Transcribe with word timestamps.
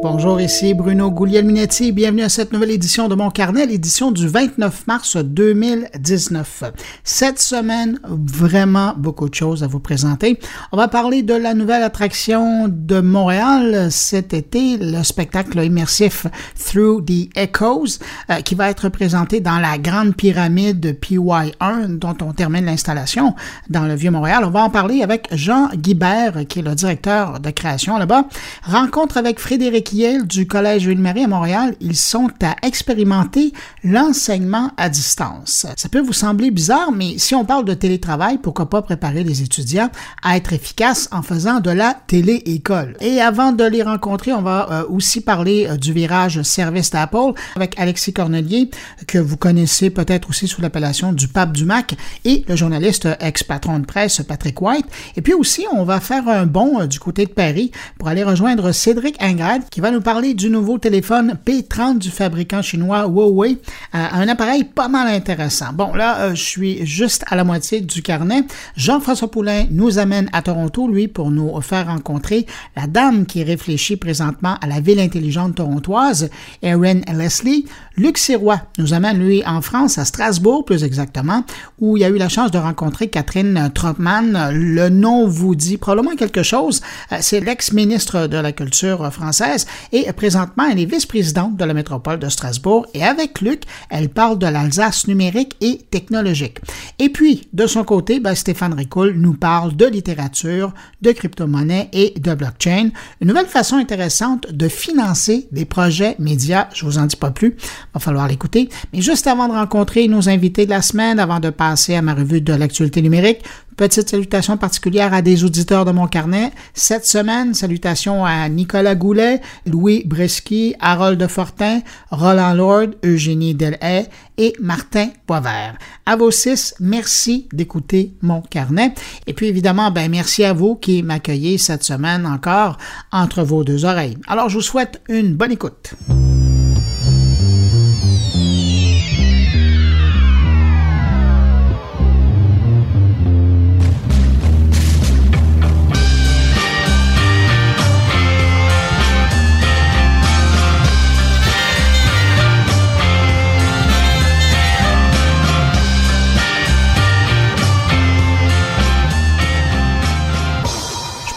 Bonjour, 0.00 0.40
ici 0.40 0.74
Bruno 0.74 1.10
Guglielminetti. 1.10 1.90
Bienvenue 1.90 2.22
à 2.22 2.28
cette 2.28 2.52
nouvelle 2.52 2.70
édition 2.70 3.08
de 3.08 3.16
mon 3.16 3.30
carnet, 3.30 3.66
l'édition 3.66 4.12
du 4.12 4.28
29 4.28 4.86
mars 4.86 5.16
2019. 5.16 6.62
Cette 7.02 7.40
semaine, 7.40 7.98
vraiment 8.04 8.94
beaucoup 8.96 9.28
de 9.28 9.34
choses 9.34 9.64
à 9.64 9.66
vous 9.66 9.80
présenter. 9.80 10.38
On 10.70 10.76
va 10.76 10.86
parler 10.86 11.22
de 11.22 11.34
la 11.34 11.52
nouvelle 11.52 11.82
attraction 11.82 12.68
de 12.68 13.00
Montréal 13.00 13.88
cet 13.90 14.34
été, 14.34 14.76
le 14.76 15.02
spectacle 15.02 15.58
immersif 15.64 16.28
Through 16.54 17.04
the 17.04 17.36
Echoes, 17.36 17.98
euh, 18.30 18.36
qui 18.36 18.54
va 18.54 18.70
être 18.70 18.90
présenté 18.90 19.40
dans 19.40 19.58
la 19.58 19.78
grande 19.78 20.14
pyramide 20.14 20.96
PY1 21.00 21.98
dont 21.98 22.16
on 22.22 22.32
termine 22.32 22.66
l'installation 22.66 23.34
dans 23.68 23.84
le 23.84 23.96
Vieux-Montréal. 23.96 24.44
On 24.44 24.50
va 24.50 24.62
en 24.62 24.70
parler 24.70 25.02
avec 25.02 25.26
Jean 25.32 25.70
Guibert, 25.74 26.46
qui 26.48 26.60
est 26.60 26.62
le 26.62 26.76
directeur 26.76 27.40
de 27.40 27.50
création 27.50 27.98
là-bas. 27.98 28.26
Rencontre 28.62 29.16
avec 29.16 29.40
Frédéric 29.40 29.87
du 29.94 30.46
Collège 30.46 30.86
Ville-Marie 30.86 31.24
à 31.24 31.28
Montréal, 31.28 31.74
ils 31.80 31.96
sont 31.96 32.28
à 32.42 32.56
expérimenter 32.62 33.52
l'enseignement 33.82 34.70
à 34.76 34.90
distance. 34.90 35.66
Ça 35.76 35.88
peut 35.88 36.00
vous 36.00 36.12
sembler 36.12 36.50
bizarre, 36.50 36.92
mais 36.92 37.16
si 37.16 37.34
on 37.34 37.44
parle 37.44 37.64
de 37.64 37.72
télétravail, 37.72 38.38
pourquoi 38.38 38.68
pas 38.68 38.82
préparer 38.82 39.24
les 39.24 39.42
étudiants 39.42 39.88
à 40.22 40.36
être 40.36 40.52
efficaces 40.52 41.08
en 41.10 41.22
faisant 41.22 41.60
de 41.60 41.70
la 41.70 41.94
télé-école? 42.06 42.96
Et 43.00 43.20
avant 43.20 43.52
de 43.52 43.64
les 43.64 43.82
rencontrer, 43.82 44.32
on 44.32 44.42
va 44.42 44.68
euh, 44.70 44.84
aussi 44.90 45.22
parler 45.22 45.66
euh, 45.66 45.76
du 45.76 45.92
virage 45.94 46.42
service 46.42 46.90
d'Apple 46.90 47.32
avec 47.56 47.78
Alexis 47.78 48.12
Cornelier, 48.12 48.70
que 49.06 49.18
vous 49.18 49.38
connaissez 49.38 49.88
peut-être 49.88 50.28
aussi 50.28 50.48
sous 50.48 50.60
l'appellation 50.60 51.12
du 51.12 51.28
pape 51.28 51.52
du 51.52 51.64
Mac, 51.64 51.94
et 52.26 52.44
le 52.46 52.56
journaliste 52.56 53.08
ex-patron 53.20 53.78
de 53.78 53.86
presse 53.86 54.20
Patrick 54.26 54.60
White. 54.60 54.86
Et 55.16 55.22
puis 55.22 55.32
aussi, 55.32 55.64
on 55.72 55.84
va 55.84 56.00
faire 56.00 56.28
un 56.28 56.44
bond 56.44 56.80
euh, 56.80 56.86
du 56.86 57.00
côté 57.00 57.24
de 57.24 57.32
Paris 57.32 57.70
pour 57.98 58.08
aller 58.08 58.22
rejoindre 58.22 58.72
Cédric 58.72 59.16
Ingrad, 59.22 59.62
qui 59.70 59.77
va 59.82 59.90
nous 59.90 60.00
parler 60.00 60.34
du 60.34 60.50
nouveau 60.50 60.78
téléphone 60.78 61.38
P30 61.46 61.98
du 61.98 62.10
fabricant 62.10 62.62
chinois 62.62 63.06
Huawei, 63.06 63.58
euh, 63.94 64.06
un 64.12 64.28
appareil 64.28 64.64
pas 64.64 64.88
mal 64.88 65.08
intéressant. 65.08 65.72
Bon, 65.72 65.94
là, 65.94 66.20
euh, 66.20 66.34
je 66.34 66.42
suis 66.42 66.86
juste 66.86 67.24
à 67.28 67.36
la 67.36 67.44
moitié 67.44 67.80
du 67.80 68.02
carnet. 68.02 68.44
Jean-François 68.76 69.30
Poulain 69.30 69.66
nous 69.70 69.98
amène 69.98 70.28
à 70.32 70.42
Toronto, 70.42 70.88
lui, 70.88 71.08
pour 71.08 71.30
nous 71.30 71.60
faire 71.60 71.86
rencontrer 71.86 72.46
la 72.76 72.86
dame 72.86 73.26
qui 73.26 73.44
réfléchit 73.44 73.96
présentement 73.96 74.56
à 74.60 74.66
la 74.66 74.80
ville 74.80 75.00
intelligente 75.00 75.56
torontoise, 75.56 76.30
Erin 76.62 77.00
Leslie. 77.12 77.66
Luc 77.98 78.16
Sirois 78.16 78.60
nous 78.78 78.94
amène, 78.94 79.18
lui, 79.18 79.42
en 79.44 79.60
France, 79.60 79.98
à 79.98 80.04
Strasbourg, 80.04 80.64
plus 80.64 80.84
exactement, 80.84 81.42
où 81.80 81.96
il 81.96 82.04
a 82.04 82.08
eu 82.08 82.16
la 82.16 82.28
chance 82.28 82.52
de 82.52 82.58
rencontrer 82.58 83.08
Catherine 83.08 83.70
Tropman. 83.74 84.50
Le 84.52 84.88
nom 84.88 85.26
vous 85.26 85.56
dit 85.56 85.78
probablement 85.78 86.14
quelque 86.14 86.44
chose. 86.44 86.80
Euh, 87.10 87.16
c'est 87.20 87.40
l'ex-ministre 87.40 88.28
de 88.28 88.36
la 88.36 88.52
Culture 88.52 89.12
française 89.12 89.66
et 89.90 90.12
présentement, 90.12 90.64
elle 90.70 90.78
est 90.78 90.84
vice-présidente 90.84 91.56
de 91.56 91.64
la 91.64 91.74
métropole 91.74 92.20
de 92.20 92.28
Strasbourg 92.28 92.86
et 92.94 93.02
avec 93.02 93.40
Luc, 93.40 93.62
elle 93.90 94.08
parle 94.08 94.38
de 94.38 94.46
l'Alsace 94.46 95.08
numérique 95.08 95.56
et 95.60 95.78
technologique. 95.90 96.58
Et 97.00 97.08
puis, 97.08 97.48
de 97.52 97.66
son 97.66 97.82
côté, 97.82 98.20
ben, 98.20 98.36
Stéphane 98.36 98.74
Ricoul 98.74 99.14
nous 99.16 99.34
parle 99.34 99.74
de 99.74 99.86
littérature, 99.86 100.72
de 101.02 101.10
crypto-monnaie 101.10 101.88
et 101.92 102.14
de 102.18 102.34
blockchain. 102.34 102.90
Une 103.20 103.28
nouvelle 103.28 103.46
façon 103.46 103.76
intéressante 103.76 104.52
de 104.52 104.68
financer 104.68 105.48
des 105.50 105.64
projets 105.64 106.14
médias. 106.20 106.68
Je 106.74 106.84
vous 106.84 106.98
en 106.98 107.06
dis 107.06 107.16
pas 107.16 107.32
plus. 107.32 107.56
Va 107.94 108.00
falloir 108.00 108.28
l'écouter. 108.28 108.68
Mais 108.92 109.00
juste 109.00 109.26
avant 109.26 109.48
de 109.48 109.52
rencontrer 109.54 110.08
nos 110.08 110.28
invités 110.28 110.66
de 110.66 110.70
la 110.70 110.82
semaine, 110.82 111.18
avant 111.18 111.40
de 111.40 111.50
passer 111.50 111.94
à 111.94 112.02
ma 112.02 112.14
revue 112.14 112.40
de 112.40 112.52
l'actualité 112.52 113.02
numérique, 113.02 113.44
Petite 113.78 114.08
salutation 114.08 114.56
particulière 114.56 115.14
à 115.14 115.22
des 115.22 115.44
auditeurs 115.44 115.84
de 115.84 115.92
mon 115.92 116.08
carnet. 116.08 116.50
Cette 116.74 117.06
semaine, 117.06 117.54
salutations 117.54 118.24
à 118.24 118.48
Nicolas 118.48 118.96
Goulet, 118.96 119.40
Louis 119.66 120.02
Bresky, 120.04 120.74
Harold 120.80 121.24
Fortin, 121.28 121.82
Roland 122.10 122.54
Lord, 122.54 122.88
Eugénie 123.04 123.54
Delhaye 123.54 124.08
et 124.36 124.52
Martin 124.58 125.10
Poivert. 125.28 125.78
À 126.06 126.16
vos 126.16 126.32
six, 126.32 126.74
merci 126.80 127.46
d'écouter 127.52 128.14
mon 128.20 128.40
carnet. 128.40 128.94
Et 129.28 129.32
puis 129.32 129.46
évidemment, 129.46 129.92
ben, 129.92 130.10
merci 130.10 130.42
à 130.42 130.52
vous 130.52 130.74
qui 130.74 131.04
m'accueillez 131.04 131.56
cette 131.56 131.84
semaine 131.84 132.26
encore 132.26 132.78
entre 133.12 133.44
vos 133.44 133.62
deux 133.62 133.84
oreilles. 133.84 134.18
Alors, 134.26 134.48
je 134.48 134.56
vous 134.56 134.62
souhaite 134.62 135.00
une 135.08 135.34
bonne 135.36 135.52
écoute. 135.52 135.94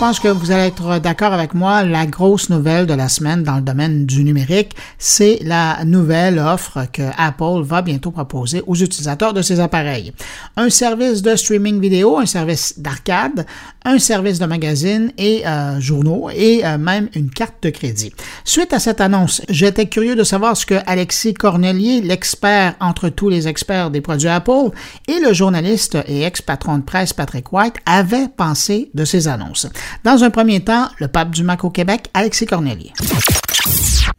Pense 0.01 0.19
que 0.19 0.29
vous 0.29 0.49
allez 0.49 0.63
être 0.63 0.97
d'accord 0.97 1.31
avec 1.31 1.53
moi. 1.53 1.83
La 1.83 2.07
grosse 2.07 2.49
nouvelle 2.49 2.87
de 2.87 2.95
la 2.95 3.07
semaine 3.07 3.43
dans 3.43 3.57
le 3.57 3.61
domaine 3.61 4.07
du 4.07 4.23
numérique, 4.23 4.75
c'est 4.97 5.37
la 5.43 5.85
nouvelle 5.85 6.39
offre 6.39 6.87
que 6.91 7.03
Apple 7.19 7.61
va 7.61 7.83
bientôt 7.83 8.09
proposer 8.09 8.63
aux 8.65 8.73
utilisateurs 8.73 9.31
de 9.31 9.43
ses 9.43 9.59
appareils. 9.59 10.11
Un 10.57 10.71
service 10.71 11.21
de 11.21 11.35
streaming 11.35 11.79
vidéo, 11.79 12.17
un 12.17 12.25
service 12.25 12.79
d'arcade, 12.79 13.45
un 13.85 13.99
service 13.99 14.39
de 14.39 14.45
magazine 14.45 15.11
et 15.17 15.45
euh, 15.45 15.79
journaux 15.79 16.29
et 16.33 16.65
euh, 16.65 16.77
même 16.77 17.09
une 17.15 17.29
carte 17.29 17.63
de 17.63 17.69
crédit. 17.69 18.13
Suite 18.43 18.73
à 18.73 18.79
cette 18.79 19.01
annonce, 19.01 19.41
j'étais 19.49 19.87
curieux 19.87 20.15
de 20.15 20.23
savoir 20.23 20.55
ce 20.55 20.65
que 20.65 20.75
Alexis 20.85 21.33
Cornelier, 21.33 22.01
l'expert 22.01 22.75
entre 22.79 23.09
tous 23.09 23.29
les 23.29 23.47
experts 23.47 23.91
des 23.91 24.01
produits 24.01 24.27
Apple, 24.27 24.69
et 25.07 25.19
le 25.19 25.33
journaliste 25.33 25.97
et 26.07 26.23
ex-patron 26.23 26.77
de 26.77 26.83
presse 26.83 27.13
Patrick 27.13 27.51
White 27.51 27.75
avaient 27.85 28.27
pensé 28.35 28.89
de 28.93 29.05
ces 29.05 29.27
annonces. 29.27 29.67
Dans 30.03 30.23
un 30.23 30.29
premier 30.29 30.59
temps, 30.61 30.87
le 30.99 31.07
pape 31.07 31.31
du 31.31 31.43
Mac 31.43 31.63
au 31.63 31.69
Québec, 31.69 32.07
Alexis 32.13 32.45
Cornelier. 32.45 32.91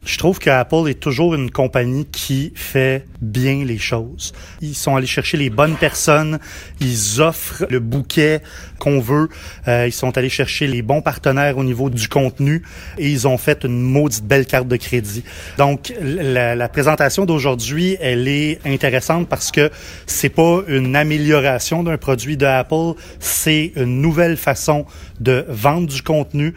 Je 0.05 0.17
trouve 0.17 0.39
qu'Apple 0.39 0.89
est 0.89 0.99
toujours 0.99 1.33
une 1.33 1.49
compagnie 1.49 2.05
qui 2.05 2.51
fait 2.55 3.05
bien 3.21 3.63
les 3.63 3.77
choses. 3.77 4.33
Ils 4.61 4.75
sont 4.75 4.97
allés 4.97 5.07
chercher 5.07 5.37
les 5.37 5.49
bonnes 5.49 5.77
personnes, 5.77 6.39
ils 6.81 7.21
offrent 7.21 7.65
le 7.69 7.79
bouquet 7.79 8.41
qu'on 8.79 8.99
veut, 8.99 9.29
euh, 9.69 9.87
ils 9.87 9.93
sont 9.93 10.17
allés 10.17 10.29
chercher 10.29 10.67
les 10.67 10.81
bons 10.81 11.01
partenaires 11.01 11.57
au 11.57 11.63
niveau 11.63 11.89
du 11.89 12.09
contenu 12.09 12.63
et 12.97 13.09
ils 13.09 13.29
ont 13.29 13.37
fait 13.37 13.63
une 13.63 13.79
maudite 13.79 14.25
belle 14.25 14.45
carte 14.45 14.67
de 14.67 14.75
crédit. 14.75 15.23
Donc 15.57 15.93
la, 16.01 16.53
la 16.55 16.67
présentation 16.67 17.25
d'aujourd'hui, 17.25 17.95
elle 18.01 18.27
est 18.27 18.59
intéressante 18.65 19.29
parce 19.29 19.51
que 19.51 19.71
c'est 20.05 20.29
pas 20.29 20.63
une 20.67 20.97
amélioration 20.97 21.81
d'un 21.81 21.97
produit 21.97 22.35
de 22.35 22.45
Apple, 22.45 22.99
c'est 23.19 23.71
une 23.77 24.01
nouvelle 24.01 24.35
façon 24.35 24.85
de 25.21 25.45
vendre 25.47 25.87
du 25.87 26.01
contenu 26.01 26.53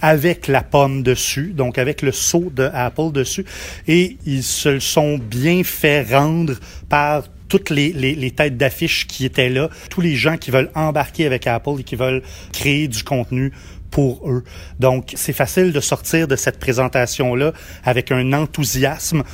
avec 0.00 0.48
la 0.48 0.62
pomme 0.62 1.02
dessus, 1.02 1.52
donc 1.54 1.78
avec 1.78 2.02
le 2.02 2.12
sceau 2.12 2.50
de 2.54 2.70
Apple 2.72 3.12
dessus, 3.12 3.44
et 3.88 4.16
ils 4.26 4.42
se 4.42 4.78
sont 4.78 5.18
bien 5.18 5.62
fait 5.64 6.02
rendre 6.02 6.54
par 6.88 7.24
toutes 7.48 7.70
les, 7.70 7.92
les, 7.92 8.14
les 8.14 8.30
têtes 8.30 8.56
d'affiche 8.56 9.06
qui 9.06 9.24
étaient 9.24 9.48
là, 9.48 9.68
tous 9.90 10.00
les 10.00 10.14
gens 10.14 10.36
qui 10.36 10.50
veulent 10.50 10.70
embarquer 10.74 11.26
avec 11.26 11.46
Apple 11.46 11.80
et 11.80 11.82
qui 11.82 11.96
veulent 11.96 12.22
créer 12.52 12.88
du 12.88 13.02
contenu 13.02 13.52
pour 13.90 14.30
eux. 14.30 14.44
Donc, 14.78 15.12
c'est 15.16 15.32
facile 15.32 15.72
de 15.72 15.80
sortir 15.80 16.28
de 16.28 16.36
cette 16.36 16.60
présentation-là 16.60 17.52
avec 17.84 18.12
un 18.12 18.32
enthousiasme 18.32 19.24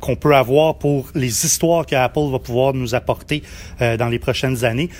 qu'on 0.00 0.16
peut 0.16 0.34
avoir 0.34 0.78
pour 0.78 1.10
les 1.14 1.44
histoires 1.44 1.86
qu'Apple 1.86 2.30
va 2.32 2.38
pouvoir 2.38 2.74
nous 2.74 2.94
apporter 2.94 3.42
euh, 3.80 3.96
dans 3.96 4.08
les 4.08 4.18
prochaines 4.18 4.64
années 4.64 4.90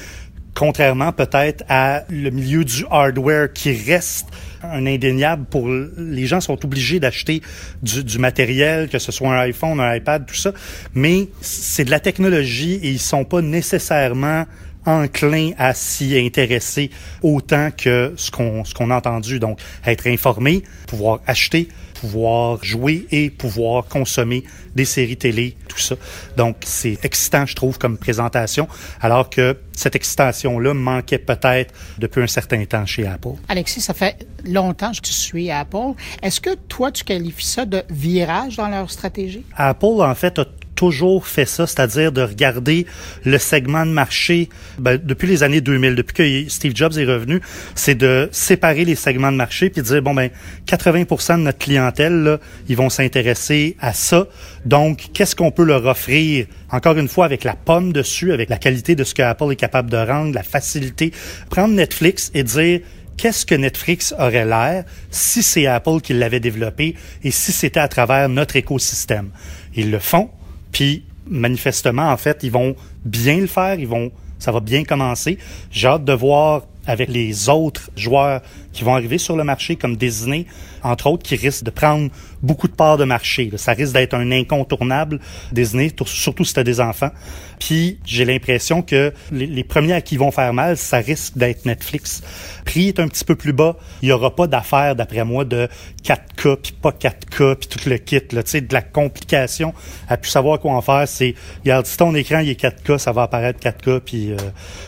contrairement 0.55 1.13
peut-être 1.13 1.65
à 1.69 2.03
le 2.09 2.31
milieu 2.31 2.65
du 2.65 2.85
hardware 2.91 3.53
qui 3.53 3.73
reste 3.73 4.27
un 4.63 4.87
indéniable 4.87 5.45
pour 5.47 5.69
les 5.69 6.27
gens 6.27 6.41
sont 6.41 6.65
obligés 6.65 7.01
d'acheter 7.01 7.43
du, 7.83 8.05
du, 8.05 8.19
matériel, 8.19 8.89
que 8.89 8.99
ce 8.99 9.13
soit 9.13 9.29
un 9.29 9.39
iPhone, 9.41 9.81
un 9.81 9.95
iPad, 9.95 10.27
tout 10.27 10.35
ça, 10.35 10.53
mais 10.95 11.29
c'est 11.41 11.85
de 11.85 11.91
la 11.91 12.01
technologie 12.01 12.75
et 12.83 12.91
ils 12.91 12.99
sont 12.99 13.25
pas 13.25 13.41
nécessairement 13.43 14.47
enclins 14.87 15.51
à 15.59 15.75
s'y 15.75 16.19
intéresser 16.19 16.91
autant 17.23 17.71
que 17.77 18.13
ce 18.17 18.31
qu'on 18.31 18.65
ce 18.65 18.75
qu'on 18.75 18.91
a 18.91 18.97
entendu. 18.97 19.39
Donc, 19.39 19.59
être 19.85 20.07
informé, 20.07 20.63
pouvoir 20.87 21.21
acheter, 21.27 21.69
pouvoir 22.01 22.65
jouer 22.65 23.07
et 23.11 23.31
pouvoir 23.31 23.85
consommer 23.87 24.45
des 24.75 24.85
séries 24.85 25.17
télé, 25.17 25.57
tout 25.69 25.79
ça. 25.79 25.97
Donc, 26.37 26.57
c'est 26.65 27.05
excitant, 27.05 27.45
je 27.45 27.55
trouve, 27.55 27.79
comme 27.79 27.99
présentation, 27.99 28.69
alors 29.01 29.29
que 29.29 29.57
cette 29.73 29.97
excitation-là 29.97 30.75
manquait 30.75 31.19
peut-être 31.19 31.75
depuis 31.99 32.23
un 32.23 32.27
certain 32.27 32.65
temps 32.65 32.87
chez 32.87 33.07
Apple. 33.07 33.35
Alexis, 33.49 33.81
ça 33.81 33.95
fait 33.95 34.27
longtemps 34.45 34.93
que 34.93 35.01
tu 35.01 35.13
suis 35.13 35.51
Apple. 35.51 35.95
Est-ce 36.23 36.41
que 36.41 36.55
toi, 36.55 36.91
tu 36.91 37.05
qualifies 37.05 37.47
ça 37.47 37.67
de 37.67 37.83
virage 37.91 38.57
dans 38.57 38.69
leur 38.69 38.91
stratégie? 38.91 39.45
Apple, 39.57 39.87
en 39.87 40.15
fait, 40.15 40.39
a 40.39 40.47
toujours 40.81 41.27
fait 41.27 41.45
ça, 41.45 41.67
c'est-à-dire 41.67 42.11
de 42.11 42.23
regarder 42.23 42.87
le 43.27 43.37
segment 43.37 43.85
de 43.85 43.91
marché 43.91 44.49
ben, 44.79 44.99
depuis 45.03 45.29
les 45.29 45.43
années 45.43 45.61
2000, 45.61 45.95
depuis 45.95 46.15
que 46.15 46.51
Steve 46.51 46.73
Jobs 46.75 46.97
est 46.97 47.05
revenu, 47.05 47.43
c'est 47.75 47.95
de 47.95 48.31
séparer 48.33 48.87
les 48.87 48.95
segments 48.95 49.31
de 49.31 49.37
marché 49.37 49.69
puis 49.69 49.83
de 49.83 49.87
dire 49.87 50.01
bon 50.01 50.15
ben 50.15 50.31
80% 50.67 51.37
de 51.37 51.43
notre 51.43 51.59
clientèle 51.59 52.23
là, 52.23 52.39
ils 52.67 52.79
vont 52.79 52.89
s'intéresser 52.89 53.77
à 53.79 53.93
ça. 53.93 54.27
Donc 54.65 55.11
qu'est-ce 55.13 55.37
qu'on 55.37 55.51
peut 55.51 55.65
leur 55.65 55.85
offrir? 55.85 56.47
Encore 56.71 56.97
une 56.97 57.09
fois 57.09 57.27
avec 57.27 57.45
la 57.45 57.57
pomme 57.57 57.93
dessus, 57.93 58.33
avec 58.33 58.49
la 58.49 58.57
qualité 58.57 58.95
de 58.95 59.05
ce 59.05 59.13
que 59.13 59.21
Apple 59.21 59.53
est 59.53 59.57
capable 59.57 59.91
de 59.91 59.99
rendre, 59.99 60.35
la 60.35 60.43
facilité, 60.43 61.13
prendre 61.51 61.75
Netflix 61.75 62.31
et 62.33 62.43
dire 62.43 62.81
qu'est-ce 63.19 63.45
que 63.45 63.55
Netflix 63.55 64.15
aurait 64.19 64.47
l'air 64.47 64.85
si 65.11 65.43
c'est 65.43 65.67
Apple 65.67 66.01
qui 66.03 66.15
l'avait 66.15 66.41
développé 66.41 66.97
et 67.23 67.31
si 67.31 67.53
c'était 67.53 67.81
à 67.81 67.89
travers 67.89 68.31
notre 68.31 68.57
écosystème? 68.57 69.29
Ils 69.75 69.91
le 69.91 69.99
font, 69.99 70.31
puis 70.73 71.05
manifestement, 71.27 72.11
en 72.11 72.17
fait, 72.17 72.41
ils 72.43 72.51
vont 72.51 72.75
bien 73.05 73.39
le 73.39 73.47
faire, 73.47 73.79
ils 73.79 73.89
vont, 73.89 74.11
ça 74.39 74.53
va 74.53 74.61
bien 74.61 74.85
commencer. 74.85 75.39
J'ai 75.71 75.89
hâte 75.89 76.05
de 76.05 76.13
voir 76.13 76.63
avec 76.87 77.09
les 77.09 77.49
autres 77.49 77.91
joueurs 77.97 78.43
qui 78.73 78.85
vont 78.85 78.95
arriver 78.95 79.19
sur 79.19 79.37
le 79.37 79.45
marché 79.45 79.77
comme 79.77 79.97
Disney, 79.97 80.47
entre 80.83 81.09
autres, 81.09 81.23
qui 81.23 81.37
risquent 81.37 81.65
de 81.65 81.71
prendre 81.71 82.11
beaucoup 82.43 82.69
de 82.69 82.73
parts 82.73 82.97
de 82.97 83.05
marché. 83.05 83.51
Ça 83.57 83.73
risque 83.73 83.93
d'être 83.93 84.15
un 84.15 84.31
incontournable 84.33 85.21
Disney, 85.53 85.93
surtout 86.05 86.45
si 86.45 86.55
tu 86.55 86.65
des 86.65 86.81
enfants. 86.81 87.11
Puis 87.59 87.99
j'ai 88.05 88.25
l'impression 88.25 88.83
que 88.83 89.13
les, 89.31 89.65
premiers 89.65 89.93
à 89.93 90.01
qui 90.01 90.17
vont 90.17 90.31
faire 90.31 90.53
mal, 90.53 90.77
ça 90.77 90.99
risque 90.99 91.37
d'être 91.37 91.67
Netflix. 91.67 92.23
Prix 92.65 92.89
est 92.89 93.01
un 93.01 93.09
petit 93.09 93.25
peu 93.25 93.37
plus 93.37 93.53
bas. 93.53 93.77
Il 94.03 94.09
y 94.09 94.13
aura 94.13 94.35
pas 94.35 94.47
d'affaires, 94.47 94.97
d'après 94.97 95.25
moi, 95.25 95.45
de 95.45 95.69
4K, 96.03 96.57
puis 96.57 96.73
pas 96.73 96.91
4K, 96.91 97.57
puis 97.57 97.69
tout 97.69 97.89
le 97.89 97.99
kit. 97.99 98.21
Là, 98.33 98.43
de 98.43 98.75
la 98.75 98.83
complication 98.83 99.75
à 100.09 100.17
plus 100.17 100.31
savoir 100.31 100.59
quoi 100.59 100.73
en 100.73 100.81
faire. 100.81 101.07
C'est, 101.07 101.35
regarde, 101.61 101.87
si 101.87 101.97
ton 101.97 102.15
écran 102.15 102.41
il 102.41 102.51
est 102.51 102.61
4K, 102.61 102.99
ça 102.99 103.13
va 103.13 103.23
apparaître 103.23 103.61
4K, 103.61 104.01
puis 104.01 104.33
euh, 104.33 104.37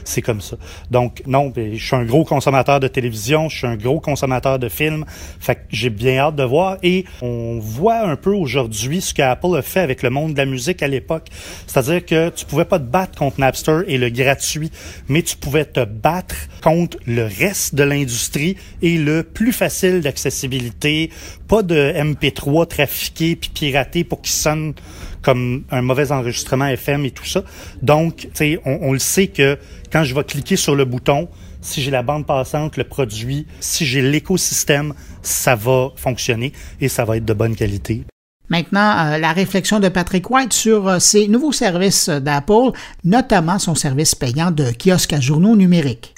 c'est 0.05 0.23
comme 0.23 0.40
ça. 0.40 0.56
Donc 0.90 1.23
non, 1.26 1.49
ben, 1.49 1.75
je 1.75 1.85
suis 1.85 1.96
un 1.96 2.05
gros 2.05 2.25
consommateur 2.25 2.81
de 2.81 2.88
télévision, 2.88 3.49
gros 3.76 4.00
consommateur 4.00 4.58
de 4.58 4.69
films. 4.69 5.04
Fait 5.40 5.56
que 5.56 5.60
j'ai 5.70 5.90
bien 5.90 6.19
hâte 6.19 6.36
de 6.36 6.44
voir. 6.44 6.76
Et 6.82 7.04
on 7.20 7.58
voit 7.60 8.00
un 8.00 8.16
peu 8.16 8.32
aujourd'hui 8.34 9.00
ce 9.00 9.14
qu'Apple 9.14 9.56
a 9.56 9.62
fait 9.62 9.80
avec 9.80 10.02
le 10.02 10.10
monde 10.10 10.32
de 10.32 10.38
la 10.38 10.46
musique 10.46 10.82
à 10.82 10.88
l'époque. 10.88 11.28
C'est-à-dire 11.66 12.04
que 12.04 12.30
tu 12.30 12.44
pouvais 12.44 12.64
pas 12.64 12.78
te 12.78 12.84
battre 12.84 13.19
contre 13.19 13.40
Napster 13.40 13.80
et 13.86 13.98
le 13.98 14.10
gratuit, 14.10 14.70
mais 15.08 15.22
tu 15.22 15.36
pouvais 15.36 15.64
te 15.64 15.84
battre 15.84 16.36
contre 16.62 16.98
le 17.06 17.24
reste 17.24 17.74
de 17.74 17.82
l'industrie 17.82 18.56
et 18.80 18.98
le 18.98 19.22
plus 19.22 19.52
facile 19.52 20.00
d'accessibilité. 20.00 21.10
Pas 21.48 21.62
de 21.62 21.92
MP3 21.94 22.66
trafiqué 22.66 23.36
puis 23.36 23.50
piraté 23.50 24.04
pour 24.04 24.22
qu'il 24.22 24.32
sonne 24.32 24.75
comme 25.22 25.64
un 25.70 25.82
mauvais 25.82 26.12
enregistrement 26.12 26.66
FM 26.66 27.04
et 27.06 27.10
tout 27.10 27.25
ça. 27.25 27.44
Donc, 27.80 28.28
on, 28.40 28.78
on 28.82 28.92
le 28.92 28.98
sait 28.98 29.28
que 29.28 29.58
quand 29.90 30.04
je 30.04 30.14
vais 30.14 30.25
cliquer 30.25 30.56
sur 30.56 30.75
le 30.75 30.84
bouton, 30.84 31.28
si 31.62 31.81
j'ai 31.81 31.91
la 31.91 32.03
bande 32.03 32.26
passante, 32.26 32.76
le 32.76 32.85
produit, 32.85 33.47
si 33.61 33.87
j'ai 33.87 34.03
l'écosystème, 34.03 34.93
ça 35.23 35.55
va 35.55 35.91
fonctionner 35.97 36.53
et 36.81 36.88
ça 36.88 37.05
va 37.05 37.17
être 37.17 37.25
de 37.25 37.32
bonne 37.32 37.56
qualité. 37.56 38.05
Maintenant, 38.48 39.06
euh, 39.06 39.18
la 39.18 39.32
réflexion 39.32 39.80
de 39.80 39.88
Patrick 39.88 40.28
White 40.30 40.52
sur 40.52 40.88
euh, 40.88 40.98
ses 40.98 41.28
nouveaux 41.28 41.52
services 41.52 42.08
d'Apple, 42.08 42.72
notamment 43.04 43.58
son 43.58 43.74
service 43.74 44.14
payant 44.14 44.50
de 44.50 44.72
kiosque 44.72 45.12
à 45.12 45.20
journaux 45.20 45.56
numériques. 45.56 46.14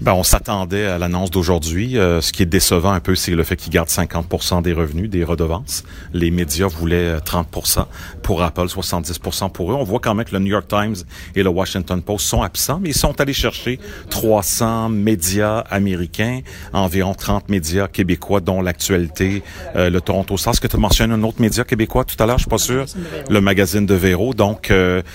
Ben, 0.00 0.12
on 0.12 0.22
s'attendait 0.22 0.86
à 0.86 0.96
l'annonce 0.96 1.30
d'aujourd'hui. 1.30 1.98
Euh, 1.98 2.20
ce 2.20 2.32
qui 2.32 2.42
est 2.42 2.46
décevant 2.46 2.92
un 2.92 3.00
peu, 3.00 3.14
c'est 3.14 3.32
le 3.32 3.42
fait 3.42 3.56
qu'ils 3.56 3.72
gardent 3.72 3.88
50 3.88 4.62
des 4.62 4.72
revenus 4.72 5.10
des 5.10 5.24
redevances. 5.24 5.82
Les 6.12 6.30
médias 6.30 6.68
voulaient 6.68 7.20
30 7.20 7.48
euh, 7.78 7.82
pour 8.22 8.42
Apple, 8.42 8.68
70 8.68 9.18
pour 9.52 9.72
eux. 9.72 9.74
On 9.74 9.82
voit 9.82 9.98
quand 9.98 10.14
même 10.14 10.24
que 10.24 10.32
le 10.32 10.38
New 10.38 10.52
York 10.52 10.68
Times 10.68 10.94
et 11.34 11.42
le 11.42 11.50
Washington 11.50 12.00
Post 12.00 12.26
sont 12.26 12.42
absents, 12.42 12.78
mais 12.80 12.90
ils 12.90 12.96
sont 12.96 13.20
allés 13.20 13.32
chercher 13.32 13.80
300 14.10 14.88
médias 14.90 15.58
américains, 15.68 16.40
environ 16.72 17.14
30 17.14 17.48
médias 17.48 17.88
québécois, 17.88 18.40
dont 18.40 18.62
l'actualité, 18.62 19.42
le 19.74 19.98
Toronto 19.98 20.36
Star. 20.36 20.52
Est-ce 20.52 20.60
que 20.60 20.68
tu 20.68 20.76
un 21.04 21.22
autre 21.22 21.40
média 21.40 21.64
québécois 21.64 22.04
tout 22.04 22.20
à 22.22 22.26
l'heure? 22.26 22.38
Je 22.38 22.42
suis 22.42 22.50
pas 22.50 22.58
sûr. 22.58 22.86
Le 23.28 23.40
magazine 23.40 23.86
de 23.86 23.94
Véro. 23.94 24.34
Donc, 24.34 24.72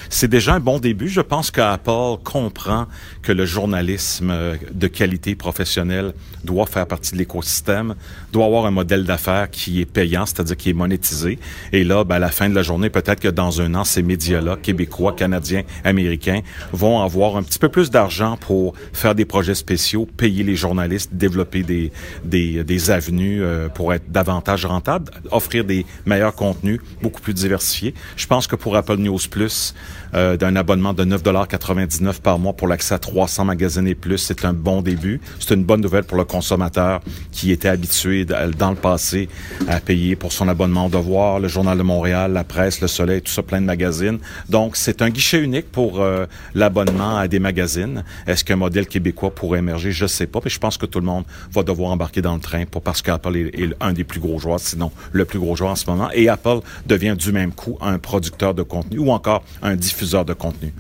c'est 0.10 0.30
déjà 0.30 0.54
un 0.54 0.60
bon 0.60 0.80
début. 0.80 1.10
Je 1.10 1.22
pense 1.22 1.52
qu'Apple 1.52 2.22
comprend 2.24 2.88
que 3.22 3.32
le 3.32 3.46
journalisme 3.46 4.34
de 4.72 4.88
qualité 4.88 5.36
professionnelle 5.36 6.14
doit 6.44 6.66
faire 6.66 6.88
partie 6.88 7.14
de 7.14 7.18
l'écosystème, 7.18 7.96
doit 8.32 8.46
avoir 8.46 8.66
un 8.66 8.72
modèle 8.72 9.06
d'affaires 9.06 9.50
qui 9.50 9.82
est 9.82 9.86
payant, 9.86 10.26
c'est-à-dire 10.26 10.58
qui 10.58 10.70
est 10.70 10.74
monétisé. 10.74 11.40
Et 11.72 11.84
là, 11.84 12.04
ben, 12.04 12.16
à 12.16 12.20
la 12.20 12.30
fin 12.30 12.50
de 12.50 12.56
la 12.56 12.64
journée, 12.64 12.90
peut-être 12.90 13.20
que 13.20 13.30
dans 13.30 13.62
un 13.62 13.76
an, 13.76 13.84
ces 13.84 14.04
médias-là, 14.04 14.58
québécois, 14.62 15.14
canadiens, 15.14 15.64
américains, 15.84 16.42
vont 16.72 17.02
avoir 17.02 17.38
un 17.38 17.44
petit 17.44 17.60
peu 17.60 17.70
plus 17.70 17.90
d'argent 17.90 18.38
pour 18.38 18.74
faire 18.92 19.16
des 19.16 19.26
projets 19.26 19.56
spéciaux, 19.56 20.06
payer 20.18 20.44
les 20.44 20.56
journalistes, 20.56 21.12
développer 21.14 21.64
des, 21.64 21.92
des, 22.24 22.64
des 22.64 22.92
avenues 22.92 23.42
euh, 23.42 23.70
pour 23.70 23.94
être 23.94 24.12
davantage 24.12 24.66
rentables, 24.66 25.12
offrir 25.32 25.63
des 25.64 25.86
meilleurs 26.06 26.36
contenus, 26.36 26.80
beaucoup 27.02 27.22
plus 27.22 27.34
diversifiés. 27.34 27.94
Je 28.16 28.28
pense 28.28 28.48
que 28.48 28.56
pour 28.56 28.76
Apple 28.76 28.98
News 28.98 29.20
Plus, 29.30 29.74
euh, 30.16 30.38
d'un 30.38 30.56
abonnement 30.56 30.94
de 30.94 31.04
9,99 31.04 32.22
par 32.22 32.38
mois 32.38 32.54
pour 32.54 32.68
l'accès 32.68 32.94
à 32.94 33.00
300 33.00 33.46
magazines 33.46 33.88
et 33.88 33.96
plus, 33.96 34.18
c'est 34.18 34.46
un 34.46 34.54
bon 34.54 34.82
début. 34.82 35.20
C'est 35.40 35.56
une 35.56 35.64
bonne 35.64 35.82
nouvelle 35.82 36.04
pour 36.04 36.18
le 36.18 36.24
consommateur 36.24 37.02
qui 37.32 37.52
était 37.52 37.70
habitué 37.70 38.26
dans 38.26 38.70
le 38.70 38.76
passé 38.76 39.30
à 39.68 39.80
payer 39.80 40.16
pour 40.16 40.32
son 40.32 40.48
abonnement 40.48 40.86
au 40.86 40.90
Devoir, 40.90 41.40
le 41.40 41.48
Journal 41.48 41.78
de 41.78 41.84
Montréal, 41.84 42.34
la 42.34 42.44
presse, 42.44 42.82
le 42.82 42.88
Soleil, 42.88 43.22
tout 43.22 43.32
ça, 43.32 43.42
plein 43.42 43.60
de 43.60 43.66
magazines. 43.66 44.20
Donc, 44.50 44.76
c'est 44.76 45.02
un 45.02 45.10
guichet 45.10 45.40
unique 45.40 45.72
pour 45.72 46.00
euh, 46.00 46.26
l'abonnement 46.54 47.18
à 47.18 47.28
des 47.28 47.40
magazines. 47.40 48.04
Est-ce 48.28 48.44
qu'un 48.44 48.58
modèle 48.58 48.88
québécois 48.88 49.34
pourrait 49.34 49.60
émerger? 49.60 49.92
Je 49.92 50.06
sais 50.06 50.28
pas, 50.28 50.40
mais 50.44 50.52
je 50.52 50.60
pense 50.60 50.78
que 50.78 50.86
tout 50.86 51.00
le 51.00 51.06
monde 51.06 51.24
va 51.52 51.64
devoir 51.64 51.92
embarquer 51.92 52.22
dans 52.22 52.36
le 52.36 52.42
train 52.42 52.66
pour, 52.66 52.82
parce 52.82 53.02
qu'Apple 53.02 53.36
est, 53.36 53.60
est 53.60 53.74
un 53.80 53.94
des 53.94 54.04
plus 54.04 54.20
gros 54.20 54.38
joueurs, 54.38 54.60
sinon 54.60 54.92
le 55.12 55.26
plus 55.26 55.40
gros 55.40 55.56
joueur 55.56 55.72
en 55.72 55.76
ce 55.76 55.90
moment. 55.90 56.10
Et 56.14 56.30
Apple 56.30 56.60
devient 56.86 57.16
du 57.18 57.32
même 57.32 57.52
coup 57.52 57.78
un 57.82 57.98
producteur 57.98 58.54
de 58.54 58.62
contenu 58.62 59.00
ou 59.00 59.12
encore 59.12 59.44
un 59.62 59.76
diffuseur 59.76 60.03
de 60.26 60.34
contenu. 60.34 60.74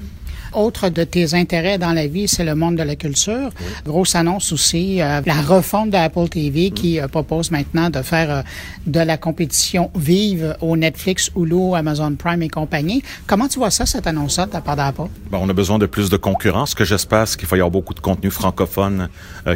Autre 0.55 0.89
de 0.89 1.03
tes 1.03 1.33
intérêts 1.33 1.77
dans 1.77 1.93
la 1.93 2.05
vie, 2.05 2.27
c'est 2.27 2.43
le 2.43 2.53
monde 2.53 2.75
de 2.75 2.83
la 2.83 2.95
culture. 2.95 3.49
Grosse 3.85 4.15
annonce 4.15 4.51
aussi, 4.51 5.01
euh, 5.01 5.21
la 5.25 5.41
refonte 5.41 5.89
d'Apple 5.89 6.29
TV 6.29 6.69
qui 6.69 6.99
euh, 6.99 7.07
propose 7.07 7.49
maintenant 7.49 7.89
de 7.89 8.01
faire 8.01 8.29
euh, 8.29 8.41
de 8.85 8.99
la 8.99 9.17
compétition 9.17 9.89
vive 9.95 10.55
au 10.61 10.77
Netflix, 10.77 11.31
Hulu, 11.35 11.73
Amazon 11.75 12.15
Prime 12.15 12.43
et 12.43 12.49
compagnie. 12.49 13.01
Comment 13.25 13.47
tu 13.47 13.59
vois 13.59 13.71
ça, 13.71 13.85
cette 13.85 14.05
annonce-là 14.05 14.45
de 14.45 14.53
la 14.53 14.61
part 14.61 14.75
d'Apple? 14.75 15.07
Bon, 15.31 15.39
on 15.41 15.49
a 15.49 15.53
besoin 15.53 15.79
de 15.79 15.87
plus 15.87 16.09
de 16.09 16.17
concurrence. 16.17 16.71
Ce 16.71 16.75
que 16.75 16.85
j'espère, 16.85 17.27
c'est 17.27 17.39
qu'il 17.39 17.47
va 17.47 17.57
y 17.57 17.59
avoir 17.59 17.71
beaucoup 17.71 17.93
de 17.93 17.99
contenu 17.99 18.29
francophone, 18.29 19.09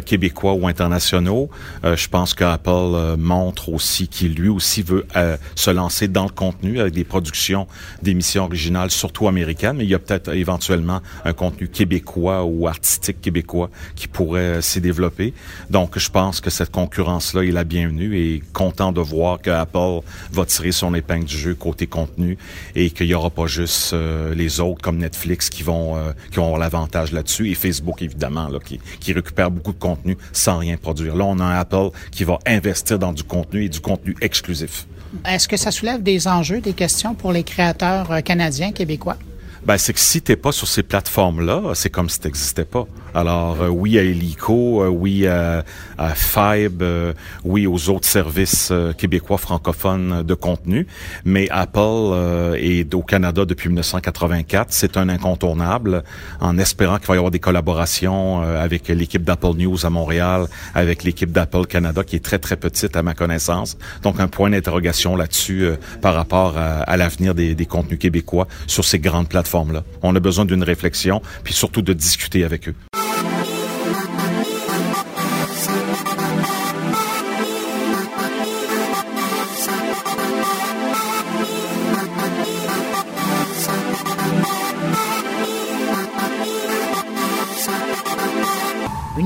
québécois 0.04 0.54
ou 0.54 0.66
internationaux. 0.66 1.48
je 1.84 2.08
pense 2.08 2.34
qu'Apple 2.34 3.16
montre 3.18 3.68
aussi 3.68 4.08
qu'il 4.08 4.34
lui 4.34 4.48
aussi 4.48 4.82
veut 4.82 5.06
se 5.54 5.70
lancer 5.70 6.08
dans 6.08 6.24
le 6.24 6.30
contenu 6.30 6.80
avec 6.80 6.94
des 6.94 7.04
productions 7.04 7.66
d'émissions 8.02 8.44
originales, 8.44 8.90
surtout 8.90 9.28
américaines, 9.28 9.76
mais 9.76 9.84
il 9.84 9.90
y 9.90 9.94
a 9.94 9.98
peut-être 9.98 10.34
éventuellement 10.34 10.87
un 10.90 11.32
contenu 11.32 11.68
québécois 11.68 12.44
ou 12.44 12.66
artistique 12.66 13.20
québécois 13.20 13.70
qui 13.94 14.08
pourrait 14.08 14.62
s'y 14.62 14.80
développer. 14.80 15.34
Donc, 15.70 15.98
je 15.98 16.10
pense 16.10 16.40
que 16.40 16.50
cette 16.50 16.70
concurrence-là 16.70 17.44
est 17.44 17.50
la 17.50 17.64
bienvenue 17.64 18.16
et 18.18 18.42
content 18.52 18.92
de 18.92 19.00
voir 19.00 19.40
que 19.40 19.50
Apple 19.50 20.00
va 20.32 20.44
tirer 20.44 20.72
son 20.72 20.94
épingle 20.94 21.24
du 21.24 21.36
jeu 21.36 21.54
côté 21.54 21.86
contenu 21.86 22.38
et 22.74 22.90
qu'il 22.90 23.06
n'y 23.06 23.14
aura 23.14 23.30
pas 23.30 23.46
juste 23.46 23.92
euh, 23.92 24.34
les 24.34 24.60
autres 24.60 24.82
comme 24.82 24.98
Netflix 24.98 25.50
qui 25.50 25.62
vont 25.62 25.96
euh, 25.96 26.12
qui 26.30 26.38
avoir 26.38 26.58
l'avantage 26.58 27.12
là-dessus 27.12 27.50
et 27.50 27.54
Facebook 27.54 28.02
évidemment 28.02 28.48
qui, 28.64 28.80
qui 29.00 29.12
récupère 29.12 29.50
beaucoup 29.50 29.72
de 29.72 29.78
contenu 29.78 30.16
sans 30.32 30.58
rien 30.58 30.76
produire. 30.76 31.16
Là, 31.16 31.24
on 31.24 31.38
a 31.38 31.44
un 31.44 31.58
Apple 31.58 31.90
qui 32.10 32.24
va 32.24 32.38
investir 32.46 32.98
dans 32.98 33.12
du 33.12 33.22
contenu 33.22 33.64
et 33.64 33.68
du 33.68 33.80
contenu 33.80 34.16
exclusif. 34.20 34.86
Est-ce 35.26 35.48
que 35.48 35.56
ça 35.56 35.70
soulève 35.70 36.02
des 36.02 36.28
enjeux, 36.28 36.60
des 36.60 36.74
questions 36.74 37.14
pour 37.14 37.32
les 37.32 37.42
créateurs 37.42 38.12
euh, 38.12 38.20
canadiens, 38.20 38.72
québécois? 38.72 39.16
Ben, 39.68 39.76
c'est 39.76 39.92
que 39.92 40.00
si 40.00 40.22
t'es 40.22 40.36
pas 40.36 40.50
sur 40.50 40.66
ces 40.66 40.82
plateformes-là, 40.82 41.74
c'est 41.74 41.90
comme 41.90 42.08
si 42.08 42.18
t'existais 42.18 42.64
pas. 42.64 42.86
Alors, 43.14 43.62
euh, 43.62 43.68
oui 43.68 43.98
à 43.98 44.02
Helico, 44.04 44.82
euh, 44.82 44.88
oui 44.88 45.26
à, 45.26 45.64
à 45.96 46.14
Fibe, 46.14 46.82
euh, 46.82 47.12
oui 47.44 47.66
aux 47.66 47.88
autres 47.88 48.06
services 48.06 48.72
québécois 48.96 49.38
francophones 49.38 50.22
de 50.22 50.34
contenu, 50.34 50.86
mais 51.24 51.48
Apple 51.50 52.56
est 52.56 52.94
au 52.94 53.02
Canada 53.02 53.44
depuis 53.44 53.68
1984. 53.68 54.68
C'est 54.70 54.96
un 54.96 55.08
incontournable, 55.08 56.04
en 56.40 56.58
espérant 56.58 56.98
qu'il 56.98 57.06
va 57.06 57.14
y 57.14 57.16
avoir 57.16 57.30
des 57.30 57.38
collaborations 57.38 58.40
avec 58.40 58.88
l'équipe 58.88 59.22
d'Apple 59.22 59.56
News 59.56 59.86
à 59.86 59.90
Montréal, 59.90 60.46
avec 60.74 61.04
l'équipe 61.04 61.32
d'Apple 61.32 61.66
Canada, 61.66 62.04
qui 62.04 62.16
est 62.16 62.24
très, 62.24 62.38
très 62.38 62.56
petite 62.56 62.96
à 62.96 63.02
ma 63.02 63.14
connaissance. 63.14 63.76
Donc, 64.02 64.20
un 64.20 64.28
point 64.28 64.50
d'interrogation 64.50 65.16
là-dessus 65.16 65.68
par 66.02 66.14
rapport 66.14 66.56
à, 66.56 66.80
à 66.80 66.96
l'avenir 66.96 67.34
des, 67.34 67.54
des 67.54 67.66
contenus 67.66 67.98
québécois 67.98 68.46
sur 68.66 68.84
ces 68.84 68.98
grandes 68.98 69.28
plateformes 69.28 69.72
là 69.72 69.84
On 70.02 70.14
a 70.14 70.20
besoin 70.20 70.44
d'une 70.44 70.62
réflexion, 70.62 71.22
puis 71.44 71.54
surtout 71.54 71.82
de 71.82 71.92
discuter 71.92 72.44
avec 72.44 72.68
eux. 72.68 72.74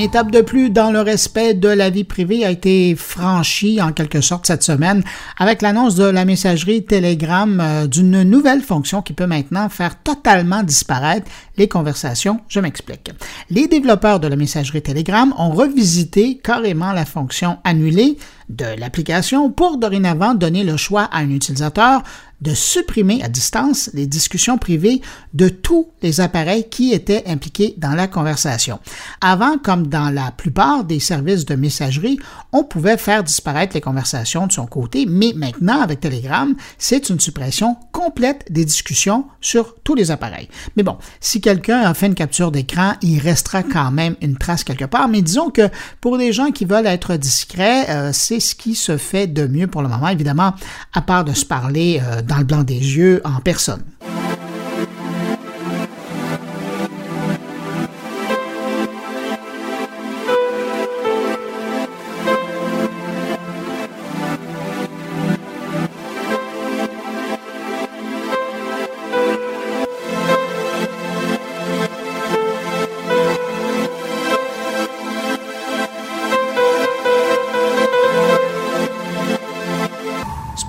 Étape 0.02 0.32
de 0.32 0.40
plus 0.40 0.68
dans 0.68 0.90
le 0.90 1.00
respect 1.00 1.54
de 1.54 1.68
la 1.68 1.88
vie 1.88 2.02
privée 2.02 2.44
a 2.44 2.50
été 2.50 2.96
franchie 2.96 3.80
en 3.80 3.92
quelque 3.92 4.20
sorte 4.20 4.46
cette 4.46 4.64
semaine 4.64 5.04
avec 5.38 5.62
l'annonce 5.62 5.94
de 5.94 6.04
la 6.04 6.24
messagerie 6.24 6.84
Telegram 6.84 7.60
euh, 7.60 7.86
d'une 7.86 8.24
nouvelle 8.24 8.62
fonction 8.62 9.00
qui 9.00 9.12
peut 9.12 9.26
maintenant 9.26 9.68
faire 9.68 10.02
totalement 10.02 10.64
disparaître 10.64 11.30
les 11.56 11.68
conversations. 11.68 12.40
Je 12.48 12.58
m'explique. 12.58 13.12
Les 13.48 13.68
développeurs 13.68 14.18
de 14.18 14.26
la 14.26 14.34
messagerie 14.34 14.82
Telegram 14.82 15.32
ont 15.38 15.50
revisité 15.50 16.40
carrément 16.42 16.92
la 16.92 17.04
fonction 17.04 17.58
annulée 17.62 18.18
de 18.48 18.66
l'application 18.78 19.50
pour 19.50 19.78
dorénavant 19.78 20.34
donner 20.34 20.64
le 20.64 20.76
choix 20.76 21.08
à 21.12 21.18
un 21.18 21.30
utilisateur 21.30 22.02
de 22.42 22.54
supprimer 22.54 23.22
à 23.22 23.28
distance 23.28 23.88
les 23.94 24.06
discussions 24.06 24.58
privées 24.58 25.00
de 25.32 25.48
tous 25.48 25.88
les 26.02 26.20
appareils 26.20 26.68
qui 26.68 26.92
étaient 26.92 27.24
impliqués 27.26 27.74
dans 27.78 27.94
la 27.94 28.08
conversation. 28.08 28.80
Avant, 29.20 29.58
comme 29.58 29.86
dans 29.86 30.10
la 30.10 30.32
plupart 30.32 30.84
des 30.84 31.00
services 31.00 31.44
de 31.44 31.54
messagerie, 31.54 32.18
on 32.52 32.64
pouvait 32.64 32.96
faire 32.96 33.22
disparaître 33.22 33.74
les 33.74 33.80
conversations 33.80 34.46
de 34.46 34.52
son 34.52 34.66
côté, 34.66 35.06
mais 35.08 35.32
maintenant, 35.36 35.80
avec 35.80 36.00
Telegram, 36.00 36.54
c'est 36.78 37.08
une 37.08 37.20
suppression 37.20 37.76
complète 37.92 38.44
des 38.50 38.64
discussions 38.64 39.26
sur 39.40 39.76
tous 39.84 39.94
les 39.94 40.10
appareils. 40.10 40.48
Mais 40.76 40.82
bon, 40.82 40.96
si 41.20 41.40
quelqu'un 41.40 41.80
a 41.82 41.94
fait 41.94 42.06
une 42.06 42.14
capture 42.14 42.50
d'écran, 42.50 42.94
il 43.02 43.20
restera 43.20 43.62
quand 43.62 43.90
même 43.92 44.16
une 44.20 44.36
trace 44.36 44.64
quelque 44.64 44.84
part, 44.84 45.08
mais 45.08 45.22
disons 45.22 45.50
que 45.50 45.68
pour 46.00 46.18
des 46.18 46.32
gens 46.32 46.50
qui 46.50 46.64
veulent 46.64 46.86
être 46.86 47.16
discrets, 47.16 47.88
euh, 47.88 48.10
c'est 48.12 48.40
ce 48.40 48.54
qui 48.54 48.74
se 48.74 48.96
fait 48.96 49.26
de 49.28 49.46
mieux 49.46 49.68
pour 49.68 49.82
le 49.82 49.88
moment, 49.88 50.08
évidemment, 50.08 50.54
à 50.92 51.02
part 51.02 51.24
de 51.24 51.32
se 51.32 51.44
parler 51.44 52.02
euh, 52.02 52.22
dans 52.32 52.38
le 52.38 52.44
blanc 52.44 52.62
des 52.62 52.96
yeux 52.96 53.20
en 53.24 53.40
personne. 53.40 53.82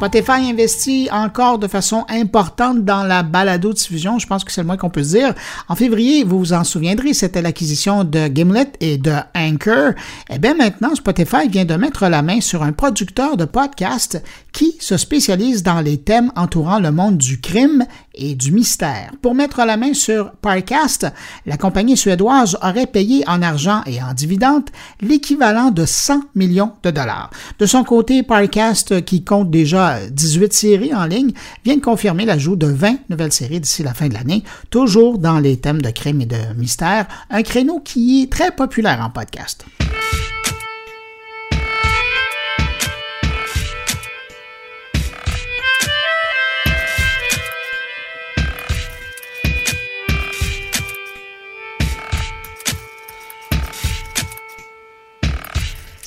Spotify 0.04 0.50
investit 0.50 1.08
encore 1.14 1.60
de 1.60 1.68
façon 1.70 2.04
importante 2.10 2.84
dans 2.84 3.04
la 3.04 3.24
balado-diffusion, 3.24 4.20
je 4.20 4.28
pense 4.28 4.44
que 4.44 4.52
c'est 4.52 4.60
le 4.60 4.68
moins 4.68 4.76
qu'on 4.76 4.90
peut 4.90 5.02
dire. 5.02 5.34
En 5.70 5.76
février, 5.76 6.26
vous 6.26 6.40
vous 6.40 6.52
en 6.52 6.66
souviendrez, 6.66 7.14
c'était 7.14 7.42
l'acquisition 7.42 8.04
de 8.04 8.28
Gimlet 8.28 8.74
et 8.82 8.98
de 8.98 9.14
Anchor. 9.34 9.94
Eh 10.30 10.40
bien 10.40 10.56
maintenant, 10.56 10.94
Spotify 10.94 11.48
vient 11.48 11.64
de 11.64 11.76
mettre 11.76 12.10
la 12.10 12.22
main 12.22 12.42
sur 12.42 12.64
un 12.64 12.74
producteur 12.74 13.38
de 13.38 13.46
podcast 13.46 14.22
qui 14.52 14.76
se 14.82 14.98
spécialise 14.98 15.64
dans 15.64 15.80
les 15.80 15.98
thèmes 15.98 16.34
entourant 16.36 16.80
le 16.80 16.92
monde 16.92 17.18
du 17.18 17.40
crime 17.40 17.86
et 18.14 18.36
du 18.36 18.52
mystère. 18.52 19.12
Pour 19.22 19.34
mettre 19.34 19.64
la 19.66 19.78
main 19.78 19.94
sur 19.94 20.32
Parcast, 20.34 21.08
la 21.46 21.58
compagnie 21.58 21.98
suédoise 21.98 22.58
aurait 22.62 22.88
payé 22.88 23.24
en 23.28 23.42
argent 23.42 23.82
et 23.86 24.04
en 24.04 24.14
dividendes 24.14 24.70
l'équivalent 25.02 25.72
de 25.72 25.86
100 25.86 26.22
millions 26.36 26.74
de 26.84 26.92
dollars. 26.92 27.32
De 27.58 27.66
son 27.66 27.84
côté, 27.84 28.22
Parcast, 28.22 29.04
qui 29.06 29.24
compte 29.24 29.50
déjà 29.50 29.93
18 30.10 30.54
séries 30.54 30.94
en 30.94 31.06
ligne, 31.06 31.32
vient 31.66 31.76
de 31.76 31.82
confirmer 31.82 32.26
l'ajout 32.26 32.56
de 32.56 32.68
20 32.68 32.98
nouvelles 33.10 33.34
séries 33.34 33.60
d'ici 33.60 33.84
la 33.84 33.94
fin 33.94 34.08
de 34.08 34.14
l'année, 34.14 34.44
toujours 34.70 35.18
dans 35.18 35.40
les 35.40 35.58
thèmes 35.58 35.82
de 35.82 35.90
crime 35.90 36.22
et 36.22 36.26
de 36.26 36.54
mystère, 36.58 37.08
un 37.30 37.44
créneau 37.44 37.80
qui 37.80 38.24
est 38.24 38.32
très 38.32 38.52
populaire 38.52 39.02
en 39.02 39.10
podcast. 39.10 39.66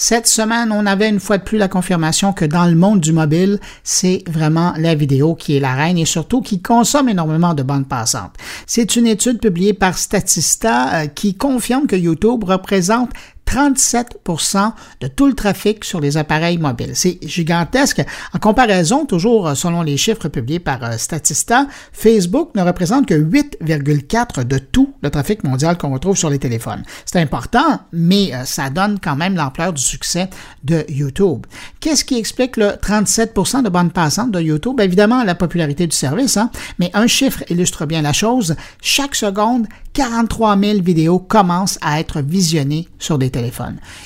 Cette 0.08 0.28
semaine, 0.28 0.70
on 0.70 0.86
avait 0.86 1.08
une 1.08 1.18
fois 1.18 1.36
de 1.36 1.42
plus 1.42 1.58
la 1.58 1.66
confirmation 1.66 2.32
que 2.32 2.44
dans 2.44 2.66
le 2.66 2.76
monde 2.76 3.00
du 3.00 3.12
mobile, 3.12 3.58
c'est 3.82 4.22
vraiment 4.28 4.72
la 4.78 4.94
vidéo 4.94 5.34
qui 5.34 5.56
est 5.56 5.58
la 5.58 5.74
reine 5.74 5.98
et 5.98 6.04
surtout 6.04 6.42
qui 6.42 6.62
consomme 6.62 7.08
énormément 7.08 7.54
de 7.54 7.64
bandes 7.64 7.88
passantes. 7.88 8.36
C'est 8.68 8.94
une 8.94 9.08
étude 9.08 9.40
publiée 9.40 9.74
par 9.74 9.98
Statista 9.98 10.94
euh, 10.94 11.06
qui 11.08 11.34
confirme 11.34 11.88
que 11.88 11.96
YouTube 11.96 12.44
représente 12.44 13.10
37% 13.46 14.72
de 15.00 15.06
tout 15.06 15.26
le 15.26 15.34
trafic 15.34 15.84
sur 15.84 16.00
les 16.00 16.16
appareils 16.16 16.58
mobiles. 16.58 16.92
C'est 16.94 17.18
gigantesque. 17.22 18.04
En 18.34 18.38
comparaison, 18.38 19.06
toujours 19.06 19.48
euh, 19.48 19.54
selon 19.54 19.82
les 19.82 19.96
chiffres 19.96 20.28
publiés 20.28 20.58
par 20.58 20.82
euh, 20.82 20.98
Statista, 20.98 21.66
Facebook 21.92 22.50
ne 22.54 22.62
représente 22.62 23.06
que 23.06 23.14
8,4 23.14 24.44
de 24.44 24.58
tout 24.58 24.94
le 25.02 25.10
trafic 25.10 25.44
mondial 25.44 25.78
qu'on 25.78 25.92
retrouve 25.92 26.16
sur 26.16 26.28
les 26.28 26.38
téléphones. 26.38 26.82
C'est 27.04 27.20
important, 27.20 27.80
mais 27.92 28.34
euh, 28.34 28.44
ça 28.44 28.68
donne 28.68 28.98
quand 29.02 29.16
même 29.16 29.36
l'ampleur 29.36 29.72
du 29.72 29.82
succès 29.82 30.28
de 30.64 30.84
YouTube. 30.88 31.46
Qu'est-ce 31.80 32.04
qui 32.04 32.18
explique 32.18 32.56
le 32.56 32.70
37% 32.70 33.62
de 33.62 33.68
bande 33.68 33.92
passante 33.92 34.32
de 34.32 34.40
YouTube? 34.40 34.80
Évidemment, 34.80 35.22
la 35.22 35.34
popularité 35.34 35.86
du 35.86 35.96
service, 35.96 36.36
hein? 36.36 36.50
mais 36.78 36.90
un 36.94 37.06
chiffre 37.06 37.44
illustre 37.48 37.86
bien 37.86 38.02
la 38.02 38.12
chose. 38.12 38.56
Chaque 38.82 39.14
seconde, 39.14 39.66
43 39.92 40.58
000 40.58 40.82
vidéos 40.82 41.18
commencent 41.18 41.78
à 41.80 42.00
être 42.00 42.20
visionnées 42.20 42.88
sur 42.98 43.18
des 43.18 43.30
téléphones. 43.30 43.35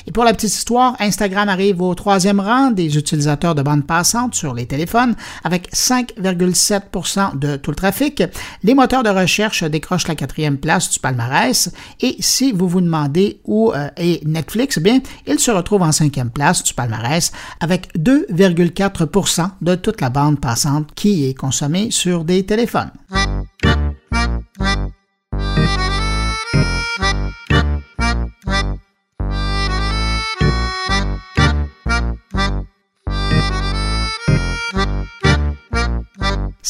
Et 0.06 0.12
pour 0.12 0.25
la 0.25 0.32
petite 0.32 0.54
histoire, 0.54 0.96
Instagram 1.00 1.49
arrive 1.49 1.80
au 1.80 1.94
troisième 1.94 2.40
rang 2.40 2.70
des 2.70 2.96
utilisateurs 2.96 3.54
de 3.54 3.62
bande 3.62 3.87
passante 3.87 4.34
sur 4.34 4.54
les 4.54 4.66
téléphones 4.66 5.14
avec 5.44 5.70
5,7% 5.72 7.38
de 7.38 7.56
tout 7.56 7.70
le 7.70 7.76
trafic. 7.76 8.22
Les 8.62 8.75
moteurs 8.75 9.02
de 9.02 9.10
recherche 9.10 9.64
décrochent 9.64 10.08
la 10.08 10.14
quatrième 10.14 10.58
place 10.58 10.90
du 10.90 10.99
palmarès. 10.99 11.70
Et 12.00 12.16
si 12.20 12.52
vous 12.52 12.68
vous 12.68 12.80
demandez 12.80 13.40
où 13.44 13.72
euh, 13.72 13.88
est 13.96 14.26
Netflix, 14.26 14.78
eh 14.78 14.80
bien, 14.80 15.00
il 15.26 15.38
se 15.38 15.50
retrouve 15.50 15.82
en 15.82 15.92
cinquième 15.92 16.30
place 16.30 16.62
du 16.62 16.75
palmarès 16.75 17.32
avec 17.60 17.94
2,4% 17.99 19.50
de 19.60 19.75
toute 19.75 20.00
la 20.00 20.10
bande 20.10 20.40
passante 20.40 20.88
qui 20.94 21.26
est 21.26 21.34
consommée 21.34 21.90
sur 21.90 22.25
des 22.25 22.44
téléphones. 22.44 22.90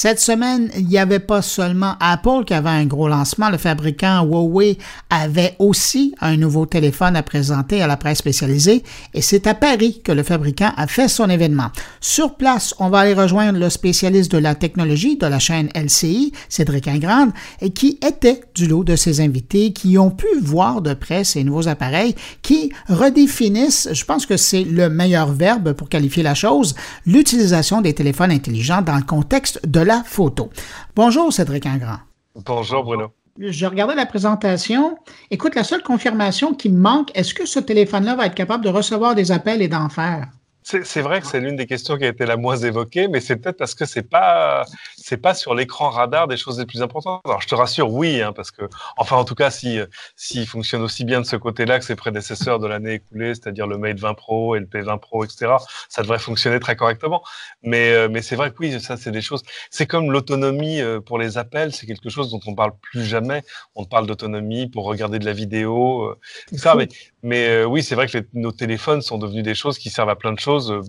Cette 0.03 0.19
semaine, 0.19 0.71
il 0.79 0.87
n'y 0.87 0.97
avait 0.97 1.19
pas 1.19 1.43
seulement 1.43 1.93
Apple 2.01 2.47
qui 2.47 2.55
avait 2.55 2.71
un 2.71 2.87
gros 2.87 3.07
lancement, 3.07 3.51
le 3.51 3.59
fabricant 3.59 4.25
Huawei 4.25 4.79
avait 5.11 5.57
aussi 5.59 6.15
un 6.23 6.39
nouveau 6.39 6.65
téléphone 6.65 7.17
à 7.17 7.23
présenter 7.23 7.83
à 7.83 7.87
la 7.87 7.99
presse 7.99 8.17
spécialisée 8.17 8.83
et 9.13 9.21
c'est 9.21 9.47
à 9.47 9.53
Paris 9.53 10.01
que 10.03 10.11
le 10.11 10.23
fabricant 10.23 10.73
a 10.79 10.87
fait 10.87 11.09
son 11.09 11.29
événement. 11.29 11.67
Sur 12.01 12.37
place, 12.37 12.75
on 12.79 12.89
va 12.89 13.01
aller 13.01 13.13
rejoindre 13.13 13.59
le 13.59 13.69
spécialiste 13.69 14.33
de 14.33 14.39
la 14.39 14.55
technologie 14.55 15.19
de 15.19 15.27
la 15.27 15.39
chaîne 15.39 15.69
LCI, 15.75 16.33
Cédric 16.49 16.89
Ingrande, 16.89 17.33
et 17.61 17.69
qui 17.69 17.99
était 18.03 18.41
du 18.55 18.69
lot 18.69 18.85
de 18.85 18.97
ses 18.97 19.21
invités 19.21 19.75
qui 19.75 19.99
ont 19.99 20.11
pu 20.11 20.29
voir 20.41 20.81
de 20.81 20.95
près 20.95 21.25
ces 21.25 21.45
nouveaux 21.45 21.69
appareils 21.69 22.15
qui 22.41 22.73
redéfinissent, 22.89 23.91
je 23.93 24.05
pense 24.07 24.25
que 24.25 24.39
c'est 24.39 24.65
le 24.65 24.89
meilleur 24.89 25.31
verbe 25.31 25.75
pour 25.75 25.91
qualifier 25.91 26.23
la 26.23 26.35
chose, 26.35 26.75
l'utilisation 27.05 27.83
des 27.83 27.93
téléphones 27.93 28.31
intelligents 28.31 28.81
dans 28.81 28.97
le 28.97 29.03
contexte 29.03 29.61
de 29.69 29.90
la 29.91 30.05
photo. 30.05 30.51
Bonjour 30.95 31.33
Cédric 31.33 31.67
Ingrand. 31.67 31.99
Bonjour 32.37 32.85
Bruno. 32.85 33.13
Je 33.39 33.67
regardais 33.67 33.97
la 33.97 34.07
présentation. 34.07 34.97
Écoute, 35.33 35.57
la 35.57 35.65
seule 35.65 35.83
confirmation 35.83 36.55
qui 36.55 36.69
me 36.69 36.79
manque, 36.79 37.11
est-ce 37.17 37.35
que 37.35 37.45
ce 37.45 37.59
téléphone-là 37.59 38.15
va 38.15 38.27
être 38.27 38.37
capable 38.37 38.63
de 38.63 38.69
recevoir 38.69 39.17
des 39.17 39.33
appels 39.33 39.63
et 39.63 39.69
d'en 39.69 39.89
faire? 39.89 40.29
C'est 40.63 41.01
vrai 41.01 41.21
que 41.21 41.27
c'est 41.27 41.41
l'une 41.41 41.57
des 41.57 41.67
questions 41.67 41.97
qui 41.97 42.05
a 42.05 42.09
été 42.09 42.25
la 42.25 42.37
moins 42.37 42.57
évoquée, 42.57 43.09
mais 43.09 43.21
c'est 43.21 43.37
peut-être 43.37 43.57
parce 43.57 43.75
que 43.75 43.85
c'est 43.85 44.09
pas 44.09 44.65
c'est 45.11 45.17
pas 45.17 45.35
sur 45.35 45.57
l'écran 45.57 45.91
radar 45.91 46.29
des 46.29 46.37
choses 46.37 46.61
les 46.61 46.67
plus 46.67 46.83
importantes. 46.83 47.21
Alors 47.25 47.41
je 47.41 47.49
te 47.49 47.55
rassure, 47.57 47.93
oui, 47.93 48.23
hein, 48.23 48.33
parce 48.33 48.53
que 48.53 48.63
enfin 48.97 49.17
en 49.17 49.25
tout 49.25 49.35
cas 49.35 49.51
si 49.51 49.81
s'il 50.15 50.47
fonctionne 50.47 50.83
aussi 50.83 51.05
bien 51.05 51.21
de 51.21 51.27
ce 51.27 51.35
côté-là 51.35 51.81
que 51.81 51.85
ses 51.85 51.97
prédécesseurs 51.97 52.61
de 52.61 52.69
l'année 52.69 52.95
écoulée, 52.95 53.35
c'est-à-dire 53.35 53.67
le 53.67 53.77
Mate 53.77 53.99
20 53.99 54.15
Pro 54.15 54.55
et 54.55 54.61
le 54.61 54.67
P20 54.67 55.01
Pro, 55.01 55.25
etc., 55.25 55.55
ça 55.89 56.03
devrait 56.03 56.21
fonctionner 56.21 56.61
très 56.61 56.77
correctement. 56.77 57.25
Mais 57.65 57.91
euh, 57.91 58.09
mais 58.09 58.23
c'est 58.23 58.37
vrai 58.37 58.53
que 58.53 58.57
oui, 58.61 58.81
ça 58.81 58.97
c'est 58.97 59.11
des 59.11 59.21
choses. 59.21 59.43
C'est 59.71 59.89
comme 59.89 60.13
l'autonomie 60.13 60.81
euh, 60.81 61.01
pour 61.01 61.19
les 61.19 61.39
appels, 61.39 61.75
c'est 61.75 61.87
quelque 61.87 62.09
chose 62.09 62.31
dont 62.31 62.41
on 62.47 62.55
parle 62.55 62.75
plus 62.81 63.05
jamais. 63.05 63.43
On 63.75 63.87
parle 63.87 64.07
d'autonomie 64.07 64.69
pour 64.69 64.85
regarder 64.85 65.19
de 65.19 65.25
la 65.25 65.33
vidéo, 65.33 66.05
euh, 66.05 66.19
ça. 66.57 66.77
Mais 66.77 66.87
mais 67.25 67.65
oui, 67.65 67.83
c'est 67.83 67.97
vrai 67.97 68.07
que 68.07 68.19
nos 68.33 68.53
téléphones 68.53 69.03
sont 69.03 69.19
devenus 69.19 69.43
des 69.43 69.57
choses 69.57 69.77
qui 69.77 69.91
servent 69.91 70.09
à 70.09 70.17
plein 70.17 70.33
de 70.33 70.39
choses 70.39 70.71
euh, 70.71 70.83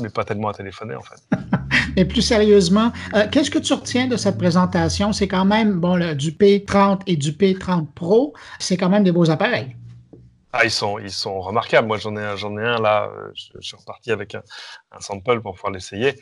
mais 0.00 0.08
pas 0.08 0.24
tellement 0.24 0.48
à 0.48 0.54
téléphoner 0.54 0.94
en 0.94 1.02
fait. 1.02 1.20
mais 1.96 2.04
plus 2.04 2.22
sérieusement, 2.22 2.92
euh, 3.14 3.26
qu'est-ce 3.30 3.50
que 3.50 3.58
tu 3.58 3.72
retiens 3.72 4.06
de 4.06 4.16
cette 4.16 4.38
présentation? 4.38 5.12
C'est 5.12 5.28
quand 5.28 5.44
même 5.44 5.80
bon, 5.80 6.14
du 6.14 6.32
P30 6.32 7.00
et 7.06 7.16
du 7.16 7.32
P30 7.32 7.86
Pro, 7.94 8.34
c'est 8.58 8.76
quand 8.76 8.88
même 8.88 9.04
des 9.04 9.12
beaux 9.12 9.30
appareils. 9.30 9.76
Ah, 10.52 10.64
ils 10.64 10.70
sont, 10.70 10.98
ils 10.98 11.10
sont 11.10 11.40
remarquables. 11.40 11.86
Moi, 11.86 11.98
j'en 11.98 12.16
ai, 12.16 12.36
j'en 12.36 12.56
ai 12.56 12.64
un 12.64 12.80
là. 12.80 13.10
Je, 13.34 13.60
suis 13.60 13.76
reparti 13.76 14.10
avec 14.10 14.34
un, 14.34 14.42
un 14.92 15.00
sample 15.00 15.40
pour 15.42 15.54
pouvoir 15.54 15.72
l'essayer. 15.72 16.14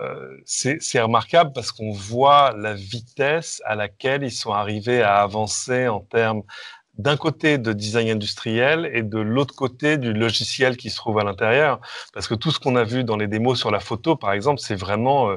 Euh, 0.00 0.36
c'est 0.46 1.00
remarquable 1.00 1.52
parce 1.52 1.72
qu'on 1.72 1.92
voit 1.92 2.54
la 2.56 2.74
vitesse 2.74 3.60
à 3.66 3.74
laquelle 3.74 4.22
ils 4.22 4.32
sont 4.32 4.52
arrivés 4.52 5.02
à 5.02 5.16
avancer 5.16 5.88
en 5.88 6.00
termes 6.00 6.42
d'un 7.00 7.16
côté 7.16 7.58
de 7.58 7.72
design 7.72 8.10
industriel 8.10 8.90
et 8.92 9.02
de 9.02 9.18
l'autre 9.18 9.54
côté 9.54 9.96
du 9.96 10.12
logiciel 10.12 10.76
qui 10.76 10.90
se 10.90 10.96
trouve 10.96 11.18
à 11.18 11.24
l'intérieur. 11.24 11.80
Parce 12.12 12.28
que 12.28 12.34
tout 12.34 12.50
ce 12.50 12.60
qu'on 12.60 12.76
a 12.76 12.84
vu 12.84 13.04
dans 13.04 13.16
les 13.16 13.26
démos 13.26 13.58
sur 13.58 13.70
la 13.70 13.80
photo, 13.80 14.16
par 14.16 14.32
exemple, 14.32 14.60
c'est 14.60 14.74
vraiment, 14.74 15.30
euh, 15.30 15.36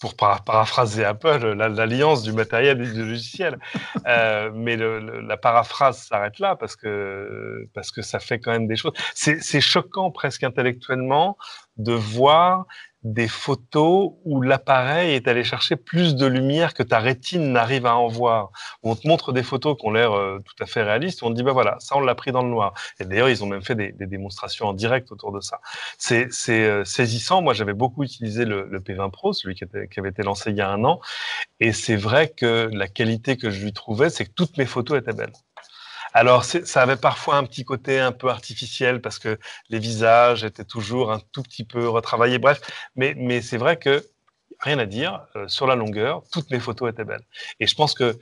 pour 0.00 0.14
paraphraser 0.16 1.04
Apple, 1.04 1.54
l'alliance 1.54 2.22
du 2.22 2.32
matériel 2.32 2.80
et 2.80 2.92
du 2.92 3.04
logiciel. 3.04 3.58
Euh, 4.06 4.50
mais 4.54 4.76
la 4.76 5.36
paraphrase 5.36 5.98
s'arrête 5.98 6.38
là 6.38 6.54
parce 6.56 6.76
que, 6.76 7.68
parce 7.74 7.90
que 7.90 8.02
ça 8.02 8.20
fait 8.20 8.38
quand 8.38 8.52
même 8.52 8.68
des 8.68 8.76
choses. 8.76 8.92
C'est 9.14 9.60
choquant 9.60 10.10
presque 10.10 10.44
intellectuellement 10.44 11.36
de 11.76 11.92
voir 11.92 12.66
des 13.04 13.28
photos 13.28 14.12
où 14.24 14.42
l'appareil 14.42 15.14
est 15.14 15.28
allé 15.28 15.44
chercher 15.44 15.76
plus 15.76 16.16
de 16.16 16.26
lumière 16.26 16.74
que 16.74 16.82
ta 16.82 16.98
rétine 16.98 17.52
n'arrive 17.52 17.86
à 17.86 17.96
en 17.96 18.08
voir. 18.08 18.50
On 18.82 18.96
te 18.96 19.06
montre 19.06 19.32
des 19.32 19.44
photos 19.44 19.76
qui 19.78 19.86
ont 19.86 19.92
l'air 19.92 20.12
euh, 20.12 20.38
tout 20.44 20.62
à 20.62 20.66
fait 20.66 20.82
réalistes, 20.82 21.22
on 21.22 21.30
te 21.30 21.34
dit, 21.34 21.42
bah 21.42 21.52
voilà, 21.52 21.76
ça 21.78 21.96
on 21.96 22.00
l'a 22.00 22.14
pris 22.14 22.32
dans 22.32 22.42
le 22.42 22.48
noir. 22.48 22.74
Et 22.98 23.04
d'ailleurs, 23.04 23.28
ils 23.28 23.44
ont 23.44 23.46
même 23.46 23.62
fait 23.62 23.76
des, 23.76 23.92
démonstrations 23.92 24.66
en 24.66 24.72
direct 24.72 25.12
autour 25.12 25.32
de 25.32 25.40
ça. 25.40 25.60
C'est 25.98 26.30
euh, 26.48 26.84
saisissant. 26.84 27.42
Moi, 27.42 27.54
j'avais 27.54 27.74
beaucoup 27.74 28.02
utilisé 28.02 28.44
le, 28.44 28.66
le, 28.68 28.80
P20 28.80 29.10
Pro, 29.10 29.32
celui 29.32 29.54
qui 29.54 29.64
avait 29.98 30.08
été 30.08 30.22
lancé 30.22 30.50
il 30.50 30.56
y 30.56 30.60
a 30.60 30.70
un 30.70 30.82
an. 30.84 31.00
Et 31.60 31.72
c'est 31.72 31.96
vrai 31.96 32.30
que 32.30 32.70
la 32.72 32.88
qualité 32.88 33.36
que 33.36 33.50
je 33.50 33.62
lui 33.62 33.72
trouvais, 33.72 34.10
c'est 34.10 34.24
que 34.24 34.32
toutes 34.32 34.56
mes 34.56 34.66
photos 34.66 34.98
étaient 34.98 35.12
belles. 35.12 35.32
Alors, 36.14 36.44
ça 36.44 36.82
avait 36.82 36.96
parfois 36.96 37.36
un 37.36 37.44
petit 37.44 37.64
côté 37.64 37.98
un 38.00 38.12
peu 38.12 38.28
artificiel 38.28 39.00
parce 39.00 39.18
que 39.18 39.38
les 39.68 39.78
visages 39.78 40.44
étaient 40.44 40.64
toujours 40.64 41.12
un 41.12 41.20
tout 41.32 41.42
petit 41.42 41.64
peu 41.64 41.88
retravaillés. 41.88 42.38
Bref, 42.38 42.60
mais, 42.96 43.14
mais 43.16 43.42
c'est 43.42 43.58
vrai 43.58 43.76
que 43.76 44.04
rien 44.60 44.78
à 44.78 44.86
dire. 44.86 45.26
Euh, 45.36 45.48
sur 45.48 45.66
la 45.66 45.74
longueur, 45.74 46.22
toutes 46.32 46.50
mes 46.50 46.60
photos 46.60 46.90
étaient 46.90 47.04
belles. 47.04 47.24
Et 47.60 47.66
je 47.66 47.74
pense 47.74 47.94
que 47.94 48.18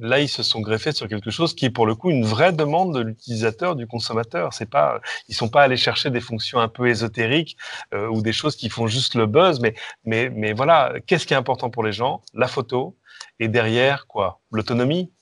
là, 0.00 0.18
ils 0.20 0.28
se 0.28 0.42
sont 0.42 0.60
greffés 0.60 0.92
sur 0.92 1.08
quelque 1.08 1.30
chose 1.30 1.54
qui 1.54 1.66
est 1.66 1.70
pour 1.70 1.86
le 1.86 1.94
coup 1.94 2.10
une 2.10 2.24
vraie 2.24 2.52
demande 2.52 2.94
de 2.94 3.00
l'utilisateur, 3.00 3.76
du 3.76 3.86
consommateur. 3.86 4.52
C'est 4.52 4.68
pas, 4.68 5.00
ils 5.28 5.34
sont 5.34 5.48
pas 5.48 5.62
allés 5.62 5.76
chercher 5.76 6.10
des 6.10 6.20
fonctions 6.20 6.58
un 6.58 6.68
peu 6.68 6.88
ésotériques 6.88 7.56
euh, 7.94 8.08
ou 8.08 8.22
des 8.22 8.32
choses 8.32 8.56
qui 8.56 8.68
font 8.68 8.86
juste 8.86 9.14
le 9.14 9.26
buzz, 9.26 9.60
mais, 9.60 9.74
mais, 10.04 10.30
mais 10.30 10.52
voilà, 10.52 10.94
qu'est-ce 11.06 11.26
qui 11.26 11.34
est 11.34 11.36
important 11.36 11.70
pour 11.70 11.84
les 11.84 11.92
gens? 11.92 12.22
La 12.34 12.48
photo. 12.48 12.96
Et 13.38 13.48
derrière, 13.48 14.06
quoi? 14.06 14.40
L'autonomie 14.50 15.12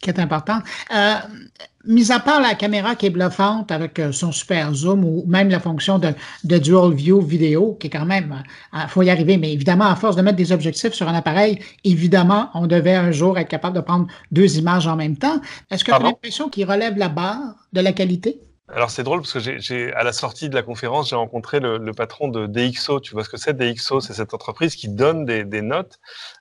qui 0.00 0.10
est 0.10 0.18
important. 0.18 0.58
Euh, 0.94 1.14
mis 1.86 2.10
à 2.12 2.18
part 2.18 2.40
la 2.40 2.54
caméra 2.54 2.94
qui 2.96 3.06
est 3.06 3.10
bluffante 3.10 3.70
avec 3.70 3.98
euh, 3.98 4.12
son 4.12 4.32
super 4.32 4.74
zoom 4.74 5.04
ou 5.04 5.24
même 5.26 5.48
la 5.48 5.60
fonction 5.60 5.98
de, 5.98 6.10
de 6.44 6.58
dual 6.58 6.92
view 6.92 7.20
vidéo, 7.20 7.76
qui 7.80 7.86
est 7.86 7.90
quand 7.90 8.04
même, 8.04 8.42
il 8.72 8.78
euh, 8.78 8.88
faut 8.88 9.02
y 9.02 9.10
arriver, 9.10 9.36
mais 9.36 9.52
évidemment, 9.52 9.86
à 9.86 9.96
force 9.96 10.16
de 10.16 10.22
mettre 10.22 10.36
des 10.36 10.52
objectifs 10.52 10.92
sur 10.92 11.08
un 11.08 11.14
appareil, 11.14 11.58
évidemment, 11.84 12.50
on 12.54 12.66
devait 12.66 12.94
un 12.94 13.10
jour 13.10 13.38
être 13.38 13.48
capable 13.48 13.76
de 13.76 13.80
prendre 13.80 14.06
deux 14.32 14.58
images 14.58 14.86
en 14.86 14.96
même 14.96 15.16
temps. 15.16 15.40
Est-ce 15.70 15.84
que 15.84 15.90
tu 15.90 15.96
as 15.96 16.00
l'impression 16.00 16.48
qu'il 16.48 16.68
relève 16.68 16.98
la 16.98 17.08
barre 17.08 17.54
de 17.72 17.80
la 17.80 17.92
qualité? 17.92 18.40
Alors 18.68 18.90
c'est 18.90 19.04
drôle 19.04 19.20
parce 19.20 19.32
que 19.32 19.58
j'ai, 19.60 19.92
à 19.92 20.02
la 20.02 20.12
sortie 20.12 20.48
de 20.48 20.54
la 20.56 20.62
conférence, 20.62 21.10
j'ai 21.10 21.16
rencontré 21.16 21.60
le, 21.60 21.78
le, 21.78 21.92
patron 21.92 22.26
de 22.26 22.46
DxO. 22.46 22.98
Tu 22.98 23.12
vois 23.12 23.22
ce 23.22 23.28
que 23.28 23.36
c'est 23.36 23.56
DxO 23.56 24.00
C'est 24.00 24.12
cette 24.12 24.34
entreprise 24.34 24.74
qui 24.74 24.88
donne 24.88 25.24
des, 25.24 25.44
des 25.44 25.62
notes 25.62 26.00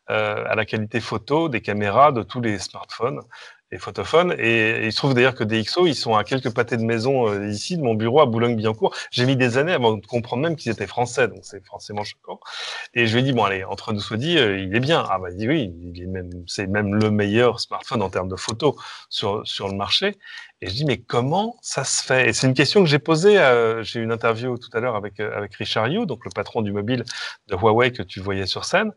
euh, 0.10 0.44
à 0.48 0.56
la 0.56 0.66
qualité 0.66 1.00
photo 1.02 1.50
des 1.50 1.62
caméras 1.62 2.12
de 2.12 2.24
tous 2.24 2.42
les 2.42 2.58
smartphones 2.58 3.22
les 3.72 3.78
photophones. 3.78 4.36
Et, 4.38 4.86
il 4.86 4.92
se 4.92 4.98
trouve 4.98 5.14
d'ailleurs 5.14 5.36
que 5.36 5.44
DxO, 5.44 5.88
ils 5.88 5.96
sont 5.96 6.16
à 6.16 6.24
quelques 6.24 6.54
pâtés 6.54 6.78
de 6.78 6.84
maison 6.84 7.28
euh, 7.28 7.48
ici, 7.48 7.78
de 7.78 7.82
mon 7.82 7.96
bureau 7.96 8.22
à 8.22 8.26
Boulogne-Billancourt. 8.26 8.96
J'ai 9.12 9.26
mis 9.26 9.36
des 9.36 9.58
années 9.58 9.74
avant 9.74 9.94
de 9.94 10.06
comprendre 10.06 10.44
même 10.44 10.56
qu'ils 10.56 10.72
étaient 10.72 10.88
français, 10.88 11.28
donc 11.28 11.40
c'est 11.42 11.66
forcément 11.66 12.04
choquant. 12.04 12.40
Et 12.94 13.08
je 13.08 13.14
lui 13.14 13.22
ai 13.22 13.24
dit, 13.24 13.34
bon 13.34 13.44
allez, 13.44 13.64
entre 13.64 13.94
nous 13.94 14.00
soit 14.00 14.18
dit, 14.18 14.38
euh, 14.38 14.60
il 14.60 14.76
est 14.76 14.80
bien. 14.80 15.06
Ah 15.10 15.20
bah 15.20 15.30
il 15.32 15.38
dit 15.38 15.48
oui, 15.48 15.74
il 15.94 16.10
même, 16.10 16.30
c'est 16.48 16.68
même 16.68 16.96
le 16.96 17.12
meilleur 17.12 17.60
smartphone 17.60 18.02
en 18.02 18.10
termes 18.10 18.30
de 18.30 18.36
photos 18.36 18.76
sur, 19.10 19.46
sur 19.48 19.68
le 19.68 19.76
marché. 19.76 20.18
Et 20.62 20.68
je 20.68 20.74
dis, 20.74 20.86
mais 20.86 20.98
comment 20.98 21.58
ça 21.62 21.84
se 21.84 22.04
fait? 22.04 22.30
Et 22.30 22.34
c'est 22.34 22.48
une 22.48 22.54
question 22.54 22.82
que 22.82 22.90
j'ai 22.90 23.00
posée. 23.00 23.38
Euh, 23.40 23.84
j'ai 23.84 24.00
eu 24.00 24.04
une 24.04 24.12
interview 24.12 24.58
tout 24.58 24.70
à 24.74 24.80
l'heure 24.80 24.96
avec, 24.96 25.20
avec 25.20 25.54
Richard 25.56 25.88
Yu, 25.88 26.06
donc 26.06 26.24
le 26.26 26.32
patron 26.32 26.62
du 26.62 26.72
mobile 26.72 27.04
de 27.48 27.56
Huawei 27.56 27.92
que 27.92 28.04
tu 28.04 28.20
voyais 28.20 28.46
sur 28.46 28.64
scène. 28.66 28.92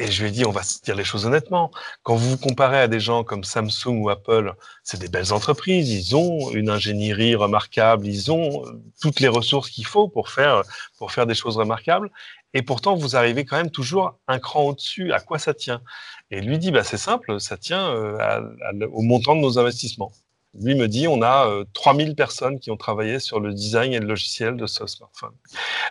Et 0.00 0.10
je 0.10 0.22
lui 0.22 0.28
ai 0.28 0.32
dit, 0.32 0.44
on 0.44 0.52
va 0.52 0.62
se 0.62 0.80
dire 0.80 0.94
les 0.94 1.04
choses 1.04 1.26
honnêtement. 1.26 1.72
Quand 2.04 2.14
vous 2.14 2.30
vous 2.30 2.38
comparez 2.38 2.80
à 2.80 2.88
des 2.88 3.00
gens 3.00 3.24
comme 3.24 3.42
Samsung 3.42 3.98
ou 3.98 4.10
Apple, 4.10 4.54
c'est 4.84 5.00
des 5.00 5.08
belles 5.08 5.32
entreprises. 5.32 5.90
Ils 5.90 6.14
ont 6.14 6.52
une 6.52 6.70
ingénierie 6.70 7.34
remarquable. 7.34 8.06
Ils 8.06 8.30
ont 8.30 8.64
euh, 8.64 8.80
toutes 9.00 9.18
les 9.18 9.28
ressources 9.28 9.70
qu'il 9.70 9.86
faut 9.86 10.08
pour 10.08 10.28
faire, 10.28 10.62
pour 10.98 11.10
faire 11.10 11.26
des 11.26 11.34
choses 11.34 11.56
remarquables. 11.56 12.10
Et 12.54 12.62
pourtant, 12.62 12.94
vous 12.94 13.16
arrivez 13.16 13.44
quand 13.44 13.56
même 13.56 13.70
toujours 13.70 14.18
un 14.28 14.38
cran 14.38 14.62
au-dessus. 14.62 15.12
À 15.12 15.20
quoi 15.20 15.38
ça 15.38 15.52
tient? 15.52 15.82
Et 16.30 16.40
lui 16.40 16.58
dit, 16.58 16.70
bah, 16.70 16.84
c'est 16.84 16.96
simple, 16.96 17.40
ça 17.40 17.56
tient 17.56 17.90
euh, 17.90 18.46
au 18.92 19.02
montant 19.02 19.34
de 19.34 19.40
nos 19.40 19.58
investissements. 19.58 20.12
Lui 20.54 20.74
me 20.74 20.88
dit, 20.88 21.06
on 21.08 21.22
a 21.22 21.46
euh, 21.46 21.64
3000 21.74 22.14
personnes 22.14 22.58
qui 22.58 22.70
ont 22.70 22.76
travaillé 22.76 23.18
sur 23.20 23.38
le 23.40 23.52
design 23.52 23.92
et 23.92 24.00
le 24.00 24.06
logiciel 24.06 24.56
de 24.56 24.66
ce 24.66 24.86
smartphone. 24.86 25.34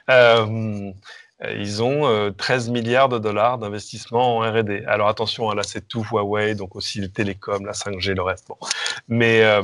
Euh, 0.10 0.92
ils 1.44 1.84
ont 1.84 2.34
13 2.36 2.70
euh, 2.70 2.72
milliards 2.72 3.10
de 3.10 3.20
dollars 3.20 3.58
d'investissement 3.58 4.38
en 4.38 4.40
R&D. 4.40 4.84
Alors 4.88 5.08
attention, 5.08 5.52
hein, 5.52 5.56
là 5.56 5.64
c'est 5.64 5.88
tout 5.88 6.04
Huawei, 6.12 6.56
donc 6.56 6.76
aussi 6.76 7.00
le 7.00 7.10
télécom, 7.10 7.66
la 7.66 7.74
5G, 7.74 8.14
le 8.14 8.24
reste. 8.24 8.48
Bon. 8.48 8.58
Mais 9.08 9.44
euh, 9.44 9.62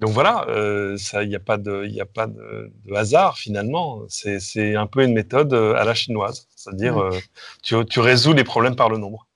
donc 0.00 0.10
voilà, 0.10 0.46
il 0.48 1.28
n'y 1.28 1.36
a 1.36 1.40
pas 1.40 1.58
de, 1.58 1.86
y 1.86 2.00
a 2.00 2.06
pas 2.06 2.26
de, 2.26 2.72
hasard 2.94 3.38
finalement. 3.38 4.02
C'est 4.08 4.74
un 4.74 4.86
peu 4.86 5.04
une 5.04 5.12
méthode 5.12 5.54
à 5.54 5.84
la 5.84 5.94
chinoise, 5.94 6.48
c'est-à-dire 6.56 7.10
tu, 7.62 7.76
tu 7.86 8.00
résous 8.00 8.32
les 8.32 8.44
problèmes 8.44 8.74
par 8.74 8.88
le 8.88 8.98
nombre. 8.98 9.28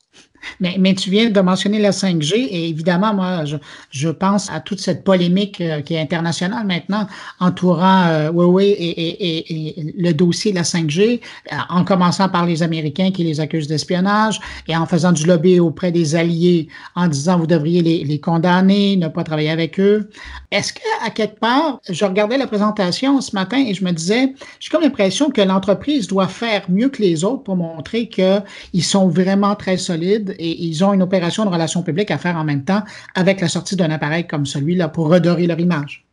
Mais, 0.61 0.77
mais, 0.79 0.95
tu 0.95 1.11
viens 1.11 1.31
de 1.31 1.41
mentionner 1.41 1.79
la 1.79 1.91
5G 1.91 2.35
et 2.35 2.69
évidemment, 2.69 3.15
moi, 3.15 3.45
je, 3.45 3.57
je 3.91 4.09
pense 4.09 4.51
à 4.51 4.61
toute 4.61 4.81
cette 4.81 5.05
polémique 5.05 5.61
euh, 5.61 5.81
qui 5.81 5.95
est 5.95 6.01
internationale 6.01 6.67
maintenant 6.67 7.07
entourant 7.41 8.07
euh, 8.07 8.31
Huawei 8.31 8.69
et, 8.69 8.91
et, 8.91 9.81
et, 9.81 9.95
le 9.97 10.13
dossier 10.13 10.51
de 10.53 10.57
la 10.57 10.63
5G, 10.63 11.21
euh, 11.53 11.57
en 11.69 11.85
commençant 11.85 12.29
par 12.29 12.47
les 12.47 12.63
Américains 12.63 13.11
qui 13.11 13.25
les 13.25 13.41
accusent 13.41 13.69
d'espionnage 13.69 14.41
et 14.69 14.77
en 14.77 14.87
faisant 14.87 15.13
du 15.13 15.27
lobby 15.27 15.61
auprès 15.61 15.93
des 15.93 16.15
alliés 16.15 16.69
en 16.95 17.09
disant 17.09 17.39
vous 17.39 17.47
devriez 17.47 17.83
les, 17.83 18.05
les 18.05 18.21
condamner, 18.21 18.97
ne 18.97 19.09
pas 19.09 19.25
travailler 19.25 19.51
avec 19.51 19.79
eux. 19.81 20.11
Est-ce 20.51 20.73
qu'à 20.73 21.11
quelque 21.11 21.39
part, 21.39 21.81
je 21.89 22.05
regardais 22.05 22.39
la 22.39 22.47
présentation 22.47 23.21
ce 23.21 23.35
matin 23.35 23.59
et 23.59 23.75
je 23.75 23.85
me 23.85 23.93
disais, 23.93 24.35
j'ai 24.61 24.71
comme 24.71 24.83
l'impression 24.83 25.31
que 25.31 25.41
l'entreprise 25.41 26.07
doit 26.07 26.29
faire 26.29 26.63
mieux 26.69 26.89
que 26.89 27.03
les 27.03 27.25
autres 27.25 27.43
pour 27.43 27.57
montrer 27.57 28.09
qu'ils 28.09 28.85
sont 28.85 29.09
vraiment 29.09 29.55
très 29.55 29.77
solides 29.77 30.36
et 30.39 30.65
ils 30.65 30.85
ont 30.85 30.93
une 30.93 31.03
opération 31.03 31.45
de 31.45 31.51
relations 31.51 31.83
publiques 31.83 32.11
à 32.11 32.19
faire 32.19 32.37
en 32.37 32.45
même 32.45 32.65
temps 32.65 32.83
avec 33.15 33.41
la 33.41 33.49
sortie 33.49 33.77
d'un 33.77 33.91
appareil 33.91 34.27
comme 34.27 34.47
celui-là 34.47 34.89
pour 34.89 35.09
redorer 35.09 35.47
leur 35.47 35.61
image. 35.61 36.07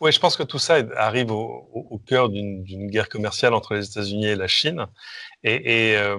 Oui, 0.00 0.12
je 0.12 0.20
pense 0.20 0.36
que 0.36 0.42
tout 0.42 0.58
ça 0.58 0.76
arrive 0.96 1.32
au, 1.32 2.00
cœur 2.06 2.28
d'une 2.28 2.90
guerre 2.90 3.08
commerciale 3.08 3.54
entre 3.54 3.74
les 3.74 3.86
États-Unis 3.86 4.26
et 4.26 4.36
la 4.36 4.46
Chine. 4.46 4.86
Et, 5.42 5.94
euh, 5.96 6.16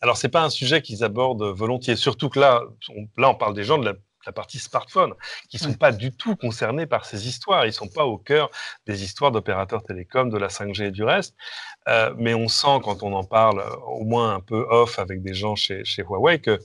alors, 0.00 0.16
c'est 0.16 0.28
pas 0.28 0.42
un 0.42 0.50
sujet 0.50 0.82
qu'ils 0.82 1.04
abordent 1.04 1.44
volontiers. 1.44 1.96
Surtout 1.96 2.28
que 2.28 2.40
là, 2.40 2.62
on, 2.90 3.20
là, 3.20 3.30
on 3.30 3.34
parle 3.34 3.54
des 3.54 3.64
gens 3.64 3.78
de 3.78 3.84
la 3.84 3.94
la 4.26 4.32
partie 4.32 4.58
smartphone, 4.58 5.14
qui 5.48 5.58
sont 5.58 5.74
pas 5.74 5.92
du 5.92 6.12
tout 6.12 6.36
concernés 6.36 6.86
par 6.86 7.04
ces 7.04 7.28
histoires. 7.28 7.66
Ils 7.66 7.72
sont 7.72 7.88
pas 7.88 8.04
au 8.04 8.18
cœur 8.18 8.50
des 8.86 9.04
histoires 9.04 9.30
d'opérateurs 9.30 9.82
télécoms, 9.82 10.30
de 10.30 10.38
la 10.38 10.48
5G 10.48 10.84
et 10.84 10.90
du 10.90 11.04
reste. 11.04 11.34
Euh, 11.88 12.14
mais 12.16 12.34
on 12.34 12.48
sent 12.48 12.80
quand 12.84 13.02
on 13.02 13.12
en 13.14 13.24
parle, 13.24 13.60
euh, 13.60 13.76
au 13.86 14.04
moins 14.04 14.34
un 14.34 14.40
peu 14.40 14.66
off 14.70 14.98
avec 14.98 15.22
des 15.22 15.34
gens 15.34 15.56
chez, 15.56 15.84
chez 15.84 16.02
Huawei, 16.02 16.40
que 16.40 16.60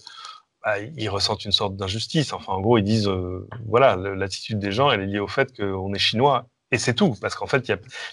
bah, 0.64 0.80
ils 0.80 1.10
ressentent 1.10 1.46
une 1.46 1.52
sorte 1.52 1.76
d'injustice. 1.76 2.34
Enfin, 2.34 2.54
en 2.54 2.62
gros, 2.62 2.78
ils 2.78 2.84
disent, 2.84 3.08
euh, 3.08 3.48
voilà, 3.68 3.96
l'attitude 3.96 4.60
des 4.60 4.72
gens, 4.72 4.92
elle 4.92 5.02
est 5.02 5.08
liée 5.08 5.20
au 5.20 5.28
fait 5.28 5.56
qu'on 5.56 5.94
est 5.94 6.00
chinois 6.00 6.48
et 6.72 6.78
c'est 6.78 6.94
tout, 6.94 7.16
parce 7.22 7.36
qu'en 7.36 7.48
fait, 7.48 7.70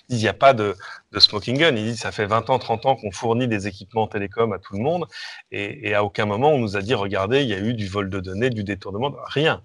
il 0.09 0.17
n'y 0.17 0.29
a, 0.29 0.33
pas 0.33 0.55
de, 0.55 0.77
smoking 1.19 1.59
gun. 1.59 1.75
Il 1.75 1.85
dit 1.93 1.97
ça 1.97 2.13
fait 2.13 2.27
20 2.27 2.51
ans, 2.51 2.59
30 2.59 2.87
ans 2.87 2.97
qu'on 2.97 3.11
fournit 3.11 3.49
des 3.49 3.67
équipements 3.67 4.07
télécoms 4.07 4.53
à 4.53 4.59
tout 4.59 4.75
le 4.75 4.81
monde, 4.81 5.07
et, 5.51 5.95
à 5.95 6.05
aucun 6.05 6.27
moment 6.27 6.51
on 6.51 6.59
nous 6.59 6.77
a 6.77 6.83
dit 6.83 6.95
regardez, 6.95 7.43
il 7.43 7.49
y 7.49 7.55
a 7.55 7.59
eu 7.59 7.75
du 7.75 7.89
vol 7.89 8.11
de 8.11 8.21
données, 8.21 8.51
du 8.51 8.63
détournement, 8.63 9.15
rien. 9.27 9.63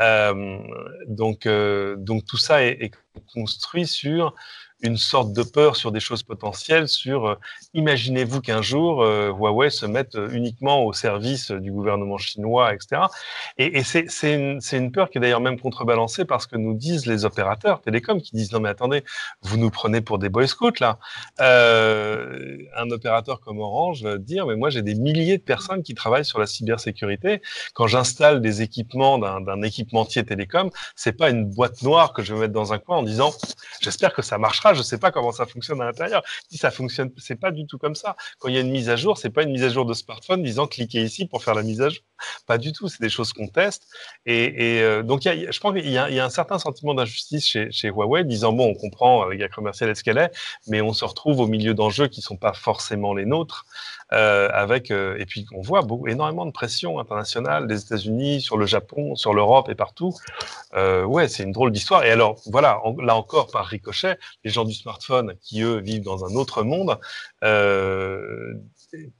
Euh, 0.00 0.58
donc, 1.06 1.46
euh, 1.46 1.96
donc 1.96 2.24
tout 2.24 2.38
ça 2.38 2.64
est, 2.64 2.92
construit 3.34 3.86
sur 3.86 4.34
une 4.82 4.96
sorte 4.96 5.32
de 5.32 5.42
peur 5.42 5.76
sur 5.76 5.92
des 5.92 6.00
choses 6.00 6.22
potentielles, 6.22 6.88
sur 6.88 7.36
imaginez-vous 7.74 8.40
qu'un 8.40 8.62
jour 8.62 9.04
Huawei 9.04 9.70
se 9.70 9.86
mette 9.86 10.16
uniquement 10.30 10.84
au 10.84 10.92
service 10.92 11.50
du 11.50 11.72
gouvernement 11.72 12.18
chinois, 12.18 12.74
etc. 12.74 13.02
Et, 13.58 13.82
c'est 13.82 14.34
une, 14.34 14.92
peur 14.92 15.10
qui 15.10 15.18
est 15.18 15.20
d'ailleurs 15.20 15.40
même 15.40 15.58
contrebalancée 15.58 16.24
parce 16.24 16.46
que 16.46 16.56
nous 16.56 16.74
disent 16.74 17.06
les 17.06 17.24
opérateurs 17.24 17.80
télécoms 17.80 18.20
qui 18.20 18.34
disent 18.34 18.52
non 18.52 18.60
mais 18.60 18.68
attendez, 18.68 19.04
vous 19.42 19.56
nous 19.56 19.70
prenez 19.70 20.00
pour 20.00 20.18
des 20.18 20.28
boy 20.28 20.48
scouts 20.48 20.80
là. 20.80 20.98
Euh, 21.40 22.58
un 22.76 22.90
opérateur 22.90 23.40
comme 23.40 23.60
Orange 23.60 24.02
va 24.02 24.18
dire 24.18 24.46
mais 24.46 24.56
moi 24.56 24.70
j'ai 24.70 24.82
des 24.82 24.94
milliers 24.94 25.38
de 25.38 25.42
personnes 25.42 25.82
qui 25.82 25.94
travaillent 25.94 26.24
sur 26.24 26.38
la 26.38 26.46
cybersécurité. 26.46 27.42
Quand 27.74 27.86
j'installe 27.86 28.40
des 28.40 28.62
équipements 28.62 29.18
d'un 29.18 29.62
équipementier 29.62 30.24
télécom, 30.24 30.70
c'est 30.96 31.12
pas 31.12 31.30
une 31.30 31.44
boîte 31.44 31.82
noire 31.82 32.12
que 32.12 32.22
je 32.22 32.34
vais 32.34 32.40
mettre 32.40 32.52
dans 32.52 32.72
un 32.72 32.78
coin 32.78 32.98
en 32.98 33.02
disant 33.02 33.32
j'espère 33.80 34.12
que 34.12 34.22
ça 34.22 34.38
marchera. 34.38 34.69
Je 34.74 34.82
sais 34.82 34.98
pas 34.98 35.10
comment 35.10 35.32
ça 35.32 35.46
fonctionne 35.46 35.80
à 35.80 35.84
l'intérieur. 35.84 36.22
Si 36.48 36.58
ça 36.58 36.70
fonctionne, 36.70 37.10
c'est 37.16 37.36
pas 37.36 37.50
du 37.50 37.66
tout 37.66 37.78
comme 37.78 37.94
ça. 37.94 38.16
Quand 38.38 38.48
il 38.48 38.54
y 38.54 38.58
a 38.58 38.60
une 38.60 38.70
mise 38.70 38.88
à 38.88 38.96
jour, 38.96 39.18
c'est 39.18 39.30
pas 39.30 39.42
une 39.42 39.52
mise 39.52 39.64
à 39.64 39.68
jour 39.68 39.84
de 39.84 39.94
smartphone 39.94 40.42
disant 40.42 40.66
cliquez 40.66 41.02
ici 41.02 41.26
pour 41.26 41.42
faire 41.42 41.54
la 41.54 41.62
mise 41.62 41.80
à 41.80 41.88
jour. 41.88 42.02
Pas 42.46 42.58
du 42.58 42.72
tout. 42.72 42.88
C'est 42.88 43.00
des 43.00 43.08
choses 43.08 43.32
qu'on 43.32 43.48
teste. 43.48 43.86
Et, 44.26 44.80
euh, 44.82 45.02
donc, 45.02 45.24
y 45.24 45.28
a, 45.28 45.50
je 45.50 45.60
pense 45.60 45.74
qu'il 45.74 45.90
y, 45.90 45.98
a 45.98 46.24
un 46.24 46.30
certain 46.30 46.58
sentiment 46.58 46.94
d'injustice 46.94 47.46
chez, 47.46 47.70
chez, 47.70 47.88
Huawei, 47.88 48.24
disant 48.24 48.52
bon, 48.52 48.68
on 48.68 48.74
comprend 48.74 49.22
avec 49.22 49.40
la 49.40 49.48
commerciale 49.48 49.90
est 49.90 49.94
ce 49.94 50.04
qu'elle 50.04 50.18
est, 50.18 50.30
mais 50.66 50.80
on 50.80 50.92
se 50.92 51.04
retrouve 51.04 51.40
au 51.40 51.46
milieu 51.46 51.74
d'enjeux 51.74 52.08
qui 52.08 52.20
sont 52.20 52.36
pas 52.36 52.52
forcément 52.52 53.14
les 53.14 53.26
nôtres. 53.26 53.64
Euh, 54.12 54.48
avec 54.52 54.90
euh, 54.90 55.16
et 55.18 55.26
puis 55.26 55.46
on 55.54 55.60
voit 55.60 55.82
beaucoup, 55.82 56.08
énormément 56.08 56.44
de 56.44 56.50
pression 56.50 56.98
internationale 56.98 57.68
des 57.68 57.80
États-Unis 57.80 58.40
sur 58.40 58.56
le 58.56 58.66
Japon, 58.66 59.14
sur 59.14 59.34
l'Europe 59.34 59.68
et 59.68 59.76
partout. 59.76 60.12
Euh, 60.74 61.04
ouais, 61.04 61.28
c'est 61.28 61.44
une 61.44 61.52
drôle 61.52 61.70
d'histoire. 61.70 62.02
Et 62.04 62.10
alors 62.10 62.40
voilà, 62.46 62.80
là 63.02 63.14
encore 63.14 63.50
par 63.52 63.66
ricochet, 63.66 64.18
les 64.44 64.50
gens 64.50 64.64
du 64.64 64.74
smartphone 64.74 65.34
qui 65.40 65.62
eux 65.62 65.78
vivent 65.78 66.02
dans 66.02 66.24
un 66.24 66.34
autre 66.34 66.64
monde. 66.64 66.98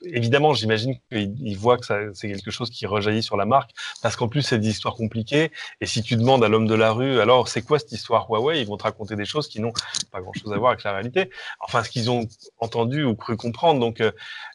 Évidemment, 0.02 0.52
j'imagine 0.54 0.96
qu'ils 1.11 1.56
voient 1.56 1.78
que 1.78 2.12
c'est 2.14 2.28
quelque 2.28 2.50
chose 2.50 2.70
qui 2.70 2.87
rejaillit 2.87 3.22
sur 3.22 3.37
la 3.37 3.44
marque, 3.44 3.70
parce 4.02 4.16
qu'en 4.16 4.28
plus, 4.28 4.42
c'est 4.42 4.59
des 4.59 4.68
histoires 4.68 4.94
compliquées. 4.94 5.50
Et 5.80 5.87
si 5.87 6.02
tu 6.02 6.16
demandes 6.16 6.42
à 6.42 6.48
l'homme 6.48 6.66
de 6.66 6.74
la 6.74 6.92
rue, 6.92 7.20
alors, 7.20 7.48
c'est 7.48 7.62
quoi 7.62 7.78
cette 7.78 7.92
histoire 7.92 8.28
Huawei? 8.28 8.61
Ils 8.61 8.66
vont 8.66 8.76
te 8.76 8.83
raconter 8.83 9.16
des 9.16 9.24
choses 9.24 9.48
qui 9.48 9.61
n'ont 9.61 9.72
pas 10.11 10.20
grand-chose 10.20 10.52
à 10.52 10.59
voir 10.59 10.72
avec 10.72 10.85
la 10.85 10.92
réalité. 10.92 11.30
Enfin, 11.61 11.85
ce 11.85 11.90
qu'ils 11.90 12.11
ont 12.11 12.26
entendu 12.59 13.04
ou 13.04 13.14
cru 13.14 13.37
comprendre. 13.37 13.80
Donc, 13.80 14.00
euh, 14.00 14.12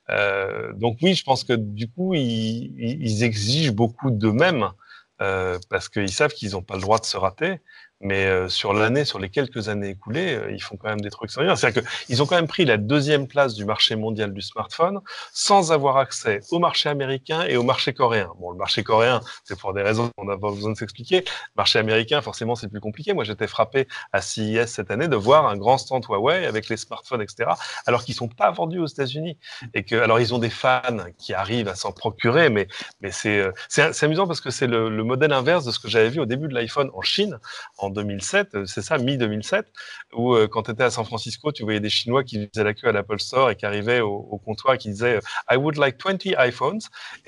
euh 0.10 0.74
donc 0.74 0.98
oui, 1.02 1.14
je 1.14 1.24
pense 1.24 1.44
que 1.44 1.54
du 1.54 1.90
coup, 1.90 2.14
ils, 2.14 2.74
ils 2.78 3.24
exigent 3.24 3.72
beaucoup 3.72 4.12
d'eux-mêmes. 4.12 4.70
Euh, 5.22 5.58
parce 5.70 5.88
qu'ils 5.88 6.12
savent 6.12 6.34
qu'ils 6.34 6.52
n'ont 6.52 6.62
pas 6.62 6.76
le 6.76 6.82
droit 6.82 7.00
de 7.00 7.06
se 7.06 7.16
rater. 7.16 7.62
Mais 8.02 8.26
euh, 8.26 8.50
sur 8.50 8.74
l'année, 8.74 9.06
sur 9.06 9.20
les 9.20 9.30
quelques 9.30 9.70
années 9.70 9.90
écoulées, 9.90 10.36
euh, 10.36 10.52
ils 10.52 10.62
font 10.62 10.76
quand 10.76 10.90
même 10.90 11.00
des 11.00 11.10
trucs 11.10 11.32
sérieux. 11.32 11.56
C'est-à-dire 11.56 11.84
qu'ils 12.06 12.22
ont 12.22 12.26
quand 12.26 12.36
même 12.36 12.48
pris 12.48 12.66
la 12.66 12.76
deuxième 12.76 13.26
place 13.28 13.54
du 13.54 13.64
marché 13.64 13.96
mondial 13.96 14.34
du 14.34 14.42
smartphone 14.42 15.00
sans 15.32 15.72
avoir 15.72 15.96
accès 15.98 16.42
au 16.52 16.60
marché 16.60 16.90
américain 16.90 17.46
et 17.48 17.56
au 17.56 17.64
marché 17.64 17.94
coréen. 17.94 18.32
Bon, 18.38 18.52
le 18.52 18.58
marché 18.58 18.84
coréen, 18.84 19.22
c'est 19.46 19.58
pour 19.58 19.74
des 19.74 19.82
raisons 19.82 20.10
qu'on 20.18 20.26
n'a 20.26 20.38
pas 20.38 20.52
besoin 20.52 20.72
de 20.72 20.78
s'expliquer. 20.78 21.22
Le 21.22 21.58
marché 21.58 21.80
américain, 21.80 22.22
forcément, 22.22 22.56
c'est 22.56 22.68
plus 22.68 22.82
compliqué. 22.82 23.14
Moi, 23.14 23.24
j'étais 23.24 23.48
frappé 23.48 23.88
à 24.12 24.22
CES 24.22 24.66
cette 24.68 24.92
année 24.92 25.08
de 25.08 25.16
voir 25.16 25.48
un 25.48 25.56
grand 25.56 25.78
stand 25.78 26.04
Huawei 26.04 26.46
avec 26.46 26.68
les 26.68 26.78
smartphones, 26.78 27.22
etc., 27.22 27.52
alors 27.86 28.04
qu'ils 28.04 28.16
sont 28.16 28.28
pas 28.28 28.52
vendus 28.52 28.80
aux 28.80 28.88
États-Unis. 28.88 29.38
Et 29.74 29.84
que, 29.84 29.96
alors, 29.96 30.20
ils 30.20 30.34
ont 30.34 30.40
des 30.40 30.50
fans 30.50 30.82
qui 31.18 31.34
arrivent 31.34 31.70
à 31.70 31.76
s'en 31.76 31.94
procurer, 31.94 32.50
mais, 32.50 32.68
mais 33.00 33.12
c'est, 33.12 33.40
euh, 33.40 33.92
amusant 34.02 34.28
parce 34.28 34.42
que 34.42 34.50
c'est 34.50 34.68
le, 34.68 34.90
le 34.90 35.04
modèle 35.06 35.32
inverse 35.32 35.64
de 35.64 35.72
ce 35.72 35.80
que 35.80 35.88
j'avais 35.88 36.10
vu 36.10 36.20
au 36.20 36.26
début 36.26 36.50
de 36.50 36.54
l'iPhone 36.54 36.90
en 36.94 37.02
Chine 37.02 37.40
2007, 37.90 38.56
euh, 38.56 38.66
c'est 38.66 38.82
ça, 38.82 38.98
mi-2007, 38.98 39.64
où 40.14 40.34
euh, 40.34 40.48
quand 40.48 40.64
tu 40.64 40.72
étais 40.72 40.84
à 40.84 40.92
San 40.92 41.06
Francisco, 41.06 41.52
tu 41.52 41.64
voyais 41.64 41.80
des 41.80 41.90
Chinois 41.90 42.24
qui 42.24 42.48
faisaient 42.48 42.64
la 42.64 42.74
queue 42.74 42.90
à 42.90 42.92
l'Apple 42.92 43.20
Store 43.20 43.50
et 43.50 43.56
qui 43.56 43.66
arrivaient 43.66 44.02
au, 44.02 44.42
comptoir 44.44 44.76
et 44.76 44.78
qui 44.78 44.90
disaient 44.90 45.18
euh, 45.18 45.22
I 45.52 45.56
would 45.56 45.78
like 45.78 45.98
20 46.04 46.26
iPhones. 46.40 46.80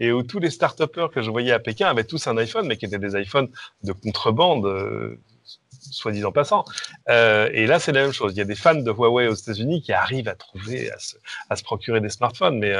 Et, 0.00 0.10
où 0.10 0.22
tous 0.24 0.40
les 0.40 0.50
start 0.50 0.80
que 1.10 1.22
je 1.22 1.30
voyais 1.30 1.52
à 1.52 1.60
Pékin 1.60 1.88
avaient 1.88 2.04
tous 2.04 2.26
un 2.26 2.36
iPhone, 2.38 2.66
mais 2.66 2.76
qui 2.76 2.86
étaient 2.86 2.98
des 2.98 3.14
iPhones 3.20 3.48
de 3.84 3.92
contrebande 3.92 5.18
soit 5.70 6.12
disant 6.12 6.32
passant. 6.32 6.64
et 7.08 7.66
là, 7.66 7.78
c'est 7.78 7.92
la 7.92 8.02
même 8.02 8.12
chose. 8.12 8.32
Il 8.34 8.38
y 8.38 8.40
a 8.40 8.44
des 8.44 8.56
fans 8.56 8.74
de 8.74 8.90
Huawei 8.90 9.28
aux 9.28 9.34
États-Unis 9.34 9.82
qui 9.82 9.92
arrivent 9.92 10.28
à 10.28 10.34
trouver, 10.34 10.90
à 11.50 11.56
se 11.56 11.62
procurer 11.62 12.00
des 12.00 12.08
smartphones, 12.08 12.58
mais 12.58 12.74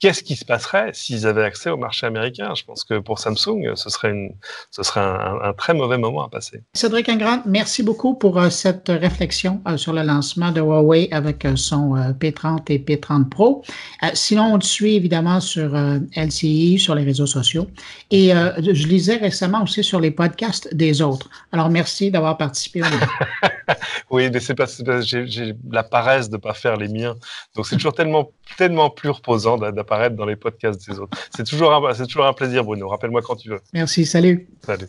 qu'est-ce 0.00 0.22
qui 0.22 0.36
se 0.36 0.44
passerait 0.44 0.90
s'ils 0.92 1.26
avaient 1.26 1.44
accès 1.44 1.70
au 1.70 1.76
marché 1.76 2.06
américain? 2.06 2.52
Je 2.54 2.64
pense 2.64 2.84
que 2.84 2.98
pour 2.98 3.18
Samsung, 3.18 3.74
ce 3.74 3.88
serait, 3.88 4.10
une, 4.10 4.34
ce 4.70 4.82
serait 4.82 5.00
un, 5.00 5.38
un, 5.42 5.52
très 5.54 5.74
mauvais 5.74 5.98
moment 5.98 6.24
à 6.24 6.28
passer. 6.28 6.62
Cédric 6.74 7.08
Ingrand, 7.08 7.42
merci 7.46 7.82
beaucoup 7.82 8.14
pour 8.14 8.38
euh, 8.38 8.50
cette 8.50 8.88
réflexion 8.88 9.62
euh, 9.66 9.76
sur 9.76 9.92
le 9.92 10.02
lancement 10.02 10.52
de 10.52 10.60
Huawei 10.60 11.08
avec 11.12 11.44
euh, 11.44 11.56
son 11.56 11.94
P30 12.20 12.64
et 12.68 12.78
P30 12.78 13.28
Pro. 13.28 13.62
sinon, 14.12 14.54
on 14.54 14.58
te 14.58 14.66
suit 14.66 14.96
évidemment 14.96 15.40
sur 15.40 15.74
LCI, 16.16 16.78
sur 16.78 16.94
les 16.94 17.04
réseaux 17.04 17.26
sociaux. 17.26 17.66
Et 18.10 18.28
je 18.30 18.86
lisais 18.86 19.16
récemment 19.16 19.62
aussi 19.62 19.82
sur 19.82 20.00
les 20.00 20.10
podcasts 20.10 20.74
des 20.74 21.02
autres. 21.02 21.28
Alors, 21.52 21.70
merci 21.70 22.10
d'avoir 22.10 22.36
participé. 22.36 22.82
oui, 24.10 24.30
mais 24.32 24.40
c'est 24.40 24.54
pas, 24.54 24.66
j'ai 25.00 25.54
la 25.70 25.82
paresse 25.82 26.28
de 26.28 26.36
ne 26.36 26.40
pas 26.40 26.54
faire 26.54 26.76
les 26.76 26.88
miens. 26.88 27.16
Donc, 27.54 27.66
c'est 27.66 27.76
toujours 27.76 27.94
tellement, 27.94 28.30
tellement 28.56 28.90
plus 28.90 29.10
reposant 29.10 29.56
d'avoir 29.56 29.85
apparaître 29.86 30.16
dans 30.16 30.26
les 30.26 30.36
podcasts 30.36 30.88
des 30.88 30.98
autres. 30.98 31.16
C'est 31.34 31.44
toujours, 31.44 31.72
un, 31.72 31.94
toujours 32.04 32.26
un 32.26 32.32
plaisir, 32.32 32.64
Bruno. 32.64 32.88
Rappelle-moi 32.88 33.22
quand 33.22 33.36
tu 33.36 33.50
veux. 33.50 33.60
Merci, 33.72 34.04
salut. 34.04 34.48
Salut. 34.64 34.88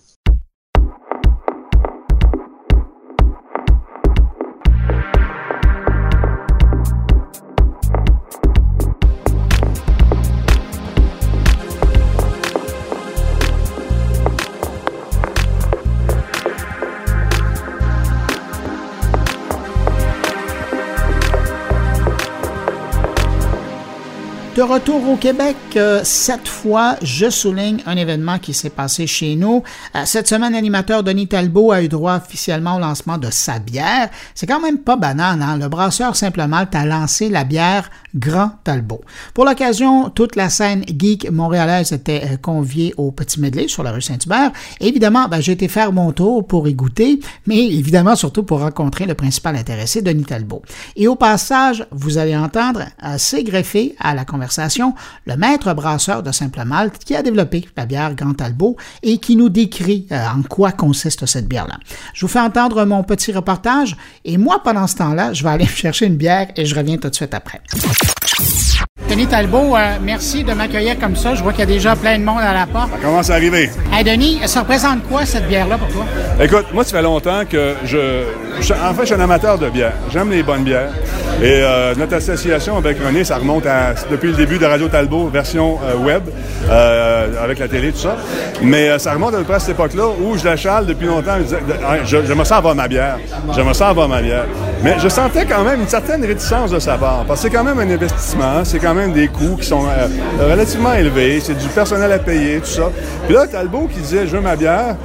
De 24.58 24.64
retour 24.64 25.08
au 25.08 25.18
Québec, 25.18 25.56
euh, 25.76 26.02
cette 26.04 26.48
fois, 26.48 26.96
je 27.04 27.30
souligne 27.30 27.84
un 27.86 27.96
événement 27.96 28.40
qui 28.40 28.56
s'est 28.56 28.72
passé 28.72 29.06
chez 29.06 29.36
nous. 29.36 29.62
Euh, 29.94 30.02
cette 30.06 30.28
semaine, 30.28 30.54
l'animateur 30.54 31.04
Denis 31.04 31.28
Talbot 31.28 31.72
a 31.72 31.84
eu 31.84 31.88
droit 31.88 32.16
officiellement 32.16 32.78
au 32.78 32.80
lancement 32.80 33.20
de 33.20 33.30
sa 33.30 33.60
bière. 33.60 34.10
C'est 34.34 34.48
quand 34.48 34.60
même 34.60 34.80
pas 34.80 34.96
banal, 34.96 35.44
hein? 35.44 35.60
Le 35.60 35.68
brasseur 35.68 36.16
Simple 36.16 36.48
Malte 36.48 36.74
a 36.74 36.88
lancé 36.88 37.30
la 37.30 37.44
bière 37.44 37.92
Grand 38.18 38.52
Talbot. 38.64 39.02
Pour 39.34 39.46
l'occasion, 39.46 40.10
toute 40.10 40.36
la 40.36 40.50
scène 40.50 40.84
geek 40.88 41.30
montréalaise 41.32 41.92
était 41.92 42.24
euh, 42.24 42.38
conviée 42.38 42.94
au 42.98 43.12
Petit 43.12 43.40
Medley 43.40 43.68
sur 43.68 43.84
la 43.84 43.92
rue 43.92 44.02
Saint-Hubert. 44.02 44.52
Évidemment, 44.80 45.28
ben, 45.28 45.40
j'ai 45.40 45.54
été 45.54 45.68
faire 45.68 45.92
mon 45.92 46.12
tour 46.12 46.46
pour 46.46 46.68
y 46.68 46.74
goûter, 46.74 47.20
mais 47.46 47.66
évidemment 47.66 48.16
surtout 48.16 48.44
pour 48.44 48.60
rencontrer 48.60 49.06
le 49.06 49.14
principal 49.14 49.56
intéressé, 49.56 50.02
Denis 50.02 50.26
Talbot. 50.26 50.62
Et 50.96 51.08
au 51.08 51.16
passage, 51.16 51.86
vous 51.92 52.18
allez 52.18 52.36
entendre 52.36 52.84
assez 53.00 53.44
greffé 53.44 53.96
à 54.00 54.16
la 54.16 54.26
conversation 54.26 54.94
le 55.26 55.36
maître 55.36 55.74
brasseur 55.74 56.24
de 56.24 56.32
Simple 56.32 56.64
Malte 56.66 57.04
qui 57.04 57.16
a 57.16 57.22
développé 57.22 57.68
la 57.76 57.86
bière 57.86 58.16
Grand 58.16 58.34
Talbot 58.34 58.76
et 59.04 59.18
qui 59.18 59.36
nous 59.36 59.50
décrit 59.50 60.08
euh, 60.12 60.26
en 60.36 60.42
quoi 60.44 60.72
consiste 60.72 61.26
cette 61.26 61.48
bière-là. 61.48 61.78
Je 62.14 62.22
vous 62.22 62.32
fais 62.32 62.40
entendre 62.40 62.86
mon 62.86 63.04
petit 63.04 63.32
reportage 63.32 63.96
et 64.26 64.38
moi, 64.38 64.62
pendant 64.64 64.88
ce 64.88 64.96
temps-là, 64.96 65.34
je 65.34 65.44
vais 65.44 65.50
aller 65.50 65.66
chercher 65.66 66.06
une 66.06 66.18
bière 66.18 66.48
et 66.56 66.66
je 66.66 66.76
reviens 66.76 66.98
tout 66.98 67.10
de 67.10 67.16
suite 67.16 67.34
après. 67.34 67.62
Denis 69.10 69.28
Talbot, 69.28 69.76
euh, 69.76 69.96
merci 70.02 70.44
de 70.44 70.52
m'accueillir 70.54 71.00
comme 71.00 71.16
ça. 71.16 71.34
Je 71.34 71.42
vois 71.42 71.54
qu'il 71.54 71.62
y 71.62 71.64
a 71.64 71.66
déjà 71.66 71.96
plein 71.96 72.20
de 72.20 72.26
monde 72.26 72.42
à 72.42 72.54
la 72.54 72.66
porte. 72.68 72.92
Ça 72.92 72.98
commence 73.02 73.30
à 73.30 73.36
arriver. 73.36 73.70
Hey 73.94 74.04
Denis, 74.04 74.42
ça 74.46 74.60
représente 74.60 75.08
quoi 75.08 75.26
cette 75.26 75.48
bière-là 75.48 75.78
pour 75.78 75.88
toi? 75.88 76.06
Écoute, 76.42 76.66
moi, 76.74 76.84
ça 76.84 76.98
fait 76.98 77.02
longtemps 77.02 77.44
que 77.50 77.74
je, 77.86 78.26
En 78.74 78.94
fait, 78.94 79.02
je 79.02 79.06
suis 79.06 79.16
un 79.16 79.20
amateur 79.22 79.58
de 79.58 79.70
bière. 79.70 79.94
J'aime 80.12 80.30
les 80.30 80.44
bonnes 80.44 80.64
bières. 80.64 80.92
Et 81.42 81.62
euh, 81.64 81.96
notre 81.96 82.16
association 82.16 82.78
avec 82.78 82.98
René, 83.02 83.24
ça 83.24 83.38
remonte 83.38 83.66
à, 83.66 83.94
depuis 84.12 84.32
le 84.32 84.36
début 84.36 84.58
de 84.58 84.66
Radio 84.66 84.90
Talbot, 84.90 85.30
version 85.30 85.80
euh, 85.86 85.96
web, 85.96 86.24
avec 87.42 87.60
la 87.60 87.68
télé, 87.70 87.94
tout 87.94 88.00
ça. 88.00 88.18
Mais 88.62 89.00
ça 89.00 89.14
remonte 89.14 89.34
à 89.36 89.38
peu 89.38 89.46
près 89.46 89.56
à 89.56 89.60
cette 89.60 89.70
époque-là 89.76 90.04
où 90.22 90.38
je 90.38 90.44
la 90.44 90.58
chale 90.58 90.86
depuis 90.86 91.08
longtemps. 91.08 91.38
Je, 92.06 92.18
je, 92.26 92.34
me 92.34 92.44
sens 92.44 92.52
avoir 92.52 92.76
ma 92.76 92.90
bière. 92.90 93.18
Je 93.56 93.62
me 93.62 93.74
sens 93.74 93.84
avoir 93.84 94.10
ma 94.10 94.22
bière. 94.22 94.46
Mais 94.84 94.96
je 95.00 95.08
sentais 95.08 95.46
quand 95.46 95.64
même 95.64 95.82
une 95.82 95.88
certaine 95.88 96.24
réticence 96.24 96.72
de 96.72 96.80
sa 96.80 96.98
part. 96.98 97.26
Parce 97.28 97.42
que 97.42 97.48
c'est 97.48 97.56
quand 97.56 97.64
même 97.64 97.80
un 97.80 97.90
investissement. 97.90 98.64
C'est 98.64 98.80
quand 98.80 98.94
même 98.94 99.14
des 99.14 99.28
coûts 99.28 99.58
qui 99.60 99.66
sont 99.66 99.86
euh, 99.86 100.08
relativement 100.52 100.94
élevés, 100.94 101.40
c'est 101.42 101.58
du 101.58 101.68
personnel 101.70 102.12
à 102.12 102.20
payer, 102.20 102.60
tout 102.60 102.68
ça. 102.68 102.92
Puis 103.26 103.34
là, 103.34 103.48
Talbot 103.48 103.88
qui 103.88 104.00
disait, 104.00 104.28
je 104.28 104.36
veux 104.36 104.42
ma 104.42 104.56
bière, 104.56 104.96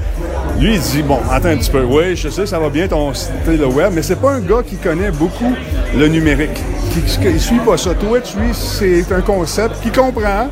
lui, 0.59 0.75
il 0.75 0.81
dit, 0.81 1.03
bon, 1.03 1.19
attends 1.31 1.49
un 1.49 1.57
petit 1.57 1.71
peu, 1.71 1.83
oui, 1.83 2.17
je 2.17 2.29
sais, 2.29 2.47
ça 2.47 2.59
va 2.59 2.69
bien 2.69 2.87
ton 2.89 3.13
site 3.15 3.31
le 3.47 3.67
web, 3.67 3.93
mais 3.95 4.03
c'est 4.03 4.21
pas 4.21 4.33
un 4.33 4.41
gars 4.41 4.63
qui 4.67 4.77
connaît 4.77 5.11
beaucoup 5.11 5.53
le 5.97 6.09
numérique. 6.09 6.59
Il, 6.95 7.33
ne 7.33 7.39
suit 7.39 7.59
pas 7.65 7.77
ça. 7.79 7.95
Twitch, 7.95 8.35
lui, 8.37 8.51
c'est 8.53 9.11
un 9.13 9.23
concept 9.23 9.81
qu'il 9.81 9.93
comprend, 9.93 10.49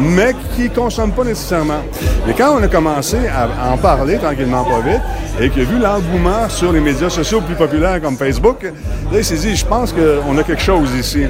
mais 0.00 0.34
qui 0.54 0.64
ne 0.64 0.68
consomment 0.68 1.12
pas 1.12 1.24
nécessairement. 1.24 1.82
Et 2.28 2.32
quand 2.32 2.56
on 2.58 2.62
a 2.62 2.68
commencé 2.68 3.16
à 3.28 3.72
en 3.72 3.76
parler 3.76 4.18
tranquillement 4.18 4.64
pas 4.64 4.80
vite, 4.80 5.02
et 5.40 5.50
qu'il 5.50 5.62
a 5.62 5.64
vu 5.64 5.78
l'engouement 5.78 6.48
sur 6.48 6.72
les 6.72 6.80
médias 6.80 7.10
sociaux 7.10 7.40
plus 7.40 7.56
populaires 7.56 8.00
comme 8.00 8.16
Facebook, 8.16 8.62
là, 8.62 9.18
il 9.18 9.24
s'est 9.24 9.36
dit, 9.36 9.56
je 9.56 9.66
pense 9.66 9.92
qu'on 9.92 10.38
a 10.38 10.42
quelque 10.42 10.62
chose 10.62 10.90
ici. 10.94 11.24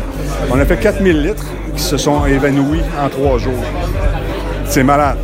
On 0.50 0.58
a 0.58 0.64
fait 0.64 0.76
4000 0.76 1.22
litres 1.22 1.46
qui 1.74 1.82
se 1.82 1.96
sont 1.96 2.26
évanouis 2.26 2.82
en 3.02 3.08
trois 3.08 3.38
jours. 3.38 3.64
C'est 4.66 4.82
malade. 4.82 5.16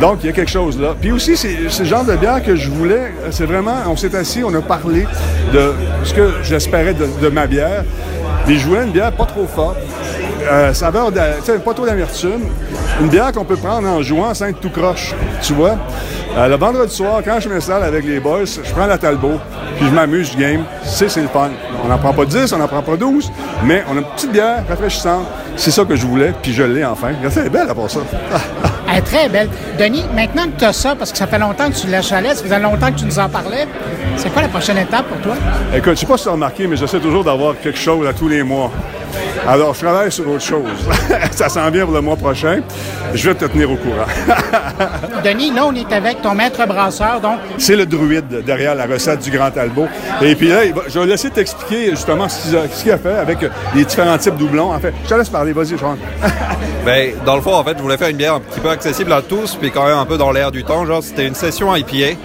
Donc, 0.00 0.18
il 0.22 0.26
y 0.26 0.28
a 0.30 0.32
quelque 0.32 0.50
chose 0.50 0.80
là. 0.80 0.96
Puis 1.00 1.12
aussi, 1.12 1.36
c'est 1.36 1.68
ce 1.68 1.84
genre 1.84 2.04
de 2.04 2.16
bière 2.16 2.42
que 2.42 2.56
je 2.56 2.68
voulais. 2.68 3.12
C'est 3.30 3.46
vraiment, 3.46 3.76
on 3.86 3.96
s'est 3.96 4.14
assis, 4.16 4.42
on 4.44 4.52
a 4.54 4.60
parlé 4.60 5.06
de 5.52 5.72
ce 6.02 6.12
que 6.12 6.30
j'espérais 6.42 6.94
de, 6.94 7.28
ma 7.28 7.46
bière. 7.46 7.84
Et 8.48 8.56
je 8.56 8.66
voulais 8.66 8.82
une 8.82 8.90
bière 8.90 9.12
pas 9.12 9.26
trop 9.26 9.46
forte, 9.46 9.78
euh, 10.50 10.74
saveur, 10.74 11.10
de, 11.12 11.18
pas 11.58 11.74
trop 11.74 11.86
d'amertume. 11.86 12.42
Une 13.00 13.08
bière 13.08 13.32
qu'on 13.32 13.44
peut 13.44 13.56
prendre 13.56 13.88
en 13.88 14.02
jouant 14.02 14.34
sans 14.34 14.46
être 14.46 14.60
tout 14.60 14.70
croche, 14.70 15.14
tu 15.42 15.52
vois. 15.52 15.76
Euh, 16.36 16.48
le 16.48 16.56
vendredi 16.56 16.94
soir, 16.94 17.20
quand 17.24 17.38
je 17.40 17.48
m'installe 17.48 17.82
avec 17.82 18.04
les 18.04 18.20
boys, 18.20 18.44
je 18.44 18.72
prends 18.72 18.86
la 18.86 18.98
Talbot, 18.98 19.38
puis 19.76 19.86
je 19.86 19.90
m'amuse, 19.90 20.32
je 20.32 20.38
game. 20.38 20.64
C'est, 20.84 21.08
c'est 21.08 21.22
le 21.22 21.28
fun. 21.28 21.50
On 21.84 21.88
n'en 21.88 21.98
prend 21.98 22.12
pas 22.12 22.24
10, 22.24 22.52
on 22.52 22.58
n'en 22.58 22.68
prend 22.68 22.82
pas 22.82 22.96
12, 22.96 23.30
mais 23.64 23.84
on 23.90 23.96
a 23.96 24.00
une 24.00 24.04
petite 24.04 24.32
bière 24.32 24.64
rafraîchissante. 24.68 25.26
C'est 25.56 25.70
ça 25.70 25.84
que 25.84 25.94
je 25.94 26.06
voulais, 26.06 26.32
puis 26.42 26.52
je 26.52 26.62
l'ai 26.62 26.84
enfin. 26.84 27.08
Elle 27.22 27.46
est 27.46 27.50
belle 27.50 27.68
à 27.68 27.74
part 27.74 27.90
ça. 27.90 28.00
Elle 28.90 28.98
est 28.98 29.02
très 29.02 29.28
belle. 29.28 29.48
Denis, 29.78 30.04
maintenant 30.14 30.44
que 30.44 30.58
tu 30.58 30.64
as 30.64 30.72
ça, 30.72 30.94
parce 30.94 31.12
que 31.12 31.18
ça 31.18 31.26
fait 31.26 31.38
longtemps 31.38 31.68
que 31.70 31.74
tu 31.76 31.86
l'as 31.86 32.02
chalet, 32.02 32.36
ça 32.36 32.42
faisait 32.42 32.58
longtemps 32.58 32.92
que 32.92 32.98
tu 32.98 33.04
nous 33.06 33.18
en 33.18 33.28
parlais, 33.28 33.66
c'est 34.16 34.30
quoi 34.32 34.42
la 34.42 34.48
prochaine 34.48 34.78
étape 34.78 35.06
pour 35.06 35.18
toi? 35.18 35.34
Écoute, 35.74 35.94
je 35.94 36.00
sais 36.00 36.06
pas 36.06 36.16
si 36.16 36.24
tu 36.24 36.28
as 36.28 36.32
remarqué, 36.32 36.66
mais 36.66 36.76
j'essaie 36.76 37.00
toujours 37.00 37.24
d'avoir 37.24 37.58
quelque 37.58 37.78
chose 37.78 38.06
à 38.06 38.12
tous 38.12 38.28
les 38.28 38.42
mois. 38.42 38.70
Alors, 39.46 39.74
je 39.74 39.80
travaille 39.80 40.12
sur 40.12 40.28
autre 40.28 40.42
chose. 40.42 40.62
ça 41.32 41.48
s'en 41.48 41.68
vient 41.70 41.84
pour 41.84 41.94
le 41.94 42.00
mois 42.00 42.16
prochain. 42.16 42.60
Je 43.12 43.28
vais 43.28 43.34
te 43.34 43.44
tenir 43.44 43.70
au 43.70 43.76
courant. 43.76 44.06
Denis, 45.24 45.50
là, 45.50 45.66
on 45.66 45.74
est 45.74 45.92
avec 45.92 46.22
ton 46.22 46.34
maître 46.34 46.64
brasseur, 46.66 47.20
donc. 47.20 47.38
C'est 47.58 47.76
le 47.76 47.84
druide 47.84 48.44
derrière 48.44 48.74
la 48.74 48.86
recette 48.86 49.20
du 49.20 49.30
Grand 49.30 49.50
Talbot. 49.50 49.88
Et 50.22 50.34
puis 50.36 50.48
là, 50.48 50.60
je 50.86 50.98
vais 50.98 51.06
laisser 51.06 51.30
t'expliquer 51.30 51.90
justement 51.90 52.28
ce 52.28 52.82
qu'il 52.82 52.92
a, 52.92 52.98
fait 52.98 53.18
avec 53.18 53.38
les 53.74 53.84
différents 53.84 54.18
types 54.18 54.36
doublons. 54.36 54.72
En 54.72 54.78
fait, 54.78 54.94
je 55.04 55.08
te 55.08 55.14
laisse 55.14 55.28
parler. 55.28 55.52
Vas-y, 55.52 55.76
Jean. 55.76 55.96
ben, 56.84 57.12
dans 57.26 57.36
le 57.36 57.42
fond, 57.42 57.54
en 57.54 57.64
fait, 57.64 57.76
je 57.76 57.82
voulais 57.82 57.96
faire 57.96 58.08
une 58.08 58.16
bière 58.16 58.34
un 58.34 58.40
petit 58.40 58.60
peu 58.60 58.70
accessible 58.70 59.12
à 59.12 59.22
tous, 59.22 59.56
puis 59.56 59.70
quand 59.70 59.86
même 59.86 59.98
un 59.98 60.06
peu 60.06 60.18
dans 60.18 60.30
l'air 60.30 60.52
du 60.52 60.62
temps. 60.62 60.86
Genre, 60.86 61.02
c'était 61.02 61.26
une 61.26 61.34
session 61.34 61.74
IPA. 61.74 62.16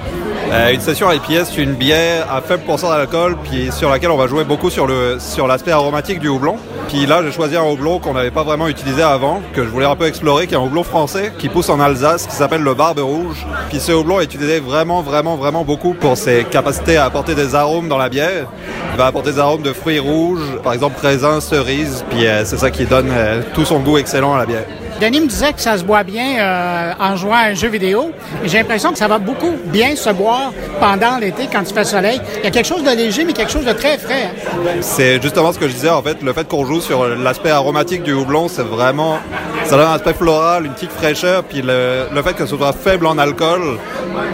Euh, 0.51 0.71
une 0.71 0.79
session 0.79 1.11
IPA, 1.11 1.45
c'est 1.45 1.61
une 1.61 1.73
bière 1.73 2.31
à 2.31 2.41
faible 2.41 2.63
pourcentage 2.63 2.99
d'alcool, 2.99 3.35
puis 3.43 3.69
sur 3.71 3.89
laquelle 3.89 4.11
on 4.11 4.17
va 4.17 4.27
jouer 4.27 4.45
beaucoup 4.45 4.69
sur 4.69 4.87
le 4.87 5.17
sur 5.19 5.45
l'aspect 5.45 5.71
aromatique 5.71 6.19
du 6.19 6.29
houblon. 6.29 6.57
Puis 6.87 7.05
là, 7.05 7.21
j'ai 7.21 7.33
choisi 7.33 7.57
un 7.57 7.63
houblon 7.63 7.99
qu'on 7.99 8.13
n'avait 8.13 8.31
pas 8.31 8.43
vraiment 8.43 8.67
utilisé 8.69 9.01
avant, 9.01 9.41
que 9.53 9.63
je 9.63 9.69
voulais 9.69 9.85
un 9.85 9.95
peu 9.97 10.05
explorer, 10.05 10.47
qui 10.47 10.53
est 10.53 10.57
un 10.57 10.61
houblon 10.61 10.83
français 10.83 11.33
qui 11.37 11.49
pousse 11.49 11.69
en 11.69 11.81
Alsace, 11.81 12.25
qui 12.25 12.35
s'appelle 12.35 12.61
le 12.61 12.73
Barbe 12.73 12.99
Rouge. 12.99 13.45
Puis 13.69 13.79
ce 13.79 13.91
houblon 13.91 14.21
est 14.21 14.25
utilisé 14.25 14.61
vraiment, 14.61 15.01
vraiment, 15.01 15.35
vraiment 15.35 15.65
beaucoup 15.65 15.93
pour 15.93 16.15
ses 16.15 16.45
capacités 16.45 16.95
à 16.95 17.05
apporter 17.05 17.35
des 17.35 17.55
arômes 17.55 17.89
dans 17.89 17.97
la 17.97 18.07
bière. 18.07 18.47
Il 18.93 18.97
va 18.97 19.07
apporter 19.07 19.33
des 19.33 19.39
arômes 19.39 19.63
de 19.63 19.73
fruits 19.73 19.99
rouges, 19.99 20.59
par 20.63 20.73
exemple 20.73 20.95
raisin, 21.01 21.41
cerise, 21.41 22.05
puis 22.09 22.25
euh, 22.25 22.45
c'est 22.45 22.57
ça 22.57 22.71
qui 22.71 22.85
donne 22.85 23.09
euh, 23.11 23.41
tout 23.53 23.65
son 23.65 23.79
goût 23.79 23.97
excellent 23.97 24.33
à 24.33 24.39
la 24.39 24.45
bière. 24.45 24.65
Denis 25.01 25.21
me 25.21 25.27
disait 25.27 25.53
que 25.53 25.61
ça 25.61 25.77
se 25.77 25.83
boit 25.83 26.03
bien 26.03 26.39
euh, 26.39 26.93
en 26.99 27.15
jouant 27.15 27.35
à 27.35 27.49
un 27.49 27.53
jeu 27.53 27.67
vidéo. 27.67 28.11
J'ai 28.45 28.57
l'impression 28.57 28.91
que 28.91 28.97
ça 28.97 29.07
va 29.07 29.19
beaucoup 29.19 29.55
bien 29.65 29.95
se 29.95 30.09
boire 30.09 30.51
pendant 30.79 31.17
l'été 31.19 31.47
quand 31.51 31.61
il 31.61 31.73
fait 31.73 31.83
soleil. 31.83 32.19
Il 32.37 32.43
y 32.43 32.47
a 32.47 32.51
quelque 32.51 32.65
chose 32.67 32.83
de 32.83 32.89
léger, 32.89 33.23
mais 33.23 33.33
quelque 33.33 33.51
chose 33.51 33.65
de 33.65 33.73
très 33.73 33.99
frais. 33.99 34.31
Hein. 34.33 34.77
C'est 34.81 35.21
justement 35.21 35.53
ce 35.53 35.59
que 35.59 35.67
je 35.67 35.73
disais, 35.73 35.89
en 35.89 36.01
fait. 36.01 36.21
Le 36.23 36.33
fait 36.33 36.47
qu'on 36.47 36.65
joue 36.65 36.81
sur 36.81 37.05
l'aspect 37.05 37.51
aromatique 37.51 38.01
du 38.01 38.13
houblon, 38.13 38.47
c'est 38.47 38.63
vraiment... 38.63 39.19
Ça 39.65 39.77
donne 39.77 39.87
un 39.87 39.93
aspect 39.93 40.13
floral, 40.13 40.65
une 40.65 40.73
petite 40.73 40.91
fraîcheur, 40.91 41.43
puis 41.43 41.61
le, 41.61 42.07
fait 42.23 42.33
que 42.33 42.45
ce 42.45 42.55
soit 42.55 42.73
faible 42.73 43.05
en 43.05 43.17
alcool, 43.17 43.77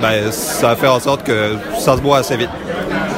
ben, 0.01 0.31
ça 0.31 0.75
fait 0.75 0.87
en 0.87 0.99
sorte 0.99 1.23
que 1.23 1.57
ça 1.79 1.97
se 1.97 2.01
boit 2.01 2.19
assez 2.19 2.37
vite. 2.37 2.49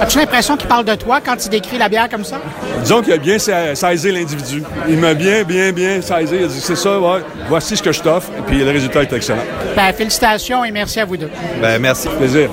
As-tu 0.02 0.18
l'impression 0.20 0.58
qu'il 0.58 0.68
parle 0.68 0.86
de 0.86 0.96
toi 0.96 1.20
quand 1.22 1.46
il 1.46 1.50
décrit 1.50 1.78
la 1.78 1.90
bière 1.90 2.10
comme 2.10 2.24
ça? 2.24 2.38
Disons 2.82 3.02
qu'il 3.02 3.14
a 3.14 3.18
bien 3.18 3.38
saisi 3.40 4.12
l'individu. 4.12 4.64
Il 4.88 4.98
m'a 4.98 5.14
bien, 5.14 5.44
bien, 5.44 5.72
bien 5.72 6.02
saisi. 6.02 6.36
Il 6.36 6.44
a 6.44 6.48
dit, 6.48 6.60
c'est 6.60 6.76
ça, 6.76 7.00
ouais, 7.00 7.22
voici 7.48 7.78
ce 7.78 7.84
que 7.84 7.92
je 7.92 8.02
t'offre. 8.02 8.30
Et 8.38 8.42
puis 8.42 8.60
le 8.60 8.70
résultat 8.70 9.04
est 9.04 9.14
excellent. 9.14 9.44
Ben, 9.76 9.94
félicitations 9.94 10.64
et 10.66 10.72
merci 10.72 11.00
à 11.00 11.06
vous 11.06 11.18
deux. 11.18 11.30
Ben, 11.62 11.80
merci. 11.80 12.08
Plaisir. 12.18 12.50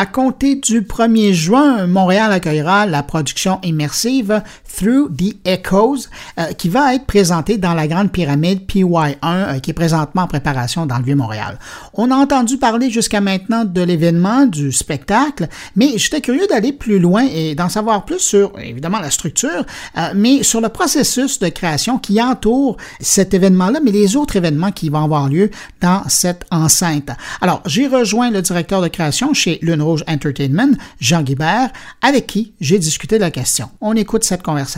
À 0.00 0.06
compter 0.06 0.54
du 0.54 0.80
1er 0.80 1.34
juin, 1.34 1.86
Montréal 1.86 2.32
accueillera 2.32 2.86
la 2.86 3.02
production 3.02 3.60
immersive 3.62 4.42
Through 4.80 5.10
the 5.14 5.36
Echoes, 5.44 6.08
euh, 6.38 6.52
qui 6.54 6.70
va 6.70 6.94
être 6.94 7.04
présentée 7.04 7.58
dans 7.58 7.74
la 7.74 7.86
Grande 7.86 8.10
Pyramide 8.10 8.66
PY1, 8.66 9.16
euh, 9.22 9.58
qui 9.58 9.72
est 9.72 9.74
présentement 9.74 10.22
en 10.22 10.26
préparation 10.26 10.86
dans 10.86 10.96
le 10.96 11.04
Vieux-Montréal. 11.04 11.58
On 11.92 12.10
a 12.10 12.14
entendu 12.14 12.56
parler 12.56 12.90
jusqu'à 12.90 13.20
maintenant 13.20 13.66
de 13.66 13.82
l'événement, 13.82 14.46
du 14.46 14.72
spectacle, 14.72 15.48
mais 15.76 15.98
j'étais 15.98 16.22
curieux 16.22 16.46
d'aller 16.46 16.72
plus 16.72 16.98
loin 16.98 17.26
et 17.30 17.54
d'en 17.54 17.68
savoir 17.68 18.06
plus 18.06 18.20
sur, 18.20 18.52
évidemment, 18.58 19.00
la 19.00 19.10
structure, 19.10 19.66
euh, 19.98 20.12
mais 20.16 20.42
sur 20.42 20.62
le 20.62 20.70
processus 20.70 21.38
de 21.40 21.50
création 21.50 21.98
qui 21.98 22.22
entoure 22.22 22.78
cet 23.00 23.34
événement-là, 23.34 23.80
mais 23.84 23.90
les 23.90 24.16
autres 24.16 24.36
événements 24.36 24.72
qui 24.72 24.88
vont 24.88 25.04
avoir 25.04 25.28
lieu 25.28 25.50
dans 25.82 26.04
cette 26.08 26.46
enceinte. 26.50 27.10
Alors, 27.42 27.62
j'ai 27.66 27.86
rejoint 27.86 28.30
le 28.30 28.40
directeur 28.40 28.80
de 28.80 28.88
création 28.88 29.34
chez 29.34 29.58
Lune 29.60 29.82
Rouge 29.82 30.04
Entertainment, 30.08 30.74
Jean 31.00 31.20
Guibert, 31.20 31.70
avec 32.00 32.26
qui 32.26 32.54
j'ai 32.62 32.78
discuté 32.78 33.16
de 33.16 33.20
la 33.20 33.30
question. 33.30 33.68
On 33.82 33.94
écoute 33.94 34.24
cette 34.24 34.42
conversation. 34.42 34.69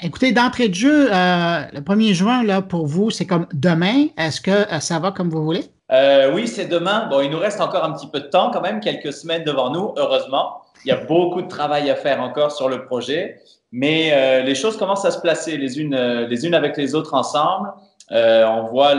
Écoutez, 0.00 0.32
d'entrée 0.32 0.68
de 0.68 0.74
jeu, 0.74 1.08
euh, 1.12 1.62
le 1.72 1.80
1er 1.80 2.12
juin, 2.12 2.44
là, 2.44 2.62
pour 2.62 2.86
vous, 2.86 3.10
c'est 3.10 3.26
comme 3.26 3.46
demain. 3.52 4.06
Est-ce 4.16 4.40
que 4.40 4.50
euh, 4.50 4.80
ça 4.80 5.00
va 5.00 5.10
comme 5.10 5.28
vous 5.28 5.42
voulez? 5.42 5.64
Euh, 5.90 6.32
oui, 6.32 6.46
c'est 6.46 6.66
demain. 6.66 7.08
Bon, 7.08 7.20
il 7.20 7.30
nous 7.30 7.38
reste 7.38 7.60
encore 7.60 7.84
un 7.84 7.92
petit 7.92 8.06
peu 8.06 8.20
de 8.20 8.26
temps 8.26 8.50
quand 8.52 8.60
même, 8.60 8.78
quelques 8.78 9.12
semaines 9.12 9.42
devant 9.42 9.70
nous, 9.70 9.92
heureusement. 9.96 10.62
Il 10.84 10.88
y 10.88 10.92
a 10.92 10.96
beaucoup 11.04 11.42
de 11.42 11.48
travail 11.48 11.90
à 11.90 11.96
faire 11.96 12.20
encore 12.20 12.52
sur 12.52 12.68
le 12.68 12.84
projet, 12.84 13.40
mais 13.72 14.42
les 14.44 14.54
choses 14.54 14.76
commencent 14.76 15.04
à 15.04 15.10
se 15.10 15.20
placer 15.20 15.56
les 15.56 15.80
unes, 15.80 15.96
les 16.28 16.46
unes 16.46 16.54
avec 16.54 16.76
les 16.76 16.94
autres 16.94 17.14
ensemble. 17.14 17.72
on 18.10 18.62
voit 18.70 18.92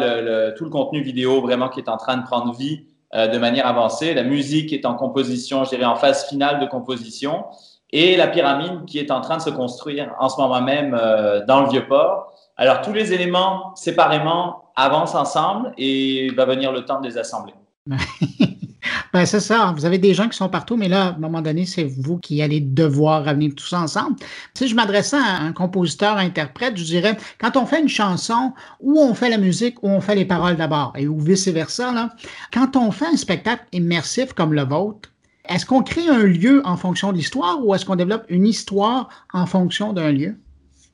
tout 0.58 0.65
le 0.65 0.69
contenu 0.69 1.02
vidéo 1.02 1.39
vraiment 1.39 1.69
qui 1.69 1.80
est 1.80 1.88
en 1.88 1.95
train 1.95 2.17
de 2.17 2.23
prendre 2.23 2.54
vie 2.54 2.86
de 3.13 3.38
manière 3.38 3.65
avancée. 3.65 4.13
La 4.13 4.23
musique 4.23 4.73
est 4.73 4.86
en 4.86 4.95
composition, 4.95 5.63
je 5.63 5.69
dirais 5.69 5.86
en 5.86 5.95
phase 5.95 6.28
finale 6.28 6.60
de 6.60 6.65
composition 6.65 7.45
et 7.91 8.15
la 8.15 8.28
pyramide 8.28 8.86
qui 8.86 8.99
est 8.99 9.12
en 9.12 9.21
train 9.21 9.38
de 9.38 9.41
se 9.41 9.49
construire 9.49 10.13
en 10.19 10.30
ce 10.30 10.39
moment 10.39 10.62
même 10.62 10.97
euh, 10.99 11.45
dans 11.45 11.62
le 11.62 11.69
Vieux-Port. 11.69 12.34
Alors, 12.58 12.82
tous 12.82 12.93
les 12.93 13.13
éléments 13.13 13.73
séparément 13.75 14.65
avancent 14.75 15.15
ensemble 15.15 15.73
et 15.78 16.30
va 16.36 16.45
venir 16.45 16.71
le 16.71 16.86
temps 16.86 16.99
de 16.99 17.08
les 17.08 17.17
assembler. 17.17 17.54
ben, 19.13 19.25
c'est 19.25 19.39
ça. 19.39 19.73
Vous 19.75 19.86
avez 19.86 19.97
des 19.97 20.13
gens 20.13 20.28
qui 20.28 20.38
sont 20.38 20.49
partout, 20.49 20.75
mais 20.78 20.88
là, 20.88 21.08
à 21.08 21.10
un 21.10 21.17
moment 21.17 21.41
donné, 21.41 21.65
c'est 21.65 21.86
vous 21.86 22.17
qui 22.17 22.41
allez 22.41 22.60
devoir 22.60 23.25
ramener 23.25 23.49
tout 23.52 23.65
ça 23.65 23.80
ensemble. 23.80 24.17
Si 24.54 24.67
je 24.67 24.75
m'adressais 24.75 25.17
à 25.17 25.38
un 25.41 25.54
compositeur-interprète, 25.54 26.78
je 26.78 26.84
dirais, 26.84 27.17
quand 27.39 27.58
on 27.58 27.65
fait 27.65 27.82
une 27.82 27.89
chanson, 27.89 28.54
où 28.82 28.99
on 28.99 29.13
fait 29.13 29.30
la 29.30 29.38
musique, 29.38 29.82
où 29.82 29.89
on 29.89 30.02
fait 30.02 30.15
les 30.15 30.25
paroles 30.25 30.58
d'abord, 30.58 30.93
et 30.95 31.08
ou 31.08 31.19
vice-versa, 31.19 32.12
quand 32.54 32.75
on 32.75 32.91
fait 32.91 33.08
un 33.08 33.17
spectacle 33.17 33.65
immersif 33.71 34.34
comme 34.34 34.54
le 34.54 34.63
vôtre, 34.63 35.10
est-ce 35.50 35.66
qu'on 35.66 35.82
crée 35.82 36.08
un 36.08 36.24
lieu 36.24 36.62
en 36.66 36.78
fonction 36.78 37.12
de 37.12 37.18
l'histoire 37.18 37.66
ou 37.66 37.74
est-ce 37.74 37.86
qu'on 37.86 37.96
développe 37.96 38.26
une 38.30 38.46
histoire 38.46 39.10
en 39.34 39.46
fonction 39.46 39.94
d'un 39.94 40.12
lieu? 40.12 40.36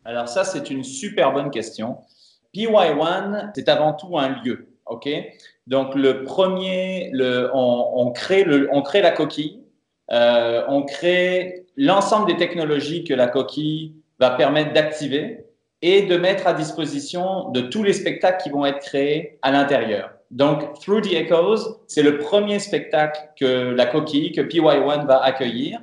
Alors 0.06 0.30
ça, 0.30 0.44
c'est 0.44 0.70
une 0.70 0.84
super 0.84 1.34
bonne 1.34 1.52
question. 1.52 1.98
PY1, 2.56 3.52
c'est 3.54 3.68
avant 3.68 3.94
tout 3.94 4.18
un 4.18 4.30
lieu. 4.44 4.70
OK? 4.86 5.10
Donc 5.68 5.96
le 5.96 6.24
premier, 6.24 7.12
on 7.54 8.12
crée 8.12 9.02
la 9.02 9.12
coquille, 9.12 9.62
euh, 10.12 10.64
on 10.70 10.84
crée 10.84 11.66
l'ensemble 11.76 12.28
des 12.28 12.38
technologies 12.38 13.04
que 13.04 13.14
la 13.14 13.28
coquille 13.28 13.96
va 14.20 14.32
permettre 14.32 14.74
d'activer 14.74 15.46
et 15.82 16.04
de 16.04 16.18
mettre 16.18 16.48
à 16.48 16.54
disposition 16.54 17.50
de 17.50 17.62
tous 17.62 17.84
les 17.84 17.94
spectacles 17.94 18.42
qui 18.44 18.50
vont 18.50 18.66
être 18.66 18.80
créés 18.80 19.38
à 19.42 19.52
l'intérieur. 19.52 20.15
Donc, 20.32 20.80
Through 20.80 21.02
the 21.02 21.14
Echoes, 21.14 21.82
c'est 21.88 22.04
le 22.04 22.18
premier 22.18 22.60
spectacle 22.60 23.20
que 23.40 23.74
la 23.74 23.86
coquille, 23.86 24.32
que 24.32 24.42
PY1 24.42 25.06
va 25.06 25.24
accueillir. 25.24 25.80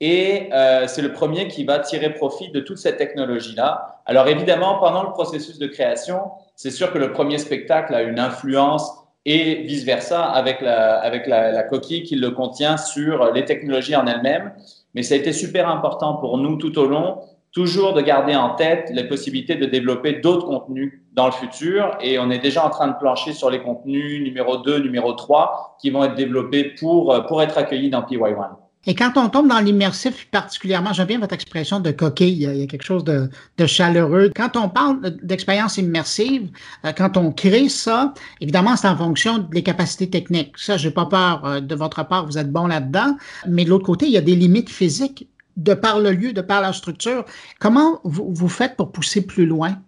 Et 0.00 0.50
euh, 0.52 0.86
c'est 0.86 1.00
le 1.00 1.12
premier 1.12 1.48
qui 1.48 1.64
va 1.64 1.78
tirer 1.78 2.12
profit 2.12 2.50
de 2.50 2.60
toute 2.60 2.78
cette 2.78 2.98
technologie-là. 2.98 4.02
Alors 4.04 4.28
évidemment, 4.28 4.78
pendant 4.78 5.02
le 5.02 5.10
processus 5.10 5.58
de 5.58 5.66
création, 5.66 6.30
c'est 6.54 6.70
sûr 6.70 6.92
que 6.92 6.98
le 6.98 7.12
premier 7.12 7.38
spectacle 7.38 7.94
a 7.94 8.02
une 8.02 8.18
influence 8.18 8.90
et 9.24 9.62
vice-versa 9.62 10.22
avec, 10.22 10.60
la, 10.60 10.98
avec 10.98 11.26
la, 11.26 11.50
la, 11.50 11.62
coquille 11.62 12.02
qui 12.02 12.14
le 12.14 12.30
contient 12.30 12.76
sur 12.76 13.32
les 13.32 13.44
technologies 13.44 13.96
en 13.96 14.06
elles-mêmes. 14.06 14.52
Mais 14.94 15.02
ça 15.02 15.14
a 15.14 15.16
été 15.16 15.32
super 15.32 15.68
important 15.68 16.14
pour 16.14 16.36
nous 16.38 16.56
tout 16.56 16.78
au 16.78 16.86
long 16.86 17.20
toujours 17.56 17.94
de 17.94 18.02
garder 18.02 18.36
en 18.36 18.50
tête 18.50 18.90
les 18.92 19.04
possibilités 19.04 19.54
de 19.54 19.64
développer 19.64 20.20
d'autres 20.20 20.46
contenus 20.46 21.00
dans 21.14 21.24
le 21.24 21.32
futur. 21.32 21.96
Et 22.02 22.18
on 22.18 22.30
est 22.30 22.38
déjà 22.38 22.66
en 22.66 22.68
train 22.68 22.86
de 22.86 22.98
plancher 22.98 23.32
sur 23.32 23.48
les 23.48 23.62
contenus 23.62 24.22
numéro 24.22 24.58
2, 24.58 24.80
numéro 24.80 25.14
3 25.14 25.78
qui 25.80 25.88
vont 25.88 26.04
être 26.04 26.16
développés 26.16 26.74
pour, 26.78 27.24
pour 27.26 27.40
être 27.40 27.56
accueillis 27.56 27.88
dans 27.88 28.02
PY1. 28.02 28.50
Et 28.84 28.94
quand 28.94 29.12
on 29.16 29.30
tombe 29.30 29.48
dans 29.48 29.58
l'immersif, 29.58 30.28
particulièrement, 30.30 30.92
j'aime 30.92 31.06
bien 31.06 31.18
votre 31.18 31.32
expression 31.32 31.80
de 31.80 31.92
coquille, 31.92 32.42
il 32.42 32.56
y 32.56 32.62
a 32.62 32.66
quelque 32.66 32.84
chose 32.84 33.04
de, 33.04 33.30
de 33.56 33.66
chaleureux. 33.66 34.30
Quand 34.36 34.54
on 34.58 34.68
parle 34.68 35.00
d'expérience 35.22 35.78
immersive, 35.78 36.50
euh, 36.84 36.92
quand 36.92 37.16
on 37.16 37.32
crée 37.32 37.70
ça, 37.70 38.12
évidemment, 38.42 38.76
c'est 38.76 38.86
en 38.86 38.98
fonction 38.98 39.38
des 39.38 39.62
capacités 39.62 40.10
techniques. 40.10 40.58
Ça, 40.58 40.76
j'ai 40.76 40.90
pas 40.90 41.06
peur 41.06 41.42
euh, 41.46 41.60
de 41.60 41.74
votre 41.74 42.06
part, 42.06 42.26
vous 42.26 42.36
êtes 42.36 42.52
bon 42.52 42.66
là-dedans. 42.66 43.16
Mais 43.48 43.64
de 43.64 43.70
l'autre 43.70 43.86
côté, 43.86 44.04
il 44.04 44.12
y 44.12 44.18
a 44.18 44.20
des 44.20 44.36
limites 44.36 44.68
physiques 44.68 45.26
de 45.56 45.74
par 45.74 46.00
le 46.00 46.12
lieu, 46.12 46.32
de 46.32 46.40
par 46.40 46.60
la 46.60 46.72
structure. 46.72 47.24
Comment 47.60 48.00
vous, 48.04 48.32
vous 48.32 48.48
faites 48.48 48.76
pour 48.76 48.92
pousser 48.92 49.26
plus 49.26 49.46
loin? 49.46 49.78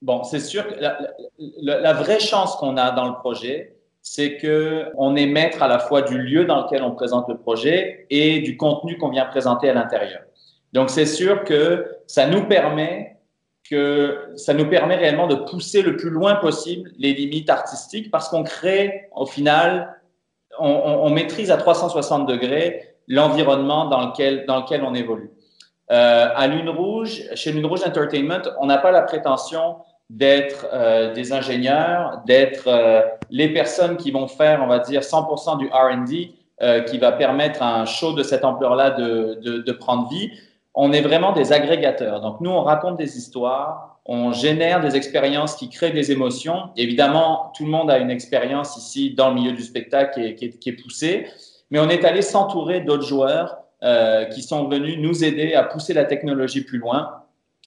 Bon, 0.00 0.22
c'est 0.22 0.40
sûr 0.40 0.66
que 0.66 0.74
la, 1.60 1.92
vraie 1.92 2.20
chance 2.20 2.54
qu'on 2.56 2.76
a 2.76 2.92
dans 2.92 3.08
le 3.08 3.14
projet, 3.14 3.76
c'est 4.00 4.36
que 4.36 4.86
on 4.96 5.16
est 5.16 5.26
maître 5.26 5.62
à 5.62 5.68
la 5.68 5.80
fois 5.80 6.02
du 6.02 6.18
lieu 6.18 6.44
dans 6.44 6.62
lequel 6.62 6.82
on 6.82 6.92
présente 6.92 7.28
le 7.28 7.36
projet 7.36 8.06
et 8.08 8.40
du 8.40 8.56
contenu 8.56 8.96
qu'on 8.96 9.10
vient 9.10 9.26
présenter 9.26 9.68
à 9.68 9.74
l'intérieur. 9.74 10.20
Donc 10.72 10.90
c'est 10.90 11.06
sûr 11.06 11.44
que 11.44 11.86
ça 12.06 12.26
nous 12.26 12.44
permet 12.46 13.16
que 13.68 14.32
ça 14.36 14.54
nous 14.54 14.66
permet 14.66 14.96
réellement 14.96 15.26
de 15.26 15.34
pousser 15.34 15.82
le 15.82 15.96
plus 15.96 16.10
loin 16.10 16.36
possible 16.36 16.90
les 16.98 17.12
limites 17.12 17.50
artistiques 17.50 18.10
parce 18.10 18.28
qu'on 18.28 18.42
crée 18.42 19.08
au 19.14 19.26
final, 19.26 20.00
on, 20.58 21.10
maîtrise 21.10 21.50
à 21.50 21.56
360 21.56 22.26
degrés 22.26 22.87
l'environnement 23.08 23.86
dans 23.86 24.06
lequel 24.06 24.44
dans 24.46 24.60
lequel 24.60 24.84
on 24.84 24.94
évolue. 24.94 25.30
Euh, 25.90 26.28
à 26.36 26.46
Lune 26.46 26.68
Rouge, 26.68 27.22
chez 27.34 27.50
Lune 27.50 27.66
Rouge 27.66 27.80
Entertainment, 27.84 28.42
on 28.60 28.66
n'a 28.66 28.78
pas 28.78 28.90
la 28.90 29.02
prétention 29.02 29.76
d'être 30.10 30.66
euh, 30.72 31.12
des 31.12 31.32
ingénieurs, 31.32 32.22
d'être 32.26 32.68
euh, 32.68 33.02
les 33.30 33.52
personnes 33.52 33.96
qui 33.96 34.10
vont 34.10 34.26
faire, 34.26 34.62
on 34.62 34.66
va 34.66 34.78
dire, 34.78 35.02
100% 35.02 35.58
du 35.58 35.68
R&D 35.68 36.32
euh, 36.62 36.80
qui 36.82 36.98
va 36.98 37.12
permettre 37.12 37.62
à 37.62 37.80
un 37.80 37.84
show 37.84 38.14
de 38.14 38.22
cette 38.22 38.44
ampleur-là 38.44 38.90
de, 38.90 39.38
de, 39.42 39.58
de, 39.58 39.72
prendre 39.72 40.08
vie. 40.08 40.30
On 40.74 40.92
est 40.92 41.02
vraiment 41.02 41.32
des 41.32 41.52
agrégateurs. 41.52 42.20
Donc, 42.20 42.40
nous, 42.40 42.50
on 42.50 42.62
raconte 42.62 42.96
des 42.96 43.18
histoires, 43.18 44.00
on 44.06 44.32
génère 44.32 44.80
des 44.80 44.96
expériences 44.96 45.56
qui 45.56 45.68
créent 45.68 45.92
des 45.92 46.10
émotions. 46.10 46.70
Évidemment, 46.76 47.52
tout 47.54 47.64
le 47.64 47.70
monde 47.70 47.90
a 47.90 47.98
une 47.98 48.10
expérience 48.10 48.76
ici 48.78 49.14
dans 49.14 49.28
le 49.28 49.34
milieu 49.34 49.52
du 49.52 49.62
spectacle 49.62 50.14
qui 50.14 50.26
est, 50.26 50.34
qui 50.34 50.44
est, 50.46 50.58
qui 50.58 50.68
est 50.70 50.82
poussée, 50.82 51.26
mais 51.70 51.78
on 51.78 51.88
est 51.88 52.04
allé 52.04 52.22
s'entourer 52.22 52.80
d'autres 52.80 53.06
joueurs 53.06 53.58
euh, 53.82 54.24
qui 54.26 54.42
sont 54.42 54.68
venus 54.68 54.98
nous 54.98 55.24
aider 55.24 55.54
à 55.54 55.62
pousser 55.62 55.94
la 55.94 56.04
technologie 56.04 56.62
plus 56.62 56.78
loin 56.78 57.10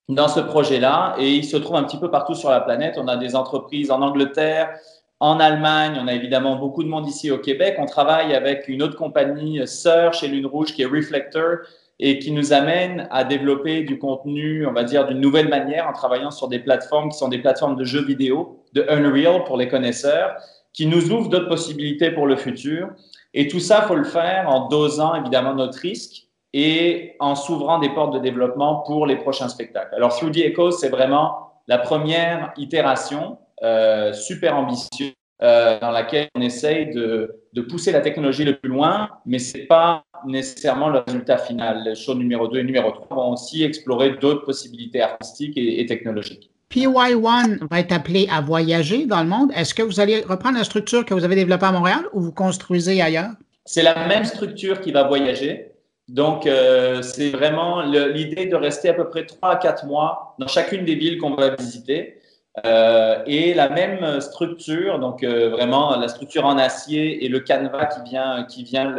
dans 0.10 0.28
ce 0.28 0.40
projet-là 0.40 1.16
et 1.20 1.32
il 1.36 1.46
se 1.46 1.58
trouve 1.58 1.76
un 1.76 1.84
petit 1.84 1.98
peu 1.98 2.12
partout 2.12 2.36
sur 2.36 2.50
la 2.50 2.60
planète. 2.60 2.98
On 2.98 3.08
a 3.08 3.16
des 3.16 3.36
entreprises 3.36 3.92
en 3.92 4.02
Angleterre, 4.02 4.72
en 5.20 5.40
Allemagne, 5.40 6.00
on 6.02 6.08
a 6.08 6.14
évidemment 6.14 6.56
beaucoup 6.56 6.84
de 6.84 6.90
monde 6.90 7.08
ici 7.08 7.30
au 7.30 7.38
Québec. 7.38 7.76
On 7.78 7.86
travaille 7.86 8.34
avec 8.34 8.68
une 8.68 8.82
autre 8.82 8.98
compagnie 8.98 9.66
sœur 9.68 10.14
chez 10.14 10.28
Lune 10.28 10.48
Rouge 10.48 10.74
qui 10.74 10.82
est 10.82 10.86
Reflector 10.86 11.60
et 12.00 12.18
qui 12.18 12.32
nous 12.32 12.52
amène 12.52 13.08
à 13.12 13.24
développer 13.24 13.84
du 13.84 14.00
contenu, 14.00 14.66
on 14.66 14.74
va 14.74 14.84
dire, 14.84 15.06
d'une 15.06 15.20
nouvelle 15.20 15.48
manière 15.48 15.88
en 15.88 15.94
travaillant 15.94 16.32
sur 16.32 16.48
des 16.48 16.58
plateformes 16.58 17.10
qui 17.10 17.18
sont 17.20 17.28
des 17.28 17.38
plateformes 17.38 17.76
de 17.76 17.86
jeux 17.86 18.04
vidéo, 18.04 18.64
de 18.74 18.84
Unreal 18.90 19.44
pour 19.44 19.56
les 19.56 19.68
connaisseurs, 19.68 20.36
qui 20.74 20.88
nous 20.88 21.12
ouvrent 21.12 21.30
d'autres 21.30 21.50
possibilités 21.50 22.10
pour 22.10 22.26
le 22.26 22.36
futur. 22.36 22.90
Et 23.34 23.48
tout 23.48 23.60
ça, 23.60 23.84
faut 23.84 23.96
le 23.96 24.04
faire 24.04 24.50
en 24.50 24.68
dosant 24.68 25.16
évidemment 25.16 25.54
notre 25.54 25.80
risque 25.80 26.28
et 26.54 27.16
en 27.20 27.36
s'ouvrant 27.36 27.80
des 27.80 27.90
portes 27.90 28.14
de 28.14 28.20
développement 28.20 28.84
pour 28.86 29.06
les 29.06 29.16
prochains 29.16 29.48
spectacles. 29.48 29.96
Alors, 29.96 30.12
3D 30.12 30.52
Echoes, 30.52 30.72
c'est 30.72 30.90
vraiment 30.90 31.54
la 31.68 31.78
première 31.78 32.52
itération 32.58 33.38
euh, 33.64 34.12
super 34.12 34.58
ambitieuse 34.58 35.14
euh, 35.42 35.80
dans 35.80 35.92
laquelle 35.92 36.28
on 36.36 36.42
essaye 36.42 36.94
de, 36.94 37.42
de, 37.54 37.62
pousser 37.62 37.92
la 37.92 38.02
technologie 38.02 38.44
le 38.44 38.58
plus 38.58 38.70
loin, 38.70 39.10
mais 39.26 39.40
ce 39.40 39.58
n'est 39.58 39.66
pas 39.66 40.04
nécessairement 40.26 40.90
le 40.90 41.00
résultat 41.00 41.38
final. 41.38 41.84
Les 41.84 41.96
shows 41.96 42.16
numéro 42.16 42.48
2 42.48 42.60
et 42.60 42.64
numéro 42.64 42.92
3 42.92 43.16
vont 43.16 43.32
aussi 43.32 43.64
explorer 43.64 44.18
d'autres 44.18 44.46
possibilités 44.46 45.02
artistiques 45.02 45.58
et 45.58 45.84
technologiques. 45.86 46.52
PY1 46.72 47.68
va 47.70 47.80
être 47.80 47.92
appelé 47.92 48.28
à 48.32 48.42
voyager 48.42 49.06
dans 49.06 49.22
le 49.22 49.28
monde. 49.28 49.52
Est-ce 49.56 49.74
que 49.74 49.84
vous 49.84 50.00
allez 50.00 50.22
reprendre 50.22 50.58
la 50.58 50.64
structure 50.64 51.06
que 51.06 51.14
vous 51.14 51.26
avez 51.26 51.36
développée 51.36 51.66
à 51.66 51.72
Montréal 51.72 52.06
ou 52.14 52.22
vous 52.22 52.32
construisez 52.32 53.02
ailleurs? 53.02 53.32
C'est 53.66 53.84
la 53.84 54.08
même 54.08 54.24
structure 54.24 54.80
qui 54.80 54.92
va 54.92 55.04
voyager. 55.04 55.72
Donc, 56.08 56.46
euh, 56.46 57.02
c'est 57.02 57.30
vraiment 57.30 57.82
l'idée 57.82 58.46
de 58.46 58.56
rester 58.56 58.90
à 58.90 58.94
peu 58.94 59.08
près 59.08 59.26
3 59.26 59.50
à 59.52 59.56
4 59.58 59.86
mois 59.86 60.36
dans 60.40 60.48
chacune 60.48 60.86
des 60.86 60.96
villes 60.96 61.18
qu'on 61.20 61.36
va 61.36 61.56
visiter. 61.56 62.18
Euh, 62.66 63.22
et 63.28 63.54
la 63.54 63.70
même 63.70 64.20
structure, 64.20 65.00
donc 65.00 65.24
euh, 65.24 65.50
vraiment 65.50 65.96
la 65.98 66.10
structure 66.10 66.46
en 66.46 66.58
acier 66.58 67.24
et 67.24 67.30
le 67.30 67.40
canevas 67.40 67.86
qui 67.86 68.10
vient, 68.10 68.44
qui 68.44 68.64
vient 68.64 68.94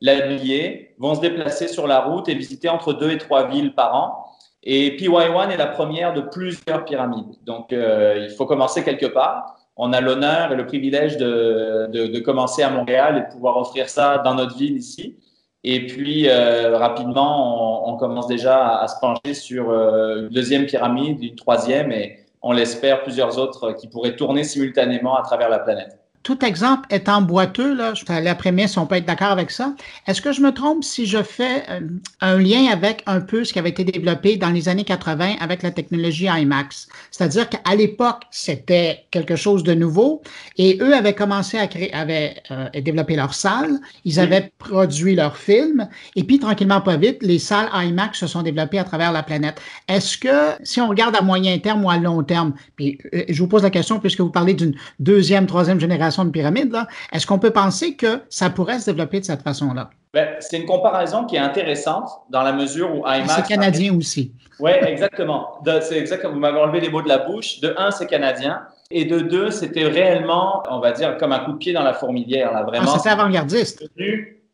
l'habiller, 0.00 0.94
vont 0.98 1.14
se 1.14 1.20
déplacer 1.20 1.68
sur 1.68 1.86
la 1.86 2.00
route 2.00 2.28
et 2.28 2.34
visiter 2.34 2.68
entre 2.68 2.92
2 2.92 3.10
et 3.10 3.18
3 3.18 3.48
villes 3.48 3.74
par 3.74 3.94
an. 3.94 4.26
Et 4.64 4.96
PY1 4.96 5.50
est 5.50 5.56
la 5.56 5.66
première 5.66 6.14
de 6.14 6.20
plusieurs 6.20 6.84
pyramides. 6.84 7.34
Donc, 7.44 7.72
euh, 7.72 8.26
il 8.28 8.34
faut 8.34 8.46
commencer 8.46 8.84
quelque 8.84 9.06
part. 9.06 9.56
On 9.76 9.92
a 9.92 10.00
l'honneur 10.00 10.52
et 10.52 10.56
le 10.56 10.66
privilège 10.66 11.16
de, 11.16 11.88
de, 11.92 12.06
de 12.06 12.20
commencer 12.20 12.62
à 12.62 12.70
Montréal 12.70 13.16
et 13.18 13.20
de 13.28 13.34
pouvoir 13.34 13.56
offrir 13.56 13.88
ça 13.88 14.18
dans 14.18 14.34
notre 14.34 14.56
ville 14.56 14.76
ici. 14.76 15.16
Et 15.64 15.86
puis, 15.86 16.28
euh, 16.28 16.76
rapidement, 16.76 17.88
on, 17.88 17.94
on, 17.94 17.96
commence 17.96 18.26
déjà 18.26 18.78
à, 18.78 18.88
se 18.88 18.98
pencher 19.00 19.34
sur 19.34 19.70
euh, 19.70 20.22
une 20.22 20.28
deuxième 20.28 20.66
pyramide, 20.66 21.22
une 21.22 21.36
troisième, 21.36 21.92
et 21.92 22.18
on 22.42 22.52
l'espère 22.52 23.02
plusieurs 23.02 23.38
autres 23.38 23.72
qui 23.72 23.88
pourraient 23.88 24.16
tourner 24.16 24.44
simultanément 24.44 25.16
à 25.16 25.22
travers 25.22 25.48
la 25.48 25.60
planète 25.60 26.01
tout 26.22 26.44
exemple 26.44 26.86
étant 26.90 27.20
boiteux, 27.20 27.74
là, 27.74 27.94
la 28.08 28.34
prémisse, 28.34 28.76
on 28.76 28.86
peut 28.86 28.96
être 28.96 29.06
d'accord 29.06 29.30
avec 29.30 29.50
ça. 29.50 29.74
Est-ce 30.06 30.22
que 30.22 30.32
je 30.32 30.40
me 30.40 30.52
trompe 30.52 30.84
si 30.84 31.06
je 31.06 31.22
fais 31.22 31.64
euh, 31.68 31.80
un 32.20 32.38
lien 32.38 32.66
avec 32.72 33.02
un 33.06 33.20
peu 33.20 33.44
ce 33.44 33.52
qui 33.52 33.58
avait 33.58 33.70
été 33.70 33.84
développé 33.84 34.36
dans 34.36 34.50
les 34.50 34.68
années 34.68 34.84
80 34.84 35.36
avec 35.40 35.62
la 35.62 35.72
technologie 35.72 36.26
IMAX? 36.26 36.88
C'est-à-dire 37.10 37.48
qu'à 37.48 37.74
l'époque, 37.74 38.22
c'était 38.30 39.04
quelque 39.10 39.34
chose 39.34 39.64
de 39.64 39.74
nouveau 39.74 40.22
et 40.58 40.78
eux 40.80 40.94
avaient 40.94 41.14
commencé 41.14 41.58
à 41.58 41.66
créer, 41.66 41.92
avaient 41.92 42.36
euh, 42.50 42.68
développé 42.80 43.16
leur 43.16 43.34
salle, 43.34 43.80
ils 44.04 44.20
avaient 44.20 44.52
produit 44.58 45.16
leurs 45.16 45.36
films 45.36 45.88
et 46.14 46.22
puis 46.22 46.38
tranquillement 46.38 46.80
pas 46.80 46.96
vite, 46.96 47.18
les 47.22 47.40
salles 47.40 47.68
IMAX 47.74 48.20
se 48.20 48.26
sont 48.28 48.42
développées 48.42 48.78
à 48.78 48.84
travers 48.84 49.10
la 49.10 49.24
planète. 49.24 49.60
Est-ce 49.88 50.16
que 50.18 50.62
si 50.62 50.80
on 50.80 50.88
regarde 50.88 51.16
à 51.16 51.22
moyen 51.22 51.58
terme 51.58 51.84
ou 51.84 51.90
à 51.90 51.98
long 51.98 52.22
terme, 52.22 52.54
puis 52.76 52.98
euh, 53.12 53.24
je 53.28 53.42
vous 53.42 53.48
pose 53.48 53.64
la 53.64 53.70
question 53.70 53.98
puisque 53.98 54.20
vous 54.20 54.30
parlez 54.30 54.54
d'une 54.54 54.74
deuxième, 55.00 55.46
troisième 55.46 55.80
génération 55.80 56.11
de 56.24 56.30
pyramide, 56.30 56.76
est-ce 57.12 57.26
qu'on 57.26 57.38
peut 57.38 57.50
penser 57.50 57.96
que 57.96 58.22
ça 58.28 58.50
pourrait 58.50 58.78
se 58.78 58.86
développer 58.86 59.20
de 59.20 59.24
cette 59.24 59.42
façon-là? 59.42 59.90
Ben, 60.14 60.28
c'est 60.40 60.58
une 60.58 60.66
comparaison 60.66 61.24
qui 61.24 61.36
est 61.36 61.40
intéressante 61.40 62.10
dans 62.28 62.42
la 62.42 62.52
mesure 62.52 62.94
où 62.94 62.98
IMAX. 63.06 63.34
C'est 63.34 63.46
canadien 63.48 63.96
aussi. 63.96 64.32
Oui, 64.60 64.70
exactement. 64.86 65.58
C'est 65.80 65.98
exactement. 65.98 66.34
Vous 66.34 66.38
m'avez 66.38 66.60
enlevé 66.60 66.80
les 66.80 66.90
mots 66.90 67.00
de 67.00 67.08
la 67.08 67.18
bouche. 67.18 67.60
De 67.60 67.74
un, 67.78 67.90
c'est 67.90 68.06
canadien. 68.06 68.60
Et 68.90 69.06
de 69.06 69.20
deux, 69.20 69.50
c'était 69.50 69.84
réellement, 69.84 70.62
on 70.70 70.80
va 70.80 70.92
dire, 70.92 71.16
comme 71.16 71.32
un 71.32 71.38
coup 71.38 71.52
de 71.52 71.56
pied 71.56 71.72
dans 71.72 71.82
la 71.82 71.94
fourmilière. 71.94 72.52
Là, 72.52 72.62
vraiment. 72.62 72.90
Ah, 72.92 72.98
c'était 72.98 73.08
avant-gardiste. 73.08 73.84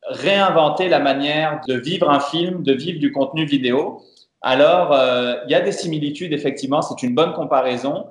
réinventer 0.09 0.88
la 0.88 1.01
manière 1.01 1.61
de 1.66 1.75
vivre 1.75 2.09
un 2.09 2.21
film, 2.21 2.62
de 2.62 2.73
vivre 2.73 3.01
du 3.01 3.11
contenu 3.11 3.44
vidéo. 3.44 4.01
Alors, 4.42 4.92
euh, 4.92 5.35
il 5.47 5.51
y 5.51 5.55
a 5.57 5.61
des 5.61 5.73
similitudes, 5.73 6.33
effectivement. 6.33 6.83
C'est 6.83 7.03
une 7.05 7.16
bonne 7.16 7.33
comparaison 7.33 8.07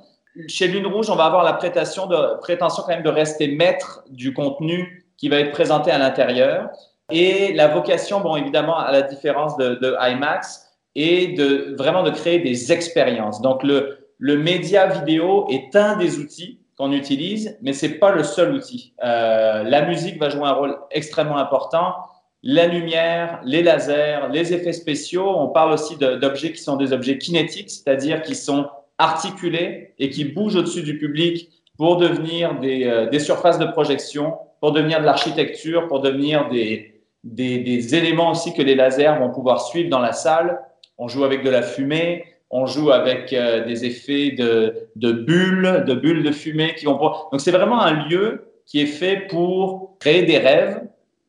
chez 0.48 0.68
Lune 0.68 0.88
Rouge, 0.88 1.10
on 1.10 1.16
va 1.16 1.26
avoir 1.26 1.44
la 1.44 1.54
prétention, 1.54 2.08
de, 2.08 2.40
prétention 2.40 2.84
quand 2.84 2.94
même 2.94 3.04
de 3.04 3.10
rester 3.10 3.48
maître 3.48 4.04
du 4.10 4.34
contenu 4.34 5.06
qui 5.18 5.30
va 5.30 5.40
être 5.40 5.52
présenté 5.52 5.92
à 5.92 5.98
l'intérieur. 5.98 6.70
Et 7.12 7.54
la 7.54 7.68
vocation, 7.68 8.20
bon, 8.20 8.36
évidemment, 8.36 8.78
à 8.78 8.92
la 8.92 9.02
différence 9.02 9.58
de, 9.58 9.76
de 9.76 9.96
IMAX, 10.00 10.68
est 10.96 11.38
de 11.38 11.76
vraiment 11.78 12.04
de 12.04 12.10
créer 12.10 12.40
des 12.40 12.72
expériences. 12.72 13.42
Donc, 13.42 13.64
le, 13.64 14.10
le 14.18 14.38
média 14.38 14.88
vidéo 14.88 15.48
est 15.50 15.76
un 15.76 15.96
des 15.96 16.18
outils 16.18 16.60
qu'on 16.78 16.92
utilise, 16.92 17.58
mais 17.62 17.74
c'est 17.74 17.96
pas 17.96 18.12
le 18.12 18.24
seul 18.24 18.54
outil. 18.54 18.94
Euh, 19.04 19.64
la 19.64 19.86
musique 19.86 20.20
va 20.20 20.30
jouer 20.30 20.44
un 20.44 20.54
rôle 20.54 20.78
extrêmement 20.92 21.38
important. 21.38 21.96
La 22.44 22.68
lumière, 22.68 23.42
les 23.44 23.64
lasers, 23.64 24.30
les 24.32 24.54
effets 24.54 24.74
spéciaux. 24.74 25.28
On 25.28 25.48
parle 25.48 25.74
aussi 25.74 25.98
d'objets 25.98 26.52
qui 26.52 26.62
sont 26.62 26.76
des 26.76 26.94
objets 26.94 27.18
kinétiques, 27.18 27.70
c'est-à-dire 27.70 28.22
qui 28.22 28.36
sont 28.36 28.70
articulés 28.98 29.94
et 30.00 30.10
qui 30.10 30.26
bougent 30.26 30.56
au-dessus 30.56 30.84
du 30.84 30.98
public 30.98 31.50
pour 31.78 31.98
devenir 31.98 32.60
des, 32.60 32.86
euh, 32.86 33.10
des, 33.10 33.20
surfaces 33.20 33.60
de 33.60 33.66
projection, 33.66 34.36
pour 34.60 34.72
devenir 34.72 35.00
de 35.00 35.06
l'architecture, 35.06 35.88
pour 35.88 36.02
devenir 36.02 36.50
des, 36.50 37.02
des, 37.24 37.60
des, 37.60 37.96
éléments 37.96 38.32
aussi 38.32 38.54
que 38.54 38.62
les 38.62 38.76
lasers 38.76 39.20
vont 39.20 39.30
pouvoir 39.30 39.62
suivre 39.62 39.90
dans 39.90 40.00
la 40.00 40.14
salle. 40.14 40.60
On 40.98 41.08
joue 41.08 41.24
avec 41.24 41.44
de 41.44 41.50
la 41.50 41.62
fumée, 41.62 42.26
on 42.50 42.66
joue 42.66 42.92
avec 42.92 43.34
euh, 43.34 43.66
des 43.66 43.86
effets 43.86 44.32
de, 44.32 44.90
de, 44.96 45.12
bulles, 45.12 45.84
de 45.86 45.94
bulles 45.94 46.24
de 46.24 46.32
fumée 46.32 46.74
qui 46.76 46.86
vont. 46.86 46.98
Donc 46.98 47.40
c'est 47.40 47.52
vraiment 47.52 47.82
un 47.82 48.08
lieu 48.08 48.52
qui 48.66 48.82
est 48.82 48.88
fait 48.88 49.28
pour 49.30 49.98
créer 50.00 50.24
des 50.24 50.40
rêves, 50.40 50.82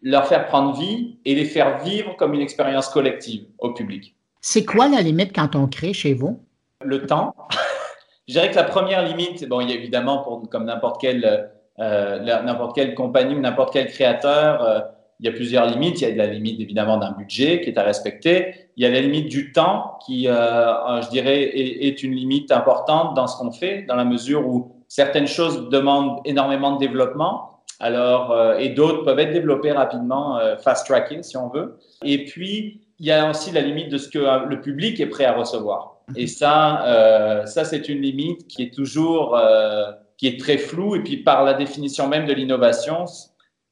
leur 0.03 0.27
faire 0.27 0.47
prendre 0.47 0.79
vie 0.79 1.19
et 1.25 1.35
les 1.35 1.45
faire 1.45 1.83
vivre 1.85 2.17
comme 2.17 2.35
une 2.35 2.41
expérience 2.41 2.89
collective 2.89 3.45
au 3.59 3.75
public. 3.75 4.15
C'est 4.41 4.65
quoi 4.65 4.89
la 4.89 5.03
limite 5.03 5.35
quand 5.35 5.57
on 5.57 5.67
crée 5.67 5.93
chez 5.93 6.15
vous? 6.15 6.41
Le 6.85 7.07
temps. 7.07 7.35
Je 8.29 8.35
dirais 8.35 8.51
que 8.51 8.57
la 8.57 8.65
première 8.65 9.05
limite, 9.05 9.49
bon, 9.49 9.61
il 9.61 9.71
y 9.71 9.73
a 9.73 9.77
évidemment, 9.77 10.19
pour, 10.19 10.49
comme 10.49 10.65
n'importe 10.65 11.01
quelle, 11.01 11.51
euh, 11.81 12.19
n'importe 12.21 12.75
quelle 12.75 12.95
compagnie 12.95 13.35
ou 13.35 13.41
n'importe 13.41 13.73
quel 13.73 13.87
créateur, 13.89 14.63
euh, 14.63 14.81
il 15.19 15.27
y 15.27 15.29
a 15.29 15.33
plusieurs 15.33 15.67
limites. 15.67 16.01
Il 16.03 16.09
y 16.09 16.13
a 16.13 16.27
la 16.27 16.33
limite 16.33 16.61
évidemment 16.61 16.99
d'un 16.99 17.13
budget 17.13 17.63
qui 17.63 17.71
est 17.71 17.79
à 17.79 17.83
respecter. 17.83 18.55
Il 18.77 18.85
y 18.85 18.87
a 18.87 18.91
la 18.91 19.01
limite 19.01 19.29
du 19.29 19.51
temps 19.51 19.99
qui, 20.07 20.29
euh, 20.29 21.03
je 21.03 21.09
dirais, 21.09 21.43
est, 21.43 21.89
est, 21.89 22.03
une 22.05 22.13
limite 22.13 22.53
importante 22.53 23.15
dans 23.15 23.27
ce 23.27 23.37
qu'on 23.39 23.51
fait, 23.51 23.83
dans 23.83 23.97
la 23.97 24.05
mesure 24.05 24.47
où 24.47 24.85
certaines 24.87 25.27
choses 25.27 25.69
demandent 25.71 26.21
énormément 26.25 26.73
de 26.73 26.79
développement, 26.79 27.63
alors 27.81 28.55
et 28.59 28.71
d'autres 28.71 29.05
peuvent 29.05 29.19
être 29.19 29.33
développées 29.33 29.73
rapidement, 29.73 30.39
fast 30.59 30.87
tracking 30.87 31.23
si 31.23 31.37
on 31.37 31.49
veut. 31.49 31.79
Et 32.05 32.25
puis 32.25 32.81
il 32.99 33.07
y 33.07 33.13
a 33.13 33.29
aussi 33.29 33.53
la 33.53 33.61
limite 33.61 33.91
de 33.91 33.99
ce 33.99 34.09
que 34.09 34.47
le 34.47 34.61
public 34.61 34.99
est 34.99 35.07
prêt 35.07 35.25
à 35.25 35.33
recevoir. 35.33 35.98
Et 36.17 36.27
ça, 36.27 36.87
euh, 36.87 37.47
ça 37.47 37.65
c'est 37.65 37.89
une 37.89 38.01
limite 38.01 38.47
qui 38.47 38.63
est 38.63 38.75
toujours, 38.75 39.37
euh, 39.37 39.91
qui 40.17 40.27
est 40.27 40.41
très 40.41 40.59
floue 40.59 40.97
et 40.97 41.03
puis 41.03 41.19
par 41.19 41.45
la 41.45 41.55
définition 41.55 42.09
même 42.09 42.27
de 42.27 42.33
l'innovation, 42.33 43.05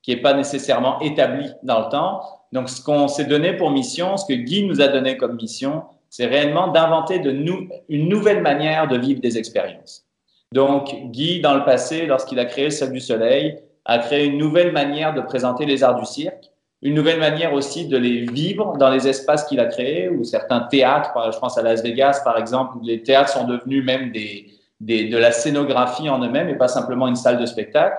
qui 0.02 0.14
n'est 0.14 0.20
pas 0.20 0.34
nécessairement 0.34 1.00
établie 1.00 1.50
dans 1.62 1.80
le 1.80 1.88
temps. 1.88 2.20
Donc, 2.52 2.68
ce 2.68 2.80
qu'on 2.80 3.08
s'est 3.08 3.24
donné 3.24 3.54
pour 3.54 3.70
mission, 3.70 4.16
ce 4.16 4.24
que 4.24 4.34
Guy 4.34 4.64
nous 4.64 4.80
a 4.80 4.88
donné 4.88 5.16
comme 5.16 5.34
mission, 5.34 5.82
c'est 6.10 6.26
réellement 6.26 6.68
d'inventer 6.68 7.18
nou 7.18 7.68
une 7.88 8.08
nouvelle 8.08 8.40
manière 8.40 8.86
de 8.86 8.96
vivre 8.96 9.20
des 9.20 9.36
expériences. 9.36 10.06
Donc, 10.52 10.94
Guy, 11.10 11.40
dans 11.40 11.54
le 11.54 11.64
passé, 11.64 12.06
lorsqu'il 12.06 12.38
a 12.38 12.44
créé 12.44 12.66
le 12.66 12.70
Cirque 12.70 12.92
du 12.92 13.00
Soleil, 13.00 13.58
a 13.84 13.98
créé 13.98 14.26
une 14.26 14.38
nouvelle 14.38 14.72
manière 14.72 15.12
de 15.12 15.20
présenter 15.20 15.66
les 15.66 15.82
arts 15.82 15.98
du 15.98 16.06
cirque 16.06 16.52
une 16.86 16.94
nouvelle 16.94 17.18
manière 17.18 17.52
aussi 17.52 17.86
de 17.86 17.96
les 17.96 18.26
vivre 18.26 18.76
dans 18.76 18.90
les 18.90 19.08
espaces 19.08 19.44
qu'il 19.44 19.60
a 19.60 19.66
créés, 19.66 20.08
ou 20.08 20.24
certains 20.24 20.60
théâtres, 20.60 21.10
je 21.32 21.38
pense 21.38 21.58
à 21.58 21.62
Las 21.62 21.82
Vegas 21.82 22.20
par 22.24 22.38
exemple, 22.38 22.76
où 22.78 22.84
les 22.84 23.02
théâtres 23.02 23.30
sont 23.30 23.44
devenus 23.44 23.84
même 23.84 24.12
des 24.12 24.52
de 24.80 25.16
la 25.16 25.32
scénographie 25.32 26.08
en 26.08 26.22
eux-mêmes 26.22 26.48
et 26.48 26.54
pas 26.54 26.68
simplement 26.68 27.08
une 27.08 27.16
salle 27.16 27.38
de 27.38 27.46
spectacle. 27.46 27.96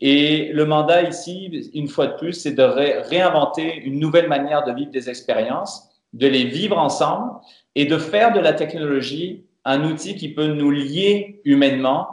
Et 0.00 0.50
le 0.52 0.64
mandat 0.64 1.02
ici, 1.02 1.70
une 1.74 1.88
fois 1.88 2.06
de 2.06 2.16
plus, 2.16 2.32
c'est 2.32 2.52
de 2.52 2.62
réinventer 2.62 3.82
une 3.84 3.98
nouvelle 3.98 4.28
manière 4.28 4.64
de 4.64 4.72
vivre 4.72 4.90
des 4.90 5.08
expériences, 5.08 5.88
de 6.12 6.26
les 6.26 6.44
vivre 6.44 6.78
ensemble 6.78 7.32
et 7.74 7.86
de 7.86 7.98
faire 7.98 8.32
de 8.32 8.40
la 8.40 8.52
technologie 8.52 9.44
un 9.64 9.84
outil 9.84 10.16
qui 10.16 10.32
peut 10.32 10.46
nous 10.46 10.70
lier 10.70 11.40
humainement, 11.44 12.08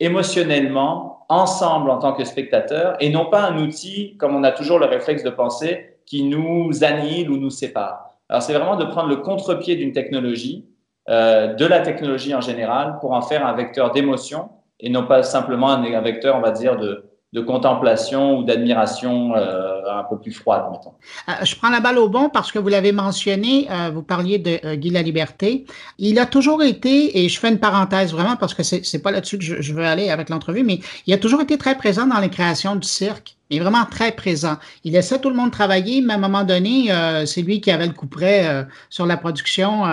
émotionnellement, 0.00 1.17
ensemble 1.28 1.90
en 1.90 1.98
tant 1.98 2.12
que 2.12 2.24
spectateurs 2.24 2.96
et 3.00 3.10
non 3.10 3.26
pas 3.26 3.42
un 3.42 3.58
outil, 3.58 4.16
comme 4.18 4.34
on 4.34 4.44
a 4.44 4.52
toujours 4.52 4.78
le 4.78 4.86
réflexe 4.86 5.22
de 5.22 5.30
penser, 5.30 5.98
qui 6.06 6.24
nous 6.24 6.70
annihile 6.82 7.30
ou 7.30 7.36
nous 7.36 7.50
sépare. 7.50 8.14
Alors 8.28 8.42
c'est 8.42 8.54
vraiment 8.54 8.76
de 8.76 8.84
prendre 8.84 9.08
le 9.08 9.16
contre-pied 9.16 9.76
d'une 9.76 9.92
technologie, 9.92 10.66
euh, 11.08 11.54
de 11.54 11.66
la 11.66 11.80
technologie 11.80 12.34
en 12.34 12.40
général, 12.40 12.98
pour 13.00 13.12
en 13.12 13.22
faire 13.22 13.46
un 13.46 13.54
vecteur 13.54 13.92
d'émotion 13.92 14.50
et 14.80 14.90
non 14.90 15.06
pas 15.06 15.22
simplement 15.22 15.70
un, 15.70 16.00
vecteur, 16.00 16.36
on 16.36 16.40
va 16.40 16.50
dire, 16.50 16.76
de, 16.76 17.07
de 17.34 17.40
contemplation 17.42 18.38
ou 18.38 18.42
d'admiration 18.42 19.36
euh, 19.36 19.82
un 19.86 20.04
peu 20.04 20.18
plus 20.18 20.32
froide, 20.32 20.64
mettons. 20.70 20.94
Euh, 21.28 21.44
je 21.44 21.54
prends 21.56 21.68
la 21.68 21.80
balle 21.80 21.98
au 21.98 22.08
bon 22.08 22.30
parce 22.30 22.50
que 22.50 22.58
vous 22.58 22.68
l'avez 22.68 22.92
mentionné, 22.92 23.68
euh, 23.70 23.90
vous 23.92 24.02
parliez 24.02 24.38
de 24.38 24.58
euh, 24.64 24.76
Guy 24.76 24.90
Liberté. 24.90 25.66
Il 25.98 26.18
a 26.18 26.26
toujours 26.26 26.62
été, 26.62 27.18
et 27.18 27.28
je 27.28 27.38
fais 27.38 27.50
une 27.50 27.58
parenthèse 27.58 28.12
vraiment 28.12 28.36
parce 28.36 28.54
que 28.54 28.62
c'est, 28.62 28.84
c'est 28.84 29.00
pas 29.00 29.10
là-dessus 29.10 29.38
que 29.38 29.44
je, 29.44 29.72
veux 29.74 29.84
aller 29.84 30.08
avec 30.08 30.30
l'entrevue, 30.30 30.62
mais 30.62 30.80
il 31.06 31.12
a 31.12 31.18
toujours 31.18 31.42
été 31.42 31.58
très 31.58 31.76
présent 31.76 32.06
dans 32.06 32.18
les 32.18 32.30
créations 32.30 32.76
du 32.76 32.88
cirque. 32.88 33.34
Est 33.50 33.60
vraiment 33.60 33.86
très 33.90 34.12
présent. 34.12 34.56
Il 34.84 34.92
laissait 34.92 35.18
tout 35.20 35.30
le 35.30 35.34
monde 35.34 35.50
travailler, 35.50 36.02
mais 36.02 36.12
à 36.12 36.16
un 36.16 36.20
moment 36.20 36.44
donné, 36.44 36.92
euh, 36.92 37.24
c'est 37.24 37.40
lui 37.40 37.62
qui 37.62 37.70
avait 37.70 37.86
le 37.86 37.94
coup 37.94 38.06
près 38.06 38.66
sur 38.90 39.06
la 39.06 39.16
production 39.16 39.84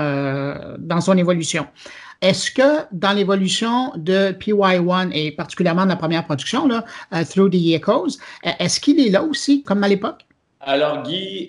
dans 0.77 0.99
son 0.99 1.17
évolution. 1.17 1.65
Est-ce 2.21 2.51
que 2.51 2.85
dans 2.91 3.13
l'évolution 3.13 3.91
de 3.95 4.31
PY1 4.31 5.11
et 5.13 5.31
particulièrement 5.31 5.83
dans 5.83 5.89
la 5.89 5.95
première 5.95 6.25
production, 6.25 6.67
là, 6.67 6.85
uh, 7.13 7.25
Through 7.25 7.51
the 7.51 7.73
Echoes, 7.73 8.17
est-ce 8.43 8.79
qu'il 8.79 8.99
est 8.99 9.09
là 9.09 9.23
aussi, 9.23 9.63
comme 9.63 9.83
à 9.83 9.87
l'époque? 9.87 10.25
Alors, 10.61 11.03
Guy 11.03 11.45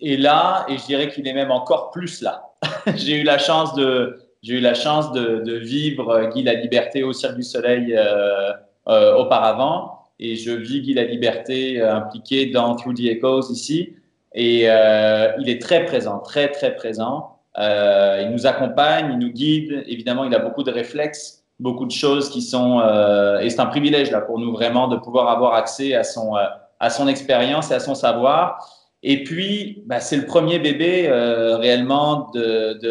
est, 0.00 0.16
là 0.16 0.64
et 0.68 0.78
je 0.78 0.86
dirais 0.86 1.08
qu'il 1.10 1.28
est 1.28 1.34
même 1.34 1.50
encore 1.50 1.90
plus 1.90 2.22
là. 2.22 2.42
j'ai 2.96 3.20
eu 3.20 3.22
la 3.22 3.38
chance 3.38 3.74
de, 3.74 4.18
j'ai 4.42 4.54
eu 4.54 4.60
la 4.60 4.74
chance 4.74 5.12
de, 5.12 5.42
de, 5.44 5.56
vivre 5.56 6.30
Guy 6.32 6.42
la 6.42 6.54
Liberté 6.54 7.02
au 7.02 7.12
Cirque 7.12 7.36
du 7.36 7.42
Soleil 7.42 7.94
euh, 7.94 8.52
euh, 8.88 9.14
auparavant 9.16 10.06
et 10.18 10.36
je 10.36 10.52
vis 10.52 10.80
Guy 10.80 10.94
la 10.94 11.04
Liberté 11.04 11.80
euh, 11.80 11.96
impliqué 11.96 12.46
dans 12.46 12.76
Through 12.76 12.94
the 12.94 13.04
Echoes 13.06 13.50
ici 13.50 13.94
et 14.34 14.70
euh, 14.70 15.32
il 15.38 15.48
est 15.48 15.60
très 15.60 15.84
présent, 15.84 16.18
très 16.20 16.48
très 16.50 16.74
présent. 16.74 17.39
Euh, 17.58 18.22
il 18.22 18.30
nous 18.30 18.46
accompagne, 18.46 19.10
il 19.12 19.18
nous 19.18 19.32
guide. 19.32 19.82
Évidemment, 19.86 20.24
il 20.24 20.34
a 20.34 20.38
beaucoup 20.38 20.62
de 20.62 20.70
réflexes, 20.70 21.42
beaucoup 21.58 21.86
de 21.86 21.90
choses 21.90 22.30
qui 22.30 22.42
sont. 22.42 22.80
Euh, 22.80 23.40
et 23.40 23.50
c'est 23.50 23.60
un 23.60 23.66
privilège 23.66 24.10
là 24.10 24.20
pour 24.20 24.38
nous 24.38 24.52
vraiment 24.52 24.88
de 24.88 24.96
pouvoir 24.96 25.28
avoir 25.28 25.54
accès 25.54 25.94
à 25.94 26.04
son 26.04 26.36
euh, 26.36 26.44
à 26.78 26.90
son 26.90 27.08
expérience 27.08 27.70
et 27.70 27.74
à 27.74 27.80
son 27.80 27.94
savoir. 27.94 28.66
Et 29.02 29.24
puis, 29.24 29.82
bah, 29.86 29.98
c'est 30.00 30.16
le 30.16 30.26
premier 30.26 30.58
bébé 30.58 31.08
euh, 31.08 31.56
réellement 31.56 32.30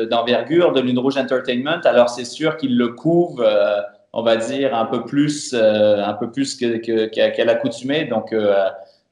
d'envergure 0.10 0.74
de, 0.74 0.82
de, 0.82 0.86
Lune 0.86 1.00
Rouge 1.00 1.18
Entertainment. 1.18 1.82
Alors, 1.86 2.10
c'est 2.10 2.26
sûr 2.26 2.58
qu'il 2.58 2.78
le 2.78 2.90
couvre, 2.90 3.42
euh, 3.42 3.82
on 4.14 4.24
va 4.24 4.36
dire, 4.36 4.76
un 4.76 4.86
peu 4.86 5.06
plus, 5.06 5.54
un 5.54 6.14
peu 6.14 6.32
plus 6.32 6.56
qu'à 6.56 6.80
que, 6.80 7.08
qu 7.08 7.44
l'accoutumée. 7.44 8.06
Donc, 8.06 8.34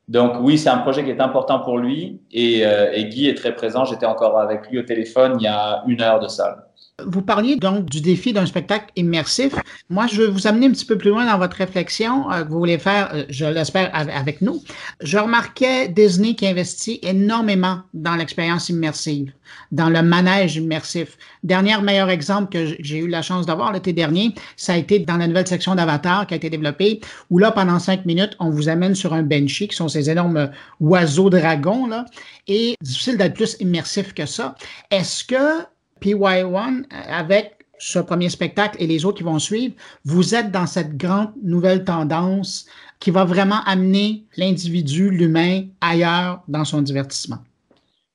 donc 0.08 0.38
oui, 0.40 0.58
c'est 0.58 0.70
un 0.70 0.78
projet 0.78 1.04
qui 1.04 1.10
est 1.10 1.20
important 1.20 1.60
pour 1.60 1.78
lui 1.78 2.22
et, 2.32 2.66
euh, 2.66 2.92
et 2.94 3.06
Guy 3.06 3.28
est 3.28 3.36
très 3.36 3.54
présent. 3.54 3.84
J'étais 3.84 4.06
encore 4.06 4.40
avec 4.40 4.70
lui 4.70 4.80
au 4.80 4.84
téléphone 4.84 5.36
il 5.40 5.44
y 5.44 5.48
a 5.48 5.84
une 5.86 6.02
heure 6.02 6.20
de 6.20 6.30
ça. 6.30 6.70
Vous 7.06 7.22
parliez 7.22 7.58
donc 7.58 7.86
du 7.86 8.02
défi 8.02 8.34
d'un 8.34 8.48
spectacle 8.48 8.92
immersif. 8.96 9.54
Moi, 9.88 10.08
je 10.08 10.24
veux 10.24 10.28
vous 10.30 10.48
amener 10.48 10.66
un 10.66 10.72
petit 10.72 10.86
peu 10.86 10.98
plus 10.98 11.12
loin 11.12 11.28
dans 11.28 11.38
votre 11.38 11.58
réflexion 11.58 12.32
euh, 12.32 12.44
que 12.44 12.50
vous 12.50 12.58
voulez 12.58 12.80
faire, 12.80 13.12
euh, 13.14 13.24
je 13.30 13.46
l'espère, 13.46 13.92
avec 13.94 14.42
nous. 14.42 14.64
Je 15.02 15.20
remarquais 15.20 15.90
Disney 15.90 16.34
qui 16.34 16.48
investit 16.48 17.00
énormément 17.04 17.82
dans 17.94 18.16
l'expérience 18.16 18.70
immersive, 18.70 19.32
dans 19.72 19.92
le 19.92 20.02
manège 20.02 20.56
immersif. 20.56 21.20
Dernier 21.44 21.80
meilleur 21.82 22.10
exemple 22.10 22.52
que 22.52 22.76
j'ai 22.80 22.98
eu 22.98 23.08
la 23.08 23.22
chance 23.22 23.46
d'avoir 23.46 23.72
l'été 23.72 23.94
dernier, 23.94 24.34
ça 24.56 24.74
a 24.74 24.78
été 24.78 24.98
dans 24.98 25.18
la 25.18 25.28
nouvelle 25.28 25.48
section 25.48 25.76
d'Avatar 25.76 26.26
qui 26.26 26.34
a 26.34 26.38
été 26.38 26.50
développée, 26.50 27.00
où 27.30 27.38
là, 27.38 27.52
pendant 27.52 27.78
cinq 27.78 28.08
minutes, 28.08 28.36
on 28.40 28.50
vous 28.50 28.70
amène 28.70 28.96
sur 28.96 29.14
un 29.14 29.22
Banshee, 29.22 29.68
qui 29.68 29.76
sont 29.76 29.88
ces 29.88 30.10
énormes 30.10 30.50
oiseaux 30.80 31.30
dragons, 31.30 31.86
là, 31.86 32.06
et 32.48 32.76
difficile 32.82 33.18
d'être 33.18 33.36
plus 33.36 33.56
immersif 33.60 34.16
que 34.16 34.26
ça. 34.26 34.56
Est-ce 34.90 35.24
que 35.24 35.64
PY1 36.02 36.84
avec 36.92 37.58
ce 37.80 38.00
premier 38.00 38.30
spectacle 38.30 38.82
et 38.82 38.88
les 38.88 39.06
autres 39.06 39.18
qui 39.18 39.24
vont 39.24 39.40
suivre, 39.40 39.76
vous 40.04 40.36
êtes 40.36 40.52
dans 40.52 40.66
cette 40.66 40.98
grande 40.98 41.32
nouvelle 41.44 41.84
tendance 41.84 42.66
qui 43.00 43.12
va 43.12 43.24
vraiment 43.24 43.60
amener 43.66 44.24
l'individu, 44.36 45.12
l'humain, 45.12 45.66
ailleurs 45.82 46.42
dans 46.48 46.66
son 46.66 46.82
divertissement. 46.82 47.38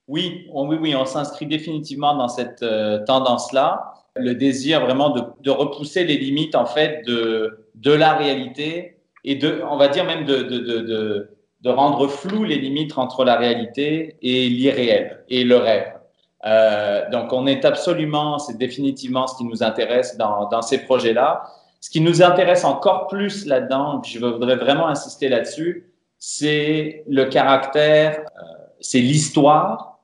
Oui, 0.09 0.47
on, 0.51 0.67
oui, 0.67 0.77
oui, 0.81 0.95
on 0.95 1.05
s'inscrit 1.05 1.45
définitivement 1.45 2.15
dans 2.17 2.27
cette 2.27 2.61
euh, 2.61 3.03
tendance-là. 3.05 3.93
Le 4.17 4.35
désir 4.35 4.81
vraiment 4.81 5.11
de, 5.11 5.49
repousser 5.49 6.03
les 6.03 6.17
limites 6.17 6.55
en 6.55 6.65
fait 6.65 7.05
de, 7.07 7.57
la 7.85 8.13
réalité 8.13 8.97
et 9.23 9.35
de, 9.35 9.61
on 9.69 9.77
va 9.77 9.87
dire 9.87 10.03
même 10.03 10.25
de, 10.25 11.29
de 11.63 11.69
rendre 11.69 12.07
flou 12.07 12.43
les 12.43 12.57
limites 12.57 12.97
entre 12.97 13.23
la 13.23 13.37
réalité 13.37 14.17
et 14.21 14.49
l'irréel 14.49 15.23
et 15.29 15.45
le 15.45 15.55
rêve. 15.55 15.93
Euh, 16.45 17.09
donc, 17.09 17.31
on 17.31 17.47
est 17.47 17.63
absolument, 17.65 18.37
c'est 18.37 18.57
définitivement 18.57 19.27
ce 19.27 19.37
qui 19.37 19.45
nous 19.45 19.63
intéresse 19.63 20.17
dans, 20.17 20.47
dans 20.49 20.61
ces 20.61 20.79
projets-là. 20.79 21.43
Ce 21.79 21.89
qui 21.89 22.01
nous 22.01 22.21
intéresse 22.21 22.63
encore 22.63 23.07
plus 23.07 23.45
là-dedans, 23.45 24.01
je 24.03 24.19
voudrais 24.19 24.55
vraiment 24.55 24.87
insister 24.87 25.29
là-dessus, 25.29 25.89
c'est 26.17 27.03
le 27.07 27.25
caractère, 27.25 28.19
euh, 28.19 28.41
c'est 28.79 28.99
l'histoire 28.99 29.99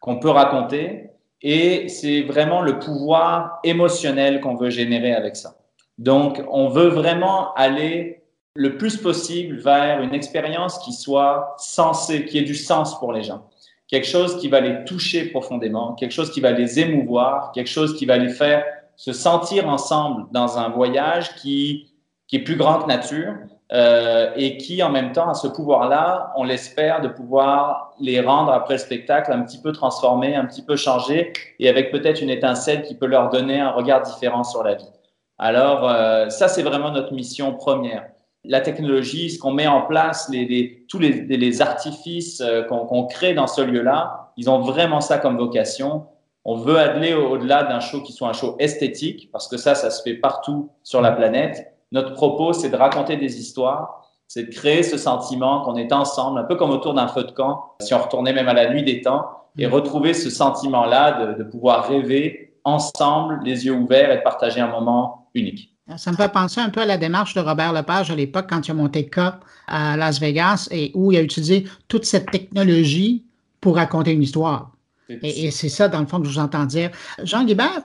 qu'on 0.00 0.18
peut 0.18 0.30
raconter 0.30 1.10
et 1.42 1.88
c'est 1.88 2.22
vraiment 2.22 2.62
le 2.62 2.78
pouvoir 2.78 3.58
émotionnel 3.64 4.40
qu'on 4.40 4.54
veut 4.54 4.70
générer 4.70 5.12
avec 5.12 5.36
ça. 5.36 5.56
Donc, 5.98 6.42
on 6.50 6.68
veut 6.68 6.88
vraiment 6.88 7.52
aller 7.54 8.22
le 8.54 8.76
plus 8.76 8.96
possible 8.96 9.56
vers 9.58 10.00
une 10.00 10.14
expérience 10.14 10.78
qui 10.78 10.92
soit 10.92 11.54
sensée, 11.58 12.24
qui 12.24 12.38
ait 12.38 12.42
du 12.42 12.54
sens 12.54 12.98
pour 12.98 13.12
les 13.12 13.24
gens 13.24 13.48
quelque 13.94 14.08
chose 14.08 14.36
qui 14.38 14.48
va 14.48 14.58
les 14.58 14.84
toucher 14.84 15.26
profondément, 15.26 15.94
quelque 15.94 16.10
chose 16.10 16.32
qui 16.32 16.40
va 16.40 16.50
les 16.50 16.80
émouvoir, 16.80 17.52
quelque 17.52 17.70
chose 17.70 17.96
qui 17.96 18.06
va 18.06 18.16
les 18.16 18.28
faire 18.28 18.64
se 18.96 19.12
sentir 19.12 19.68
ensemble 19.68 20.26
dans 20.32 20.58
un 20.58 20.68
voyage 20.68 21.36
qui, 21.36 21.92
qui 22.26 22.36
est 22.36 22.40
plus 22.40 22.56
grand 22.56 22.80
que 22.80 22.88
nature 22.88 23.34
euh, 23.72 24.32
et 24.34 24.56
qui, 24.56 24.82
en 24.82 24.90
même 24.90 25.12
temps, 25.12 25.28
a 25.28 25.34
ce 25.34 25.46
pouvoir-là, 25.46 26.32
on 26.36 26.42
l'espère, 26.42 27.02
de 27.02 27.08
pouvoir 27.08 27.92
les 28.00 28.20
rendre 28.20 28.50
après 28.50 28.74
le 28.74 28.78
spectacle 28.78 29.30
un 29.30 29.42
petit 29.42 29.60
peu 29.62 29.70
transformés, 29.70 30.34
un 30.34 30.46
petit 30.46 30.62
peu 30.62 30.74
changés 30.74 31.32
et 31.60 31.68
avec 31.68 31.92
peut-être 31.92 32.20
une 32.20 32.30
étincelle 32.30 32.82
qui 32.82 32.96
peut 32.96 33.06
leur 33.06 33.30
donner 33.30 33.60
un 33.60 33.70
regard 33.70 34.02
différent 34.02 34.42
sur 34.42 34.64
la 34.64 34.74
vie. 34.74 34.90
Alors, 35.38 35.88
euh, 35.88 36.30
ça, 36.30 36.48
c'est 36.48 36.64
vraiment 36.64 36.90
notre 36.90 37.12
mission 37.12 37.54
première 37.54 38.08
la 38.44 38.60
technologie, 38.60 39.30
ce 39.30 39.38
qu'on 39.38 39.52
met 39.52 39.66
en 39.66 39.82
place, 39.82 40.28
les, 40.30 40.44
les 40.46 40.84
tous 40.88 40.98
les, 40.98 41.22
les, 41.22 41.62
artifices 41.62 42.40
euh, 42.40 42.62
qu'on 42.62 43.06
qu 43.06 43.14
crée 43.14 43.34
dans 43.34 43.46
ce 43.46 43.62
lieu-là, 43.62 44.32
ils 44.36 44.50
ont 44.50 44.60
vraiment 44.60 45.00
ça 45.00 45.18
comme 45.18 45.36
vocation. 45.36 46.06
On 46.44 46.56
veut 46.56 46.76
aller 46.76 47.14
au-delà 47.14 47.62
d'un 47.62 47.80
show 47.80 48.02
qui 48.02 48.12
soit 48.12 48.28
un 48.28 48.34
show 48.34 48.56
esthétique, 48.58 49.30
parce 49.32 49.48
que 49.48 49.56
ça, 49.56 49.74
ça 49.74 49.90
se 49.90 50.02
fait 50.02 50.14
partout 50.14 50.70
sur 50.82 51.00
la 51.00 51.12
planète. 51.12 51.74
Notre 51.90 52.12
propos, 52.12 52.52
c'est 52.52 52.68
de 52.68 52.76
raconter 52.76 53.16
des 53.16 53.40
histoires, 53.40 54.02
c'est 54.28 54.44
de 54.44 54.54
créer 54.54 54.82
ce 54.82 54.98
sentiment 54.98 55.62
qu'on 55.62 55.76
est 55.76 55.92
ensemble, 55.92 56.38
un 56.38 56.44
peu 56.44 56.56
comme 56.56 56.70
autour 56.70 56.92
d'un 56.92 57.08
feu 57.08 57.24
de 57.24 57.30
camp, 57.30 57.72
si 57.80 57.94
on 57.94 57.98
retournait 57.98 58.34
même 58.34 58.48
à 58.48 58.54
la 58.54 58.68
nuit 58.68 58.82
des 58.82 59.00
temps, 59.00 59.26
et 59.56 59.66
retrouver 59.66 60.12
ce 60.12 60.28
sentiment-là 60.28 61.26
de, 61.26 61.38
de 61.38 61.48
pouvoir 61.48 61.86
rêver 61.86 62.58
ensemble, 62.64 63.40
les 63.44 63.64
yeux 63.66 63.74
ouverts, 63.74 64.10
et 64.10 64.16
de 64.16 64.22
partager 64.22 64.60
un 64.60 64.68
moment 64.68 65.28
unique. 65.34 65.73
Ça 65.96 66.10
me 66.10 66.16
fait 66.16 66.32
penser 66.32 66.60
un 66.60 66.70
peu 66.70 66.80
à 66.80 66.86
la 66.86 66.96
démarche 66.96 67.34
de 67.34 67.40
Robert 67.40 67.72
Lepage 67.72 68.10
à 68.10 68.14
l'époque 68.14 68.46
quand 68.48 68.66
il 68.66 68.70
a 68.70 68.74
monté 68.74 69.06
K 69.06 69.18
à 69.66 69.96
Las 69.96 70.18
Vegas 70.18 70.68
et 70.70 70.90
où 70.94 71.12
il 71.12 71.18
a 71.18 71.22
utilisé 71.22 71.64
toute 71.88 72.06
cette 72.06 72.30
technologie 72.30 73.24
pour 73.60 73.76
raconter 73.76 74.12
une 74.12 74.22
histoire. 74.22 74.72
Et, 75.08 75.50
c'est 75.50 75.68
ça, 75.68 75.88
dans 75.88 76.00
le 76.00 76.06
fond, 76.06 76.20
que 76.20 76.26
je 76.26 76.32
vous 76.32 76.38
entends 76.38 76.64
dire. 76.64 76.90
Jean 77.22 77.44
Guibert, 77.44 77.82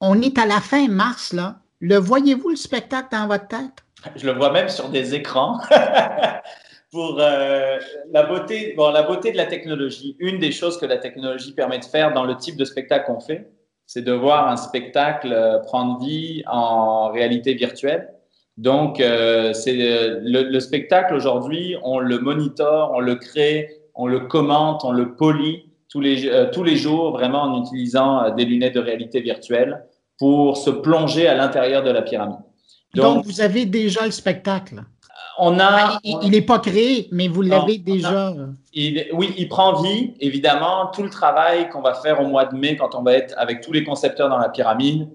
on 0.00 0.20
est 0.22 0.38
à 0.38 0.46
la 0.46 0.60
fin 0.60 0.88
mars, 0.88 1.34
là. 1.34 1.58
Le 1.80 1.96
voyez-vous, 1.96 2.48
le 2.48 2.56
spectacle, 2.56 3.08
dans 3.12 3.26
votre 3.26 3.48
tête? 3.48 3.84
Je 4.16 4.24
le 4.24 4.32
vois 4.32 4.50
même 4.50 4.70
sur 4.70 4.88
des 4.88 5.14
écrans. 5.14 5.60
Pour 6.90 7.18
euh, 7.20 7.78
la, 8.12 8.22
beauté, 8.22 8.72
bon, 8.76 8.90
la 8.90 9.02
beauté 9.02 9.32
de 9.32 9.36
la 9.36 9.46
technologie, 9.46 10.16
une 10.20 10.38
des 10.38 10.52
choses 10.52 10.78
que 10.78 10.86
la 10.86 10.96
technologie 10.96 11.52
permet 11.52 11.80
de 11.80 11.84
faire 11.84 12.12
dans 12.12 12.24
le 12.24 12.36
type 12.36 12.56
de 12.56 12.64
spectacle 12.64 13.06
qu'on 13.06 13.20
fait, 13.20 13.50
c'est 13.86 14.02
de 14.02 14.12
voir 14.12 14.48
un 14.48 14.56
spectacle 14.56 15.32
euh, 15.32 15.58
prendre 15.58 15.98
vie 16.04 16.42
en 16.46 17.08
réalité 17.08 17.54
virtuelle. 17.54 18.10
Donc, 18.56 19.00
euh, 19.00 19.52
c'est 19.52 19.74
le, 19.74 20.42
le, 20.42 20.60
spectacle 20.60 21.14
aujourd'hui, 21.14 21.76
on 21.82 21.98
le 21.98 22.18
monitore, 22.18 22.92
on 22.94 23.00
le 23.00 23.16
crée, 23.16 23.68
on 23.94 24.06
le 24.06 24.20
commente, 24.20 24.84
on 24.84 24.92
le 24.92 25.16
polie 25.16 25.64
tous 25.94 26.00
les, 26.00 26.26
euh, 26.26 26.50
tous 26.50 26.64
les 26.64 26.76
jours, 26.76 27.12
vraiment 27.12 27.42
en 27.42 27.62
utilisant 27.62 28.24
euh, 28.24 28.30
des 28.30 28.44
lunettes 28.44 28.74
de 28.74 28.80
réalité 28.80 29.20
virtuelle 29.20 29.84
pour 30.18 30.56
se 30.56 30.70
plonger 30.70 31.28
à 31.28 31.34
l'intérieur 31.34 31.84
de 31.84 31.90
la 31.90 32.02
pyramide. 32.02 32.40
Donc, 32.96 33.24
vous 33.24 33.40
avez 33.40 33.64
déjà 33.64 34.04
le 34.04 34.10
spectacle? 34.10 34.82
On 35.38 35.58
a, 35.58 35.98
il 36.04 36.30
n'est 36.30 36.42
pas 36.42 36.58
créé, 36.58 37.08
mais 37.10 37.28
vous 37.28 37.42
l'avez 37.42 37.78
déjà. 37.78 38.34
il, 38.72 39.06
oui, 39.12 39.34
il 39.36 39.48
prend 39.48 39.80
vie. 39.82 40.14
Évidemment, 40.20 40.86
tout 40.94 41.02
le 41.02 41.10
travail 41.10 41.68
qu'on 41.70 41.80
va 41.80 41.94
faire 41.94 42.20
au 42.20 42.26
mois 42.26 42.44
de 42.44 42.56
mai, 42.56 42.76
quand 42.76 42.94
on 42.94 43.02
va 43.02 43.14
être 43.14 43.34
avec 43.36 43.60
tous 43.60 43.72
les 43.72 43.84
concepteurs 43.84 44.28
dans 44.28 44.38
la 44.38 44.48
pyramide, 44.48 45.08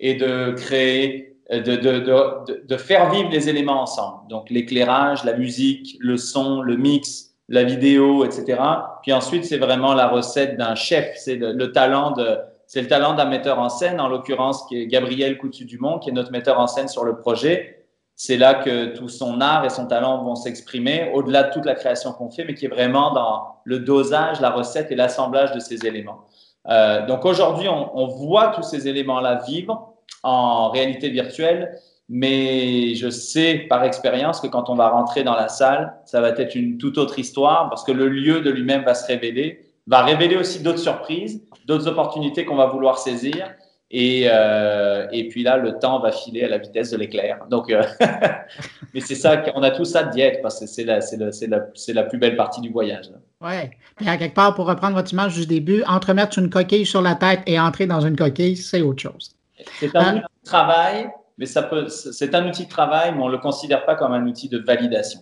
et 0.00 0.14
de 0.14 0.52
créer, 0.56 1.36
de, 1.50 1.58
de, 1.58 2.00
de, 2.00 2.66
de 2.66 2.76
faire 2.76 3.10
vivre 3.10 3.30
les 3.30 3.48
éléments 3.48 3.82
ensemble. 3.82 4.28
Donc 4.28 4.50
l'éclairage, 4.50 5.24
la 5.24 5.34
musique, 5.34 5.96
le 6.00 6.16
son, 6.16 6.60
le 6.60 6.76
mix, 6.76 7.32
la 7.48 7.64
vidéo, 7.64 8.24
etc. 8.24 8.60
Puis 9.02 9.12
ensuite, 9.12 9.44
c'est 9.44 9.58
vraiment 9.58 9.94
la 9.94 10.08
recette 10.08 10.56
d'un 10.56 10.74
chef. 10.74 11.12
C'est 11.16 11.36
le, 11.36 11.72
talent 11.72 12.12
de, 12.12 12.38
c'est 12.66 12.80
le 12.80 12.88
talent 12.88 13.14
d'un 13.14 13.26
metteur 13.26 13.58
en 13.58 13.68
scène, 13.68 14.00
en 14.00 14.08
l'occurrence 14.08 14.64
qui 14.68 14.80
est 14.80 14.86
Gabriel 14.86 15.38
Coutu-Dumont, 15.38 15.98
qui 15.98 16.10
est 16.10 16.12
notre 16.12 16.32
metteur 16.32 16.58
en 16.58 16.66
scène 16.66 16.88
sur 16.88 17.04
le 17.04 17.16
projet. 17.16 17.81
C'est 18.14 18.36
là 18.36 18.54
que 18.54 18.96
tout 18.96 19.08
son 19.08 19.40
art 19.40 19.64
et 19.64 19.70
son 19.70 19.86
talent 19.86 20.22
vont 20.22 20.34
s'exprimer, 20.36 21.10
au-delà 21.14 21.44
de 21.44 21.52
toute 21.52 21.64
la 21.64 21.74
création 21.74 22.12
qu'on 22.12 22.30
fait, 22.30 22.44
mais 22.44 22.54
qui 22.54 22.66
est 22.66 22.68
vraiment 22.68 23.12
dans 23.12 23.56
le 23.64 23.80
dosage, 23.80 24.40
la 24.40 24.50
recette 24.50 24.92
et 24.92 24.94
l'assemblage 24.94 25.52
de 25.52 25.60
ces 25.60 25.86
éléments. 25.86 26.20
Euh, 26.68 27.04
donc 27.06 27.24
aujourd'hui, 27.24 27.68
on, 27.68 27.96
on 27.98 28.06
voit 28.06 28.48
tous 28.48 28.62
ces 28.62 28.86
éléments-là 28.86 29.42
vivre 29.46 29.94
en 30.22 30.70
réalité 30.70 31.08
virtuelle 31.08 31.78
mais 32.14 32.94
je 32.94 33.08
sais 33.08 33.66
par 33.70 33.84
expérience 33.84 34.40
que 34.40 34.46
quand 34.46 34.68
on 34.68 34.74
va 34.74 34.90
rentrer 34.90 35.24
dans 35.24 35.34
la 35.34 35.48
salle, 35.48 35.94
ça 36.04 36.20
va 36.20 36.28
être 36.28 36.54
une 36.54 36.76
toute 36.76 36.98
autre 36.98 37.18
histoire 37.18 37.70
parce 37.70 37.84
que 37.84 37.92
le 37.92 38.06
lieu 38.06 38.42
de 38.42 38.50
lui-même 38.50 38.84
va 38.84 38.94
se 38.94 39.06
révéler, 39.06 39.64
va 39.86 40.02
révéler 40.02 40.36
aussi 40.36 40.62
d'autres 40.62 40.78
surprises, 40.78 41.42
d'autres 41.66 41.88
opportunités 41.88 42.44
qu'on 42.44 42.56
va 42.56 42.66
vouloir 42.66 42.98
saisir. 42.98 43.54
Et, 43.94 44.24
euh, 44.26 45.06
et 45.12 45.28
puis 45.28 45.42
là, 45.42 45.58
le 45.58 45.78
temps 45.78 46.00
va 46.00 46.10
filer 46.12 46.44
à 46.44 46.48
la 46.48 46.58
vitesse 46.58 46.90
de 46.90 46.96
l'éclair. 46.96 47.44
Donc, 47.50 47.70
euh, 47.70 47.82
mais 48.94 49.00
c'est 49.00 49.14
ça, 49.14 49.44
on 49.54 49.62
a 49.62 49.70
tout 49.70 49.84
ça 49.84 50.04
de 50.04 50.10
diète 50.10 50.40
parce 50.42 50.58
que 50.58 50.66
c'est 50.66 50.84
la, 50.84 51.02
c'est, 51.02 51.18
la, 51.18 51.30
c'est, 51.30 51.46
la, 51.46 51.66
c'est 51.74 51.92
la 51.92 52.04
plus 52.04 52.18
belle 52.18 52.36
partie 52.36 52.62
du 52.62 52.70
voyage. 52.70 53.10
Oui. 53.42 53.70
Puis 53.96 54.08
à 54.08 54.16
quelque 54.16 54.34
part, 54.34 54.54
pour 54.54 54.66
reprendre 54.66 54.94
votre 54.94 55.12
image 55.12 55.34
du 55.34 55.46
début, 55.46 55.82
entremettre 55.84 56.38
une 56.38 56.48
coquille 56.48 56.86
sur 56.86 57.02
la 57.02 57.14
tête 57.14 57.40
et 57.46 57.60
entrer 57.60 57.86
dans 57.86 58.00
une 58.00 58.16
coquille, 58.16 58.56
c'est 58.56 58.80
autre 58.80 59.02
chose. 59.02 59.36
C'est 59.78 59.94
un 59.94 60.16
hein? 60.16 60.22
travail 60.44 61.08
mais 61.38 61.46
ça 61.46 61.62
peut, 61.62 61.88
c'est 61.88 62.34
un 62.34 62.48
outil 62.48 62.66
de 62.66 62.70
travail, 62.70 63.12
mais 63.14 63.22
on 63.22 63.26
ne 63.26 63.32
le 63.32 63.38
considère 63.38 63.84
pas 63.84 63.94
comme 63.94 64.12
un 64.12 64.24
outil 64.26 64.48
de 64.48 64.58
validation. 64.58 65.20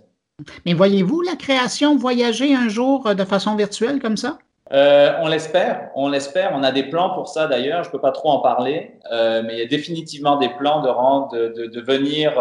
Mais 0.64 0.74
voyez-vous 0.74 1.22
la 1.22 1.36
création 1.36 1.96
voyager 1.96 2.54
un 2.54 2.68
jour 2.68 3.06
euh, 3.06 3.14
de 3.14 3.24
façon 3.24 3.56
virtuelle 3.56 4.00
comme 4.00 4.16
ça? 4.16 4.38
Euh, 4.72 5.12
on 5.20 5.28
l'espère, 5.28 5.90
on 5.94 6.08
l'espère. 6.08 6.52
On 6.54 6.62
a 6.62 6.70
des 6.72 6.84
plans 6.84 7.10
pour 7.10 7.28
ça 7.28 7.46
d'ailleurs. 7.46 7.82
Je 7.82 7.88
ne 7.88 7.92
peux 7.92 8.00
pas 8.00 8.12
trop 8.12 8.30
en 8.30 8.40
parler, 8.40 8.92
euh, 9.12 9.42
mais 9.44 9.54
il 9.54 9.58
y 9.58 9.62
a 9.62 9.66
définitivement 9.66 10.36
des 10.36 10.48
plans 10.48 10.82
de 10.82 10.88
rendre, 10.88 11.32
de, 11.32 11.66
de, 11.66 11.80
venir 11.80 12.34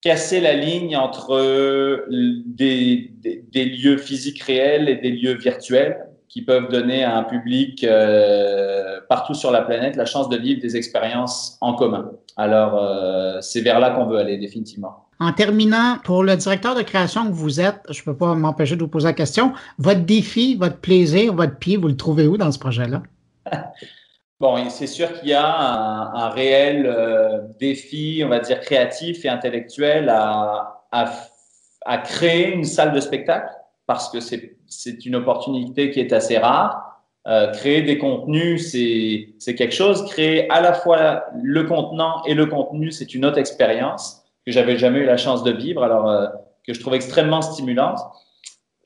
casser 0.00 0.40
la 0.40 0.54
ligne 0.54 0.96
entre 0.96 2.06
des, 2.46 3.10
des, 3.18 3.44
des, 3.52 3.64
lieux 3.66 3.98
physiques 3.98 4.42
réels 4.42 4.88
et 4.88 4.96
des 4.96 5.10
lieux 5.10 5.34
virtuels 5.34 6.10
qui 6.30 6.42
peuvent 6.42 6.68
donner 6.68 7.02
à 7.02 7.16
un 7.16 7.24
public 7.24 7.82
euh, 7.82 9.00
partout 9.08 9.34
sur 9.34 9.50
la 9.50 9.62
planète 9.62 9.96
la 9.96 10.06
chance 10.06 10.28
de 10.28 10.36
vivre 10.36 10.62
des 10.62 10.76
expériences 10.76 11.58
en 11.60 11.74
commun. 11.74 12.12
Alors, 12.36 12.76
euh, 12.76 13.40
c'est 13.40 13.60
vers 13.60 13.80
là 13.80 13.90
qu'on 13.90 14.06
veut 14.06 14.18
aller 14.18 14.38
définitivement. 14.38 15.09
En 15.20 15.34
terminant, 15.34 15.98
pour 16.02 16.24
le 16.24 16.34
directeur 16.34 16.74
de 16.74 16.80
création 16.80 17.26
que 17.26 17.32
vous 17.32 17.60
êtes, 17.60 17.82
je 17.90 18.00
ne 18.00 18.04
peux 18.06 18.16
pas 18.16 18.34
m'empêcher 18.34 18.74
de 18.74 18.80
vous 18.80 18.88
poser 18.88 19.08
la 19.08 19.12
question, 19.12 19.52
votre 19.76 20.00
défi, 20.00 20.56
votre 20.56 20.78
plaisir, 20.78 21.34
votre 21.34 21.58
pied, 21.58 21.76
vous 21.76 21.88
le 21.88 21.96
trouvez 21.96 22.26
où 22.26 22.38
dans 22.38 22.50
ce 22.50 22.58
projet-là? 22.58 23.02
bon, 24.40 24.66
c'est 24.70 24.86
sûr 24.86 25.12
qu'il 25.20 25.28
y 25.28 25.34
a 25.34 25.46
un, 25.46 26.30
réel 26.30 26.86
euh, 26.86 27.42
défi, 27.60 28.22
on 28.24 28.30
va 28.30 28.40
dire, 28.40 28.60
créatif 28.60 29.22
et 29.26 29.28
intellectuel 29.28 30.08
à 30.08 30.78
créer 32.02 32.54
une 32.54 32.64
salle 32.64 32.92
de 32.92 33.00
spectacle 33.00 33.52
parce 33.86 34.08
que 34.08 34.20
c'est 34.20 35.04
une 35.04 35.16
opportunité 35.16 35.90
qui 35.90 36.00
est 36.00 36.14
assez 36.14 36.38
rare. 36.38 37.02
Euh, 37.26 37.52
créer 37.52 37.82
des 37.82 37.98
contenus, 37.98 38.70
c'est 38.70 39.54
quelque 39.54 39.74
chose. 39.74 40.06
Créer 40.06 40.48
à 40.50 40.62
la 40.62 40.72
fois 40.72 41.24
le 41.42 41.64
contenant 41.64 42.22
et 42.24 42.32
le 42.32 42.46
contenu, 42.46 42.90
c'est 42.90 43.14
une 43.14 43.26
autre 43.26 43.36
expérience 43.36 44.19
que 44.50 44.54
j'avais 44.54 44.76
jamais 44.76 45.00
eu 45.00 45.04
la 45.06 45.16
chance 45.16 45.42
de 45.42 45.52
vivre, 45.52 45.82
alors 45.82 46.08
euh, 46.10 46.26
que 46.66 46.74
je 46.74 46.80
trouve 46.80 46.94
extrêmement 46.94 47.42
stimulante. 47.42 47.98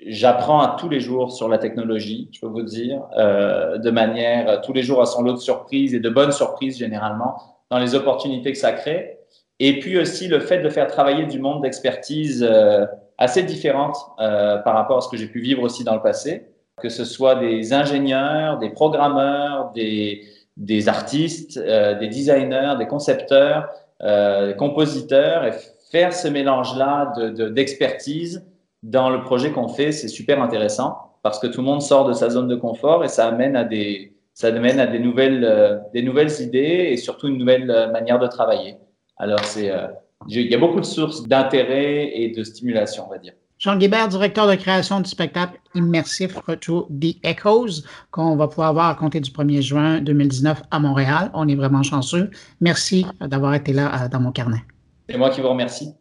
J'apprends 0.06 0.60
à 0.60 0.76
tous 0.78 0.88
les 0.88 1.00
jours 1.00 1.32
sur 1.32 1.48
la 1.48 1.58
technologie, 1.58 2.28
je 2.32 2.40
peux 2.40 2.46
vous 2.46 2.62
dire, 2.62 3.02
euh, 3.16 3.78
de 3.78 3.90
manière 3.90 4.60
tous 4.60 4.72
les 4.72 4.82
jours 4.82 5.00
à 5.00 5.06
son 5.06 5.22
lot 5.22 5.32
de 5.32 5.38
surprises 5.38 5.94
et 5.94 6.00
de 6.00 6.10
bonnes 6.10 6.32
surprises 6.32 6.78
généralement 6.78 7.36
dans 7.70 7.78
les 7.78 7.94
opportunités 7.94 8.52
que 8.52 8.58
ça 8.58 8.72
crée. 8.72 9.18
Et 9.60 9.78
puis 9.78 9.98
aussi 9.98 10.28
le 10.28 10.40
fait 10.40 10.58
de 10.58 10.68
faire 10.68 10.86
travailler 10.88 11.26
du 11.26 11.38
monde 11.38 11.62
d'expertise 11.62 12.46
euh, 12.48 12.86
assez 13.18 13.42
différente 13.42 13.96
euh, 14.20 14.58
par 14.58 14.74
rapport 14.74 14.98
à 14.98 15.00
ce 15.00 15.08
que 15.08 15.16
j'ai 15.16 15.28
pu 15.28 15.40
vivre 15.40 15.62
aussi 15.62 15.84
dans 15.84 15.94
le 15.94 16.02
passé, 16.02 16.46
que 16.82 16.88
ce 16.88 17.04
soit 17.04 17.36
des 17.36 17.72
ingénieurs, 17.72 18.58
des 18.58 18.70
programmeurs, 18.70 19.70
des, 19.72 20.22
des 20.56 20.88
artistes, 20.88 21.56
euh, 21.56 21.94
des 21.94 22.08
designers, 22.08 22.74
des 22.78 22.86
concepteurs, 22.86 23.68
euh, 24.02 24.48
des 24.48 24.56
compositeurs, 24.56 25.44
et 25.44 25.52
faire 25.90 26.12
ce 26.12 26.28
mélange-là 26.28 27.12
d'expertise 27.50 28.38
de, 28.82 28.90
dans 28.90 29.10
le 29.10 29.22
projet 29.22 29.52
qu'on 29.52 29.68
fait, 29.68 29.92
c'est 29.92 30.08
super 30.08 30.42
intéressant 30.42 31.04
parce 31.22 31.38
que 31.38 31.46
tout 31.46 31.60
le 31.60 31.66
monde 31.66 31.80
sort 31.80 32.06
de 32.06 32.12
sa 32.12 32.28
zone 32.28 32.48
de 32.48 32.54
confort 32.54 33.02
et 33.02 33.08
ça 33.08 33.26
amène 33.26 33.56
à 33.56 33.64
des, 33.64 34.14
ça 34.34 34.48
amène 34.48 34.78
à 34.78 34.86
des 34.86 34.98
nouvelles, 34.98 35.44
euh, 35.44 35.78
des 35.94 36.02
nouvelles 36.02 36.40
idées 36.40 36.88
et 36.90 36.96
surtout 36.98 37.28
une 37.28 37.38
nouvelle 37.38 37.70
euh, 37.70 37.90
manière 37.90 38.18
de 38.18 38.26
travailler. 38.26 38.76
Alors 39.16 39.42
c'est 39.44 39.70
euh, 39.70 39.86
il 40.28 40.50
y 40.50 40.54
a 40.54 40.58
beaucoup 40.58 40.80
de 40.80 40.84
sources 40.84 41.26
d'intérêt 41.26 42.10
et 42.14 42.28
de 42.28 42.44
stimulation, 42.44 43.04
on 43.06 43.10
va 43.10 43.18
dire. 43.18 43.32
Jean 43.64 43.76
Guibert, 43.76 44.08
directeur 44.08 44.46
de 44.46 44.56
création 44.56 45.00
du 45.00 45.08
spectacle 45.08 45.58
immersif 45.74 46.36
Retro 46.46 46.86
The 46.90 47.16
Echoes, 47.22 47.82
qu'on 48.10 48.36
va 48.36 48.46
pouvoir 48.46 48.74
voir 48.74 48.90
à 48.90 48.94
compter 48.94 49.20
du 49.20 49.30
1er 49.30 49.62
juin 49.62 50.02
2019 50.02 50.64
à 50.70 50.78
Montréal. 50.78 51.30
On 51.32 51.48
est 51.48 51.54
vraiment 51.54 51.82
chanceux. 51.82 52.30
Merci 52.60 53.06
d'avoir 53.22 53.54
été 53.54 53.72
là 53.72 54.04
euh, 54.04 54.08
dans 54.10 54.20
mon 54.20 54.32
carnet. 54.32 54.62
C'est 55.08 55.16
moi 55.16 55.30
qui 55.30 55.40
vous 55.40 55.48
remercie. 55.48 55.94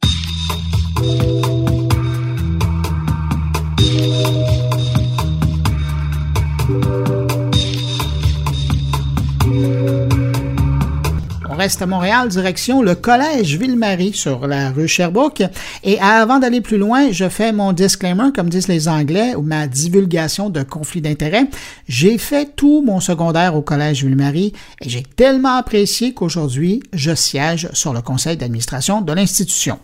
Reste 11.63 11.81
à 11.81 11.85
Montréal, 11.85 12.27
direction 12.27 12.81
le 12.81 12.93
Collège 12.93 13.55
Ville-Marie 13.57 14.11
sur 14.11 14.47
la 14.47 14.71
rue 14.71 14.89
Sherbrooke. 14.89 15.43
Et 15.85 15.97
avant 16.01 16.39
d'aller 16.39 16.59
plus 16.59 16.77
loin, 16.77 17.09
je 17.13 17.29
fais 17.29 17.53
mon 17.53 17.71
disclaimer, 17.71 18.33
comme 18.35 18.49
disent 18.49 18.67
les 18.67 18.89
Anglais, 18.89 19.33
ou 19.35 19.43
ma 19.43 19.65
divulgation 19.67 20.49
de 20.49 20.61
conflit 20.61 20.99
d'intérêts. 20.99 21.45
J'ai 21.87 22.17
fait 22.17 22.53
tout 22.57 22.83
mon 22.85 22.99
secondaire 22.99 23.55
au 23.55 23.61
Collège 23.61 24.03
Ville-Marie 24.03 24.51
et 24.81 24.89
j'ai 24.89 25.03
tellement 25.03 25.55
apprécié 25.55 26.13
qu'aujourd'hui, 26.13 26.83
je 26.91 27.15
siège 27.15 27.69
sur 27.71 27.93
le 27.93 28.01
conseil 28.01 28.35
d'administration 28.35 28.99
de 28.99 29.13
l'institution. 29.13 29.79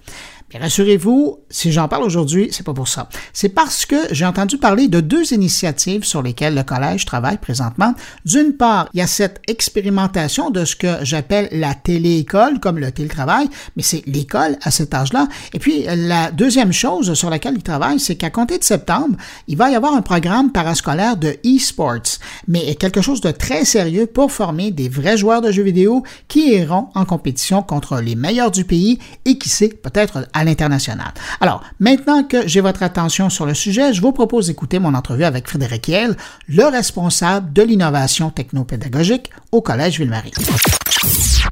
Puis 0.49 0.57
rassurez-vous, 0.57 1.39
si 1.51 1.71
j'en 1.71 1.87
parle 1.87 2.03
aujourd'hui, 2.03 2.49
c'est 2.51 2.65
pas 2.65 2.73
pour 2.73 2.87
ça. 2.87 3.07
C'est 3.33 3.49
parce 3.49 3.85
que 3.85 3.95
j'ai 4.11 4.25
entendu 4.25 4.57
parler 4.57 4.87
de 4.87 4.99
deux 4.99 5.31
initiatives 5.31 6.03
sur 6.03 6.23
lesquelles 6.23 6.55
le 6.55 6.63
collège 6.63 7.05
travaille 7.05 7.37
présentement. 7.37 7.93
D'une 8.25 8.53
part, 8.53 8.89
il 8.95 8.99
y 8.99 9.03
a 9.03 9.07
cette 9.07 9.41
expérimentation 9.47 10.49
de 10.49 10.65
ce 10.65 10.75
que 10.75 10.87
j'appelle 11.03 11.49
la 11.51 11.75
téléécole, 11.75 12.59
comme 12.59 12.79
le 12.79 12.91
télétravail, 12.91 13.47
mais 13.77 13.83
c'est 13.83 14.01
l'école 14.07 14.57
à 14.63 14.71
cet 14.71 14.95
âge-là. 14.95 15.27
Et 15.53 15.59
puis, 15.59 15.85
la 15.87 16.31
deuxième 16.31 16.73
chose 16.73 17.13
sur 17.13 17.29
laquelle 17.29 17.53
il 17.55 17.63
travaille, 17.63 17.99
c'est 17.99 18.15
qu'à 18.15 18.31
compter 18.31 18.57
de 18.57 18.63
septembre, 18.63 19.17
il 19.47 19.55
va 19.55 19.69
y 19.69 19.75
avoir 19.75 19.93
un 19.93 20.01
programme 20.01 20.51
parascolaire 20.51 21.15
de 21.15 21.37
e-sports, 21.45 22.17
mais 22.47 22.73
quelque 22.73 23.01
chose 23.01 23.21
de 23.21 23.29
très 23.29 23.65
sérieux 23.65 24.07
pour 24.07 24.31
former 24.31 24.71
des 24.71 24.89
vrais 24.89 25.17
joueurs 25.17 25.41
de 25.41 25.51
jeux 25.51 25.63
vidéo 25.63 26.03
qui 26.27 26.55
iront 26.55 26.87
en 26.95 27.05
compétition 27.05 27.61
contre 27.61 27.99
les 27.99 28.15
meilleurs 28.15 28.49
du 28.49 28.63
pays 28.63 28.97
et 29.25 29.37
qui 29.37 29.49
sait, 29.49 29.69
peut-être 29.69 30.27
l'international. 30.43 31.13
Alors, 31.41 31.63
maintenant 31.79 32.23
que 32.23 32.47
j'ai 32.47 32.61
votre 32.61 32.83
attention 32.83 33.29
sur 33.29 33.45
le 33.45 33.53
sujet, 33.53 33.93
je 33.93 34.01
vous 34.01 34.11
propose 34.11 34.47
d'écouter 34.47 34.79
mon 34.79 34.93
entrevue 34.93 35.23
avec 35.23 35.47
Frédéric 35.47 35.87
Hiel, 35.87 36.15
le 36.47 36.65
responsable 36.65 37.53
de 37.53 37.61
l'innovation 37.61 38.29
technopédagogique 38.29 39.29
au 39.51 39.61
Collège 39.61 39.99
Ville-Marie. 39.99 40.33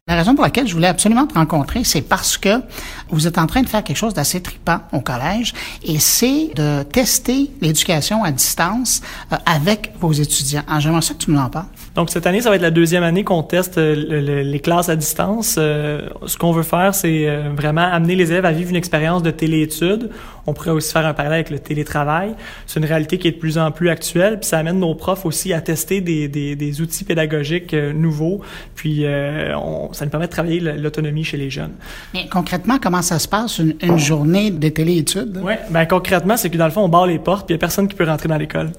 La 0.08 0.16
raison 0.16 0.36
pour 0.36 0.44
laquelle 0.44 0.68
je 0.68 0.74
voulais 0.74 0.88
absolument 0.88 1.28
te 1.28 1.34
rencontrer, 1.34 1.84
c'est 1.84 2.02
parce 2.02 2.38
que 2.38 2.62
vous 3.10 3.28
êtes 3.28 3.38
en 3.38 3.46
train 3.46 3.62
de 3.62 3.68
faire 3.68 3.84
quelque 3.84 3.98
chose 3.98 4.14
d'assez 4.14 4.42
tripant 4.42 4.80
au 4.94 5.02
collège 5.02 5.54
et 5.84 6.00
c'est 6.00 6.52
de 6.56 6.84
tester 6.84 7.52
l'éducation 7.62 8.24
à 8.24 8.32
distance 8.32 9.02
euh, 9.32 9.38
avec 9.46 9.94
vos 10.00 10.14
étudiants. 10.14 10.64
J'aimerais 10.80 11.02
ça 11.02 11.14
que 11.14 11.20
tu 11.20 11.32
nous 11.32 11.40
en 11.40 11.50
parles. 11.50 11.66
Donc 11.98 12.12
cette 12.12 12.28
année, 12.28 12.42
ça 12.42 12.52
va 12.52 12.56
être 12.56 12.62
la 12.62 12.70
deuxième 12.70 13.02
année 13.02 13.24
qu'on 13.24 13.42
teste 13.42 13.80
euh, 13.80 14.44
les 14.44 14.60
classes 14.60 14.88
à 14.88 14.96
distance. 14.96 15.56
Euh, 15.58 16.08
ce 16.28 16.38
qu'on 16.38 16.52
veut 16.52 16.62
faire, 16.62 16.94
c'est 16.94 17.26
vraiment 17.56 17.82
amener 17.82 18.16
les 18.16 18.32
élèves 18.32 18.46
à 18.46 18.52
vivre 18.52 18.70
une 18.70 18.76
expérience 18.76 19.24
de 19.24 19.32
téléétude. 19.32 20.12
On 20.46 20.54
pourrait 20.54 20.70
aussi 20.70 20.94
faire 20.94 21.08
un 21.08 21.16
parallèle 21.16 21.40
avec 21.40 21.50
le 21.50 21.58
télétravail. 21.58 22.36
C'est 22.68 22.80
une 22.80 22.86
réalité 22.86 23.18
qui 23.18 23.28
est 23.28 23.32
de 23.32 23.38
plus 23.38 23.58
en 23.58 23.72
plus 23.72 23.90
actuelle, 23.90 24.40
puis 24.40 24.48
ça 24.48 24.60
amène 24.60 24.80
nos 24.80 24.94
profs 24.94 25.26
aussi 25.26 25.54
à 25.54 25.60
tester 25.60 26.00
des, 26.00 26.28
des, 26.28 26.56
des 26.56 26.82
outils 26.82 27.04
pédagogiques 27.04 27.74
nouveaux, 27.74 28.42
puis 28.76 29.06
on, 29.56 29.92
ça 29.92 30.06
nous 30.06 30.12
permet 30.12 30.28
de 30.28 30.32
travailler 30.32 30.60
l'autonomie 30.60 31.26
chez 31.26 31.36
les 31.36 31.50
jeunes. 31.50 31.74
Mais 32.14 32.28
concrètement, 32.32 32.78
comment 32.82 33.02
ça 33.02 33.20
se 33.20 33.28
passe 33.28 33.60
une, 33.60 33.76
une 33.82 33.98
journée 33.98 34.52
de 34.52 34.70
téléétudes? 34.70 35.42
Oui, 35.44 35.54
ben 35.70 35.86
concrètement, 35.86 36.38
c'est 36.38 36.50
que 36.50 36.58
dans 36.58 36.66
le 36.66 36.72
fond, 36.72 36.84
on 36.84 36.90
barre 36.90 37.08
les 37.08 37.20
portes, 37.20 37.48
puis 37.48 37.54
il 37.54 37.58
n'y 37.58 37.60
a 37.60 37.62
personne 37.62 37.88
qui 37.88 37.96
peut 37.96 38.06
rentrer 38.06 38.30
dans 38.30 38.38
l'école. 38.38 38.70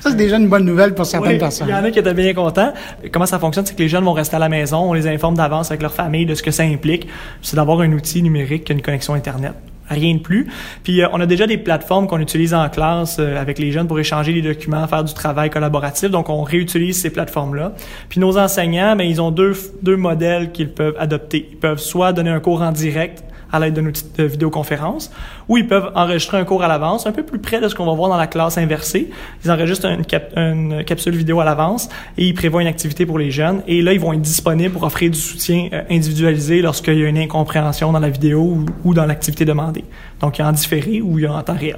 ça, 0.00 0.10
c'est 0.10 0.16
déjà 0.16 0.36
une 0.36 0.48
bonne 0.48 0.64
nouvelle 0.64 0.94
pour 0.94 1.06
certaines 1.06 1.38
personnes. 1.38 1.66
Il 1.68 1.72
y 1.72 1.74
en 1.74 1.82
a 1.82 1.90
qui 1.90 1.98
étaient 1.98 2.14
bien 2.14 2.32
contents. 2.42 2.72
Comment 3.10 3.26
ça 3.26 3.38
fonctionne, 3.38 3.66
c'est 3.66 3.74
que 3.74 3.82
les 3.82 3.88
jeunes 3.88 4.04
vont 4.04 4.12
rester 4.12 4.36
à 4.36 4.38
la 4.38 4.48
maison, 4.48 4.90
on 4.90 4.92
les 4.92 5.06
informe 5.06 5.36
d'avance 5.36 5.70
avec 5.70 5.82
leur 5.82 5.92
famille 5.92 6.26
de 6.26 6.34
ce 6.34 6.42
que 6.42 6.50
ça 6.50 6.62
implique. 6.62 7.08
C'est 7.42 7.56
d'avoir 7.56 7.80
un 7.80 7.92
outil 7.92 8.22
numérique 8.22 8.64
qui 8.64 8.72
a 8.72 8.74
une 8.74 8.82
connexion 8.82 9.14
Internet 9.14 9.54
rien 9.92 10.14
de 10.14 10.20
plus. 10.20 10.48
Puis 10.82 11.02
euh, 11.02 11.08
on 11.12 11.20
a 11.20 11.26
déjà 11.26 11.46
des 11.46 11.58
plateformes 11.58 12.06
qu'on 12.06 12.20
utilise 12.20 12.54
en 12.54 12.68
classe 12.68 13.16
euh, 13.18 13.40
avec 13.40 13.58
les 13.58 13.72
jeunes 13.72 13.86
pour 13.86 13.98
échanger 13.98 14.32
les 14.32 14.42
documents, 14.42 14.86
faire 14.88 15.04
du 15.04 15.14
travail 15.14 15.50
collaboratif. 15.50 16.10
Donc 16.10 16.28
on 16.28 16.42
réutilise 16.42 17.00
ces 17.00 17.10
plateformes-là. 17.10 17.72
Puis 18.08 18.20
nos 18.20 18.38
enseignants, 18.38 18.96
ben 18.96 19.04
ils 19.04 19.20
ont 19.20 19.30
deux 19.30 19.54
deux 19.82 19.96
modèles 19.96 20.52
qu'ils 20.52 20.70
peuvent 20.70 20.96
adopter. 20.98 21.48
Ils 21.50 21.58
peuvent 21.58 21.78
soit 21.78 22.12
donner 22.12 22.30
un 22.30 22.40
cours 22.40 22.62
en 22.62 22.72
direct 22.72 23.24
à 23.52 23.60
l'aide 23.60 23.74
d'un 23.74 23.86
outil 23.86 24.04
de 24.16 24.24
vidéoconférence, 24.24 25.10
ou 25.48 25.58
ils 25.58 25.66
peuvent 25.66 25.92
enregistrer 25.94 26.38
un 26.38 26.44
cours 26.44 26.62
à 26.62 26.68
l'avance, 26.68 27.06
un 27.06 27.12
peu 27.12 27.22
plus 27.22 27.38
près 27.38 27.60
de 27.60 27.68
ce 27.68 27.74
qu'on 27.74 27.86
va 27.86 27.94
voir 27.94 28.08
dans 28.08 28.16
la 28.16 28.26
classe 28.26 28.58
inversée. 28.58 29.10
Ils 29.44 29.50
enregistrent 29.50 29.86
une, 29.86 30.04
une 30.36 30.84
capsule 30.84 31.16
vidéo 31.16 31.40
à 31.40 31.44
l'avance 31.44 31.88
et 32.16 32.26
ils 32.26 32.34
prévoient 32.34 32.62
une 32.62 32.68
activité 32.68 33.06
pour 33.06 33.18
les 33.18 33.30
jeunes. 33.30 33.62
Et 33.66 33.82
là, 33.82 33.92
ils 33.92 34.00
vont 34.00 34.12
être 34.12 34.22
disponibles 34.22 34.72
pour 34.72 34.84
offrir 34.84 35.10
du 35.10 35.18
soutien 35.18 35.68
euh, 35.72 35.82
individualisé 35.90 36.62
lorsqu'il 36.62 36.98
y 36.98 37.04
a 37.04 37.08
une 37.08 37.18
incompréhension 37.18 37.92
dans 37.92 38.00
la 38.00 38.10
vidéo 38.10 38.64
ou, 38.84 38.94
dans 38.94 39.06
l'activité 39.06 39.44
demandée. 39.44 39.84
Donc, 40.20 40.38
il 40.38 40.42
y 40.42 40.44
a 40.44 40.48
en 40.48 40.52
différé 40.52 41.00
ou 41.00 41.18
il 41.18 41.24
y 41.24 41.26
a 41.26 41.34
en 41.34 41.42
temps 41.42 41.56
réel. 41.56 41.76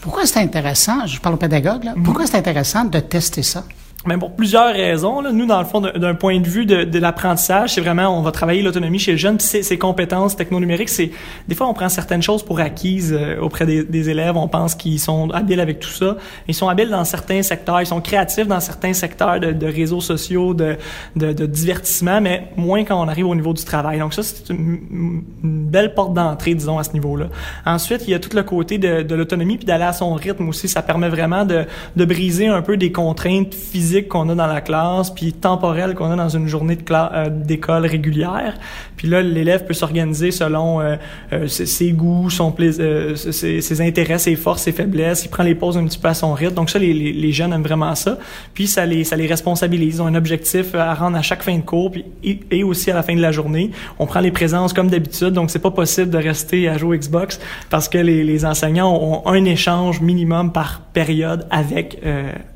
Pourquoi 0.00 0.26
c'est 0.26 0.40
intéressant, 0.40 1.06
je 1.06 1.20
parle 1.20 1.34
au 1.34 1.38
pédagogue, 1.38 1.84
là, 1.84 1.94
pourquoi 2.04 2.26
c'est 2.26 2.38
intéressant 2.38 2.84
de 2.84 3.00
tester 3.00 3.42
ça? 3.42 3.64
Mais 4.06 4.16
pour 4.16 4.30
plusieurs 4.30 4.72
raisons. 4.72 5.20
Là. 5.20 5.32
Nous, 5.32 5.44
dans 5.44 5.58
le 5.58 5.64
fond, 5.64 5.80
d'un 5.80 6.14
point 6.14 6.38
de 6.38 6.46
vue 6.46 6.66
de, 6.66 6.84
de 6.84 6.98
l'apprentissage, 7.00 7.74
c'est 7.74 7.80
vraiment, 7.80 8.16
on 8.16 8.22
va 8.22 8.30
travailler 8.30 8.62
l'autonomie 8.62 9.00
chez 9.00 9.10
le 9.12 9.16
jeune, 9.18 9.38
puis 9.38 9.46
ses, 9.46 9.78
compétences 9.78 10.36
technonumériques, 10.36 10.88
c'est 10.88 11.10
des 11.48 11.54
fois, 11.56 11.66
on 11.66 11.74
prend 11.74 11.88
certaines 11.88 12.22
choses 12.22 12.44
pour 12.44 12.60
acquises 12.60 13.12
euh, 13.12 13.40
auprès 13.40 13.66
des, 13.66 13.82
des, 13.82 14.08
élèves. 14.08 14.36
On 14.36 14.46
pense 14.46 14.76
qu'ils 14.76 15.00
sont 15.00 15.30
habiles 15.30 15.58
avec 15.58 15.80
tout 15.80 15.90
ça. 15.90 16.16
Ils 16.46 16.54
sont 16.54 16.68
habiles 16.68 16.90
dans 16.90 17.04
certains 17.04 17.42
secteurs, 17.42 17.80
ils 17.80 17.86
sont 17.86 18.00
créatifs 18.00 18.46
dans 18.46 18.60
certains 18.60 18.92
secteurs 18.92 19.40
de, 19.40 19.50
de 19.50 19.66
réseaux 19.66 20.00
sociaux, 20.00 20.54
de, 20.54 20.76
de, 21.16 21.32
de, 21.32 21.46
divertissement, 21.46 22.20
mais 22.20 22.50
moins 22.56 22.84
quand 22.84 23.02
on 23.02 23.08
arrive 23.08 23.26
au 23.26 23.34
niveau 23.34 23.52
du 23.52 23.64
travail. 23.64 23.98
Donc 23.98 24.14
ça, 24.14 24.22
c'est 24.22 24.48
une, 24.50 25.24
belle 25.42 25.94
porte 25.94 26.14
d'entrée, 26.14 26.54
disons, 26.54 26.78
à 26.78 26.84
ce 26.84 26.92
niveau-là. 26.92 27.26
Ensuite, 27.66 28.02
il 28.06 28.12
y 28.12 28.14
a 28.14 28.20
tout 28.20 28.34
le 28.34 28.44
côté 28.44 28.78
de 28.78 29.14
l'autonomie, 29.14 29.56
puis 29.56 29.66
d'aller 29.66 29.84
à 29.84 29.92
son 29.92 30.14
rythme 30.14 30.48
aussi. 30.48 30.68
Ça 30.68 30.82
permet 30.82 31.08
vraiment 31.08 31.44
de, 31.44 31.64
de 31.96 32.04
briser 32.04 32.46
un 32.46 32.62
peu 32.62 32.76
des 32.76 32.92
contraintes 32.92 33.54
physiques 33.54 33.87
qu'on 34.08 34.28
a 34.28 34.34
dans 34.34 34.46
la 34.46 34.60
classe, 34.60 35.10
puis 35.10 35.32
temporel 35.32 35.94
qu'on 35.94 36.10
a 36.10 36.16
dans 36.16 36.28
une 36.28 36.46
journée 36.46 36.76
euh, 36.90 37.28
d'école 37.30 37.86
régulière. 37.86 38.54
Puis 38.96 39.08
là, 39.08 39.22
l'élève 39.22 39.64
peut 39.64 39.74
s'organiser 39.74 40.30
selon 40.30 40.80
euh, 40.80 40.96
euh, 41.32 41.46
ses, 41.46 41.92
goûts, 41.92 42.28
ses, 42.30 43.80
intérêts, 43.80 44.18
ses 44.18 44.36
forces, 44.36 44.62
ses 44.62 44.72
faiblesses. 44.72 45.24
Il 45.24 45.28
prend 45.28 45.42
les 45.42 45.54
pauses 45.54 45.78
un 45.78 45.84
petit 45.84 45.98
peu 45.98 46.08
à 46.08 46.14
son 46.14 46.34
rythme. 46.34 46.54
Donc 46.54 46.70
ça, 46.70 46.78
les, 46.78 47.32
jeunes 47.32 47.52
aiment 47.52 47.62
vraiment 47.62 47.94
ça. 47.94 48.18
Puis 48.54 48.66
ça 48.66 48.86
les, 48.86 49.04
responsabilise. 49.26 49.96
Ils 49.96 50.02
ont 50.02 50.06
un 50.06 50.14
objectif 50.14 50.74
à 50.74 50.94
rendre 50.94 51.16
à 51.16 51.22
chaque 51.22 51.42
fin 51.42 51.56
de 51.56 51.62
cours, 51.62 51.92
et, 52.22 52.62
aussi 52.62 52.90
à 52.90 52.94
la 52.94 53.02
fin 53.02 53.14
de 53.14 53.20
la 53.20 53.32
journée. 53.32 53.70
On 53.98 54.06
prend 54.06 54.20
les 54.20 54.30
présences 54.32 54.72
comme 54.72 54.88
d'habitude, 54.88 55.30
donc 55.30 55.50
c'est 55.50 55.58
pas 55.58 55.70
possible 55.70 56.10
de 56.10 56.18
rester 56.18 56.68
à 56.68 56.76
jouer 56.76 56.98
Xbox 56.98 57.40
parce 57.70 57.88
que 57.88 57.98
les 57.98 58.44
enseignants 58.44 58.94
ont 58.94 59.26
un 59.26 59.44
échange 59.44 60.00
minimum 60.00 60.52
par 60.52 60.80
période 60.92 61.46
avec 61.50 62.00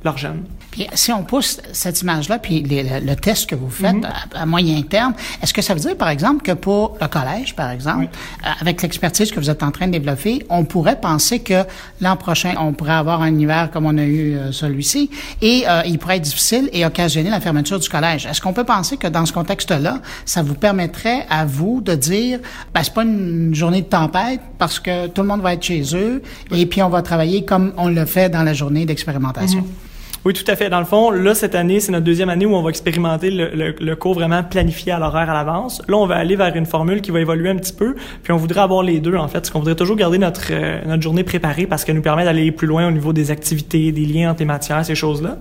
leurs 0.05 0.19
jeunes. 0.19 0.43
Puis 0.73 0.87
si 0.95 1.13
on 1.13 1.23
pousse 1.23 1.61
cette 1.73 2.01
image-là, 2.01 2.39
puis 2.39 2.63
le, 2.63 3.15
test 3.15 3.49
que 3.49 3.55
vous 3.55 3.69
faites 3.69 3.95
mhm. 3.95 4.09
à, 4.35 4.47
moyen 4.47 4.81
terme, 4.83 5.13
est-ce 5.43 5.53
que 5.53 5.61
ça 5.61 5.75
veut 5.75 5.81
dire, 5.81 5.97
par 5.97 6.09
exemple, 6.09 6.43
que 6.43 6.53
pour 6.53 6.97
le 6.99 7.07
collège, 7.09 7.55
par 7.55 7.71
exemple, 7.71 8.09
euh, 8.45 8.49
avec 8.59 8.81
l'expertise 8.81 9.31
que 9.31 9.39
vous 9.39 9.51
êtes 9.51 9.63
en 9.63 9.71
train 9.71 9.87
de 9.87 9.93
développer, 9.93 10.45
on 10.49 10.65
pourrait 10.65 10.99
penser 10.99 11.41
que 11.41 11.65
l'an 12.01 12.17
prochain, 12.17 12.55
on 12.59 12.73
pourrait 12.73 12.95
avoir 12.95 13.21
un 13.21 13.39
hiver 13.39 13.71
comme 13.71 13.85
on 13.85 13.99
a 13.99 14.03
eu 14.03 14.35
euh, 14.35 14.51
celui-ci, 14.51 15.11
et 15.43 15.65
euh, 15.69 15.83
il 15.85 15.99
pourrait 15.99 16.17
être 16.17 16.23
difficile 16.23 16.71
et 16.73 16.87
occasionner 16.87 17.29
la 17.29 17.41
fermeture 17.41 17.79
du 17.79 17.89
collège. 17.91 18.25
Est-ce 18.25 18.41
qu'on 18.41 18.55
peut 18.55 18.65
penser 18.65 18.97
que 18.97 19.07
dans 19.07 19.27
ce 19.27 19.33
contexte-là, 19.35 20.01
ça 20.25 20.43
vous 20.43 20.55
permettrait 20.55 21.27
à 21.29 21.45
vous 21.45 21.83
de 21.83 21.95
dire, 21.95 22.41
ben, 22.73 22.83
c'est 22.83 22.95
pas 22.95 23.03
une 23.03 23.55
journée 23.55 23.83
de 23.83 23.89
tempête 23.89 24.41
parce 24.57 24.81
que 24.81 25.09
tout 25.09 25.21
le 25.21 25.29
monde 25.29 25.43
va 25.43 25.53
être 25.53 25.63
chez 25.63 25.83
eux, 25.95 26.23
et 26.51 26.65
puis 26.65 26.83
on 26.83 26.89
va 26.89 27.03
travailler 27.03 27.45
comme 27.45 27.75
on 27.77 27.89
le 27.89 28.07
fait 28.07 28.31
dans 28.31 28.43
la 28.43 28.55
journée 28.55 28.87
d'expérimentation? 28.87 29.61
Mhm. 29.61 29.92
Oui, 30.25 30.35
tout 30.35 30.49
à 30.49 30.55
fait. 30.55 30.71
Dans 30.71 30.79
le 30.79 30.85
fond, 30.85 31.11
là, 31.11 31.35
cette 31.35 31.57
année, 31.57 31.81
c'est 31.81 31.91
notre 31.91 32.05
deuxième 32.05 32.29
année 32.29 32.47
où 32.47 32.55
on 32.55 32.63
va 32.63 32.71
expérimenter 32.71 33.31
le, 33.31 33.75
le, 33.79 33.97
cours 33.97 34.15
vraiment 34.15 34.45
planifié 34.45 34.93
à 34.93 35.01
l'horaire 35.01 35.29
à 35.29 35.35
l'avance. 35.35 35.83
Là, 35.89 35.97
on 35.97 36.07
va 36.07 36.15
aller 36.15 36.37
vers 36.37 36.55
une 36.55 36.67
formule 36.67 37.01
qui 37.01 37.11
va 37.11 37.21
évoluer 37.21 37.51
un 37.51 37.57
petit 37.57 37.73
peu, 37.73 37.97
puis 38.23 38.33
on 38.33 38.37
voudrait 38.37 38.61
avoir 38.61 38.85
les 38.85 39.01
deux, 39.01 39.17
en 39.17 39.27
fait. 39.27 39.39
Parce 39.39 39.51
qu'on 39.51 39.59
voudrait 39.59 39.75
toujours 39.75 39.97
garder 39.97 40.19
notre, 40.19 40.53
euh, 40.53 40.81
notre 40.87 41.03
journée 41.03 41.25
préparée 41.25 41.67
parce 41.67 41.85
qu'elle 41.85 41.97
nous 41.97 42.03
permet 42.03 42.25
d'aller 42.25 42.53
plus 42.53 42.69
loin 42.69 42.87
au 42.87 42.93
niveau 42.93 43.13
des 43.13 43.33
activités, 43.33 43.91
des 43.91 44.05
liens 44.05 44.31
entre 44.31 44.41
les 44.41 44.47
matières, 44.47 44.85
ces 44.85 44.95
choses-là 44.95 45.39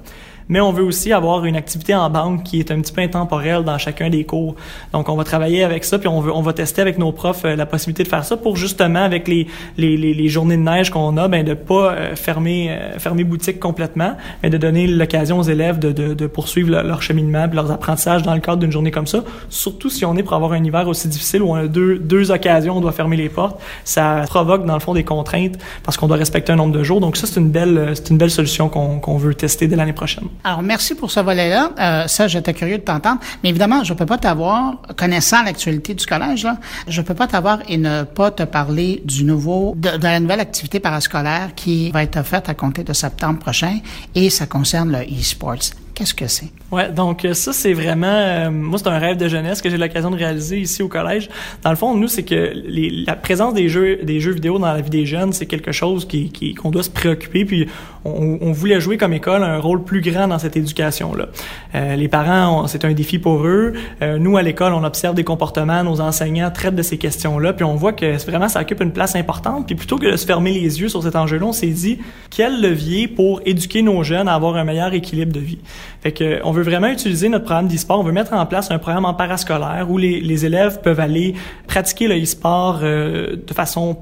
mais 0.52 0.60
on 0.60 0.74
veut 0.74 0.84
aussi 0.84 1.14
avoir 1.14 1.45
une 1.45 1.56
activité 1.56 1.95
en 1.95 2.10
banque 2.10 2.43
qui 2.43 2.60
est 2.60 2.72
un 2.72 2.82
petit 2.82 2.91
peu 2.91 3.02
intemporelle 3.02 3.64
dans 3.64 3.78
chacun 3.78 4.10
des 4.10 4.26
cours. 4.26 4.56
Donc, 4.91 5.08
on 5.08 5.16
va 5.16 5.24
travailler 5.24 5.64
avec 5.64 5.86
ça, 5.86 5.97
puis 5.97 6.10
on, 6.10 6.20
veut, 6.20 6.36
on 6.36 6.41
va 6.41 6.52
tester 6.52 6.82
avec 6.82 6.97
nos 6.97 7.14
profs 7.14 7.45
euh, 7.45 7.56
la 7.56 7.66
possibilité 7.66 8.04
de 8.04 8.10
faire 8.10 8.26
ça 8.26 8.36
pour 8.36 8.58
justement, 8.58 9.02
avec 9.02 9.30
les, 9.30 9.47
les, 9.78 9.95
les, 9.95 10.28
journées 10.28 10.58
de 10.58 10.62
neige 10.62 10.89
qu'on 10.89 11.16
a, 11.16 11.30
ben 11.30 11.45
de 11.45 11.54
pas 11.54 11.93
euh, 11.93 12.16
fermer, 12.18 12.68
euh, 12.70 12.99
fermer 12.99 13.24
boutique 13.24 13.62
complètement, 13.62 14.18
mais 14.43 14.49
de 14.49 14.58
donner 14.58 14.88
l'occasion 14.88 15.39
aux 15.39 15.43
élèves 15.43 15.80
de, 15.80 15.93
de, 15.93 16.14
de 16.14 16.28
poursuivre 16.28 16.70
leur, 16.70 17.02
cheminement 17.02 17.47
puis 17.47 17.56
leurs 17.56 17.72
apprentissages 17.72 18.22
dans 18.24 18.34
le 18.34 18.41
cadre 18.41 18.58
d'une 18.58 18.74
journée 18.74 18.91
comme 18.91 19.08
ça. 19.08 19.24
Surtout 19.47 19.89
si 19.89 20.04
on 20.04 20.18
est 20.18 20.24
pour 20.24 20.34
avoir 20.34 20.52
un 20.52 20.64
hiver 20.64 20.86
aussi 20.89 21.08
difficile 21.08 21.43
où 21.43 21.52
on 21.52 21.56
a 21.56 21.68
deux, 21.68 21.97
deux 21.97 22.30
occasions, 22.30 22.76
on 22.76 22.82
doit 22.82 22.91
fermer 22.91 23.16
les 23.16 23.30
portes. 23.30 23.58
Ça 23.86 24.24
provoque, 24.28 24.66
dans 24.66 24.74
le 24.74 24.82
fond, 24.82 24.93
des 24.93 25.06
contraintes 25.06 25.58
parce 25.84 25.95
qu'on 25.95 26.08
doit 26.08 26.18
respecter 26.18 26.52
un 26.52 26.58
nombre 26.58 26.78
de 26.78 26.84
jours. 26.84 26.99
Donc, 26.99 27.16
ça, 27.16 27.26
c'est 27.26 27.39
une 27.39 27.52
belle, 27.52 27.91
c'est 27.93 28.10
une 28.10 28.18
belle 28.18 28.32
solution 28.32 28.68
qu'on 28.68 28.99
qu'on 28.99 29.18
veut 29.18 29.34
tester 29.34 29.68
dès 29.68 29.78
l'année 29.78 29.93
prochaine. 29.93 30.26
Alors, 30.44 30.62
merci 30.62 30.96
pour 30.96 31.12
ce 31.12 31.20
volet-là. 31.20 31.72
Euh, 31.80 32.08
ça, 32.08 32.28
j'étais 32.28 32.54
curieux 32.54 32.80
de 32.80 32.84
t'entendre. 32.84 33.20
Mais 33.44 33.50
évidemment, 33.50 33.84
je 33.84 33.94
peux 33.94 34.06
pas 34.06 34.18
t'avoir, 34.18 34.82
connaissant 34.98 35.44
l'actualité 35.44 35.94
du 35.94 36.06
collège, 36.06 36.44
là, 36.44 36.58
je 36.88 37.02
peux 37.02 37.14
pas 37.14 37.28
t'avoir 37.28 37.60
et 37.68 37.78
ne 37.78 38.04
pas 38.04 38.32
te 38.32 38.44
parler 38.44 39.02
du 39.06 39.24
nouveau, 39.24 39.74
de, 39.78 39.98
de 39.98 40.04
la 40.04 40.20
nouvelle 40.20 40.39
activité 40.39 40.80
parascolaire 40.80 41.54
qui 41.56 41.92
va 41.92 42.04
être 42.04 42.24
faite 42.24 42.50
à 42.50 42.54
compter 42.54 42.84
de 42.84 42.94
septembre 42.94 43.39
prochain 43.39 43.80
et 44.16 44.30
ça 44.30 44.48
concerne 44.48 44.92
le 44.92 45.04
e-sports. 45.04 45.72
Qu'est-ce 46.02 46.16
que 46.16 46.26
c'est? 46.26 46.47
Ouais, 46.72 46.89
donc 46.89 47.26
euh, 47.26 47.36
ça, 47.36 47.54
c'est 47.54 47.74
vraiment... 47.74 48.08
Euh, 48.08 48.49
moi, 48.49 48.80
c'est 48.80 48.88
un 48.88 48.97
rêve 48.97 49.18
de 49.18 49.28
jeunesse 49.28 49.62
que 49.62 49.70
j'ai 49.70 49.78
l'occasion 49.78 50.10
de 50.10 50.16
réaliser 50.16 50.60
ici 50.60 50.82
au 50.82 50.88
collège. 50.88 51.30
Dans 51.62 51.70
le 51.70 51.76
fond, 51.76 51.95
nous, 51.95 52.08
c'est 52.08 52.24
que 52.24 52.54
la 53.06 53.16
présence 53.16 53.54
des 53.54 53.70
jeux 53.70 53.97
des 53.97 54.20
jeux 54.20 54.32
vidéo 54.32 54.58
dans 54.58 54.74
la 54.74 54.82
vie 54.82 54.89
des 54.89 55.06
jeunes, 55.06 55.32
c'est 55.32 55.45
quelque 55.45 55.72
chose 55.72 56.08
qui 56.08 56.56
qu'on 56.56 56.72
doit 56.72 56.82
se 56.82 56.89
préoccuper. 56.89 57.45
Puis 57.45 57.68
on, 58.04 58.52
voulait 58.52 58.82
jouer 58.82 58.97
comme 58.97 59.14
école 59.14 59.43
un 59.43 59.60
rôle 59.60 59.84
plus 59.84 60.02
grand 60.02 60.28
dans 60.28 60.39
cette 60.39 60.58
éducation-là. 60.58 61.28
Euh, 61.76 61.95
les 61.95 62.08
parents, 62.08 62.66
c'est 62.66 62.84
un 62.84 62.93
défi 62.93 63.20
pour 63.20 63.45
eux. 63.45 63.74
Nous, 64.02 64.38
à 64.38 64.41
l'école, 64.41 64.74
on 64.74 64.84
observe 64.84 65.14
des 65.14 65.24
comportements, 65.24 65.84
nos 65.84 66.02
enseignants 66.02 66.49
traitent 66.49 66.76
de 66.76 66.82
ces 66.82 66.97
questions-là, 66.97 67.54
puis 67.54 67.64
on 67.64 67.76
voit 67.76 67.93
que 67.93 68.18
vraiment, 68.26 68.49
ça 68.49 68.62
occupe 68.62 68.82
une 68.82 68.91
place 68.91 69.16
importante. 69.16 69.68
Puis 69.68 69.76
plutôt 69.76 69.97
que 69.97 70.12
de 70.12 70.18
se 70.18 70.26
fermer 70.26 70.52
les 70.52 70.82
yeux 70.82 70.89
sur 70.89 71.04
cet 71.04 71.16
enjeu-là, 71.16 71.45
on 71.45 71.54
s'est 71.54 71.68
dit, 71.68 71.99
quel 72.32 72.60
levier 72.60 73.08
pour 73.08 73.41
éduquer 73.45 73.84
nos 73.84 74.02
jeunes 74.04 74.28
à 74.28 74.34
avoir 74.34 74.56
un 74.56 74.64
meilleur 74.64 74.93
équilibre 74.93 75.34
de 75.34 75.39
vie? 75.39 75.60
Fait 76.02 76.12
que, 76.12 76.39
on 76.43 76.52
veut 76.52 76.64
vraiment 76.64 76.88
utiliser 76.88 77.30
notre 77.30 77.45
programme 77.45 77.68
d'e-sport. 77.68 77.99
On 77.99 78.04
veut 78.04 78.12
mettre 78.12 78.34
en 78.34 78.45
place 78.47 78.72
un 78.72 78.80
programme 78.80 79.06
en 79.06 79.14
parascolaire 79.14 79.88
où 79.89 79.97
les, 79.99 80.45
élèves 80.45 80.82
peuvent 80.82 80.99
aller 80.99 81.36
pratiquer 81.68 82.08
le 82.08 82.20
e-sport 82.20 82.80
euh, 82.82 83.36
de 83.36 83.54
façon 83.54 83.97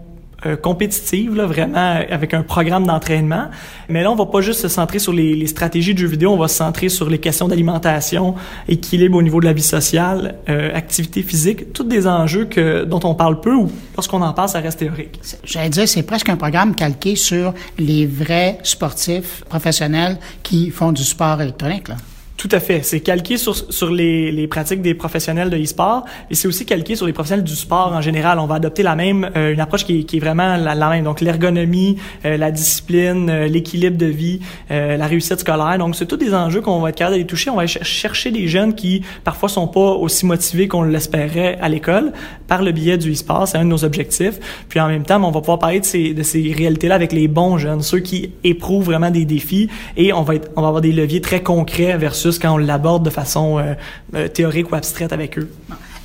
euh, 0.45 0.55
compétitive, 0.55 1.35
là, 1.35 1.45
vraiment 1.45 1.99
avec 2.09 2.33
un 2.33 2.43
programme 2.43 2.85
d'entraînement. 2.85 3.45
Mais 3.89 4.03
là, 4.03 4.11
on 4.11 4.15
va 4.15 4.25
pas 4.25 4.41
juste 4.41 4.61
se 4.61 4.67
centrer 4.67 4.99
sur 4.99 5.13
les, 5.13 5.35
les, 5.35 5.47
stratégies 5.47 5.93
de 5.93 5.99
jeux 5.99 6.07
vidéo, 6.07 6.31
on 6.31 6.37
va 6.37 6.47
se 6.47 6.55
centrer 6.55 6.89
sur 6.89 7.09
les 7.09 7.17
questions 7.17 7.47
d'alimentation, 7.47 8.35
équilibre 8.67 9.17
au 9.17 9.21
niveau 9.21 9.39
de 9.39 9.45
la 9.45 9.53
vie 9.53 9.61
sociale, 9.61 10.35
euh, 10.47 10.73
activité 10.75 11.23
physique, 11.23 11.73
tous 11.73 11.83
des 11.83 12.07
enjeux 12.07 12.45
que, 12.45 12.85
dont 12.85 13.01
on 13.03 13.15
parle 13.15 13.41
peu 13.41 13.53
ou 13.53 13.69
lorsqu'on 13.95 14.21
en 14.21 14.33
parle, 14.33 14.49
ça 14.49 14.59
reste 14.59 14.79
théorique. 14.79 15.19
J'allais 15.43 15.69
dire, 15.69 15.87
c'est 15.87 16.03
presque 16.03 16.29
un 16.29 16.37
programme 16.37 16.75
calqué 16.75 17.15
sur 17.15 17.53
les 17.77 18.05
vrais 18.05 18.59
sportifs 18.63 19.43
professionnels 19.49 20.17
qui 20.43 20.69
font 20.71 20.91
du 20.91 21.03
sport 21.03 21.41
électronique. 21.41 21.87
Là. 21.89 21.95
Tout 22.39 22.47
à 22.53 22.61
fait. 22.61 22.83
C'est 22.83 23.01
calqué 23.01 23.35
sur, 23.35 23.53
sur 23.53 23.91
les, 23.91 24.31
les 24.31 24.47
pratiques 24.47 24.81
des 24.81 24.93
professionnels 24.93 25.49
de 25.49 25.57
e-sport 25.57 26.05
et 26.31 26.35
c'est 26.35 26.47
aussi 26.47 26.65
calqué 26.65 26.95
sur 26.95 27.05
les 27.05 27.11
professionnels 27.11 27.43
du 27.43 27.53
sport 27.53 27.91
en 27.91 27.99
général. 27.99 28.39
On 28.39 28.45
va 28.45 28.55
adopter 28.55 28.81
la 28.81 28.95
même, 28.95 29.29
euh, 29.35 29.51
une 29.51 29.59
approche 29.59 29.83
qui 29.83 30.05
qui 30.05 30.15
est 30.15 30.19
vraiment 30.21 30.55
la, 30.55 30.73
la, 30.73 30.89
même. 30.89 31.03
Donc, 31.03 31.19
l'ergonomie, 31.19 31.97
euh, 32.23 32.37
la 32.37 32.51
discipline, 32.51 33.29
euh, 33.29 33.47
l'équilibre 33.49 33.97
de 33.97 34.05
vie, 34.05 34.39
la 34.69 35.05
réussite 35.05 35.41
scolaire. 35.41 35.77
Donc, 35.79 35.97
c'est 35.97 36.05
tous 36.05 36.15
des 36.15 36.33
enjeux 36.33 36.61
qu'on 36.61 36.79
va 36.79 36.91
être 36.91 36.95
capable 36.95 37.15
d'aller 37.15 37.27
toucher. 37.27 37.49
On 37.49 37.57
va 37.57 37.67
chercher 37.67 38.31
des 38.31 38.47
jeunes 38.47 38.73
qui, 38.73 39.01
parfois, 39.25 39.49
sont 39.49 39.67
pas 39.67 39.91
aussi 39.91 40.25
motivés 40.25 40.69
qu'on 40.69 40.83
l'espérait 40.83 41.57
à 41.61 41.67
l'école 41.67 42.13
par 42.47 42.61
le 42.61 42.71
biais 42.71 42.97
du 42.97 43.11
e-sport. 43.11 43.49
C'est 43.49 43.57
un 43.57 43.65
de 43.65 43.69
nos 43.69 43.83
objectifs. 43.83 44.39
Puis, 44.69 44.79
en 44.79 44.87
même 44.87 45.03
temps, 45.03 45.21
on 45.21 45.31
va 45.31 45.41
pouvoir 45.41 45.59
parler 45.59 45.81
de 45.81 45.85
ces, 45.85 46.13
de 46.13 46.23
ces 46.23 46.53
réalités-là 46.55 46.95
avec 46.95 47.11
les 47.11 47.27
bons 47.27 47.57
jeunes, 47.57 47.81
ceux 47.81 47.99
qui 47.99 48.31
éprouvent 48.45 48.85
vraiment 48.85 49.11
des 49.11 49.25
défis 49.25 49.67
et 49.97 50.13
on 50.13 50.21
va, 50.21 50.35
être, 50.35 50.49
on 50.55 50.61
va 50.61 50.67
avoir 50.67 50.81
des 50.81 50.93
leviers 50.93 51.19
très 51.19 51.43
concrets 51.43 51.97
versus 51.97 52.28
quand 52.37 52.53
on 52.53 52.57
l'aborde 52.57 53.03
de 53.03 53.09
façon 53.09 53.57
euh, 53.57 53.73
euh, 54.13 54.27
théorique 54.27 54.71
ou 54.71 54.75
abstraite 54.75 55.13
avec 55.13 55.37
eux. 55.39 55.49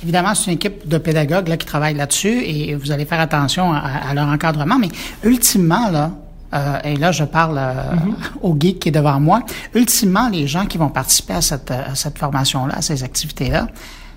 Évidemment, 0.01 0.33
c'est 0.33 0.51
une 0.51 0.57
équipe 0.57 0.87
de 0.87 0.97
pédagogues 0.97 1.47
là, 1.47 1.57
qui 1.57 1.65
travaillent 1.65 1.95
là-dessus 1.95 2.43
et 2.43 2.75
vous 2.75 2.91
allez 2.91 3.05
faire 3.05 3.19
attention 3.19 3.73
à, 3.73 4.13
leur 4.13 4.27
encadrement. 4.27 4.77
Mais 4.79 4.89
ultimement, 5.23 5.89
là, 5.89 6.11
euh, 6.53 6.79
et 6.83 6.95
là, 6.95 7.11
je 7.11 7.23
parle 7.23 7.57
mm-hmm. 7.57 8.13
au 8.41 8.55
geek 8.59 8.79
qui 8.79 8.89
est 8.89 8.91
devant 8.91 9.19
moi. 9.19 9.41
Ultimement, 9.73 10.29
les 10.29 10.47
gens 10.47 10.65
qui 10.65 10.77
vont 10.77 10.89
participer 10.89 11.33
à 11.33 11.41
cette, 11.41 11.71
à 11.71 11.95
cette 11.95 12.17
formation-là, 12.17 12.75
à 12.77 12.81
ces 12.81 13.03
activités-là, 13.03 13.67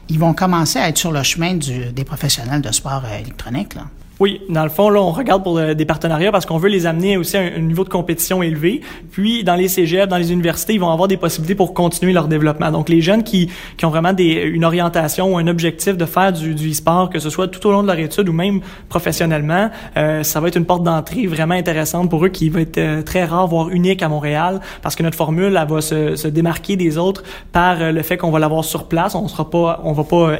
ils 0.08 0.18
vont 0.18 0.34
commencer 0.34 0.78
à 0.78 0.88
être 0.88 0.98
sur 0.98 1.12
le 1.12 1.22
chemin 1.22 1.54
du, 1.54 1.92
des 1.92 2.04
professionnels 2.04 2.62
de 2.62 2.72
sport 2.72 3.02
électronique. 3.20 3.74
Là. 3.74 3.82
Oui, 4.20 4.40
dans 4.48 4.64
le 4.64 4.68
fond, 4.68 4.90
là, 4.90 5.00
on 5.00 5.12
regarde 5.12 5.44
pour 5.44 5.58
euh, 5.58 5.74
des 5.74 5.84
partenariats 5.84 6.32
parce 6.32 6.44
qu'on 6.44 6.58
veut 6.58 6.68
les 6.68 6.86
amener 6.86 7.16
aussi 7.16 7.36
à 7.36 7.40
un, 7.40 7.60
niveau 7.60 7.84
de 7.84 7.88
compétition 7.88 8.42
élevé. 8.42 8.80
Puis, 9.12 9.44
dans 9.44 9.54
les 9.54 9.68
cégep, 9.68 10.08
dans 10.08 10.16
les 10.16 10.32
universités, 10.32 10.74
ils 10.74 10.80
vont 10.80 10.90
avoir 10.90 11.06
des 11.06 11.16
possibilités 11.16 11.54
pour 11.54 11.72
continuer 11.72 12.12
leur 12.12 12.26
développement. 12.26 12.72
Donc, 12.72 12.88
les 12.88 13.00
jeunes 13.00 13.22
qui, 13.22 13.48
qui 13.76 13.84
ont 13.84 13.90
vraiment 13.90 14.12
des, 14.12 14.24
une 14.24 14.64
orientation 14.64 15.34
ou 15.34 15.38
un 15.38 15.46
objectif 15.46 15.96
de 15.96 16.04
faire 16.04 16.32
du, 16.32 16.56
du 16.56 16.72
e-sport, 16.72 17.10
que 17.10 17.20
ce 17.20 17.30
soit 17.30 17.46
tout 17.46 17.64
au 17.68 17.70
long 17.70 17.82
de 17.82 17.86
leur 17.86 17.98
étude 18.00 18.28
ou 18.28 18.32
même 18.32 18.60
professionnellement, 18.88 19.70
euh, 19.96 20.24
ça 20.24 20.40
va 20.40 20.48
être 20.48 20.56
une 20.56 20.66
porte 20.66 20.82
d'entrée 20.82 21.28
vraiment 21.28 21.54
intéressante 21.54 22.10
pour 22.10 22.24
eux 22.24 22.28
qui 22.28 22.48
va 22.48 22.62
être 22.62 22.78
euh, 22.78 23.02
très 23.02 23.24
rare, 23.24 23.46
voire 23.46 23.68
unique 23.68 24.02
à 24.02 24.08
Montréal, 24.08 24.58
parce 24.82 24.96
que 24.96 25.04
notre 25.04 25.16
formule, 25.16 25.56
elle 25.56 25.68
va 25.68 25.80
se, 25.80 26.16
se 26.16 26.26
démarquer 26.26 26.74
des 26.74 26.98
autres 26.98 27.22
par 27.52 27.92
le 27.92 28.02
fait 28.02 28.16
qu'on 28.16 28.32
va 28.32 28.40
l'avoir 28.40 28.64
sur 28.64 28.88
place. 28.88 29.14
On 29.14 29.28
sera 29.28 29.48
pas, 29.48 29.80
on 29.84 29.92
va 29.92 30.02
pas 30.02 30.38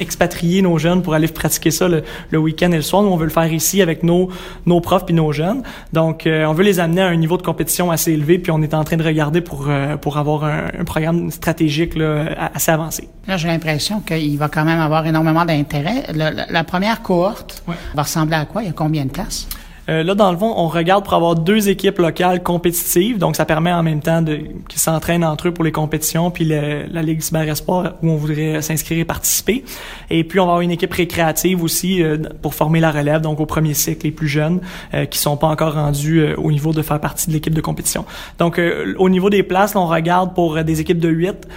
expatrier 0.00 0.62
nos 0.62 0.78
jeunes 0.78 1.02
pour 1.02 1.12
aller 1.12 1.28
pratiquer 1.28 1.70
ça 1.70 1.86
le, 1.86 2.02
le 2.30 2.38
week-end 2.38 2.72
et 2.72 2.76
le 2.76 2.82
soir 2.82 2.93
nous, 3.02 3.08
on 3.08 3.16
veut 3.16 3.24
le 3.24 3.30
faire 3.30 3.52
ici 3.52 3.82
avec 3.82 4.02
nos, 4.02 4.28
nos 4.66 4.80
profs 4.80 5.06
puis 5.06 5.14
nos 5.14 5.32
jeunes. 5.32 5.62
Donc, 5.92 6.26
euh, 6.26 6.44
on 6.44 6.52
veut 6.52 6.64
les 6.64 6.80
amener 6.80 7.02
à 7.02 7.06
un 7.06 7.16
niveau 7.16 7.36
de 7.36 7.42
compétition 7.42 7.90
assez 7.90 8.12
élevé, 8.12 8.38
puis 8.38 8.52
on 8.52 8.62
est 8.62 8.74
en 8.74 8.84
train 8.84 8.96
de 8.96 9.04
regarder 9.04 9.40
pour, 9.40 9.66
euh, 9.68 9.96
pour 9.96 10.18
avoir 10.18 10.44
un, 10.44 10.84
programme 10.84 11.30
stratégique 11.30 11.96
là, 11.96 12.50
assez 12.54 12.70
avancé. 12.70 13.08
Là, 13.26 13.36
j'ai 13.36 13.48
l'impression 13.48 14.00
qu'il 14.00 14.36
va 14.38 14.48
quand 14.48 14.64
même 14.64 14.80
avoir 14.80 15.06
énormément 15.06 15.44
d'intérêt. 15.44 16.04
La, 16.14 16.64
première 16.64 17.02
cohorte 17.02 17.62
va 17.94 18.02
ressembler 18.02 18.36
à 18.36 18.44
quoi? 18.44 18.62
Il 18.62 18.66
y 18.66 18.70
a 18.70 18.72
combien 18.72 19.04
de 19.04 19.10
classes? 19.10 19.48
Euh, 19.88 20.02
là, 20.02 20.14
dans 20.14 20.30
le 20.30 20.38
fond, 20.38 20.52
on 20.56 20.68
regarde 20.68 21.04
pour 21.04 21.14
avoir 21.14 21.34
deux 21.34 21.68
équipes 21.68 21.98
locales 21.98 22.42
compétitives, 22.42 23.18
donc 23.18 23.36
ça 23.36 23.44
permet 23.44 23.72
en 23.72 23.82
même 23.82 24.00
temps 24.00 24.22
de 24.22 24.40
qu'ils 24.68 24.80
s'entraînent 24.80 25.24
entre 25.24 25.48
eux 25.48 25.52
pour 25.52 25.64
les 25.64 25.72
compétitions, 25.72 26.30
puis 26.30 26.44
la 26.44 27.02
Ligue 27.02 27.20
Cyber 27.20 27.48
Espoir 27.48 27.94
où 28.02 28.10
on 28.10 28.16
voudrait 28.16 28.62
s'inscrire 28.62 28.98
et 28.98 29.04
participer. 29.04 29.64
Et 30.10 30.24
puis 30.24 30.40
on 30.40 30.46
va 30.46 30.52
avoir 30.52 30.60
une 30.60 30.70
équipe 30.70 30.92
récréative 30.92 31.62
aussi 31.62 32.02
euh, 32.02 32.18
pour 32.42 32.54
former 32.54 32.80
la 32.80 32.90
relève, 32.90 33.20
donc 33.20 33.40
au 33.40 33.46
premier 33.46 33.74
cycle 33.74 34.06
les 34.06 34.12
plus 34.12 34.28
jeunes 34.28 34.60
euh, 34.94 35.04
qui 35.04 35.18
sont 35.18 35.36
pas 35.36 35.48
encore 35.48 35.74
rendus 35.74 36.20
euh, 36.20 36.34
au 36.36 36.50
niveau 36.50 36.72
de 36.72 36.82
faire 36.82 37.00
partie 37.00 37.28
de 37.28 37.32
l'équipe 37.32 37.54
de 37.54 37.60
compétition. 37.60 38.04
Donc 38.38 38.60
au 38.98 39.08
niveau 39.08 39.30
des 39.30 39.42
places, 39.42 39.76
on 39.76 39.86
regarde 39.86 40.34
pour 40.34 40.62
des 40.62 40.80
équipes 40.80 40.98
de 40.98 41.08
8 41.08 41.48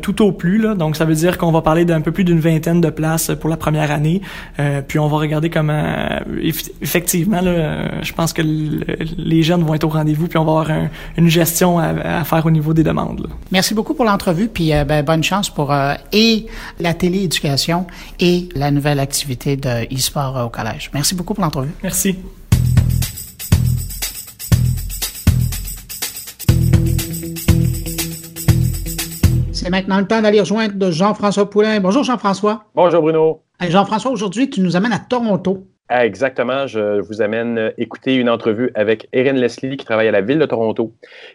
tout 0.00 0.22
au 0.22 0.32
plus. 0.32 0.58
Là, 0.58 0.74
donc 0.74 0.96
ça 0.96 1.04
veut 1.04 1.14
dire 1.14 1.38
qu'on 1.38 1.52
va 1.52 1.62
parler 1.62 1.84
d'un 1.84 2.00
peu 2.00 2.12
plus 2.12 2.24
d'une 2.24 2.38
vingtaine 2.38 2.80
de 2.80 2.90
places 2.90 3.30
pour 3.40 3.50
la 3.50 3.56
première 3.56 3.90
année. 3.90 4.20
puis 4.88 4.98
on 4.98 5.08
va 5.08 5.18
regarder 5.18 5.50
comment 5.50 5.84
effectivement 6.80 7.40
euh, 7.66 8.02
je 8.02 8.12
pense 8.12 8.32
que 8.32 8.42
les 8.42 9.42
jeunes 9.42 9.62
vont 9.62 9.74
être 9.74 9.84
au 9.84 9.88
rendez-vous, 9.88 10.28
puis 10.28 10.38
on 10.38 10.44
va 10.44 10.60
avoir 10.60 10.88
une 11.16 11.28
gestion 11.28 11.78
à, 11.78 12.24
faire 12.24 12.46
au 12.46 12.50
niveau 12.50 12.72
des 12.72 12.82
demandes. 12.82 13.28
Merci 13.50 13.74
beaucoup 13.74 13.94
pour 13.94 14.04
l'entrevue, 14.04 14.48
puis 14.48 14.72
euh, 14.72 14.84
ben, 14.84 15.04
bonne 15.04 15.22
chance 15.22 15.50
pour 15.50 15.72
euh, 15.72 15.94
et 16.12 16.46
la 16.80 16.94
télééducation 16.94 17.86
et 18.20 18.48
la 18.54 18.70
nouvelle 18.70 19.00
activité 19.00 19.56
de 19.56 19.92
e-sport 19.94 20.46
au 20.46 20.48
collège. 20.48 20.90
Merci 20.94 21.14
beaucoup 21.14 21.34
pour 21.34 21.44
l'entrevue. 21.44 21.72
Merci. 21.82 22.16
C'est 29.52 29.70
maintenant 29.70 29.98
le 29.98 30.06
temps 30.06 30.22
d'aller 30.22 30.40
rejoindre 30.40 30.90
Jean-François 30.92 31.50
Poulain. 31.50 31.80
Bonjour 31.80 32.04
Jean-François. 32.04 32.64
Bonjour 32.74 33.02
Bruno. 33.02 33.42
Jean-François, 33.60 34.12
aujourd'hui, 34.12 34.48
tu 34.48 34.60
nous 34.60 34.76
amènes 34.76 34.92
à 34.92 34.98
Toronto. 34.98 35.66
Ah, 35.88 36.04
exactement. 36.04 36.66
Je 36.66 37.00
vous 37.00 37.22
amène 37.22 37.58
euh, 37.58 37.70
écouter 37.78 38.16
une 38.16 38.28
entrevue 38.28 38.72
avec 38.74 39.08
Erin 39.12 39.34
Leslie 39.34 39.76
qui 39.76 39.84
travaille 39.84 40.08
à 40.08 40.10
la 40.10 40.20
ville 40.20 40.40
de 40.40 40.46
Toronto. 40.46 40.92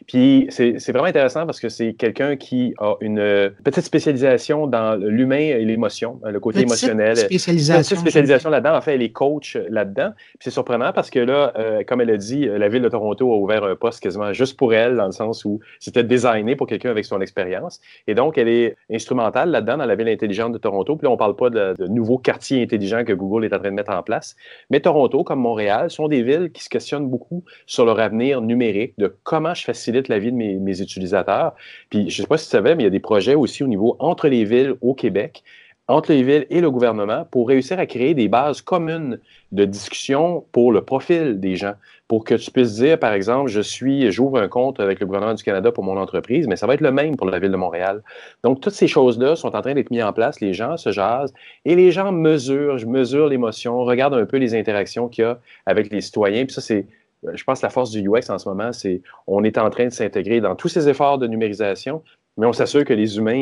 Puis 0.08 0.47
c'est 0.49 0.91
vraiment 0.91 1.06
intéressant 1.06 1.45
parce 1.45 1.62
que 1.62 1.70
c'est 1.70 1.93
quelqu'un 1.93 2.36
qui 2.36 2.74
a 2.80 2.95
une 2.99 3.20
euh, 3.20 3.49
petite 3.64 3.86
spécialisation 3.86 4.68
dans 4.68 4.95
l'humain 4.95 5.39
et 5.39 5.64
l'émotion, 5.64 6.20
euh, 6.26 6.32
le 6.32 6.39
côté 6.41 6.66
petite 6.66 6.70
émotionnel. 6.70 7.16
Spécialisation. 7.16 7.95
Petite 7.95 7.99
spécialisation 7.99 8.49
là-dedans. 8.49 8.76
En 8.76 8.82
fait, 8.82 8.95
elle 8.95 9.04
est 9.04 9.14
coach 9.14 9.58
là-dedans. 9.70 10.12
Puis 10.18 10.39
c'est 10.41 10.52
surprenant 10.52 10.91
parce 10.91 11.10
que 11.10 11.20
là, 11.20 11.54
comme 11.88 12.02
elle 12.02 12.10
a 12.10 12.18
dit, 12.18 12.45
la 12.45 12.68
ville 12.68 12.82
de 12.82 12.89
Toronto 12.89 13.32
a 13.32 13.38
ouvert 13.38 13.64
un 13.64 13.76
poste 13.76 14.02
quasiment 14.02 14.34
juste 14.34 14.58
pour 14.58 14.74
elle, 14.74 14.97
dans 14.97 15.06
le 15.06 15.12
sens 15.12 15.45
où 15.45 15.60
c'était 15.80 16.04
designé 16.04 16.56
pour 16.56 16.68
quelqu'un 16.68 16.89
avec 16.89 17.06
son 17.06 17.22
expérience. 17.22 17.80
Et 18.08 18.16
donc, 18.16 18.38
elle 18.38 18.49
est 18.49 18.76
instrumentale 18.91 19.49
là-dedans 19.49 19.78
dans 19.78 19.86
la 19.86 19.95
ville 19.95 20.10
intelligente 20.10 20.52
de 20.52 20.58
Toronto. 20.58 20.97
Puis 20.97 21.06
là, 21.06 21.12
on 21.12 21.18
parle 21.18 21.36
pas 21.36 21.49
de, 21.49 21.76
de 21.78 21.88
nouveaux 21.88 22.18
quartiers 22.18 22.62
intelligents 22.62 23.06
que 23.06 23.14
Google 23.14 23.45
est 23.45 23.54
en 23.54 23.60
train 23.60 23.70
de 23.70 23.76
mettre 23.76 23.91
en 23.91 24.04
place. 24.04 24.36
Mais 24.70 24.80
Toronto, 24.80 25.24
comme 25.24 25.39
Montréal, 25.39 25.89
sont 25.92 26.08
des 26.08 26.24
villes 26.24 26.52
qui 26.52 26.64
se 26.64 26.70
questionnent 26.70 27.10
beaucoup 27.10 27.44
sur 27.66 27.86
leur 27.86 28.00
avenir 28.00 28.42
numérique, 28.42 28.94
de 28.98 29.16
comment 29.24 29.54
je 29.54 29.64
facilite 29.64 30.08
la 30.08 30.20
vie 30.20 30.32
de 30.32 30.38
mes, 30.38 30.82
utilisateurs. 30.82 31.54
Puis, 31.89 32.10
je 32.10 32.22
ne 32.22 32.24
sais 32.24 32.28
pas 32.28 32.38
si 32.38 32.46
tu 32.46 32.52
savais, 32.52 32.76
mais 32.76 32.84
il 32.84 32.86
y 32.86 32.88
a 32.88 32.92
des 32.92 33.00
projets 33.00 33.36
aussi 33.36 33.64
au 33.64 33.68
niveau 33.68 33.96
entre 34.00 34.28
les 34.28 34.46
villes 34.46 34.76
au 34.82 34.94
Québec 34.94 35.44
entre 35.92 36.14
les 36.14 36.24
villes 36.24 36.46
et 36.50 36.62
le 36.62 36.72
gouvernement 36.72 37.26
pour 37.30 37.50
réussir 37.50 37.78
à 37.78 37.86
créer 37.86 38.14
des 38.14 38.30
bases 38.30 38.62
communes 38.62 39.20
de 39.52 39.66
discussion 39.66 40.46
pour 40.54 40.72
le 40.72 40.82
profil 40.82 41.39
des 41.39 41.58
gens, 41.58 41.74
pour 42.08 42.24
que 42.24 42.36
tu 42.36 42.50
puisses 42.50 42.76
dire, 42.76 42.98
par 42.98 43.12
exemple, 43.12 43.50
je 43.50 43.60
suis, 43.60 44.10
j'ouvre 44.10 44.39
un 44.39 44.48
compte 44.48 44.80
avec 44.80 45.02
le 45.02 45.06
gouvernement 45.06 45.34
du 45.34 45.44
Canada 45.44 45.72
pour 45.72 45.84
mon 45.84 45.98
entreprise, 45.98 46.48
mais 46.48 46.56
ça 46.56 46.66
va 46.66 46.76
être 46.76 46.82
le 46.82 46.92
même 46.92 47.18
pour 47.18 47.30
la 47.30 47.39
ville 47.39 47.52
de 47.52 47.58
Montréal. 47.58 48.04
Donc, 48.44 48.62
toutes 48.62 48.74
ces 48.74 48.88
choses-là 48.88 49.36
sont 49.36 49.54
en 49.54 49.62
train 49.62 49.74
d'être 49.74 49.92
mises 49.92 50.04
en 50.04 50.14
place, 50.14 50.39
les 50.39 50.54
gens 50.54 50.78
se 50.78 50.92
jasent 50.92 51.34
et 51.66 51.76
les 51.76 51.92
gens 51.92 52.14
mesurent, 52.14 52.78
je 52.78 52.86
mesure 52.86 53.28
l'émotion, 53.28 53.84
regardent 53.84 54.16
un 54.16 54.26
peu 54.26 54.38
les 54.38 54.56
interactions 54.56 55.10
qu'il 55.10 55.24
y 55.24 55.28
a 55.28 55.39
avec 55.66 55.92
les 55.92 56.00
citoyens. 56.00 56.46
Puis 56.46 56.54
ça, 56.54 56.62
c'est, 56.62 56.88
je 57.34 57.44
pense, 57.44 57.62
la 57.62 57.70
force 57.70 57.92
du 57.92 58.08
UX 58.08 58.30
en 58.30 58.38
ce 58.38 58.48
moment, 58.48 58.72
c'est 58.72 59.02
on 59.28 59.44
est 59.44 59.58
en 59.58 59.70
train 59.70 59.86
de 59.86 59.92
s'intégrer 59.92 60.39
dans 60.39 60.56
tous 60.56 60.70
ces 60.70 60.88
efforts 60.88 61.18
de 61.18 61.28
numérisation, 61.28 62.02
mais 62.38 62.46
on 62.48 62.54
s'assure 62.54 62.86
que 62.86 62.94
les 62.94 63.18
humains, 63.18 63.34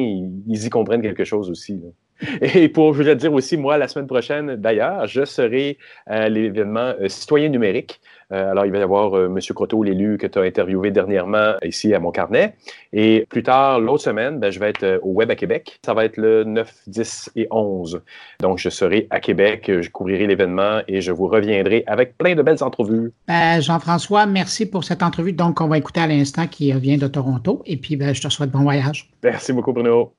ils, 0.47 0.65
y 0.65 0.69
comprennent 0.69 1.03
quelque 1.03 1.23
chose 1.23 1.51
aussi. 1.51 1.79
Et 2.41 2.69
pour, 2.69 2.93
je 2.93 3.01
voulais 3.01 3.15
dire 3.15 3.33
aussi, 3.33 3.57
moi, 3.57 3.77
la 3.77 3.87
semaine 3.87 4.07
prochaine, 4.07 4.55
d'ailleurs, 4.55 5.07
je 5.07 5.25
serai 5.25 5.77
à 6.05 6.29
l'événement 6.29 6.93
euh, 6.99 7.07
Citoyen 7.07 7.49
numérique 7.49 7.99
Euh, 8.31 8.51
alors, 8.51 8.65
il 8.65 8.71
va 8.71 8.77
y 8.77 8.81
avoir 8.83 9.15
euh, 9.15 9.25
M. 9.25 9.39
Croteau, 9.55 9.81
l'élu 9.81 10.19
que 10.19 10.27
tu 10.27 10.37
as 10.37 10.43
interviewé 10.43 10.91
dernièrement 10.91 11.55
ici 11.63 11.95
à 11.95 11.99
mon 11.99 12.11
carnet. 12.11 12.53
Et 12.93 13.25
plus 13.27 13.41
tard, 13.41 13.79
l'autre 13.79 14.03
semaine, 14.03 14.39
ben, 14.39 14.51
je 14.51 14.59
vais 14.59 14.69
être 14.69 14.83
euh, 14.83 14.99
au 15.01 15.13
Web 15.13 15.31
à 15.31 15.35
Québec. 15.35 15.79
Ça 15.83 15.95
va 15.95 16.05
être 16.05 16.17
le 16.17 16.43
9, 16.43 16.71
10 16.85 17.31
et 17.35 17.47
11. 17.49 18.01
Donc, 18.39 18.59
je 18.59 18.69
serai 18.69 19.07
à 19.09 19.19
Québec, 19.19 19.71
je 19.81 19.89
couvrirai 19.89 20.27
l'événement 20.27 20.81
et 20.87 21.01
je 21.01 21.11
vous 21.11 21.27
reviendrai 21.27 21.83
avec 21.87 22.19
plein 22.19 22.35
de 22.35 22.43
belles 22.43 22.63
entrevues. 22.63 23.11
Ben, 23.27 23.61
Jean-François, 23.61 24.27
merci 24.27 24.67
pour 24.67 24.83
cette 24.83 25.01
entrevue. 25.01 25.33
Donc, 25.33 25.59
on 25.59 25.67
va 25.67 25.79
écouter 25.79 26.01
à 26.01 26.07
l'instant 26.07 26.45
qui 26.45 26.71
vient 26.73 26.97
de 26.97 27.07
Toronto. 27.07 27.63
Et 27.65 27.77
puis, 27.77 27.95
ben, 27.95 28.13
je 28.13 28.21
te 28.21 28.29
souhaite 28.29 28.51
bon 28.51 28.61
voyage. 28.61 29.09
Merci 29.23 29.53
beaucoup, 29.53 29.73
Bruno. 29.73 30.13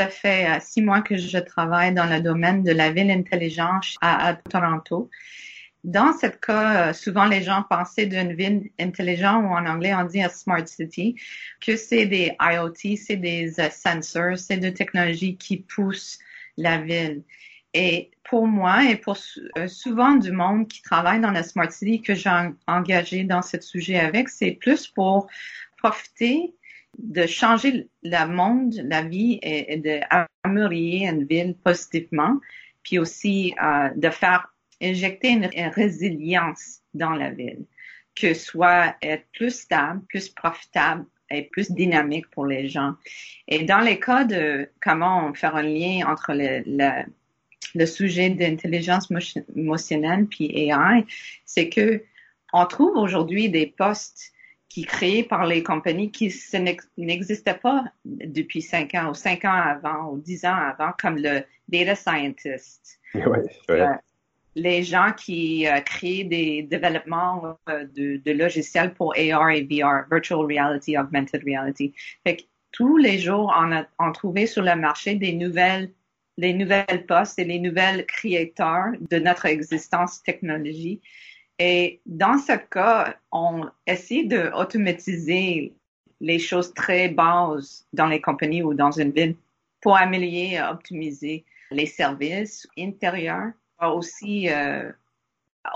Ça 0.00 0.08
fait 0.08 0.48
six 0.62 0.80
mois 0.80 1.02
que 1.02 1.18
je 1.18 1.36
travaille 1.36 1.92
dans 1.92 2.06
le 2.06 2.22
domaine 2.22 2.62
de 2.62 2.72
la 2.72 2.90
ville 2.90 3.10
intelligente 3.10 3.96
à 4.00 4.32
Toronto. 4.32 5.10
Dans 5.84 6.14
ce 6.14 6.26
cas, 6.28 6.88
euh, 6.88 6.92
souvent 6.94 7.26
les 7.26 7.42
gens 7.42 7.64
pensaient 7.68 8.06
d'une 8.06 8.32
ville 8.32 8.70
intelligente 8.80 9.44
ou 9.44 9.48
en 9.48 9.66
anglais 9.66 9.94
on 9.94 10.04
dit 10.04 10.22
smart 10.30 10.66
city, 10.66 11.16
que 11.60 11.76
c'est 11.76 12.06
des 12.06 12.34
IoT, 12.40 12.96
c'est 12.96 13.18
des 13.18 13.60
euh, 13.60 13.68
sensors, 13.68 14.38
c'est 14.38 14.56
des 14.56 14.72
technologies 14.72 15.36
qui 15.36 15.58
poussent 15.58 16.18
la 16.56 16.78
ville. 16.78 17.22
Et 17.74 18.10
pour 18.24 18.46
moi 18.46 18.86
et 18.86 18.96
pour 18.96 19.18
euh, 19.58 19.68
souvent 19.68 20.14
du 20.14 20.32
monde 20.32 20.66
qui 20.66 20.80
travaille 20.80 21.20
dans 21.20 21.30
la 21.30 21.42
smart 21.42 21.70
city 21.70 22.00
que 22.00 22.14
j'ai 22.14 22.32
engagé 22.66 23.24
dans 23.24 23.42
ce 23.42 23.60
sujet 23.60 24.00
avec, 24.00 24.30
c'est 24.30 24.52
plus 24.52 24.88
pour 24.88 25.28
profiter 25.76 26.54
de 26.98 27.26
changer 27.26 27.88
le 28.02 28.26
monde, 28.26 28.74
la 28.84 29.02
vie 29.02 29.38
et, 29.42 29.76
d'améliorer 30.44 31.06
une 31.06 31.24
ville 31.24 31.54
positivement, 31.54 32.38
puis 32.82 32.98
aussi 32.98 33.54
de 33.96 34.10
faire 34.10 34.52
injecter 34.82 35.30
une, 35.30 35.46
résilience 35.74 36.80
dans 36.94 37.10
la 37.10 37.30
ville, 37.30 37.64
que 38.14 38.34
soit 38.34 38.96
être 39.02 39.26
plus 39.32 39.54
stable, 39.54 40.02
plus 40.08 40.28
profitable 40.28 41.04
et 41.30 41.42
plus 41.42 41.70
dynamique 41.70 42.28
pour 42.30 42.46
les 42.46 42.68
gens. 42.68 42.94
Et 43.46 43.64
dans 43.64 43.80
les 43.80 44.00
cas 44.00 44.24
de 44.24 44.68
comment 44.82 45.32
faire 45.34 45.54
un 45.56 45.62
lien 45.62 46.06
entre 46.08 46.32
le, 46.32 46.62
le, 46.66 47.04
le 47.74 47.86
sujet 47.86 48.30
d'intelligence 48.30 49.08
émotionnelle 49.56 50.26
puis 50.26 50.46
AI, 50.46 51.04
c'est 51.44 51.68
que 51.68 52.02
on 52.52 52.66
trouve 52.66 52.96
aujourd'hui 52.96 53.48
des 53.48 53.66
postes 53.66 54.32
qui 54.70 54.84
créés 54.84 55.24
par 55.24 55.44
les 55.46 55.62
compagnies 55.62 56.10
qui 56.10 56.32
n'existaient 56.96 57.54
pas 57.54 57.84
depuis 58.04 58.62
cinq 58.62 58.94
ans 58.94 59.10
ou 59.10 59.14
cinq 59.14 59.44
ans 59.44 59.52
avant 59.52 60.12
ou 60.12 60.18
dix 60.18 60.44
ans 60.44 60.54
avant, 60.54 60.92
comme 60.98 61.18
le 61.18 61.42
data 61.68 61.94
scientist. 61.94 63.00
Ouais, 63.14 63.42
les 64.54 64.82
gens 64.82 65.12
qui 65.16 65.66
euh, 65.66 65.80
créent 65.80 66.24
des 66.24 66.62
développements 66.62 67.58
euh, 67.68 67.84
de, 67.94 68.32
logiciels 68.32 68.94
pour 68.94 69.14
AR 69.16 69.50
et 69.50 69.62
VR, 69.62 70.04
Virtual 70.10 70.40
Reality, 70.40 70.96
Augmented 70.96 71.42
Reality. 71.44 71.92
Fait 72.24 72.36
que 72.36 72.42
tous 72.72 72.96
les 72.96 73.18
jours, 73.18 73.52
on 73.58 73.72
a 73.72 73.86
on 73.98 74.12
trouvé 74.12 74.46
sur 74.46 74.62
le 74.62 74.76
marché 74.76 75.16
des 75.16 75.32
nouvelles 75.32 75.90
les 76.36 76.54
nouvelles 76.54 77.04
postes 77.06 77.38
et 77.38 77.44
les 77.44 77.58
nouvelles 77.58 78.06
créateurs 78.06 78.92
de 79.10 79.18
notre 79.18 79.44
existence 79.44 80.22
technologie. 80.22 81.00
Et 81.60 82.00
dans 82.06 82.38
ce 82.38 82.56
cas, 82.56 83.14
on 83.30 83.66
essaie 83.86 84.24
d'automatiser 84.24 85.74
les 86.18 86.38
choses 86.38 86.72
très 86.72 87.08
bases 87.08 87.86
dans 87.92 88.06
les 88.06 88.20
compagnies 88.20 88.62
ou 88.62 88.72
dans 88.72 88.90
une 88.90 89.10
ville 89.10 89.36
pour 89.82 89.96
améliorer 89.96 90.54
et 90.54 90.62
optimiser 90.62 91.44
les 91.70 91.84
services 91.84 92.66
intérieurs 92.78 93.52
aussi 93.78 94.48
euh, 94.48 94.90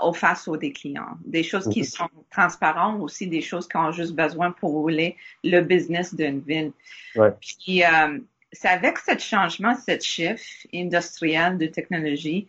au 0.01 0.11
face 0.11 0.47
aux 0.47 0.57
des 0.57 0.71
clients. 0.71 1.17
Des 1.23 1.43
choses 1.43 1.69
qui 1.69 1.85
sont 1.85 2.09
transparentes, 2.31 2.99
aussi 3.01 3.27
des 3.27 3.41
choses 3.41 3.67
qui 3.67 3.77
ont 3.77 3.91
juste 3.91 4.15
besoin 4.15 4.51
pour 4.51 4.71
rouler 4.71 5.15
le 5.43 5.61
business 5.61 6.15
d'une 6.15 6.39
ville. 6.39 6.71
Puis, 7.13 7.83
euh, 7.83 8.19
c'est 8.51 8.69
avec 8.69 8.97
ce 8.97 9.17
changement, 9.19 9.75
ce 9.75 9.99
shift 9.99 10.67
industriel 10.73 11.59
de 11.59 11.67
technologie 11.67 12.47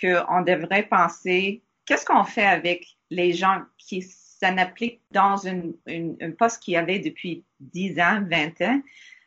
qu'on 0.00 0.42
devrait 0.42 0.84
penser 0.84 1.60
qu'est-ce 1.88 2.04
qu'on 2.04 2.24
fait 2.24 2.44
avec 2.44 2.86
les 3.08 3.32
gens 3.32 3.62
qui 3.78 4.02
s'en 4.02 4.58
appliquent 4.58 5.00
dans 5.10 5.38
une, 5.38 5.74
une, 5.86 6.18
un 6.20 6.32
poste 6.32 6.62
qu'il 6.62 6.74
y 6.74 6.76
avait 6.76 6.98
depuis 6.98 7.44
10 7.60 7.98
ans, 7.98 8.24
20 8.30 8.60
ans, 8.60 8.82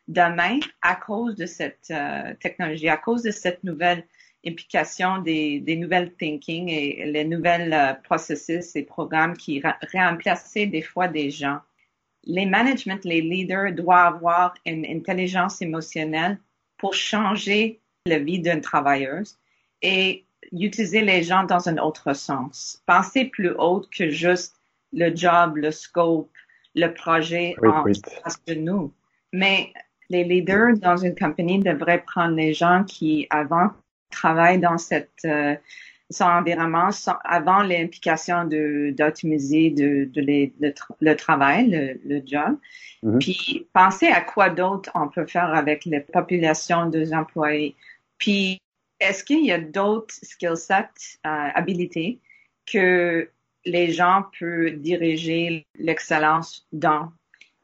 demain, 0.08 0.60
à 0.84 0.96
cause 0.96 1.36
de 1.36 1.48
cette 1.48 1.88
euh, 1.90 2.36
technologie, 2.40 2.88
à 2.88 2.98
cause 2.98 3.24
de 3.24 3.32
cette 3.32 3.64
nouvelle 3.64 4.06
implication 4.46 5.18
des, 5.18 5.60
des 5.60 5.76
nouvelles 5.76 6.14
thinking 6.14 6.70
et 6.70 7.06
les 7.06 7.26
nouvelles 7.26 7.74
euh, 7.74 7.94
processus 7.96 8.76
et 8.76 8.84
programmes 8.84 9.36
qui 9.36 9.62
réemplaçaient 9.92 10.68
des 10.68 10.84
fois 10.84 11.08
des 11.08 11.32
gens? 11.32 11.60
Les 12.26 12.46
management, 12.46 13.04
les 13.04 13.22
leaders 13.22 13.74
doivent 13.74 14.16
avoir 14.16 14.54
une 14.68 14.86
intelligence 14.86 15.64
émotionnelle 15.64 16.40
pour 16.78 16.94
changer 16.94 17.82
la 18.06 18.20
vie 18.20 18.40
d'une 18.40 18.62
travailleuse 18.62 19.40
et 19.82 20.26
utiliser 20.52 21.02
les 21.02 21.24
gens 21.24 21.44
dans 21.44 21.70
un 21.70 21.78
autre 21.78 22.14
sens. 22.14 22.82
Penser 22.86 23.26
plus 23.26 23.52
haut 23.58 23.86
que 23.96 24.10
juste 24.10 24.56
le 24.94 25.16
job, 25.16 25.58
le 25.58 25.72
scope, 25.72 26.30
le 26.76 26.88
projet 26.94 27.56
en 27.64 27.84
face 28.24 28.44
de 28.48 28.56
nous. 28.56 28.94
Mais 29.34 29.72
les 30.10 30.24
leaders 30.24 30.78
dans 30.78 30.98
une 30.98 31.16
compagnie 31.16 31.60
devraient 31.60 32.04
prendre 32.06 32.36
les 32.36 32.54
gens 32.54 32.84
qui, 32.84 33.28
avant 33.30 33.70
travaille 34.10 34.60
dans 34.60 34.78
cette 34.78 35.10
euh, 35.26 35.56
son 36.10 36.26
environnement 36.26 36.90
avant 37.24 37.64
l'implication 37.64 38.44
de 38.44 38.94
d'optimiser 38.98 39.70
de, 39.70 40.10
de 40.12 40.52
le, 41.00 41.16
travail, 41.16 41.70
le, 41.70 42.00
le 42.06 42.22
job. 42.26 42.58
Mm-hmm. 43.04 43.20
Puis 43.20 43.68
penser 43.74 44.08
à 44.08 44.20
quoi 44.20 44.50
d'autre 44.50 44.92
on 44.94 45.08
peut 45.08 45.26
faire 45.26 45.54
avec 45.54 45.86
les 45.86 46.02
populations 46.02 46.88
des 46.88 47.14
employés. 47.14 47.76
Puis 48.18 48.60
est-ce 49.02 49.24
qu'il 49.24 49.44
y 49.46 49.52
a 49.52 49.60
d'autres 49.60 50.14
skill 50.22 50.56
sets, 50.56 51.18
euh, 51.26 51.50
habilités 51.56 52.20
que 52.72 53.30
les 53.66 53.92
gens 53.92 54.26
peuvent 54.40 54.76
diriger 54.78 55.66
l'excellence 55.78 56.68
dans? 56.72 57.12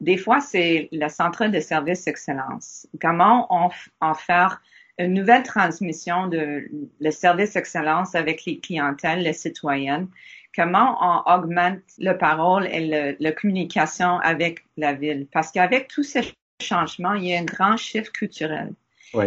Des 0.00 0.16
fois, 0.16 0.40
c'est 0.40 0.88
le 0.92 1.08
centre 1.08 1.46
de 1.46 1.60
service 1.60 2.06
excellence. 2.06 2.86
Comment 3.00 3.46
on 3.50 3.70
en 4.00 4.14
faire 4.14 4.60
une 4.98 5.14
nouvelle 5.14 5.44
transmission 5.44 6.26
de 6.26 6.68
le 7.00 7.10
service 7.10 7.56
excellence 7.56 8.14
avec 8.14 8.44
les 8.44 8.58
clientèles, 8.58 9.22
les 9.22 9.32
citoyennes? 9.32 10.08
Comment 10.54 10.96
on 11.00 11.32
augmente 11.32 11.80
le 11.98 12.14
parole 12.14 12.66
et 12.66 13.16
la 13.18 13.32
communication 13.32 14.18
avec 14.18 14.64
la 14.76 14.92
ville? 14.92 15.26
Parce 15.32 15.52
qu'avec 15.52 15.88
tous 15.88 16.02
ces 16.02 16.32
changements, 16.60 17.14
il 17.14 17.26
y 17.26 17.34
a 17.34 17.38
un 17.38 17.44
grand 17.44 17.76
chiffre 17.76 18.10
culturel. 18.10 18.72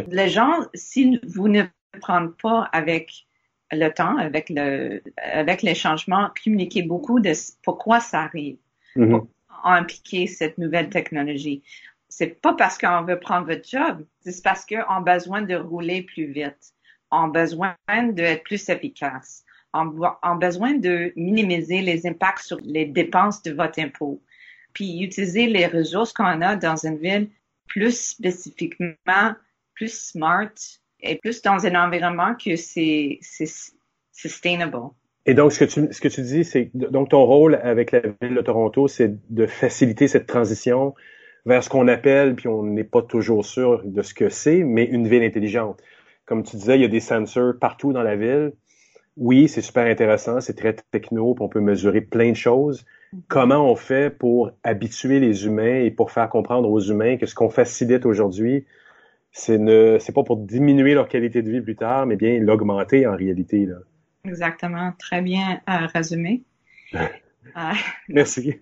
Les 0.08 0.30
gens, 0.30 0.54
si 0.74 1.20
vous 1.26 1.48
ne 1.48 1.64
prenez 2.00 2.30
pas 2.42 2.70
avec 2.72 3.26
le 3.72 3.90
temps, 3.90 4.18
avec 4.18 4.50
le, 4.50 5.02
avec 5.18 5.62
les 5.62 5.76
changements, 5.76 6.30
communiquez 6.44 6.84
beaucoup 6.84 7.20
de 7.20 7.32
pourquoi 7.64 8.00
ça 8.00 8.22
arrive. 8.22 8.58
Mm-hmm. 8.96 9.10
Pour 9.10 9.28
impliquer 9.64 10.28
cette 10.28 10.58
nouvelle 10.58 10.90
technologie 10.90 11.64
c'est 12.12 12.42
pas 12.42 12.54
parce 12.54 12.78
qu'on 12.78 13.04
veut 13.04 13.20
prendre 13.20 13.48
votre 13.48 13.68
job, 13.68 14.06
c'est 14.20 14.44
parce 14.44 14.66
qu'on 14.66 14.82
a 14.82 15.02
besoin 15.02 15.42
de 15.42 15.56
rouler 15.56 16.04
plus 16.04 16.26
vite, 16.26 16.74
on 17.10 17.24
a 17.24 17.30
besoin 17.30 17.76
d'être 17.88 18.44
plus 18.44 18.70
efficace, 18.70 19.44
on 19.74 20.02
a 20.04 20.36
besoin 20.36 20.74
de 20.74 21.14
minimiser 21.16 21.82
les 21.82 22.06
impacts 22.06 22.44
sur 22.44 22.60
les 22.64 22.86
dépenses 22.86 23.42
de 23.44 23.54
votre 23.54 23.80
impôt, 23.80 24.22
puis 24.74 25.02
utiliser 25.02 25.48
les 25.48 25.68
ressources 25.68 26.12
qu'on 26.12 26.42
a 26.42 26.58
dans 26.58 26.86
une 26.86 26.98
ville 26.98 27.30
plus 27.68 27.98
spécifiquement, 27.98 29.34
plus 29.74 30.12
smart 30.12 30.52
et 31.02 31.16
plus 31.16 31.42
dans 31.42 31.66
un 31.66 31.76
environnement 31.76 32.36
que 32.36 32.56
c'est 32.56 33.20
sustainable. 34.12 34.78
Et 35.26 35.34
donc, 35.34 35.52
ce 35.52 35.64
que 35.64 35.66
tu, 35.66 35.94
ce 35.94 36.02
que 36.02 36.08
tu 36.08 36.22
dis, 36.22 36.44
c'est 36.44 36.72
donc 36.74 37.10
ton 37.10 37.24
rôle 37.24 37.60
avec 37.62 37.92
la 37.92 38.02
ville 38.22 38.36
de 38.36 38.42
Toronto, 38.42 38.88
c'est 38.88 39.16
de 39.30 39.46
faciliter 39.46 40.08
cette 40.08 40.26
transition 40.26 40.96
vers 41.46 41.64
ce 41.64 41.70
qu'on 41.70 41.88
appelle, 41.88 42.36
puis 42.36 42.48
on 42.48 42.64
n'est 42.64 42.84
pas 42.84 43.02
toujours 43.02 43.46
sûr 43.46 43.82
de 43.84 44.02
ce 44.02 44.14
que 44.14 44.30
c'est, 44.30 44.64
mais 44.64 44.84
une 44.84 45.08
ville 45.08 45.24
intelligente. 45.24 45.80
Comme 46.26 46.44
tu 46.44 46.56
disais, 46.56 46.76
il 46.76 46.82
y 46.82 46.86
a 46.86 46.88
des 46.88 47.00
sensors 47.00 47.54
partout 47.60 47.94
dans 47.94 48.04
la 48.04 48.16
ville. 48.16 48.54
Oui, 49.18 49.48
c'est 49.48 49.62
super 49.62 49.86
intéressant, 49.86 50.40
c'est 50.40 50.56
très 50.56 50.76
techno, 50.92 51.34
puis 51.34 51.44
on 51.44 51.50
peut 51.50 51.60
mesurer 51.60 52.02
plein 52.02 52.32
de 52.32 52.36
choses. 52.36 52.86
Comment 53.28 53.70
on 53.70 53.76
fait 53.76 54.10
pour 54.10 54.52
habituer 54.64 55.20
les 55.20 55.46
humains 55.46 55.82
et 55.82 55.92
pour 55.92 56.12
faire 56.12 56.30
comprendre 56.30 56.70
aux 56.70 56.80
humains 56.80 57.18
que 57.18 57.26
ce 57.26 57.36
qu'on 57.36 57.50
facilite 57.50 58.06
aujourd'hui, 58.06 58.66
c'est 59.32 59.58
ne, 59.58 59.98
c'est 60.00 60.14
pas 60.14 60.24
pour 60.24 60.38
diminuer 60.38 60.94
leur 60.94 61.08
qualité 61.08 61.42
de 61.42 61.50
vie 61.50 61.62
plus 61.62 61.76
tard, 61.76 62.06
mais 62.06 62.16
bien 62.16 62.40
l'augmenter 62.40 63.08
en 63.08 63.16
réalité. 63.16 63.66
Là. 63.66 63.78
Exactement, 64.26 64.94
très 65.00 65.22
bien 65.22 65.62
euh, 65.70 65.88
résumé. 65.94 66.44
Merci. 68.10 68.56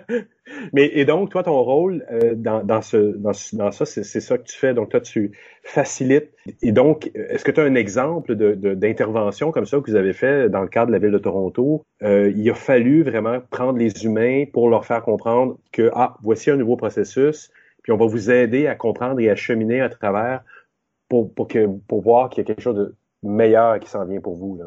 Mais 0.72 0.90
et 0.94 1.04
donc, 1.04 1.30
toi, 1.30 1.42
ton 1.42 1.62
rôle 1.62 2.04
euh, 2.10 2.34
dans, 2.34 2.64
dans, 2.64 2.82
ce, 2.82 2.96
dans, 2.96 3.32
dans 3.52 3.70
ça, 3.70 3.84
c'est 3.84 4.04
ça 4.04 4.38
que 4.38 4.44
tu 4.44 4.56
fais. 4.56 4.74
Donc, 4.74 4.90
toi, 4.90 5.00
tu 5.00 5.32
facilites. 5.62 6.30
Et 6.62 6.72
donc, 6.72 7.10
est-ce 7.14 7.44
que 7.44 7.50
tu 7.50 7.60
as 7.60 7.64
un 7.64 7.74
exemple 7.74 8.34
d'intervention 8.34 9.48
de, 9.48 9.52
comme 9.52 9.66
ça 9.66 9.78
que 9.80 9.90
vous 9.90 9.96
avez 9.96 10.12
fait 10.12 10.48
dans 10.48 10.62
le 10.62 10.68
cadre 10.68 10.88
de 10.88 10.92
la 10.92 10.98
ville 10.98 11.10
de 11.10 11.18
Toronto? 11.18 11.84
Euh, 12.02 12.32
il 12.34 12.48
a 12.50 12.54
fallu 12.54 13.02
vraiment 13.02 13.40
prendre 13.50 13.78
les 13.78 14.04
humains 14.04 14.44
pour 14.52 14.68
leur 14.68 14.84
faire 14.84 15.02
comprendre 15.02 15.58
que, 15.72 15.90
ah, 15.94 16.16
voici 16.22 16.50
un 16.50 16.56
nouveau 16.56 16.76
processus, 16.76 17.50
puis 17.86 17.92
on 17.92 17.98
va 17.98 18.06
vous 18.06 18.32
aider 18.32 18.66
à 18.66 18.74
comprendre 18.74 19.20
et 19.20 19.30
à 19.30 19.36
cheminer 19.36 19.80
à 19.80 19.88
travers 19.88 20.42
pour, 21.08 21.32
pour, 21.32 21.46
que, 21.46 21.68
pour 21.86 22.02
voir 22.02 22.30
qu'il 22.30 22.38
y 22.38 22.44
a 22.44 22.44
quelque 22.44 22.60
chose 22.60 22.74
de 22.74 22.96
meilleur 23.22 23.78
qui 23.78 23.88
s'en 23.88 24.04
vient 24.04 24.20
pour 24.20 24.34
vous. 24.34 24.58
Là. 24.58 24.64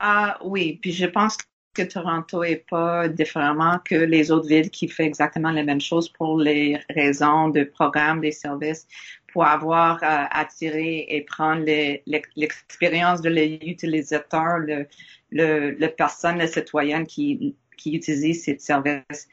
Ah 0.00 0.38
oui, 0.44 0.78
puis 0.82 0.92
je 0.92 1.06
pense 1.06 1.38
que 1.72 1.80
Toronto 1.80 2.44
est 2.44 2.68
pas 2.68 3.08
différemment 3.08 3.78
que 3.82 3.94
les 3.94 4.30
autres 4.30 4.48
villes 4.48 4.68
qui 4.68 4.86
font 4.86 5.04
exactement 5.04 5.50
les 5.50 5.62
mêmes 5.62 5.80
choses 5.80 6.10
pour 6.10 6.38
les 6.38 6.78
raisons 6.90 7.48
de 7.48 7.64
programmes, 7.64 8.20
des 8.20 8.32
services, 8.32 8.86
pour 9.32 9.46
avoir 9.46 10.02
euh, 10.02 10.26
attiré 10.30 11.06
et 11.08 11.22
prendre 11.22 11.64
l'expérience 11.64 13.22
de 13.22 13.30
l'utilisateur, 13.30 14.58
le, 14.58 14.86
le, 15.30 15.70
le 15.70 15.88
personne, 15.88 16.38
le 16.38 16.48
citoyen 16.48 17.06
qui, 17.06 17.56
qui 17.78 17.94
utilise 17.94 18.44
ces 18.44 18.58
services. 18.58 19.26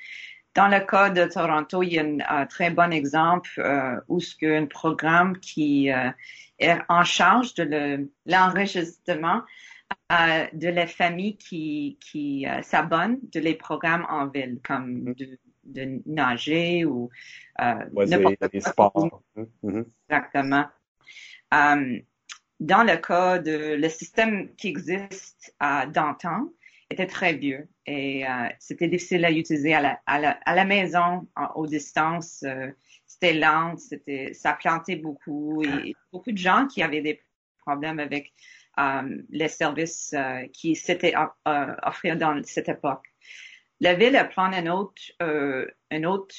Dans 0.60 0.68
le 0.68 0.82
cas 0.82 1.10
de 1.10 1.24
Toronto, 1.24 1.84
il 1.84 1.93
y 1.93 1.99
a 1.99 2.05
un, 2.28 2.45
très 2.45 2.70
bon 2.70 2.91
exemple 2.91 3.49
euh, 3.60 3.97
où 4.10 4.20
ce 4.20 4.36
qu'un 4.36 4.66
programme 4.66 5.38
qui 5.38 5.89
euh, 5.89 6.10
est 6.60 6.78
en 6.89 7.05
charge 7.05 7.53
de 7.53 8.10
l'enregistrement 8.26 9.41
euh, 10.12 10.47
de 10.51 10.68
la 10.68 10.86
famille 10.86 11.38
qui, 11.38 11.97
qui 12.01 12.45
euh, 12.45 12.62
s'abonnent 12.62 13.20
de 13.32 13.39
les 13.39 13.53
programmes 13.53 14.05
en 14.10 14.28
ville, 14.28 14.60
comme 14.62 15.05
mm-hmm. 15.05 15.16
de, 15.16 15.39
de 15.64 16.01
nager 16.05 16.84
ou 16.84 17.10
euh, 17.62 18.05
n'importe 18.05 18.49
quoi. 18.49 18.60
sports. 18.60 19.22
Mm-hmm. 19.64 19.86
Exactement. 20.10 20.66
Euh, 21.53 21.99
dans 22.60 22.84
le 22.84 22.97
cas 22.97 23.39
de 23.39 23.76
le 23.76 23.88
système 23.88 24.53
qui 24.57 24.68
existe 24.68 25.55
euh, 25.64 25.86
d'antan, 25.86 26.49
était 26.89 27.07
très 27.07 27.33
vieux 27.33 27.69
et 27.85 28.27
euh, 28.27 28.47
c'était 28.59 28.87
difficile 28.87 29.23
à 29.25 29.31
utiliser 29.31 29.73
à 29.73 29.81
la, 29.81 29.99
à 30.05 30.19
la, 30.19 30.31
à 30.45 30.55
la 30.55 30.65
maison, 30.65 31.27
aux 31.55 31.67
distances. 31.67 32.43
c'était 33.05 33.33
lent, 33.33 33.77
c'était, 33.77 34.33
ça 34.33 34.53
plantait 34.53 34.95
beaucoup 34.95 35.63
et 35.63 35.95
beaucoup 36.11 36.31
de 36.31 36.37
gens 36.37 36.67
qui 36.67 36.81
avaient 36.81 37.01
des 37.01 37.21
problèmes 37.63 37.99
avec 37.99 38.33
euh, 38.79 39.21
les 39.29 39.49
services 39.49 40.13
euh, 40.13 40.47
qui 40.53 40.75
s'étaient 40.75 41.13
euh, 41.15 41.75
offrés 41.83 42.15
dans 42.15 42.41
cette 42.43 42.69
époque. 42.69 43.05
La 43.81 43.93
ville 43.93 44.15
a 44.15 44.23
pris 44.23 44.41
un 44.41 44.67
autre, 44.67 45.01
un 45.19 46.03
autre 46.03 46.35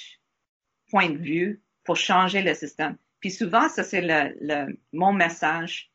point 0.91 1.11
de 1.11 1.19
vue 1.19 1.63
pour 1.85 1.97
changer 1.97 2.43
le 2.43 2.55
système. 2.55 2.97
Puis 3.21 3.31
souvent, 3.31 3.69
ça 3.69 3.83
c'est 3.83 4.01
le, 4.01 4.35
le, 4.41 4.79
mon 4.93 5.13
message 5.13 5.90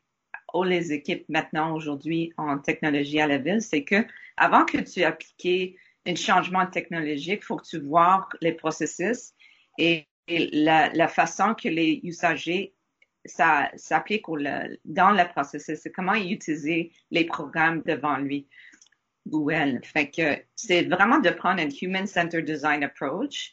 les 0.64 0.92
équipes 0.92 1.24
maintenant 1.28 1.74
aujourd'hui 1.74 2.32
en 2.36 2.58
technologie 2.58 3.20
à 3.20 3.26
la 3.26 3.38
ville, 3.38 3.62
c'est 3.62 3.84
que 3.84 4.04
avant 4.36 4.64
que 4.64 4.78
tu 4.78 5.02
appliques 5.02 5.76
un 6.06 6.14
changement 6.14 6.66
technologique, 6.66 7.40
il 7.42 7.44
faut 7.44 7.56
que 7.56 7.66
tu 7.66 7.80
vois 7.80 8.28
les 8.40 8.52
processus 8.52 9.32
et, 9.78 10.06
la, 10.28 11.08
façon 11.08 11.54
que 11.54 11.68
les 11.68 12.00
usagers 12.02 12.74
ça 13.24 13.70
s'applique 13.76 14.24
dans 14.84 15.10
le 15.10 15.28
processus. 15.28 15.80
C'est 15.80 15.90
comment 15.92 16.14
utiliser 16.14 16.92
les 17.10 17.24
programmes 17.24 17.82
devant 17.84 18.18
lui 18.18 18.48
ou 19.30 19.50
elle. 19.50 19.80
Fait 19.84 20.10
c'est 20.54 20.82
vraiment 20.84 21.18
de 21.18 21.30
prendre 21.30 21.60
un 21.60 21.68
human-centered 21.68 22.44
design 22.44 22.84
approach, 22.84 23.52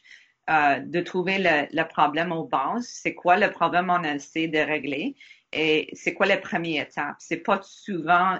euh, 0.50 0.78
de 0.78 1.00
trouver 1.00 1.38
le, 1.38 1.66
le, 1.72 1.88
problème 1.88 2.32
aux 2.32 2.44
bases. 2.44 2.86
C'est 2.86 3.14
quoi 3.14 3.36
le 3.36 3.50
problème 3.50 3.90
on 3.90 4.02
essaie 4.04 4.48
de 4.48 4.58
régler? 4.58 5.16
Et 5.54 5.88
c'est 5.94 6.14
quoi 6.14 6.26
la 6.26 6.36
première 6.36 6.86
étape. 6.86 7.16
C'est 7.18 7.38
pas 7.38 7.60
souvent, 7.62 8.38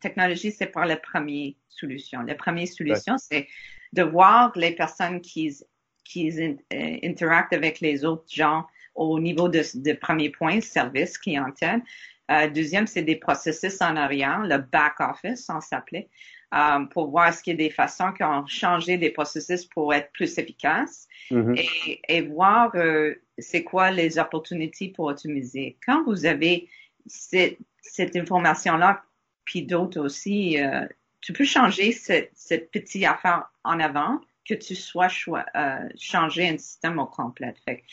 technologie, 0.00 0.50
c'est 0.50 0.66
pas 0.66 0.84
la 0.84 0.96
première 0.96 1.52
solution. 1.68 2.22
La 2.22 2.34
première 2.34 2.68
solution, 2.68 3.16
c'est 3.16 3.46
de 3.92 4.02
voir 4.02 4.52
les 4.56 4.72
personnes 4.72 5.20
qui, 5.20 5.56
qui 6.04 6.30
euh, 6.30 6.98
interactent 7.04 7.52
avec 7.52 7.80
les 7.80 8.04
autres 8.04 8.26
gens 8.28 8.66
au 8.94 9.20
niveau 9.20 9.48
de, 9.48 9.62
de 9.74 9.92
premier 9.92 10.30
point, 10.30 10.60
service, 10.60 11.16
clientèle. 11.16 11.82
Euh, 12.30 12.48
deuxième, 12.48 12.86
c'est 12.86 13.02
des 13.02 13.16
processus 13.16 13.80
en 13.80 13.96
arrière, 13.96 14.40
le 14.42 14.58
back 14.58 15.00
office, 15.00 15.48
on 15.48 15.60
s'appelait, 15.60 16.08
euh, 16.54 16.84
pour 16.86 17.10
voir 17.10 17.32
ce 17.34 17.42
qu'il 17.42 17.52
y 17.52 17.54
a 17.54 17.68
des 17.68 17.70
façons 17.70 18.12
qui 18.12 18.24
ont 18.24 18.46
changé 18.46 18.96
des 18.96 19.10
processus 19.10 19.66
pour 19.66 19.92
être 19.92 20.10
plus 20.12 20.38
efficaces 20.38 21.06
mm-hmm. 21.30 21.58
et, 21.58 22.00
et, 22.08 22.22
voir 22.22 22.70
euh, 22.74 23.14
c'est 23.38 23.64
quoi 23.64 23.90
les 23.90 24.18
opportunités 24.18 24.88
pour 24.88 25.06
optimiser. 25.06 25.76
Quand 25.84 26.04
vous 26.04 26.24
avez 26.24 26.68
cette, 27.06 27.58
cette 27.82 28.16
information-là, 28.16 29.02
puis 29.44 29.62
d'autres 29.62 30.00
aussi, 30.00 30.62
euh, 30.62 30.86
tu 31.20 31.32
peux 31.32 31.44
changer 31.44 31.92
cette, 31.92 32.30
cette 32.34 32.70
petite 32.70 33.04
affaire 33.04 33.50
en 33.64 33.80
avant 33.80 34.20
que 34.46 34.54
tu 34.54 34.74
sois 34.74 35.08
euh, 35.28 35.88
changer 35.98 36.48
un 36.48 36.58
système 36.58 36.98
au 36.98 37.06
complet. 37.06 37.54
Fait 37.64 37.84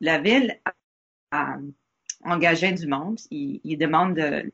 la 0.00 0.18
ville 0.18 0.58
a, 2.24 2.34
engagé 2.34 2.72
du 2.72 2.86
monde. 2.86 3.18
Il, 3.30 3.60
il 3.64 3.78
demande 3.78 4.14
de 4.14 4.52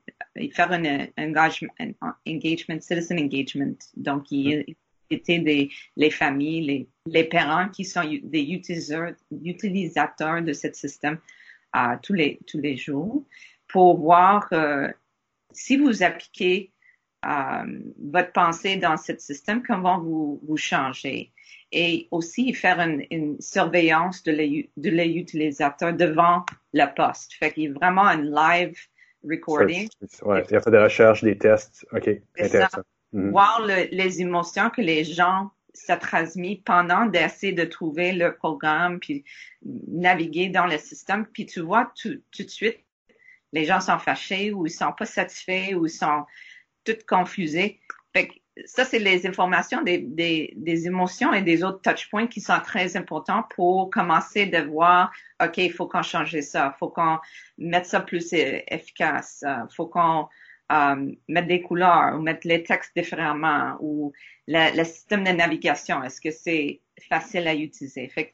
faire 0.52 0.72
un, 0.72 1.06
engagement, 1.18 1.72
un 1.78 1.92
engagement, 2.26 2.80
citizen 2.80 3.18
engagement. 3.18 3.76
Donc, 3.96 4.30
il 4.30 4.64
était 5.10 5.38
des 5.38 5.70
les 5.96 6.10
familles, 6.10 6.60
les, 6.66 6.88
les 7.06 7.24
parents 7.24 7.68
qui 7.68 7.84
sont 7.84 8.02
des 8.22 8.42
utilisateurs, 8.42 9.14
utilisateurs 9.42 10.42
de 10.42 10.52
ce 10.52 10.72
système 10.72 11.18
euh, 11.76 11.96
tous 12.02 12.14
les 12.14 12.38
tous 12.46 12.58
les 12.58 12.76
jours 12.76 13.24
pour 13.68 13.98
voir 13.98 14.48
euh, 14.52 14.88
si 15.52 15.76
vous 15.76 16.02
appliquez 16.02 16.72
euh, 17.26 17.80
votre 18.10 18.32
pensée 18.32 18.76
dans 18.76 18.96
ce 18.96 19.16
système, 19.18 19.62
comment 19.62 20.00
vous, 20.00 20.40
vous 20.46 20.56
changez. 20.56 21.32
Et 21.72 22.08
aussi 22.10 22.54
faire 22.54 22.80
une, 22.80 23.04
une 23.10 23.40
surveillance 23.40 24.22
de 24.22 24.32
l'utilisateur 24.76 25.92
devant 25.92 26.46
la 26.72 26.86
poste. 26.86 27.34
Fait 27.34 27.52
qu'il 27.52 27.64
y 27.64 27.68
a 27.68 27.72
vraiment 27.72 28.06
un 28.06 28.22
live 28.22 28.76
recording. 29.22 29.88
Ouais, 30.22 30.44
il 30.48 30.52
y 30.52 30.56
a 30.56 30.60
fait 30.60 30.70
des 30.70 30.78
recherches, 30.78 31.22
des 31.22 31.36
tests. 31.36 31.86
OK, 31.92 32.08
intéressant. 32.38 32.82
Mhm. 33.12 33.30
Voir 33.30 33.62
le, 33.66 33.88
les 33.90 34.20
émotions 34.20 34.70
que 34.70 34.80
les 34.80 35.04
gens 35.04 35.50
ça 35.74 35.96
transmis 35.96 36.56
pendant 36.56 37.06
d'essayer 37.06 37.52
de 37.52 37.64
trouver 37.64 38.12
le 38.12 38.34
programme, 38.34 38.98
puis 38.98 39.24
naviguer 39.62 40.48
dans 40.48 40.66
le 40.66 40.78
système. 40.78 41.26
Puis 41.26 41.46
tu 41.46 41.60
vois 41.60 41.92
tout, 42.00 42.20
tout 42.32 42.42
de 42.42 42.48
suite, 42.48 42.78
les 43.52 43.64
gens 43.64 43.80
sont 43.80 43.98
fâchés 43.98 44.52
ou 44.52 44.66
ils 44.66 44.70
sont 44.70 44.92
pas 44.92 45.06
satisfaits 45.06 45.74
ou 45.74 45.86
ils 45.86 45.90
sont 45.90 46.24
confusé. 46.94 47.80
ça, 48.64 48.84
c'est 48.84 48.98
les 48.98 49.26
informations 49.26 49.82
des, 49.82 49.98
des, 49.98 50.52
des, 50.56 50.86
émotions 50.86 51.32
et 51.32 51.42
des 51.42 51.62
autres 51.62 51.80
touchpoints 51.80 52.26
qui 52.26 52.40
sont 52.40 52.58
très 52.60 52.96
importants 52.96 53.44
pour 53.54 53.90
commencer 53.90 54.46
de 54.46 54.58
voir, 54.58 55.12
OK, 55.42 55.58
il 55.58 55.72
faut 55.72 55.86
qu'on 55.86 56.02
change 56.02 56.40
ça, 56.40 56.72
il 56.74 56.78
faut 56.78 56.88
qu'on 56.88 57.18
mette 57.58 57.86
ça 57.86 58.00
plus 58.00 58.32
efficace, 58.32 59.40
il 59.42 59.48
euh, 59.48 59.68
faut 59.74 59.86
qu'on 59.86 60.28
euh, 60.72 61.12
mette 61.28 61.46
des 61.46 61.62
couleurs 61.62 62.16
ou 62.16 62.20
mettre 62.20 62.46
les 62.46 62.62
textes 62.64 62.96
différemment 62.96 63.76
ou 63.80 64.12
le, 64.48 64.84
système 64.84 65.24
de 65.24 65.30
navigation, 65.30 66.02
est-ce 66.02 66.20
que 66.20 66.30
c'est 66.30 66.80
facile 67.08 67.46
à 67.46 67.54
utiliser? 67.54 68.08
Fait 68.08 68.32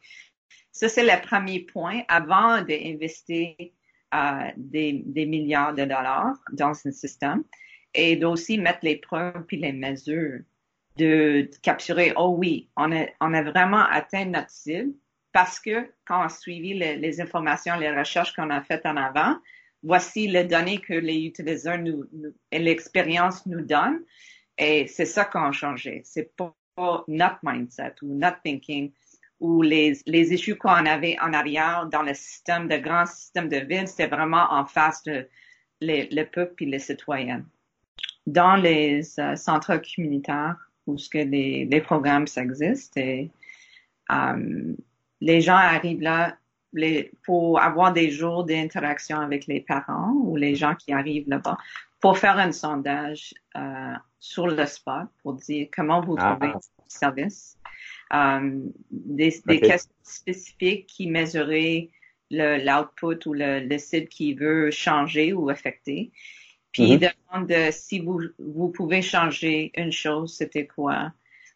ça, 0.72 0.88
c'est 0.88 1.04
le 1.04 1.20
premier 1.20 1.60
point 1.60 2.02
avant 2.08 2.62
d'investir 2.62 3.54
euh, 4.14 4.50
des, 4.56 5.02
des 5.06 5.26
milliards 5.26 5.74
de 5.74 5.84
dollars 5.84 6.36
dans 6.52 6.70
un 6.70 6.90
système 6.90 7.44
et 7.94 8.16
d'aussi 8.16 8.58
mettre 8.58 8.80
les 8.82 8.96
preuves 8.96 9.44
puis 9.46 9.56
les 9.56 9.72
mesures 9.72 10.40
de 10.96 11.50
capturer, 11.62 12.12
oh 12.16 12.34
oui, 12.38 12.68
on 12.76 12.92
a, 12.92 13.06
on 13.20 13.34
a 13.34 13.42
vraiment 13.42 13.84
atteint 13.84 14.24
notre 14.26 14.50
cible 14.50 14.92
parce 15.32 15.58
que 15.58 15.90
quand 16.04 16.20
on 16.20 16.24
a 16.24 16.28
suivi 16.28 16.74
les, 16.74 16.96
les 16.96 17.20
informations, 17.20 17.76
les 17.76 17.90
recherches 17.90 18.32
qu'on 18.34 18.50
a 18.50 18.62
faites 18.62 18.86
en 18.86 18.96
avant, 18.96 19.36
voici 19.82 20.28
les 20.28 20.44
données 20.44 20.78
que 20.78 20.94
les 20.94 21.24
utilisateurs 21.24 21.78
nous, 21.78 22.04
et 22.52 22.58
l'expérience 22.60 23.44
nous 23.46 23.62
donnent. 23.62 24.02
Et 24.56 24.86
c'est 24.86 25.04
ça 25.04 25.24
qu'on 25.24 25.46
a 25.46 25.52
changé. 25.52 26.02
C'est 26.04 26.34
pas 26.36 26.54
notre 27.08 27.38
mindset 27.42 27.94
ou 28.02 28.14
notre 28.14 28.40
thinking 28.42 28.92
ou 29.40 29.62
les, 29.62 29.98
les 30.06 30.32
issues 30.32 30.56
qu'on 30.56 30.70
avait 30.70 31.16
en 31.20 31.32
arrière 31.32 31.86
dans 31.86 32.02
le 32.02 32.14
système, 32.14 32.68
de 32.68 32.76
grand 32.76 33.04
système 33.04 33.48
de 33.48 33.58
ville, 33.58 33.88
c'était 33.88 34.06
vraiment 34.06 34.46
en 34.50 34.64
face 34.64 35.02
de 35.02 35.28
les, 35.80 36.08
le 36.10 36.24
peuple 36.24 36.62
et 36.62 36.66
les 36.66 36.78
citoyens 36.78 37.44
dans 38.26 38.56
les 38.56 39.02
euh, 39.20 39.36
centres 39.36 39.76
communautaires 39.94 40.56
où 40.86 40.98
ce 40.98 41.08
que 41.08 41.18
les, 41.18 41.64
les 41.64 41.80
programmes 41.80 42.26
existent 42.36 43.00
et 43.00 43.30
euh, 44.12 44.74
les 45.20 45.40
gens 45.40 45.56
arrivent 45.56 46.02
là 46.02 46.36
les, 46.72 47.10
pour 47.24 47.60
avoir 47.60 47.92
des 47.92 48.10
jours 48.10 48.44
d'interaction 48.44 49.18
avec 49.20 49.46
les 49.46 49.60
parents 49.60 50.12
ou 50.24 50.36
les 50.36 50.54
gens 50.54 50.74
qui 50.74 50.92
arrivent 50.92 51.28
là-bas 51.28 51.56
pour 52.00 52.18
faire 52.18 52.36
un 52.38 52.52
sondage 52.52 53.32
euh, 53.56 53.94
sur 54.18 54.46
le 54.48 54.66
spot 54.66 55.06
pour 55.22 55.34
dire 55.34 55.68
comment 55.74 56.00
vous 56.02 56.16
Ah. 56.18 56.36
trouvez 56.38 56.52
le 56.52 56.58
service. 56.88 57.56
Euh, 58.12 58.60
des, 58.90 59.34
des 59.46 59.60
questions 59.60 59.94
spécifiques 60.02 60.86
qui 60.86 61.08
mesuraient 61.08 61.88
le- 62.30 62.58
l'output 62.64 63.26
ou 63.28 63.32
le, 63.32 63.60
le 63.60 63.78
site 63.78 64.08
qui 64.08 64.34
veut 64.34 64.70
changer 64.70 65.32
ou 65.32 65.48
affecter. 65.48 66.10
Puis 66.74 66.92
Mhm. 66.92 66.98
demande 66.98 67.48
de 67.48 67.70
si 67.70 68.00
vous, 68.00 68.20
vous 68.38 68.68
pouvez 68.68 69.00
changer 69.00 69.70
une 69.76 69.92
chose, 69.92 70.34
c'était 70.36 70.66
quoi? 70.66 71.12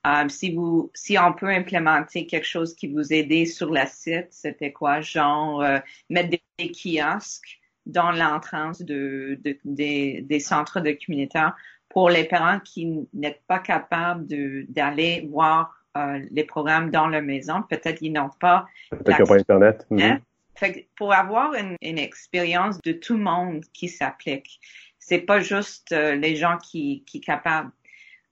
Euh, 0.06 0.28
si 0.28 0.54
vous, 0.54 0.90
si 0.94 1.18
on 1.18 1.32
peut 1.32 1.48
implémenter 1.48 2.26
quelque 2.26 2.46
chose 2.46 2.74
qui 2.74 2.86
vous 2.86 3.12
aidait 3.12 3.44
sur 3.44 3.70
la 3.70 3.84
site, 3.86 4.28
c'était 4.30 4.72
quoi? 4.72 5.00
Genre, 5.02 5.60
euh, 5.60 5.78
mettre 6.08 6.30
des, 6.30 6.42
des 6.58 6.70
kiosques 6.72 7.58
dans 7.84 8.12
l'entrance 8.12 8.80
de, 8.80 9.38
de- 9.44 9.58
des, 9.64 10.22
des 10.22 10.40
centres 10.40 10.80
de 10.80 10.96
communautaires 11.04 11.56
pour 11.88 12.10
les 12.10 12.24
parents 12.24 12.60
qui 12.60 12.86
n'êtes 13.12 13.42
pas 13.48 13.58
capables 13.58 14.26
de, 14.26 14.66
d'aller 14.68 15.26
voir 15.30 15.74
euh, 15.96 16.20
les 16.30 16.44
programmes 16.44 16.90
dans 16.90 17.08
leur 17.08 17.22
maison. 17.22 17.62
Peut-être 17.68 17.98
qu'ils 17.98 18.12
n'ont 18.12 18.30
pas 18.38 18.66
Peut-être 18.90 19.26
pas 19.26 19.34
Internet. 19.36 19.84
Mhm. 19.90 20.00
Hein? 20.00 20.20
Fait 20.54 20.72
que 20.72 20.78
pour 20.96 21.12
avoir 21.12 21.54
une, 21.54 21.76
une 21.82 21.98
expérience 21.98 22.80
de 22.82 22.92
tout 22.92 23.16
le 23.16 23.22
monde 23.22 23.62
qui 23.72 23.88
s'applique, 23.88 24.60
c'est 25.08 25.20
pas 25.20 25.40
juste 25.40 25.92
euh, 25.92 26.14
les 26.14 26.36
gens 26.36 26.58
qui 26.58 27.02
qui 27.06 27.20
capables 27.20 27.70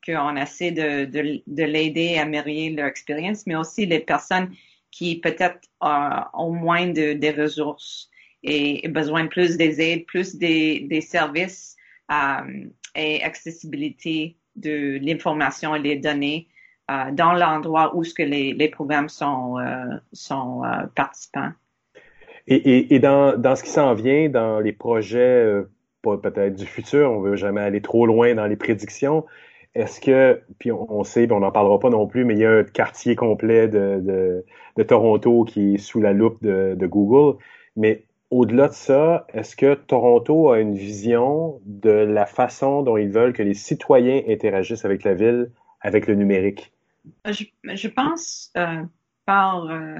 qu'on 0.05 0.37
essaie 0.37 0.71
de, 0.71 1.05
de, 1.07 1.43
de 1.47 1.65
l'aider 1.65 2.17
à 2.19 2.23
améliorer 2.23 2.71
leur 2.71 2.87
expérience, 2.87 3.47
mais 3.47 3.57
aussi 3.57 3.87
les 3.87 3.99
personnes 3.99 4.51
qui 4.93 5.21
peut-être 5.21 5.61
euh, 5.83 6.21
ont 6.35 6.53
moins 6.53 6.87
de 6.89 7.15
des 7.15 7.33
ressources 7.33 8.11
et, 8.43 8.87
besoin 8.89 9.25
de 9.25 9.29
plus 9.29 9.57
des 9.57 9.81
aides, 9.81 10.07
plus 10.07 10.37
des, 10.37 10.81
des 10.81 11.01
services 11.01 11.77
euh, 12.13 12.67
et 12.95 13.23
accessibilité 13.23 14.37
de 14.55 14.99
l'information 15.03 15.75
et 15.75 15.81
les 15.81 15.97
données 15.97 16.47
euh, 16.91 17.11
dans 17.11 17.33
l'endroit 17.33 17.97
où 17.97 18.05
ce 18.05 18.15
que 18.15 18.23
les, 18.23 18.53
les 18.53 18.69
programmes 18.69 19.09
sont 19.09 19.57
sont 20.13 20.63
participants. 20.95 21.53
Et, 22.47 22.55
et, 22.55 22.95
et 22.95 22.99
dans, 23.01 23.37
dans 23.37 23.57
ce 23.57 23.65
qui 23.65 23.71
s'en 23.71 23.93
vient, 23.95 24.29
dans 24.29 24.61
les 24.61 24.73
projets 24.73 25.65
peut-être 26.15 26.55
du 26.55 26.67
futur, 26.67 27.11
on 27.11 27.21
veut 27.21 27.37
jamais 27.37 27.61
aller 27.61 27.81
trop 27.81 28.07
loin 28.07 28.35
dans 28.35 28.47
les 28.47 28.57
prédictions. 28.57 29.25
Est-ce 29.75 30.01
que, 30.01 30.41
puis 30.59 30.73
on, 30.73 31.05
sait, 31.05 31.31
on 31.31 31.41
n'en 31.41 31.53
parlera 31.53 31.79
pas 31.79 31.91
non 31.91 32.07
plus, 32.07 32.25
mais 32.25 32.33
il 32.35 32.41
y 32.41 32.47
a 32.47 32.51
un 32.51 32.65
quartier 32.65 33.15
complet 33.15 33.69
de, 33.69 34.43
de, 34.77 34.83
Toronto 34.83 35.45
qui 35.45 35.75
est 35.75 35.79
sous 35.79 36.01
la 36.01 36.15
loupe 36.15 36.43
de, 36.43 36.87
Google. 36.87 37.37
Mais 37.77 38.05
au-delà 38.31 38.69
de 38.69 38.73
ça, 38.73 39.27
est-ce 39.35 39.55
que 39.55 39.75
Toronto 39.75 40.51
a 40.51 40.61
une 40.61 40.75
vision 40.75 41.61
de 41.67 41.91
la 41.91 42.25
façon 42.25 42.83
dont 42.83 42.97
ils 42.97 43.11
veulent 43.11 43.35
que 43.35 43.43
les 43.43 43.53
citoyens 43.53 44.23
interagissent 44.27 44.87
avec 44.87 45.05
la 45.05 45.13
ville, 45.13 45.51
avec 45.83 46.07
le 46.07 46.15
numérique? 46.15 46.73
Je, 47.27 47.45
je 47.65 47.89
pense 47.89 48.53
euh, 48.57 48.83
par 49.27 49.71
euh, 49.71 49.99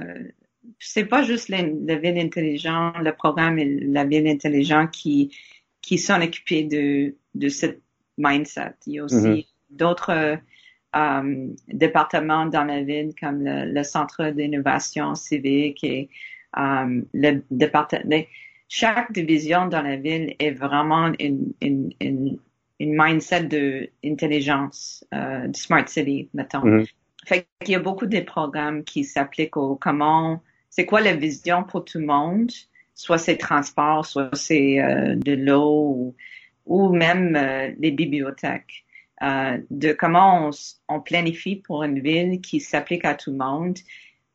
c'est 0.79 1.05
pas 1.05 1.21
juste 1.21 1.49
la, 1.49 1.61
la 1.61 1.95
ville 1.97 2.17
intelligente, 2.17 2.95
le 2.99 3.13
programme 3.13 3.59
et 3.59 3.65
la 3.65 4.05
ville 4.05 4.27
intelligente 4.27 4.91
qui 4.91 5.31
qui 5.87 5.97
sont 5.97 6.21
occupés 6.21 6.63
de 6.75 6.85
de 7.43 7.49
cette 7.59 7.81
mindset. 8.17 8.75
Il 8.87 8.93
y 8.95 8.99
a 8.99 9.03
aussi 9.05 9.27
Mhm. 9.37 9.43
d'autres 9.81 10.37
euh, 10.95 11.47
départements 11.85 12.45
dans 12.55 12.65
la 12.73 12.79
ville 12.83 13.11
comme 13.21 13.39
le, 13.49 13.57
le 13.77 13.83
centre 13.83 14.21
d'innovation 14.37 15.15
civique 15.15 15.83
et 15.83 16.09
euh, 16.57 17.01
le 17.13 17.31
département. 17.51 18.21
Chaque 18.69 19.09
division 19.19 19.61
dans 19.73 19.83
la 19.91 19.95
ville 20.07 20.27
est 20.45 20.55
vraiment 20.65 21.05
une 21.27 21.53
une 21.67 21.93
une, 22.07 22.37
une 22.83 22.93
mindset 23.01 23.45
de 23.57 23.89
intelligence, 24.03 25.05
euh, 25.13 25.47
de 25.47 25.55
smart 25.55 25.87
city, 25.87 26.29
mettons. 26.33 26.65
Mhm. 26.65 26.85
Fait 27.29 27.45
qu'il 27.63 27.73
y 27.73 27.75
a 27.75 27.79
beaucoup 27.89 28.07
de 28.17 28.19
programmes 28.35 28.83
qui 28.91 29.01
s'appliquent 29.03 29.57
au 29.57 29.75
comment, 29.85 30.41
c'est 30.69 30.85
quoi 30.85 31.01
la 31.01 31.15
vision 31.15 31.63
pour 31.69 31.81
tout 31.85 31.99
le 31.99 32.05
monde, 32.05 32.51
soit 32.97 33.19
c'est 33.19 33.37
transport, 33.37 34.05
soit 34.05 34.29
c'est 34.33 34.81
euh, 34.81 35.15
de 35.15 35.33
l'eau 35.33 35.93
ou, 35.95 36.15
ou 36.65 36.89
même 36.89 37.35
euh, 37.35 37.71
les 37.77 37.91
bibliothèques, 37.91 38.85
euh, 39.21 39.57
de 39.69 39.93
comment 39.93 40.49
on, 40.89 40.99
planifie 40.99 41.55
pour 41.55 41.83
une 41.83 41.99
ville 41.99 42.41
qui 42.41 42.59
s'applique 42.59 43.05
à 43.05 43.13
tout 43.13 43.31
le 43.31 43.37
monde, 43.37 43.77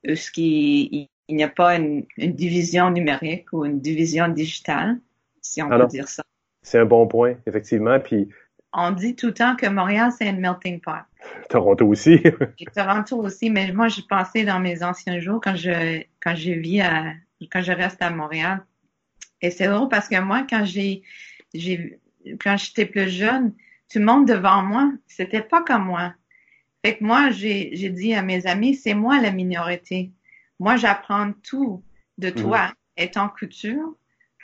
ce 0.04 0.30
qui, 0.30 1.08
il, 1.28 1.36
n'y 1.36 1.42
a 1.42 1.48
pas 1.48 1.76
une, 1.76 2.06
une 2.16 2.32
division 2.32 2.90
numérique 2.90 3.52
ou 3.52 3.64
une 3.64 3.80
division 3.80 4.28
digitale, 4.28 4.98
si 5.40 5.60
on 5.60 5.66
Ah 5.66 5.76
peut 5.76 5.82
non. 5.82 5.88
dire 5.88 6.08
ça? 6.08 6.22
C'est 6.62 6.78
un 6.78 6.84
bon 6.84 7.06
point, 7.08 7.34
effectivement. 7.46 7.98
Puis 7.98 8.28
On 8.72 8.92
dit 8.92 9.16
tout 9.16 9.26
le 9.26 9.34
temps 9.34 9.56
que 9.56 9.66
Montréal, 9.66 10.12
c'est 10.16 10.28
un 10.28 10.32
melting 10.34 10.80
pot. 10.80 11.02
Toronto 11.48 11.86
aussi. 11.86 12.20
Et 12.58 12.64
Toronto 12.72 13.18
aussi, 13.18 13.50
mais 13.50 13.72
moi, 13.72 13.88
j'ai 13.88 14.02
pensé 14.08 14.44
dans 14.44 14.60
mes 14.60 14.84
anciens 14.84 15.18
jours 15.18 15.40
quand 15.42 15.56
je, 15.56 16.02
quand 16.20 16.36
je 16.36 16.52
vis 16.52 16.80
à, 16.80 17.12
quand 17.50 17.62
je 17.62 17.72
reste 17.72 18.02
à 18.02 18.10
Montréal. 18.10 18.64
Et 19.40 19.50
c'est 19.50 19.68
drôle 19.68 19.88
parce 19.88 20.08
que 20.08 20.20
moi, 20.20 20.46
quand 20.48 20.64
j'ai, 20.64 21.02
j'ai, 21.54 21.98
quand 22.40 22.56
j'étais 22.56 22.86
plus 22.86 23.08
jeune, 23.08 23.54
tout 23.90 23.98
le 23.98 24.04
monde 24.04 24.26
devant 24.26 24.62
moi, 24.62 24.92
c'était 25.06 25.42
pas 25.42 25.62
comme 25.62 25.86
moi. 25.86 26.14
Fait 26.84 26.96
que 26.96 27.04
moi, 27.04 27.30
j'ai, 27.30 27.70
j'ai 27.74 27.90
dit 27.90 28.14
à 28.14 28.22
mes 28.22 28.46
amis, 28.46 28.74
c'est 28.74 28.94
moi 28.94 29.20
la 29.20 29.30
minorité. 29.30 30.12
Moi, 30.58 30.76
j'apprends 30.76 31.32
tout 31.42 31.84
de 32.18 32.30
toi 32.30 32.72
et 32.96 33.10
ton 33.10 33.28
culture 33.28 33.94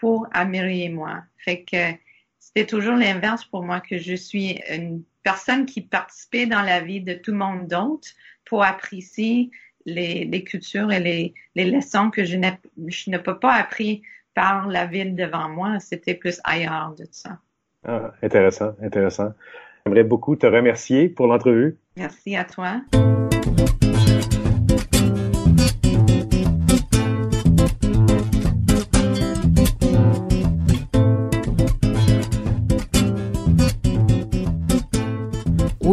pour 0.00 0.26
améliorer 0.32 0.88
moi. 0.88 1.22
Fait 1.38 1.62
que 1.62 1.92
c'était 2.38 2.66
toujours 2.66 2.94
l'inverse 2.94 3.44
pour 3.44 3.62
moi 3.62 3.80
que 3.80 3.98
je 3.98 4.14
suis 4.14 4.60
une 4.70 5.02
personne 5.22 5.66
qui 5.66 5.82
participait 5.82 6.46
dans 6.46 6.62
la 6.62 6.80
vie 6.80 7.00
de 7.00 7.14
tout 7.14 7.32
le 7.32 7.38
monde 7.38 7.68
d'autre 7.68 8.08
pour 8.44 8.64
apprécier 8.64 9.50
les, 9.94 10.24
les 10.24 10.44
cultures 10.44 10.92
et 10.92 11.00
les, 11.00 11.34
les 11.54 11.70
leçons 11.70 12.10
que 12.10 12.24
je 12.24 12.36
n'ai, 12.36 12.52
je 12.86 13.10
ne 13.10 13.18
peux 13.18 13.38
pas 13.38 13.54
appris 13.54 14.02
par 14.34 14.68
la 14.68 14.86
ville 14.86 15.14
devant 15.14 15.48
moi. 15.48 15.80
C'était 15.80 16.14
plus 16.14 16.40
ailleurs 16.44 16.94
de 16.98 17.06
ça. 17.10 17.38
Ah, 17.86 18.12
intéressant, 18.22 18.74
intéressant. 18.82 19.32
J'aimerais 19.84 20.04
beaucoup 20.04 20.36
te 20.36 20.46
remercier 20.46 21.08
pour 21.08 21.26
l'entrevue. 21.26 21.76
Merci 21.96 22.36
à 22.36 22.44
toi. 22.44 22.82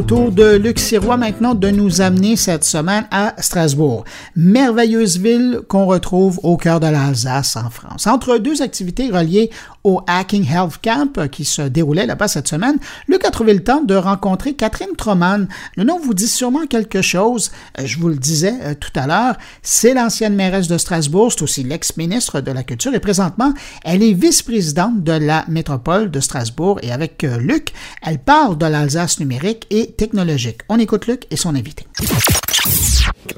Autour 0.06 0.32
de 0.32 0.58
Luc 0.58 0.78
maintenant 1.18 1.56
de 1.56 1.72
nous 1.72 2.00
amener 2.00 2.36
cette 2.36 2.64
semaine 2.64 3.08
à 3.10 3.34
Strasbourg. 3.40 4.04
Merveilleuse 4.36 5.18
ville 5.18 5.62
qu'on 5.68 5.88
retrouve 5.88 6.40
au 6.44 6.58
cœur 6.58 6.80
de 6.80 6.86
l'Alsace 6.86 7.56
en 7.56 7.72
France. 7.72 8.06
Entre 8.06 8.38
deux 8.38 8.62
activités 8.62 9.10
reliées 9.10 9.50
au 9.86 10.02
Hacking 10.08 10.46
Health 10.52 10.80
Camp 10.84 11.30
qui 11.30 11.46
se 11.46 11.62
déroulait 11.62 12.08
là-bas 12.08 12.28
cette 12.28 12.48
semaine, 12.48 12.78
Luc 13.08 13.24
a 13.24 13.30
trouvé 13.30 13.54
le 13.54 13.64
temps 13.64 13.84
de 13.84 13.96
rencontrer 13.96 14.56
Catherine 14.56 14.96
Troman. 14.98 15.48
Le 15.78 15.84
nom 15.84 16.00
vous 16.00 16.16
dit 16.16 16.28
sûrement 16.28 16.66
quelque 16.66 17.04
chose. 17.04 17.52
Euh, 17.80 17.86
Je 17.86 18.00
vous 18.00 18.10
le 18.10 18.16
disais 18.16 18.56
euh, 18.64 18.74
tout 18.74 18.92
à 18.96 19.06
l'heure, 19.06 19.36
c'est 19.62 19.94
l'ancienne 19.94 20.36
mairesse 20.36 20.68
de 20.68 20.80
Strasbourg, 20.80 21.32
c'est 21.32 21.44
aussi 21.44 21.64
l'ex-ministre 21.64 22.42
de 22.42 22.52
la 22.52 22.64
Culture 22.64 22.96
et 22.96 23.00
présentement, 23.00 23.54
elle 23.84 24.02
est 24.02 24.14
vice-présidente 24.14 25.04
de 25.04 25.12
la 25.12 25.46
métropole 25.48 26.10
de 26.10 26.20
Strasbourg 26.20 26.80
et 26.82 26.92
avec 26.92 27.24
euh, 27.24 27.38
Luc, 27.38 27.72
elle 28.02 28.18
parle 28.18 28.58
de 28.58 28.66
l'Alsace 28.66 29.20
numérique 29.20 29.68
et 29.70 29.92
technologique. 29.92 30.62
On 30.68 30.80
écoute 30.80 31.06
Luc 31.06 31.28
et 31.30 31.36
son 31.36 31.56
invité. 31.56 31.86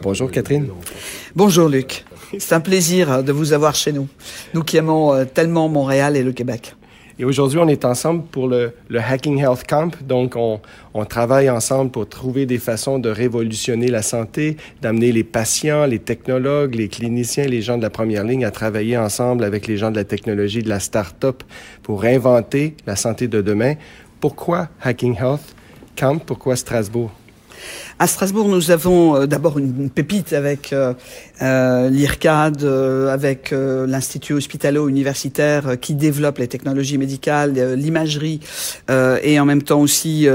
Bonjour 0.01 0.31
Catherine. 0.31 0.69
Bonjour 1.35 1.67
Luc. 1.67 2.05
C'est 2.39 2.53
un 2.53 2.59
plaisir 2.59 3.11
euh, 3.11 3.21
de 3.21 3.31
vous 3.31 3.53
avoir 3.53 3.75
chez 3.75 3.91
nous. 3.91 4.07
Nous 4.53 4.63
qui 4.63 4.77
aimons 4.77 5.13
euh, 5.13 5.25
tellement 5.25 5.69
Montréal 5.69 6.15
et 6.15 6.23
le 6.23 6.31
Québec. 6.31 6.75
Et 7.19 7.25
aujourd'hui, 7.25 7.57
on 7.57 7.67
est 7.67 7.83
ensemble 7.83 8.25
pour 8.25 8.47
le, 8.47 8.73
le 8.89 8.99
Hacking 8.99 9.39
Health 9.39 9.63
Camp. 9.67 9.89
Donc, 10.03 10.35
on, 10.35 10.61
on 10.93 11.03
travaille 11.03 11.49
ensemble 11.49 11.89
pour 11.89 12.07
trouver 12.07 12.45
des 12.45 12.59
façons 12.59 12.99
de 12.99 13.09
révolutionner 13.09 13.87
la 13.87 14.03
santé, 14.03 14.57
d'amener 14.83 15.11
les 15.11 15.23
patients, 15.23 15.87
les 15.87 15.97
technologues, 15.97 16.75
les 16.75 16.89
cliniciens, 16.89 17.45
les 17.45 17.63
gens 17.63 17.77
de 17.77 17.81
la 17.81 17.89
première 17.89 18.23
ligne 18.23 18.45
à 18.45 18.51
travailler 18.51 18.97
ensemble 18.97 19.43
avec 19.43 19.65
les 19.65 19.77
gens 19.77 19.89
de 19.89 19.95
la 19.95 20.03
technologie, 20.03 20.61
de 20.61 20.69
la 20.69 20.79
start-up 20.79 21.41
pour 21.81 22.03
inventer 22.03 22.75
la 22.85 22.95
santé 22.95 23.27
de 23.27 23.41
demain. 23.41 23.73
Pourquoi 24.19 24.69
Hacking 24.83 25.15
Health 25.15 25.55
Camp? 25.95 26.19
Pourquoi 26.23 26.55
Strasbourg? 26.55 27.09
À 27.99 28.05
Strasbourg, 28.05 28.47
nous 28.47 28.69
avons 28.69 29.15
euh, 29.15 29.25
d'abord 29.25 29.57
une, 29.57 29.89
pépite 29.89 30.31
avec 30.33 30.71
euh, 30.71 30.93
euh 31.41 31.89
l'IRCAD, 31.89 32.63
avec 32.63 33.51
l'Institut 33.51 34.33
hospitalo-universitaire 34.33 35.79
qui 35.79 35.95
développe 35.95 36.37
les 36.37 36.47
technologies 36.47 36.97
médicales, 36.99 37.53
l'imagerie 37.75 38.39
et 38.89 39.39
en 39.39 39.45
même 39.45 39.61
temps 39.61 39.79
aussi 39.79 40.27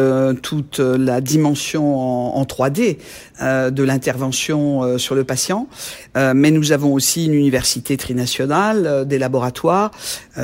toute 0.43 0.79
la 0.79 1.21
dimension 1.21 1.97
en, 1.99 2.37
en 2.37 2.45
3D 2.45 2.99
de 3.41 3.83
l'intervention 3.83 4.97
sur 4.99 5.15
le 5.17 5.25
patient. 5.25 5.67
mais 6.15 6.53
nous 6.53 6.71
avons 6.71 6.93
aussi 6.93 7.27
une 7.27 7.35
université 7.35 7.97
trinationale, 7.97 9.07
des 9.07 9.19
laboratoires, 9.19 9.91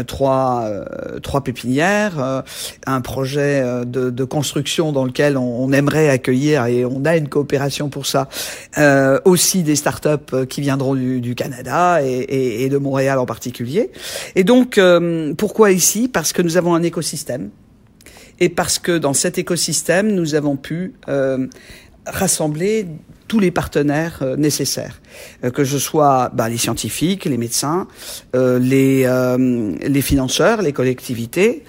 trois, 0.07 0.69
trois 1.23 1.43
pépinières, 1.43 2.45
un 2.87 3.01
projet 3.01 3.85
de, 3.87 4.11
de, 4.11 4.25
construction 4.25 4.91
dans 4.93 5.05
lequel 5.05 5.37
on, 5.37 5.65
on 5.65 5.73
aimerait 5.73 6.11
accueillir 6.11 6.67
et 6.67 6.85
on 6.85 7.01
une 7.17 7.29
coopération 7.29 7.89
pour 7.89 8.07
ça. 8.07 8.29
Euh, 8.77 9.19
aussi 9.25 9.63
des 9.63 9.77
startups 9.77 10.09
euh, 10.33 10.47
qui 10.47 10.61
viendront 10.61 10.95
du, 10.95 11.35
Canada 11.35 12.03
et, 12.03 12.69
de 12.69 12.79
Montréal 12.79 13.19
en 13.19 13.27
particulier. 13.27 13.91
Et 14.35 14.45
donc, 14.45 14.79
euh, 14.79 15.35
pourquoi 15.35 15.73
ici? 15.73 16.09
Parce 16.09 16.33
que 16.33 16.43
nous 16.43 16.57
avons 16.57 16.75
un 16.75 16.83
écosystème 16.83 17.51
et 18.41 18.49
parce 18.49 18.79
que 18.79 18.97
dans 18.97 19.15
cet 19.15 19.39
écosystème, 19.39 20.13
nous 20.13 20.35
avons 20.35 20.57
pu 20.57 20.95
rassembler 22.07 22.87
tous 23.29 23.39
les 23.39 23.51
partenaires 23.51 24.19
euh, 24.23 24.37
nécessaires, 24.37 25.01
euh, 25.45 25.51
que 25.51 25.65
ce 25.65 25.79
soit 25.79 26.31
bah, 26.33 26.49
les 26.49 26.57
scientifiques, 26.57 27.27
les 27.27 27.37
médecins, 27.37 27.87
euh, 28.35 28.59
les, 28.59 29.07
les 29.87 30.03
financeurs, 30.03 30.63
les 30.63 30.73
collectivités, 30.73 31.63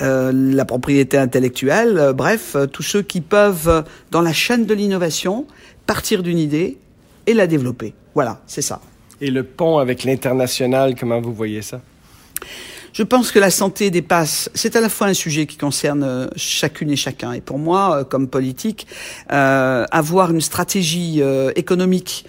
la 0.00 0.64
propriété 0.64 1.16
intellectuelle, 1.18 2.12
bref, 2.14 2.56
tous 2.72 2.82
ceux 2.82 3.02
qui 3.02 3.20
peuvent, 3.20 3.84
dans 4.10 4.22
la 4.22 4.32
chaîne 4.32 4.66
de 4.66 4.74
l'innovation, 4.74 5.46
partir 5.86 6.22
d'une 6.22 6.38
idée 6.38 6.78
et 7.26 7.34
la 7.34 7.46
développer. 7.46 7.94
Voilà, 8.14 8.40
c'est 8.46 8.62
ça. 8.62 8.80
Et 9.20 9.30
le 9.30 9.44
pont 9.44 9.78
avec 9.78 10.04
l'international, 10.04 10.94
comment 10.98 11.20
vous 11.20 11.34
voyez 11.34 11.62
ça? 11.62 11.80
Je 12.92 13.02
pense 13.02 13.32
que 13.32 13.38
la 13.38 13.50
santé 13.50 13.90
dépasse, 13.90 14.50
c'est 14.54 14.76
à 14.76 14.80
la 14.80 14.90
fois 14.90 15.06
un 15.06 15.14
sujet 15.14 15.46
qui 15.46 15.56
concerne 15.56 16.02
euh, 16.02 16.26
chacune 16.36 16.90
et 16.90 16.96
chacun. 16.96 17.32
Et 17.32 17.40
pour 17.40 17.58
moi, 17.58 18.00
euh, 18.00 18.04
comme 18.04 18.28
politique, 18.28 18.86
euh, 19.32 19.86
avoir 19.90 20.30
une 20.30 20.42
stratégie 20.42 21.22
euh, 21.22 21.52
économique 21.56 22.26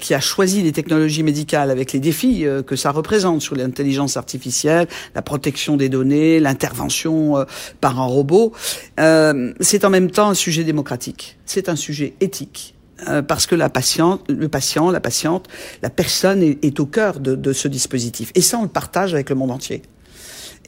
qui 0.00 0.14
a 0.14 0.20
choisi 0.20 0.62
les 0.62 0.72
technologies 0.72 1.22
médicales 1.22 1.70
avec 1.70 1.92
les 1.92 2.00
défis 2.00 2.46
que 2.66 2.74
ça 2.74 2.90
représente 2.90 3.42
sur 3.42 3.54
l'intelligence 3.54 4.16
artificielle, 4.16 4.86
la 5.14 5.20
protection 5.20 5.76
des 5.76 5.90
données, 5.90 6.40
l'intervention 6.40 7.44
par 7.82 8.00
un 8.00 8.06
robot, 8.06 8.52
c'est 8.96 9.84
en 9.84 9.90
même 9.90 10.10
temps 10.10 10.30
un 10.30 10.34
sujet 10.34 10.64
démocratique. 10.64 11.36
C'est 11.44 11.68
un 11.68 11.76
sujet 11.76 12.14
éthique. 12.20 12.76
parce 13.28 13.46
que 13.46 13.54
la 13.54 13.68
patiente, 13.68 14.22
le 14.30 14.48
patient, 14.48 14.90
la 14.90 15.00
patiente, 15.00 15.48
la 15.82 15.90
personne 15.90 16.42
est, 16.42 16.64
est 16.64 16.80
au 16.80 16.86
cœur 16.86 17.20
de, 17.20 17.34
de, 17.34 17.52
ce 17.52 17.68
dispositif. 17.68 18.32
Et 18.34 18.40
ça, 18.40 18.56
on 18.56 18.62
le 18.62 18.68
partage 18.68 19.12
avec 19.12 19.28
le 19.28 19.36
monde 19.36 19.50
entier. 19.50 19.82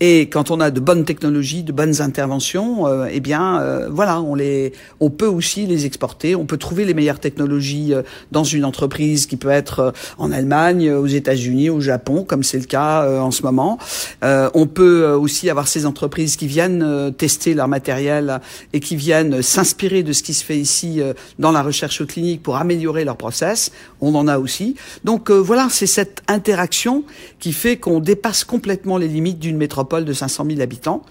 Et 0.00 0.28
quand 0.28 0.50
on 0.50 0.60
a 0.60 0.70
de 0.70 0.80
bonnes 0.80 1.04
technologies, 1.04 1.62
de 1.62 1.72
bonnes 1.72 2.02
interventions, 2.02 2.86
euh, 2.86 3.06
eh 3.10 3.20
bien, 3.20 3.60
euh, 3.60 3.88
voilà, 3.90 4.20
on 4.20 4.34
les, 4.34 4.72
on 5.00 5.08
peut 5.08 5.26
aussi 5.26 5.66
les 5.66 5.86
exporter. 5.86 6.36
On 6.36 6.44
peut 6.44 6.58
trouver 6.58 6.84
les 6.84 6.92
meilleures 6.92 7.18
technologies 7.18 7.94
euh, 7.94 8.02
dans 8.30 8.44
une 8.44 8.66
entreprise 8.66 9.26
qui 9.26 9.36
peut 9.36 9.48
être 9.48 9.80
euh, 9.80 9.90
en 10.18 10.32
Allemagne, 10.32 10.90
aux 10.92 11.06
États-Unis, 11.06 11.70
au 11.70 11.80
Japon, 11.80 12.24
comme 12.24 12.42
c'est 12.42 12.58
le 12.58 12.64
cas 12.64 13.06
en 13.20 13.30
ce 13.30 13.42
moment. 13.42 13.78
on 14.22 14.66
peut 14.66 15.06
aussi 15.12 15.48
avoir 15.50 15.68
ces 15.68 15.86
entreprises 15.86 16.36
qui 16.36 16.46
viennent 16.46 17.12
tester 17.16 17.54
leur 17.54 17.68
matériel 17.68 18.40
et 18.72 18.80
qui 18.80 18.96
viennent 18.96 19.42
s'inspirer 19.42 20.02
de 20.02 20.12
ce 20.12 20.22
qui 20.22 20.34
se 20.34 20.44
fait 20.44 20.58
ici 20.58 21.00
dans 21.38 21.52
la 21.52 21.62
recherche 21.62 22.04
clinique 22.06 22.42
pour 22.42 22.56
améliorer 22.56 23.04
leur 23.04 23.16
process. 23.16 23.72
On 24.00 24.14
en 24.14 24.28
a 24.28 24.38
aussi. 24.38 24.76
Donc 25.04 25.30
voilà, 25.30 25.68
c'est 25.70 25.86
cette 25.86 26.22
interaction 26.28 27.04
qui 27.38 27.52
fait 27.52 27.76
qu'on 27.76 28.00
dépasse 28.00 28.44
complètement 28.44 28.98
les 28.98 29.08
limites 29.08 29.38
d'une 29.38 29.56
métropole 29.56 29.85
de 29.86 30.12
500 30.12 30.44
000 30.48 30.60
habitants 30.60 31.02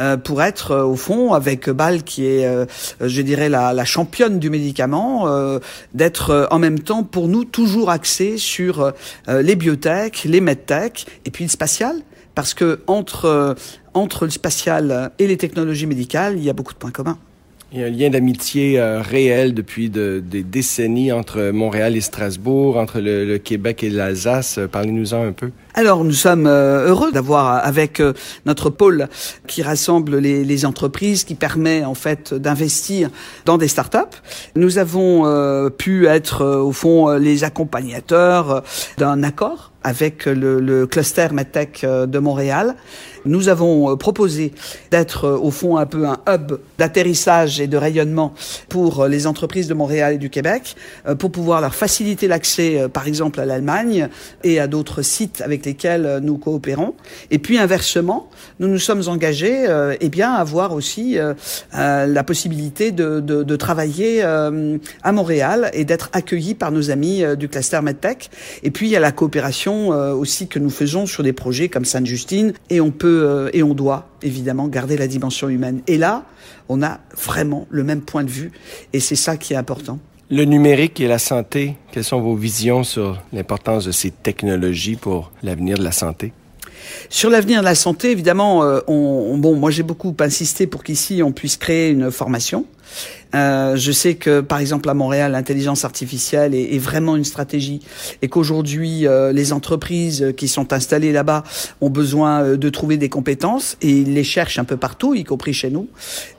euh, 0.00 0.16
pour 0.16 0.42
être 0.42 0.72
euh, 0.72 0.84
au 0.84 0.96
fond 0.96 1.32
avec 1.32 1.70
Bâle 1.70 2.02
qui 2.02 2.26
est, 2.26 2.46
euh, 2.46 2.66
je 3.00 3.22
dirais, 3.22 3.48
la, 3.48 3.84
championne 3.84 4.38
du 4.38 4.48
médicament, 4.48 5.28
d'être 5.92 6.48
en 6.50 6.58
même 6.58 6.78
temps 6.78 7.02
pour 7.02 7.28
nous 7.28 7.44
toujours 7.44 7.90
axé 7.90 8.38
sur 8.38 8.92
les 9.28 9.56
biotech, 9.56 10.24
les 10.24 10.40
medtech 10.40 11.06
et 11.26 11.30
puis 11.30 11.44
le 11.44 11.50
spatial 11.50 11.96
parce 12.34 12.54
que 12.54 12.80
entre 12.86 13.54
entre 13.92 14.24
le 14.24 14.30
spatial 14.30 15.12
et 15.18 15.26
les 15.26 15.36
technologies 15.36 15.86
médicales, 15.86 16.38
il 16.38 16.44
y 16.44 16.48
a 16.48 16.54
beaucoup 16.54 16.72
de 16.72 16.78
points 16.78 16.90
communs. 16.90 17.18
Il 17.72 17.80
y 17.80 17.84
a 17.84 17.86
un 17.86 17.90
lien 17.90 18.08
d'amitié 18.08 18.80
réel 18.80 19.52
depuis 19.52 19.90
de, 19.90 20.22
des 20.24 20.42
décennies 20.42 21.12
entre 21.12 21.50
Montréal 21.50 21.94
et 21.94 22.00
Strasbourg, 22.00 22.78
entre 22.78 23.00
le, 23.00 23.26
le 23.26 23.38
Québec 23.38 23.84
et 23.84 23.90
l'Alsace. 23.90 24.58
Parlez-nous-en 24.72 25.26
un 25.26 25.32
peu. 25.32 25.50
Alors, 25.76 26.04
nous 26.04 26.12
sommes 26.12 26.46
euh, 26.46 26.86
heureux 26.86 27.10
d'avoir 27.10 27.64
avec 27.64 28.00
notre 28.46 28.70
pôle 28.70 29.08
qui 29.48 29.62
rassemble 29.62 30.18
les, 30.18 30.44
les, 30.44 30.64
entreprises, 30.64 31.24
qui 31.24 31.34
permet 31.34 31.84
en 31.84 31.94
fait 31.94 32.32
d'investir 32.32 33.10
dans 33.44 33.58
des 33.58 33.66
startups. 33.66 33.98
Nous 34.54 34.78
avons 34.78 35.70
pu 35.70 36.06
être 36.06 36.44
au 36.44 36.72
fond 36.72 37.10
les 37.16 37.44
accompagnateurs 37.44 38.62
d'un 38.98 39.22
accord 39.22 39.72
avec 39.82 40.26
le, 40.26 40.60
le 40.60 40.86
cluster 40.86 41.28
MedTech 41.32 41.84
de 41.84 42.18
Montréal 42.18 42.76
nous 43.24 43.48
avons 43.48 43.90
euh, 43.90 43.96
proposé 43.96 44.52
d'être 44.90 45.24
euh, 45.24 45.38
au 45.38 45.50
fond 45.50 45.76
un 45.76 45.86
peu 45.86 46.06
un 46.06 46.18
hub 46.28 46.58
d'atterrissage 46.78 47.60
et 47.60 47.66
de 47.66 47.76
rayonnement 47.76 48.34
pour 48.68 49.00
euh, 49.00 49.08
les 49.08 49.26
entreprises 49.26 49.68
de 49.68 49.74
Montréal 49.74 50.14
et 50.14 50.18
du 50.18 50.30
Québec, 50.30 50.76
pour 51.18 51.30
pouvoir 51.30 51.60
leur 51.60 51.74
faciliter 51.74 52.28
l'accès, 52.28 52.88
par 52.92 53.06
exemple, 53.06 53.40
à 53.40 53.44
l'Allemagne 53.44 54.08
et 54.42 54.58
à 54.60 54.66
d'autres 54.66 55.02
sites 55.02 55.40
avec 55.40 55.63
lesquels 55.64 56.20
nous 56.22 56.38
coopérons. 56.38 56.94
Et 57.30 57.38
puis 57.38 57.58
inversement, 57.58 58.28
nous 58.60 58.68
nous 58.68 58.78
sommes 58.78 59.02
engagés, 59.06 59.66
eh 60.00 60.08
bien, 60.08 60.32
à 60.32 60.38
avoir 60.38 60.72
aussi 60.72 61.18
la 61.72 62.24
possibilité 62.24 62.92
de, 62.92 63.20
de, 63.20 63.56
travailler 63.56 64.22
à 64.22 65.12
Montréal 65.12 65.70
et 65.72 65.84
d'être 65.84 66.10
accueillis 66.12 66.54
par 66.54 66.70
nos 66.70 66.90
amis 66.90 67.22
du 67.38 67.48
cluster 67.48 67.80
MedTech. 67.82 68.30
Et 68.62 68.70
puis 68.70 68.86
il 68.86 68.90
y 68.90 68.96
a 68.96 69.00
la 69.00 69.12
coopération 69.12 69.88
aussi 69.88 70.48
que 70.48 70.58
nous 70.58 70.70
faisons 70.70 71.06
sur 71.06 71.22
des 71.22 71.32
projets 71.32 71.68
comme 71.68 71.84
Sainte-Justine 71.84 72.52
et 72.70 72.80
on 72.80 72.90
peut 72.90 73.24
euh, 73.24 73.50
et 73.52 73.62
on 73.62 73.74
doit 73.74 74.08
évidemment 74.22 74.68
garder 74.68 74.96
la 74.96 75.06
dimension 75.06 75.48
humaine. 75.48 75.82
Et 75.86 75.98
là, 75.98 76.24
on 76.68 76.82
a 76.82 77.00
vraiment 77.16 77.66
le 77.70 77.84
même 77.84 78.02
point 78.02 78.24
de 78.24 78.30
vue 78.30 78.52
et 78.92 79.00
c'est 79.00 79.16
ça 79.16 79.36
qui 79.36 79.52
est 79.52 79.56
important. 79.56 79.98
Le 80.30 80.44
numérique 80.46 81.00
et 81.00 81.06
la 81.06 81.18
santé, 81.18 81.76
quelles 81.92 82.02
sont 82.02 82.20
vos 82.20 82.34
visions 82.34 82.82
sur 82.82 83.20
l'importance 83.34 83.84
de 83.84 83.92
ces 83.92 84.10
technologies 84.10 84.96
pour 84.96 85.30
l'avenir 85.42 85.76
de 85.76 85.84
la 85.84 85.92
santé? 85.92 86.32
Sur 87.08 87.30
l'avenir 87.30 87.60
de 87.60 87.64
la 87.64 87.74
santé, 87.74 88.10
évidemment, 88.10 88.64
euh, 88.64 88.80
on, 88.86 89.36
bon, 89.38 89.54
moi 89.56 89.70
j'ai 89.70 89.82
beaucoup 89.82 90.14
insisté 90.20 90.66
pour 90.66 90.82
qu'ici 90.82 91.22
on 91.22 91.32
puisse 91.32 91.56
créer 91.56 91.90
une 91.90 92.10
formation 92.10 92.66
euh, 93.34 93.76
je 93.76 93.92
sais 93.92 94.14
que, 94.14 94.40
par 94.40 94.58
exemple, 94.58 94.88
à 94.88 94.94
Montréal, 94.94 95.32
l'intelligence 95.32 95.84
artificielle 95.84 96.54
est, 96.54 96.78
vraiment 96.78 97.16
une 97.16 97.24
stratégie 97.24 97.80
et 98.22 98.28
qu'aujourd'hui, 98.28 99.06
euh, 99.06 99.32
les 99.32 99.52
entreprises 99.52 100.34
qui 100.36 100.48
sont 100.48 100.72
installées 100.72 101.12
là-bas 101.12 101.44
ont 101.80 101.88
besoin 101.88 102.42
euh, 102.42 102.56
de 102.56 102.68
trouver 102.68 102.96
des 102.96 103.08
compétences 103.08 103.76
et 103.80 103.90
ils 103.90 104.14
les 104.14 104.24
cherchent 104.24 104.58
un 104.58 104.64
peu 104.64 104.76
partout, 104.76 105.14
y 105.14 105.24
compris 105.24 105.52
chez 105.52 105.70
nous. 105.70 105.88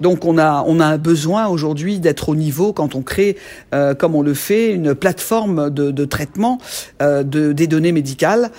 Donc, 0.02 0.26
on 0.26 0.38
a, 0.38 0.64
on 0.68 0.80
a 0.80 0.98
besoin 0.98 1.48
aujourd'hui 1.48 2.00
d'être 2.00 2.30
au 2.30 2.36
niveau 2.36 2.74
quand 2.74 2.96
on 2.96 3.02
crée, 3.02 3.38
euh, 3.74 3.96
comme 3.96 4.16
on 4.16 4.22
le 4.22 4.34
fait, 4.34 4.72
une 4.72 4.94
plateforme 4.94 5.70
de, 5.70 5.92
de 5.92 6.06
traitement 6.06 6.60
euh, 7.02 7.24
de, 7.24 7.52
des 7.52 7.68
données 7.68 7.92
médicales 7.92 8.52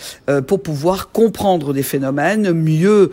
pour 0.47 0.63
pouvoir 0.63 1.11
comprendre 1.11 1.73
des 1.77 1.85
phénomènes, 1.85 2.53
mieux 2.53 3.11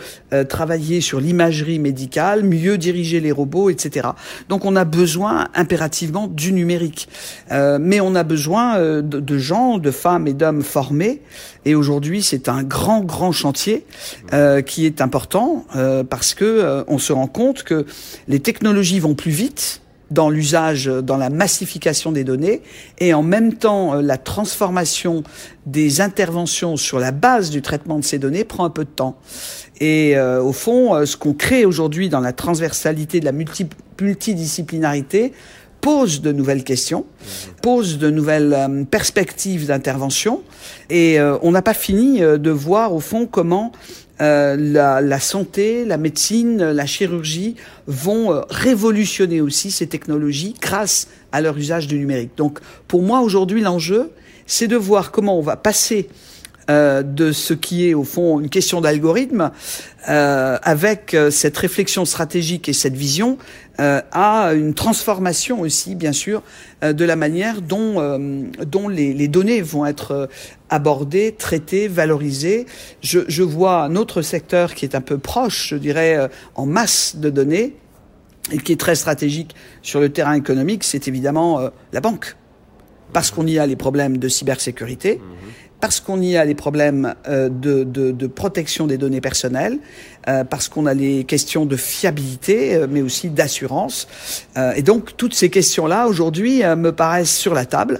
travailler 0.49 1.01
sur 1.01 1.19
l'imagerie 1.19 1.77
médicale, 1.77 2.43
mieux 2.43 2.77
diriger 2.77 3.19
les 3.19 3.31
robots, 3.31 3.69
etc. 3.69 4.09
Donc, 4.49 4.65
on 4.65 4.75
a 4.75 4.85
besoin 4.85 5.49
impérativement 5.53 6.27
du 6.27 6.51
numérique. 6.53 7.07
Euh, 7.51 7.77
mais 7.79 7.99
on 7.99 8.15
a 8.15 8.23
besoin 8.23 8.77
euh, 8.77 9.01
de, 9.01 9.37
gens, 9.37 9.77
de 9.77 9.91
femmes 9.91 10.27
et 10.27 10.33
d'hommes 10.33 10.63
formés. 10.63 11.21
Et 11.65 11.75
aujourd'hui, 11.75 12.21
c'est 12.21 12.49
un 12.49 12.63
grand, 12.63 13.01
grand 13.01 13.31
chantier 13.31 13.85
euh, 14.33 14.61
qui 14.61 14.85
est 14.85 15.01
important 15.01 15.65
euh, 15.75 16.03
parce 16.03 16.33
que 16.33 16.45
euh, 16.45 16.83
on 16.87 16.97
se 16.97 17.13
rend 17.13 17.27
compte 17.27 17.63
que 17.63 17.85
les 18.27 18.39
technologies 18.39 18.99
vont 18.99 19.15
plus 19.15 19.31
vite 19.31 19.82
dans 20.13 20.29
l'usage, 20.29 20.85
dans 20.85 21.17
la 21.17 21.29
massification 21.29 22.11
des 22.11 22.23
données, 22.23 22.61
et 22.99 23.13
en 23.13 23.23
même 23.23 23.53
temps, 23.53 23.95
la 23.95 24.17
transformation 24.17 25.23
des 25.65 26.01
interventions 26.01 26.77
sur 26.77 26.99
la 26.99 27.11
base 27.11 27.49
du 27.49 27.61
traitement 27.61 27.99
de 27.99 28.03
ces 28.03 28.19
données 28.19 28.43
prend 28.43 28.65
un 28.65 28.69
peu 28.69 28.83
de 28.83 28.89
temps. 28.89 29.17
Et 29.79 30.15
euh, 30.15 30.41
au 30.41 30.53
fond, 30.53 30.95
euh, 30.95 31.05
ce 31.05 31.17
qu'on 31.17 31.33
crée 31.33 31.65
aujourd'hui 31.65 32.09
dans 32.09 32.19
la 32.19 32.33
transversalité 32.33 33.19
de 33.19 33.25
la 33.25 33.31
multi 33.31 33.67
multidisciplinarité 34.01 35.33
pose 35.81 36.21
de 36.21 36.31
nouvelles 36.31 36.63
questions, 36.63 37.05
pose 37.61 37.97
de 37.97 38.09
nouvelles 38.09 38.53
euh, 38.53 38.83
perspectives 38.85 39.67
d'intervention, 39.67 40.41
et 40.89 41.19
on 41.41 41.51
n'a 41.51 41.61
pas 41.61 41.73
fini 41.73 42.19
de 42.19 42.49
voir 42.51 42.93
au 42.93 42.99
fond 42.99 43.25
comment 43.25 43.71
euh, 44.21 44.55
la, 44.57 45.01
la, 45.01 45.19
santé, 45.19 45.85
la 45.85 45.97
médecine, 45.97 46.57
la 46.63 46.85
chirurgie 46.85 47.55
vont 47.87 48.31
euh, 48.31 48.41
révolutionner 48.49 49.41
aussi 49.41 49.71
ces 49.71 49.87
technologies 49.87 50.53
grâce 50.61 51.07
à 51.31 51.41
leur 51.41 51.57
usage 51.57 51.87
du 51.87 51.97
numérique. 51.97 52.31
Donc 52.37 52.59
pour 52.87 53.01
moi 53.01 53.21
aujourd'hui 53.21 53.61
l'enjeu, 53.61 54.11
c'est 54.45 54.67
de 54.67 54.75
voir 54.75 55.11
comment 55.11 55.37
on 55.37 55.41
va 55.41 55.55
passer 55.55 56.09
euh, 56.69 57.03
de 57.03 57.31
ce 57.31 57.53
qui 57.53 57.89
est 57.89 57.93
au 57.93 58.03
fond 58.03 58.39
une 58.39 58.49
question 58.49 58.81
d'algorithme, 58.81 59.51
euh, 60.09 60.57
avec 60.63 61.13
euh, 61.13 61.31
cette 61.31 61.57
réflexion 61.57 62.03
stratégique 62.03 62.67
et 62.67 62.73
cette 62.73 62.95
vision, 62.95 63.37
euh, 63.79 64.01
à 64.11 64.53
une 64.53 64.73
transformation 64.73 65.61
aussi, 65.61 65.95
bien 65.95 66.11
sûr, 66.11 66.43
de 66.81 67.05
la 67.05 67.15
manière 67.15 67.61
dont, 67.61 68.19
dont 68.65 68.89
les, 68.89 69.13
les, 69.13 69.29
données 69.29 69.61
vont 69.61 69.85
être 69.85 70.27
abordées, 70.69 71.33
traitées, 71.37 71.87
valorisées. 71.87 72.65
Je, 73.01 73.21
je, 73.29 73.41
vois 73.41 73.83
un 73.83 73.95
autre 73.95 74.21
secteur 74.21 74.75
qui 74.75 74.83
est 74.83 74.95
un 74.95 75.01
peu 75.01 75.17
proche, 75.17 75.69
je 75.69 75.77
dirais, 75.77 76.29
en 76.55 76.65
masse 76.65 77.15
de 77.15 77.29
données, 77.29 77.75
et 78.51 78.57
qui 78.57 78.73
est 78.73 78.79
très 78.79 78.95
stratégique 78.95 79.55
sur 79.81 80.01
le 80.01 80.09
terrain 80.09 80.33
économique, 80.33 80.83
c'est 80.83 81.07
évidemment 81.07 81.61
la 81.93 82.01
banque. 82.01 82.35
Parce 83.13 83.31
qu'on 83.31 83.47
y 83.47 83.57
a 83.57 83.65
les 83.65 83.77
problèmes 83.77 84.17
de 84.17 84.27
cybersécurité. 84.27 85.15
Mmh 85.15 85.43
parce 85.83 85.99
qu'on 85.99 86.21
y 86.21 86.37
a 86.37 86.45
les 86.45 86.55
problèmes 86.55 87.13
euh, 87.27 87.49
de, 87.49 88.27
protection 88.27 88.87
des 88.87 88.97
données 88.97 89.19
personnelles, 89.19 89.79
euh, 90.29 90.45
parce 90.45 90.69
qu'on 90.69 90.85
a 90.85 90.93
les 90.93 91.25
questions 91.25 91.65
de 91.65 91.75
fiabilité, 91.75 92.75
euh, 92.75 92.87
mais 92.89 93.01
aussi 93.01 93.29
d'assurance. 93.29 94.07
Et 94.77 94.81
donc 94.81 95.17
toutes 95.17 95.33
ces 95.33 95.49
questions-là, 95.49 96.07
aujourd'hui, 96.07 96.61
me 96.63 96.91
paraissent 96.91 97.35
sur 97.35 97.53
la 97.53 97.65
table. 97.65 97.99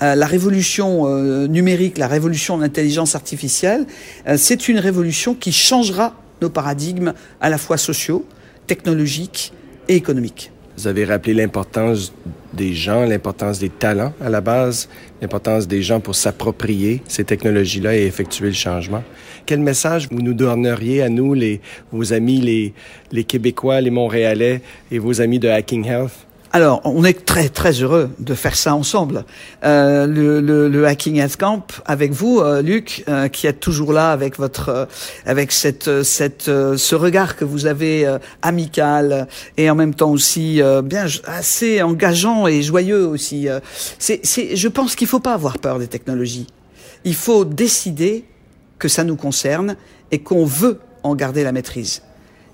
la 0.00 0.26
révolution 0.26 1.06
numérique, 1.46 1.98
la 1.98 2.08
révolution 2.08 2.56
de 2.56 2.62
l'intelligence 2.62 3.14
artificielle, 3.14 3.86
c'est 4.36 4.68
une 4.68 4.78
révolution 4.78 5.34
qui 5.34 5.52
changera 5.52 6.14
nos 6.40 6.48
paradigmes 6.48 7.12
à 7.42 7.50
la 7.50 7.58
fois 7.58 7.76
sociaux, 7.76 8.24
technologiques 8.66 9.52
et 9.88 9.96
économiques. 9.96 10.52
Vous 10.80 10.88
avez 10.88 11.04
rappelé 11.04 11.34
l'importance 11.34 12.10
des 12.54 12.72
gens, 12.72 13.04
l'importance 13.04 13.58
des 13.58 13.68
talents 13.68 14.14
à 14.18 14.30
la 14.30 14.40
base, 14.40 14.88
l'importance 15.20 15.68
des 15.68 15.82
gens 15.82 16.00
pour 16.00 16.14
s'approprier 16.14 17.02
ces 17.06 17.22
technologies-là 17.22 17.94
et 17.98 18.06
effectuer 18.06 18.46
le 18.46 18.54
changement. 18.54 19.04
Quel 19.44 19.60
message 19.60 20.08
vous 20.10 20.22
nous 20.22 20.32
donneriez 20.32 21.02
à 21.02 21.10
nous, 21.10 21.34
les, 21.34 21.60
vos 21.92 22.14
amis, 22.14 22.40
les, 22.40 22.72
les 23.12 23.24
Québécois, 23.24 23.82
les 23.82 23.90
Montréalais 23.90 24.62
et 24.90 24.98
vos 24.98 25.20
amis 25.20 25.38
de 25.38 25.48
Hacking 25.48 25.84
Health? 25.84 26.26
Alors, 26.52 26.80
on 26.84 27.04
est 27.04 27.24
très 27.24 27.48
très 27.48 27.70
heureux 27.74 28.10
de 28.18 28.34
faire 28.34 28.56
ça 28.56 28.74
ensemble. 28.74 29.24
Euh, 29.62 30.08
le, 30.08 30.40
le, 30.40 30.68
le, 30.68 30.84
Hacking 30.84 31.14
Health 31.16 31.36
Camp 31.36 31.62
avec 31.86 32.10
vous, 32.10 32.40
euh, 32.40 32.60
Luc, 32.60 33.04
euh, 33.08 33.28
qui 33.28 33.46
êtes 33.46 33.60
toujours 33.60 33.92
là 33.92 34.10
avec 34.10 34.36
votre, 34.36 34.68
euh, 34.68 34.86
avec 35.26 35.52
cette, 35.52 36.02
cette, 36.02 36.48
euh, 36.48 36.76
ce 36.76 36.96
regard 36.96 37.36
que 37.36 37.44
vous 37.44 37.66
avez 37.66 38.04
euh, 38.04 38.18
amical 38.42 39.28
et 39.56 39.70
en 39.70 39.76
même 39.76 39.94
temps 39.94 40.10
aussi 40.10 40.60
bien 40.84 41.06
assez 41.24 41.82
engageant 41.82 42.48
et 42.48 42.62
joyeux 42.62 43.06
aussi. 43.06 43.46
C'est, 44.00 44.20
c'est, 44.24 44.56
je 44.56 44.68
pense 44.68 44.96
qu'il 44.96 45.06
faut 45.06 45.20
pas 45.20 45.34
avoir 45.34 45.58
peur 45.58 45.78
des 45.78 45.86
technologies. 45.86 46.48
Il 47.04 47.14
faut 47.14 47.44
décider 47.44 48.24
que 48.80 48.88
ça 48.88 49.04
nous 49.04 49.16
concerne 49.16 49.76
et 50.10 50.18
qu'on 50.18 50.44
veut 50.44 50.80
en 51.04 51.14
garder 51.14 51.44
la 51.44 51.52
maîtrise 51.52 52.02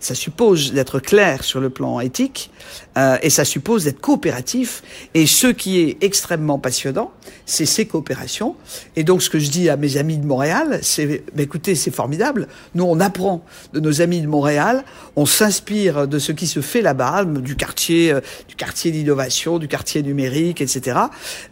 ça 0.00 0.14
suppose 0.14 0.72
d'être 0.72 1.00
clair 1.00 1.42
sur 1.42 1.60
le 1.60 1.70
plan 1.70 2.00
éthique 2.00 2.50
euh, 2.96 3.18
et 3.22 3.30
ça 3.30 3.44
suppose 3.44 3.84
d'être 3.84 4.00
coopératif. 4.00 4.82
Et 5.14 5.26
ce 5.26 5.48
qui 5.48 5.80
est 5.80 5.98
extrêmement 6.00 6.58
passionnant, 6.58 7.12
c'est 7.44 7.66
ces 7.66 7.86
coopérations. 7.86 8.56
Et 8.96 9.04
donc 9.04 9.22
ce 9.22 9.30
que 9.30 9.38
je 9.38 9.50
dis 9.50 9.68
à 9.68 9.76
mes 9.76 9.96
amis 9.96 10.18
de 10.18 10.26
Montréal, 10.26 10.78
c'est 10.82 11.22
bah, 11.34 11.42
écoutez, 11.42 11.74
c'est 11.74 11.90
formidable. 11.90 12.48
Nous, 12.74 12.84
on 12.84 13.00
apprend 13.00 13.44
de 13.72 13.80
nos 13.80 14.00
amis 14.00 14.20
de 14.20 14.26
Montréal, 14.26 14.84
on 15.16 15.26
s'inspire 15.26 16.08
de 16.08 16.18
ce 16.18 16.32
qui 16.32 16.46
se 16.46 16.60
fait 16.60 16.82
là-bas, 16.82 17.24
du 17.24 17.56
quartier, 17.56 18.12
euh, 18.12 18.20
du 18.48 18.54
quartier 18.54 18.90
d'innovation, 18.90 19.58
du 19.58 19.68
quartier 19.68 20.02
numérique, 20.02 20.60
etc., 20.60 20.98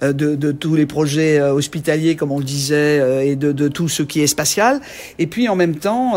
euh, 0.02 0.12
de, 0.12 0.52
tous 0.52 0.74
les 0.74 0.86
projets 0.86 1.40
hospitaliers, 1.40 2.16
comme 2.16 2.30
on 2.30 2.38
le 2.38 2.44
disait, 2.44 3.26
et 3.28 3.36
de, 3.36 3.68
tout 3.68 3.88
ce 3.88 4.02
qui 4.02 4.20
est 4.20 4.26
spatial. 4.26 4.80
Et 5.18 5.26
puis 5.26 5.48
en 5.48 5.56
même 5.56 5.76
temps, 5.76 6.12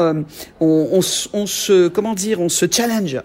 on 0.60 1.02
se 1.02 1.88
comment 1.88 2.14
dire, 2.14 2.40
on 2.40 2.50
se 2.50 2.66
challenge. 2.70 3.18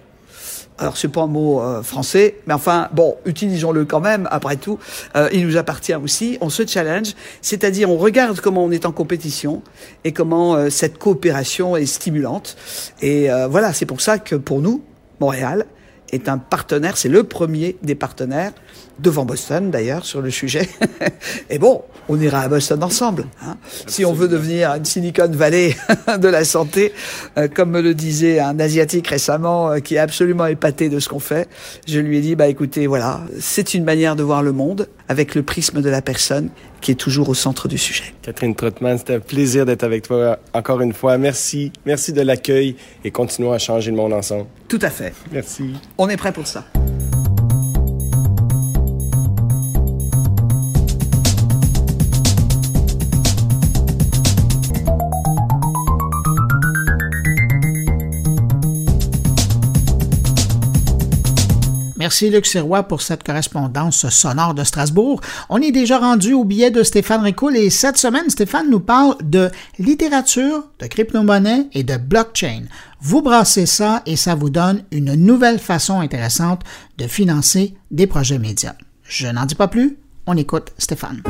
Alors 0.79 0.97
c'est 0.97 1.09
pas 1.09 1.23
un 1.23 1.27
mot 1.27 1.61
euh, 1.61 1.83
français, 1.83 2.37
mais 2.47 2.55
enfin 2.55 2.89
bon, 2.93 3.17
utilisons-le 3.25 3.85
quand 3.85 4.01
même. 4.01 4.27
Après 4.31 4.57
tout, 4.57 4.79
euh, 5.17 5.29
il 5.33 5.47
nous 5.47 5.57
appartient 5.57 5.95
aussi. 5.95 6.39
On 6.41 6.49
se 6.49 6.67
challenge, 6.67 7.15
c'est-à-dire 7.41 7.91
on 7.91 7.99
regarde 7.99 8.41
comment 8.41 8.65
on 8.65 8.71
est 8.71 8.87
en 8.87 8.93
compétition 8.93 9.63
et 10.05 10.13
comment 10.13 10.55
euh, 10.55 10.71
cette 10.71 10.99
coopération 10.99 11.77
est 11.77 11.87
stimulante. 11.87 12.57
Et 13.01 13.31
euh, 13.31 13.49
voilà, 13.49 13.73
c'est 13.73 13.87
pour 13.87 14.01
ça 14.01 14.19
que 14.19 14.35
pour 14.35 14.61
nous, 14.61 14.83
Montréal 15.21 15.67
est 16.13 16.29
un 16.29 16.39
partenaire. 16.39 16.97
C'est 16.97 17.09
le 17.09 17.25
premier 17.25 17.77
des 17.83 17.95
partenaires 17.95 18.53
devant 18.99 19.25
Boston 19.25 19.71
d'ailleurs 19.71 20.05
sur 20.05 20.21
le 20.21 20.31
sujet. 20.31 20.69
et 21.51 21.59
bon, 21.59 21.83
on 22.09 22.21
ira 22.21 22.41
à 22.41 22.49
Boston 22.49 22.83
ensemble. 22.85 23.27
Hein. 23.45 23.57
Si 23.87 24.05
on 24.05 24.13
veut 24.13 24.29
devenir 24.29 24.71
une 24.75 24.85
Silicon 24.85 25.31
Valley 25.31 25.75
de 26.19 26.29
la 26.29 26.45
santé, 26.45 26.93
euh, 27.39 27.49
comme 27.49 27.71
me 27.71 27.81
le 27.81 27.95
disait 27.95 28.39
un 28.39 28.59
asiatique 28.61 29.09
récemment 29.09 29.71
euh, 29.71 29.79
qui 29.79 29.95
est 29.97 29.99
absolument 29.99 30.47
épaté 30.47 30.89
de 30.89 31.01
ce 31.01 31.09
qu'on 31.09 31.19
fait, 31.19 31.49
je 31.89 31.99
lui 31.99 32.19
ai 32.19 32.21
dit 32.21 32.37
bah 32.37 32.49
écoutez 32.49 32.87
voilà, 32.87 33.23
c'est 33.41 33.75
une 33.75 33.85
manière 33.85 34.15
de 34.15 34.23
voir 34.23 34.43
le 34.43 34.53
monde 34.53 34.89
avec 35.09 35.35
le 35.35 35.43
prisme 35.43 35.81
de 35.81 35.91
la 35.91 36.03
personne 36.03 36.51
qui 36.83 36.91
est 36.91 36.97
toujours 36.97 37.31
au 37.31 37.35
centre 37.35 37.69
du 37.69 37.79
sujet. 37.79 38.13
Catherine 38.21 38.55
Trottmann, 38.55 38.99
c'était 38.99 39.15
un 39.15 39.21
plaisir 39.21 39.65
d'être 39.65 39.85
avec 39.85 40.03
toi 40.03 40.39
encore 40.53 40.83
une 40.83 40.93
fois. 40.93 41.17
Merci, 41.17 41.73
merci 41.87 42.13
de 42.13 42.21
l'accueil 42.21 42.77
et 43.05 43.11
continuons 43.11 43.53
à 43.53 43.59
changer 43.59 43.91
le 43.91 43.97
monde 43.97 44.13
ensemble. 44.13 44.47
Tout 44.69 44.81
à 44.83 44.91
fait. 44.91 45.15
Merci. 45.31 45.73
On 45.97 46.09
est 46.11 46.17
prêt 46.19 46.33
pour 46.33 46.47
ça. 46.47 46.67
Merci 62.03 62.31
Luc 62.31 62.47
Sirois 62.47 62.83
pour 62.83 63.01
cette 63.01 63.23
correspondance 63.23 64.09
sonore 64.09 64.55
de 64.55 64.65
Strasbourg. 64.65 65.21
On 65.49 65.59
est 65.59 65.71
déjà 65.71 65.99
rendu 66.01 66.33
au 66.33 66.43
billet 66.43 66.73
de 66.73 66.83
Stéphane 66.83 67.21
Ricoul 67.21 67.57
et 67.57 67.71
cette 67.71 67.97
semaine, 67.97 68.29
Stéphane 68.29 68.69
nous 68.69 68.81
parle 68.81 69.15
de 69.23 69.53
littérature, 69.79 70.65
de 70.81 70.89
crypto-monnaie 70.89 71.69
et 71.73 71.85
de 71.85 71.97
blockchain. 71.97 72.65
Vous 73.01 73.23
brassez 73.23 73.67
ça 73.67 74.03
et 74.05 74.17
ça 74.17 74.35
vous 74.35 74.51
donne 74.51 74.83
une 74.91 75.15
nouvelle 75.15 75.61
façon 75.61 76.01
intéressante 76.01 76.63
de 76.99 77.07
financer 77.07 77.75
des 77.93 78.09
projets 78.09 78.41
médias. 78.41 78.75
Je 79.05 79.29
n'en 79.29 79.47
dis 79.47 79.55
pas 79.55 79.69
plus, 79.69 79.97
on 80.27 80.37
écoute 80.37 80.73
Stéphane. 80.79 81.23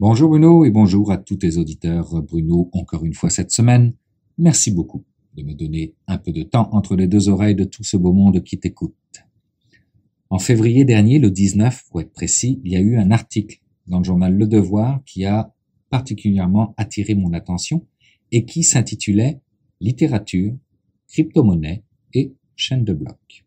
Bonjour 0.00 0.30
Bruno 0.30 0.64
et 0.64 0.72
bonjour 0.72 1.12
à 1.12 1.16
tous 1.16 1.36
tes 1.36 1.58
auditeurs. 1.58 2.20
Bruno, 2.22 2.70
encore 2.72 3.04
une 3.04 3.14
fois 3.14 3.30
cette 3.30 3.52
semaine. 3.52 3.92
Merci 4.36 4.72
beaucoup 4.72 5.04
de 5.38 5.44
me 5.44 5.54
donner 5.54 5.94
un 6.08 6.18
peu 6.18 6.32
de 6.32 6.42
temps 6.42 6.68
entre 6.72 6.96
les 6.96 7.06
deux 7.06 7.28
oreilles 7.28 7.54
de 7.54 7.64
tout 7.64 7.84
ce 7.84 7.96
beau 7.96 8.12
monde 8.12 8.42
qui 8.42 8.58
t'écoute. 8.58 8.94
En 10.30 10.38
février 10.38 10.84
dernier, 10.84 11.18
le 11.18 11.30
19 11.30 11.84
pour 11.88 12.00
être 12.00 12.12
précis, 12.12 12.60
il 12.64 12.72
y 12.72 12.76
a 12.76 12.80
eu 12.80 12.98
un 12.98 13.10
article 13.12 13.60
dans 13.86 13.98
le 13.98 14.04
journal 14.04 14.34
Le 14.34 14.46
Devoir 14.46 15.02
qui 15.04 15.24
a 15.24 15.54
particulièrement 15.90 16.74
attiré 16.76 17.14
mon 17.14 17.32
attention 17.32 17.86
et 18.32 18.44
qui 18.44 18.62
s'intitulait 18.62 19.40
Littérature, 19.80 20.56
crypto-monnaie 21.06 21.84
et 22.12 22.34
chaîne 22.56 22.84
de 22.84 22.92
blocs. 22.92 23.46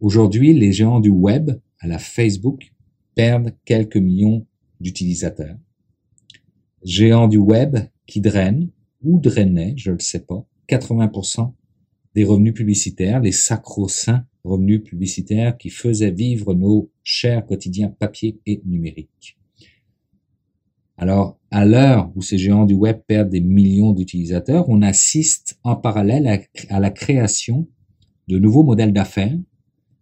Aujourd'hui, 0.00 0.52
les 0.54 0.72
géants 0.72 0.98
du 0.98 1.08
web, 1.08 1.52
à 1.78 1.86
la 1.86 1.98
Facebook, 1.98 2.72
perdent 3.14 3.54
quelques 3.64 3.96
millions 3.96 4.44
d'utilisateurs. 4.80 5.56
Géants 6.82 7.28
du 7.28 7.38
web 7.38 7.78
qui 8.06 8.20
drainent, 8.20 8.70
ou 9.02 9.20
drainaient, 9.20 9.74
je 9.76 9.90
ne 9.90 9.94
le 9.94 10.00
sais 10.00 10.24
pas, 10.24 10.44
80% 10.68 11.52
des 12.14 12.24
revenus 12.24 12.54
publicitaires, 12.54 13.20
les 13.20 13.32
sacro-saints 13.32 14.24
revenus 14.44 14.82
publicitaires 14.84 15.56
qui 15.56 15.70
faisaient 15.70 16.10
vivre 16.10 16.54
nos 16.54 16.90
chers 17.02 17.44
quotidiens 17.46 17.88
papier 17.88 18.38
et 18.46 18.60
numériques. 18.64 19.38
Alors, 20.96 21.38
à 21.50 21.64
l'heure 21.64 22.12
où 22.14 22.22
ces 22.22 22.38
géants 22.38 22.66
du 22.66 22.74
web 22.74 23.00
perdent 23.06 23.30
des 23.30 23.40
millions 23.40 23.92
d'utilisateurs, 23.92 24.68
on 24.68 24.80
assiste 24.82 25.58
en 25.64 25.74
parallèle 25.74 26.28
à, 26.28 26.38
à, 26.68 26.78
la 26.78 26.90
création 26.90 27.68
de 28.28 28.38
nouveaux 28.38 28.62
modèles 28.62 28.92
d'affaires 28.92 29.36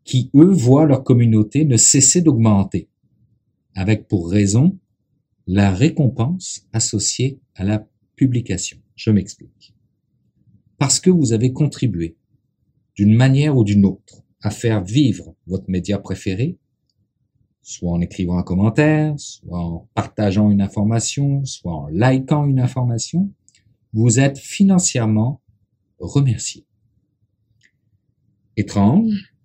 qui, 0.04 0.30
eux, 0.34 0.52
voient 0.52 0.86
leur 0.86 1.02
communauté 1.02 1.64
ne 1.64 1.76
cesser 1.76 2.20
d'augmenter, 2.20 2.88
avec 3.74 4.06
pour 4.06 4.30
raison 4.30 4.78
la 5.46 5.70
récompense 5.70 6.66
associée 6.72 7.40
à 7.54 7.64
la 7.64 7.86
publication. 8.16 8.78
Je 8.94 9.10
m'explique 9.10 9.71
parce 10.82 10.98
que 10.98 11.10
vous 11.10 11.32
avez 11.32 11.52
contribué 11.52 12.16
d'une 12.96 13.14
manière 13.14 13.56
ou 13.56 13.62
d'une 13.62 13.86
autre 13.86 14.24
à 14.40 14.50
faire 14.50 14.82
vivre 14.82 15.36
votre 15.46 15.70
média 15.70 15.96
préféré, 15.96 16.58
soit 17.62 17.92
en 17.92 18.00
écrivant 18.00 18.36
un 18.36 18.42
commentaire, 18.42 19.14
soit 19.16 19.60
en 19.60 19.88
partageant 19.94 20.50
une 20.50 20.60
information, 20.60 21.44
soit 21.44 21.72
en 21.72 21.86
likant 21.86 22.46
une 22.46 22.58
information, 22.58 23.30
vous 23.92 24.18
êtes 24.18 24.38
financièrement 24.38 25.40
remercié. 26.00 26.66
Étrange, 28.56 29.36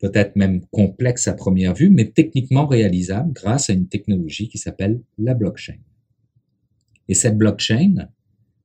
peut-être 0.00 0.34
même 0.34 0.66
complexe 0.72 1.28
à 1.28 1.34
première 1.34 1.74
vue, 1.74 1.90
mais 1.90 2.10
techniquement 2.10 2.66
réalisable 2.66 3.32
grâce 3.32 3.70
à 3.70 3.72
une 3.72 3.86
technologie 3.86 4.48
qui 4.48 4.58
s'appelle 4.58 5.00
la 5.16 5.34
blockchain. 5.34 5.78
Et 7.06 7.14
cette 7.14 7.38
blockchain, 7.38 8.08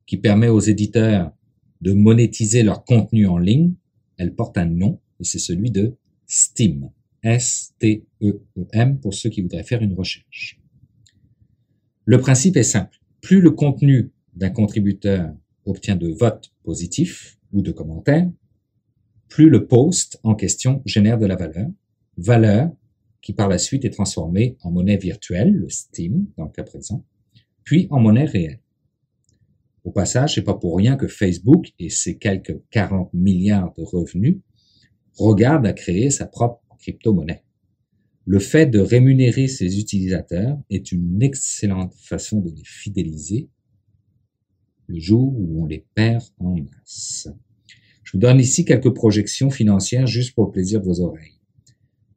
qui 0.07 0.17
permet 0.17 0.47
aux 0.47 0.61
éditeurs 0.61 1.36
de 1.81 1.93
monétiser 1.93 2.63
leur 2.63 2.85
contenu 2.85 3.27
en 3.27 3.37
ligne, 3.37 3.73
elle 4.17 4.33
porte 4.33 4.57
un 4.57 4.65
nom, 4.65 4.99
et 5.19 5.23
c'est 5.23 5.39
celui 5.39 5.71
de 5.71 5.95
Steam. 6.25 6.89
S-T-E-E-M 7.23 8.99
pour 8.99 9.13
ceux 9.13 9.29
qui 9.29 9.41
voudraient 9.41 9.63
faire 9.63 9.81
une 9.81 9.93
recherche. 9.93 10.59
Le 12.05 12.19
principe 12.19 12.57
est 12.57 12.63
simple. 12.63 12.97
Plus 13.21 13.41
le 13.41 13.51
contenu 13.51 14.11
d'un 14.35 14.49
contributeur 14.49 15.33
obtient 15.65 15.95
de 15.95 16.07
votes 16.07 16.53
positifs 16.63 17.37
ou 17.51 17.61
de 17.61 17.71
commentaires, 17.71 18.29
plus 19.27 19.49
le 19.49 19.67
post 19.67 20.19
en 20.23 20.35
question 20.35 20.81
génère 20.85 21.17
de 21.17 21.25
la 21.25 21.35
valeur, 21.35 21.67
valeur 22.17 22.71
qui 23.21 23.33
par 23.33 23.49
la 23.49 23.57
suite 23.57 23.83
est 23.83 23.89
transformée 23.89 24.55
en 24.61 24.71
monnaie 24.71 24.97
virtuelle, 24.97 25.53
le 25.53 25.69
Steam 25.69 26.27
dans 26.37 26.45
le 26.45 26.51
cas 26.51 26.63
présent, 26.63 27.03
puis 27.63 27.87
en 27.89 27.99
monnaie 27.99 28.25
réelle. 28.25 28.61
Au 29.87 29.91
passage, 29.91 30.35
c'est 30.35 30.41
pas 30.41 30.53
pour 30.53 30.75
rien 30.75 30.97
que 30.97 31.07
Facebook 31.07 31.71
et 31.79 31.89
ses 31.89 32.17
quelques 32.17 32.59
40 32.71 33.13
milliards 33.13 33.73
de 33.77 33.83
revenus 33.83 34.39
regardent 35.13 35.65
à 35.65 35.71
créer 35.71 36.09
sa 36.09 36.25
propre 36.25 36.61
crypto-monnaie. 36.77 37.45
Le 38.25 38.39
fait 38.39 38.65
de 38.65 38.79
rémunérer 38.79 39.47
ses 39.47 39.79
utilisateurs 39.79 40.59
est 40.69 40.91
une 40.91 41.23
excellente 41.23 41.93
façon 41.95 42.41
de 42.41 42.49
les 42.49 42.65
fidéliser 42.65 43.47
le 44.87 44.99
jour 44.99 45.33
où 45.33 45.63
on 45.63 45.65
les 45.65 45.85
perd 45.95 46.25
en 46.37 46.57
masse. 46.57 47.29
Je 48.03 48.11
vous 48.11 48.19
donne 48.19 48.41
ici 48.41 48.65
quelques 48.65 48.93
projections 48.93 49.49
financières 49.49 50.05
juste 50.05 50.35
pour 50.35 50.47
le 50.47 50.51
plaisir 50.51 50.81
de 50.81 50.85
vos 50.85 50.99
oreilles. 50.99 51.39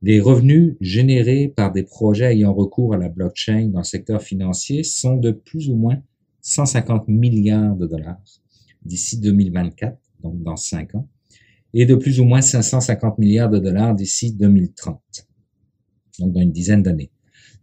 Les 0.03 0.19
revenus 0.19 0.75
générés 0.81 1.47
par 1.47 1.71
des 1.71 1.85
projets 1.85 2.33
ayant 2.33 2.53
recours 2.53 2.95
à 2.95 2.99
la 2.99 3.09
blockchain 3.09 3.69
dans 3.69 3.81
le 3.81 3.85
secteur 3.85 4.23
financier 4.23 4.83
sont 4.83 5.17
de 5.17 5.31
plus 5.31 5.71
ou 5.71 5.77
moins 5.77 6.03
150 6.43 7.09
milliards 7.09 7.77
de 7.77 7.87
dollars 7.87 8.21
d'ici 8.83 9.19
2024, 9.19 9.99
donc 10.23 10.43
dans 10.43 10.57
5 10.57 10.95
ans, 10.95 11.09
et 11.75 11.87
de 11.87 11.95
plus 11.95 12.21
ou 12.21 12.25
moins 12.25 12.41
550 12.41 13.19
milliards 13.19 13.51
de 13.51 13.59
dollars 13.59 13.95
d'ici 13.95 14.33
2030, 14.33 15.01
donc 16.19 16.33
dans 16.33 16.41
une 16.41 16.53
dizaine 16.53 16.83
d'années. 16.83 17.11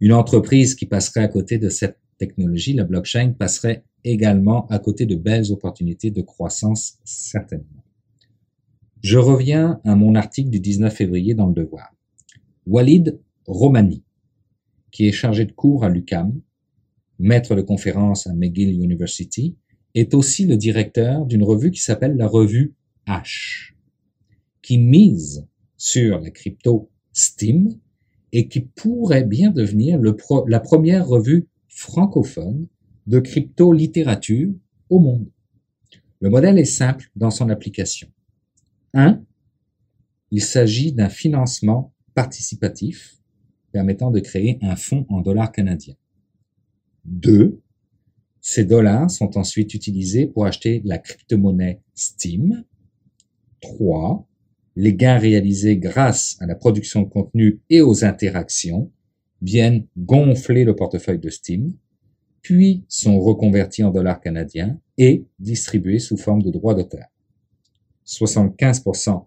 Une 0.00 0.12
entreprise 0.12 0.74
qui 0.74 0.86
passerait 0.86 1.22
à 1.22 1.28
côté 1.28 1.58
de 1.58 1.68
cette 1.68 1.98
technologie, 2.18 2.72
la 2.72 2.84
blockchain, 2.84 3.32
passerait 3.38 3.84
également 4.04 4.66
à 4.68 4.78
côté 4.78 5.06
de 5.06 5.16
belles 5.16 5.50
opportunités 5.52 6.10
de 6.10 6.22
croissance, 6.22 6.98
certainement. 7.04 7.84
Je 9.02 9.18
reviens 9.18 9.80
à 9.84 9.94
mon 9.94 10.14
article 10.14 10.50
du 10.50 10.60
19 10.60 10.92
février 10.92 11.34
dans 11.34 11.46
le 11.46 11.54
Devoir. 11.54 11.94
Walid 12.66 13.18
Romani, 13.46 14.02
qui 14.90 15.06
est 15.06 15.12
chargé 15.12 15.44
de 15.44 15.52
cours 15.52 15.84
à 15.84 15.88
l'UCAM, 15.88 16.40
maître 17.18 17.54
de 17.54 17.62
conférence 17.62 18.26
à 18.26 18.34
McGill 18.34 18.82
University, 18.82 19.56
est 19.94 20.14
aussi 20.14 20.46
le 20.46 20.56
directeur 20.56 21.26
d'une 21.26 21.42
revue 21.42 21.70
qui 21.70 21.80
s'appelle 21.80 22.16
la 22.16 22.26
revue 22.26 22.74
H 23.06 23.72
qui 24.68 24.76
mise 24.76 25.46
sur 25.78 26.20
la 26.20 26.30
crypto 26.30 26.90
Steam 27.14 27.70
et 28.32 28.48
qui 28.48 28.60
pourrait 28.60 29.24
bien 29.24 29.50
devenir 29.50 29.98
la 30.46 30.60
première 30.60 31.08
revue 31.08 31.48
francophone 31.68 32.66
de 33.06 33.18
crypto-littérature 33.18 34.52
au 34.90 34.98
monde. 34.98 35.30
Le 36.20 36.28
modèle 36.28 36.58
est 36.58 36.66
simple 36.66 37.10
dans 37.16 37.30
son 37.30 37.48
application. 37.48 38.08
1. 38.92 39.22
Il 40.32 40.42
s'agit 40.42 40.92
d'un 40.92 41.08
financement 41.08 41.94
participatif 42.14 43.16
permettant 43.72 44.10
de 44.10 44.20
créer 44.20 44.58
un 44.60 44.76
fonds 44.76 45.06
en 45.08 45.22
dollars 45.22 45.50
canadiens. 45.50 45.96
2. 47.08 47.60
Ces 48.40 48.64
dollars 48.64 49.10
sont 49.10 49.36
ensuite 49.36 49.74
utilisés 49.74 50.26
pour 50.26 50.46
acheter 50.46 50.82
la 50.84 50.98
crypto-monnaie 50.98 51.80
Steam. 51.94 52.64
3 53.60 54.28
les 54.80 54.94
gains 54.94 55.18
réalisés 55.18 55.76
grâce 55.76 56.36
à 56.38 56.46
la 56.46 56.54
production 56.54 57.02
de 57.02 57.08
contenu 57.08 57.60
et 57.68 57.82
aux 57.82 58.04
interactions 58.04 58.92
viennent 59.42 59.88
gonfler 59.96 60.62
le 60.62 60.76
portefeuille 60.76 61.18
de 61.18 61.30
Steam, 61.30 61.74
puis 62.42 62.84
sont 62.86 63.18
reconvertis 63.18 63.82
en 63.82 63.90
dollars 63.90 64.20
canadiens 64.20 64.78
et 64.96 65.26
distribués 65.40 65.98
sous 65.98 66.16
forme 66.16 66.42
de 66.42 66.52
droits 66.52 66.76
d'auteur. 66.76 67.06
75% 68.06 69.26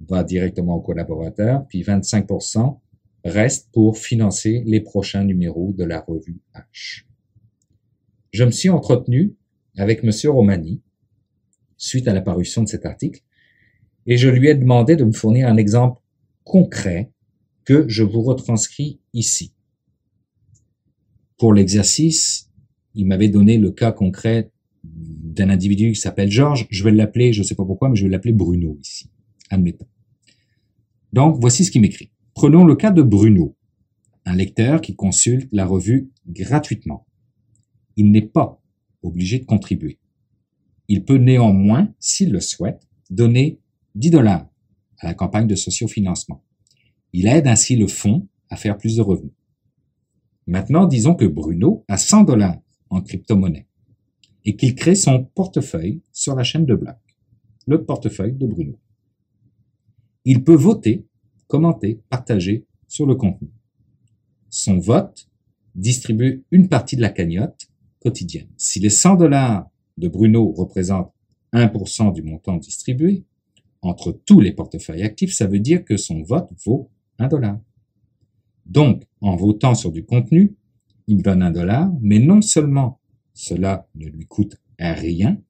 va 0.00 0.22
directement 0.22 0.76
aux 0.76 0.82
collaborateurs, 0.82 1.66
puis 1.66 1.82
25% 1.82 2.78
reste 3.24 3.70
pour 3.72 3.98
financer 3.98 4.62
les 4.66 4.80
prochains 4.80 5.24
numéros 5.24 5.72
de 5.76 5.84
la 5.84 6.00
revue 6.00 6.40
H. 6.54 7.04
Je 8.32 8.44
me 8.44 8.50
suis 8.50 8.68
entretenu 8.68 9.34
avec 9.76 10.04
M. 10.04 10.10
Romani 10.30 10.82
suite 11.76 12.08
à 12.08 12.14
la 12.14 12.20
parution 12.20 12.62
de 12.62 12.68
cet 12.68 12.86
article 12.86 13.22
et 14.06 14.16
je 14.16 14.28
lui 14.28 14.48
ai 14.48 14.54
demandé 14.54 14.96
de 14.96 15.04
me 15.04 15.12
fournir 15.12 15.48
un 15.48 15.56
exemple 15.56 16.00
concret 16.44 17.10
que 17.64 17.86
je 17.88 18.02
vous 18.02 18.22
retranscris 18.22 19.00
ici. 19.12 19.52
Pour 21.36 21.52
l'exercice, 21.52 22.50
il 22.94 23.06
m'avait 23.06 23.28
donné 23.28 23.58
le 23.58 23.70
cas 23.70 23.92
concret 23.92 24.50
d'un 24.82 25.50
individu 25.50 25.92
qui 25.92 26.00
s'appelle 26.00 26.30
Georges. 26.30 26.66
Je 26.70 26.82
vais 26.82 26.90
l'appeler, 26.90 27.32
je 27.32 27.42
ne 27.42 27.46
sais 27.46 27.54
pas 27.54 27.64
pourquoi, 27.64 27.88
mais 27.88 27.96
je 27.96 28.04
vais 28.04 28.10
l'appeler 28.10 28.32
Bruno 28.32 28.78
ici. 28.80 29.10
Admettons. 29.50 29.86
Donc, 31.12 31.38
voici 31.40 31.64
ce 31.64 31.70
qu'il 31.70 31.82
m'écrit. 31.82 32.10
Prenons 32.38 32.64
le 32.64 32.76
cas 32.76 32.92
de 32.92 33.02
Bruno, 33.02 33.56
un 34.24 34.36
lecteur 34.36 34.80
qui 34.80 34.94
consulte 34.94 35.48
la 35.50 35.66
revue 35.66 36.12
gratuitement. 36.28 37.04
Il 37.96 38.12
n'est 38.12 38.22
pas 38.22 38.62
obligé 39.02 39.40
de 39.40 39.44
contribuer. 39.44 39.98
Il 40.86 41.04
peut 41.04 41.16
néanmoins, 41.16 41.92
s'il 41.98 42.30
le 42.30 42.38
souhaite, 42.38 42.86
donner 43.10 43.58
10 43.96 44.10
dollars 44.10 44.46
à 44.98 45.08
la 45.08 45.14
campagne 45.14 45.48
de 45.48 45.56
sociofinancement. 45.56 46.44
Il 47.12 47.26
aide 47.26 47.48
ainsi 47.48 47.74
le 47.74 47.88
fonds 47.88 48.28
à 48.50 48.56
faire 48.56 48.78
plus 48.78 48.94
de 48.94 49.02
revenus. 49.02 49.34
Maintenant, 50.46 50.86
disons 50.86 51.16
que 51.16 51.24
Bruno 51.24 51.84
a 51.88 51.96
100 51.96 52.22
dollars 52.22 52.60
en 52.88 53.00
crypto-monnaie 53.00 53.66
et 54.44 54.54
qu'il 54.54 54.76
crée 54.76 54.94
son 54.94 55.24
portefeuille 55.24 56.02
sur 56.12 56.36
la 56.36 56.44
chaîne 56.44 56.66
de 56.66 56.76
blocs, 56.76 57.16
le 57.66 57.84
portefeuille 57.84 58.34
de 58.34 58.46
Bruno. 58.46 58.78
Il 60.24 60.44
peut 60.44 60.54
voter, 60.54 61.07
commenter, 61.48 62.00
partager 62.08 62.66
sur 62.86 63.06
le 63.06 63.16
contenu. 63.16 63.50
Son 64.48 64.78
vote 64.78 65.28
distribue 65.74 66.44
une 66.50 66.68
partie 66.68 66.96
de 66.96 67.00
la 67.00 67.10
cagnotte 67.10 67.68
quotidienne. 68.00 68.48
Si 68.56 68.80
les 68.80 68.90
100 68.90 69.16
dollars 69.16 69.68
de 69.96 70.08
Bruno 70.08 70.52
représentent 70.52 71.12
1% 71.52 72.12
du 72.12 72.22
montant 72.22 72.56
distribué, 72.56 73.24
entre 73.82 74.12
tous 74.12 74.40
les 74.40 74.52
portefeuilles 74.52 75.02
actifs, 75.02 75.34
ça 75.34 75.46
veut 75.46 75.60
dire 75.60 75.84
que 75.84 75.96
son 75.96 76.22
vote 76.22 76.50
vaut 76.64 76.90
un 77.18 77.28
dollar. 77.28 77.58
Donc, 78.66 79.04
en 79.20 79.36
votant 79.36 79.74
sur 79.74 79.92
du 79.92 80.04
contenu, 80.04 80.56
il 81.06 81.22
donne 81.22 81.42
un 81.42 81.50
dollar, 81.50 81.90
mais 82.00 82.18
non 82.18 82.42
seulement 82.42 83.00
cela 83.32 83.88
ne 83.94 84.06
lui 84.06 84.26
coûte 84.26 84.56
rien, 84.78 85.40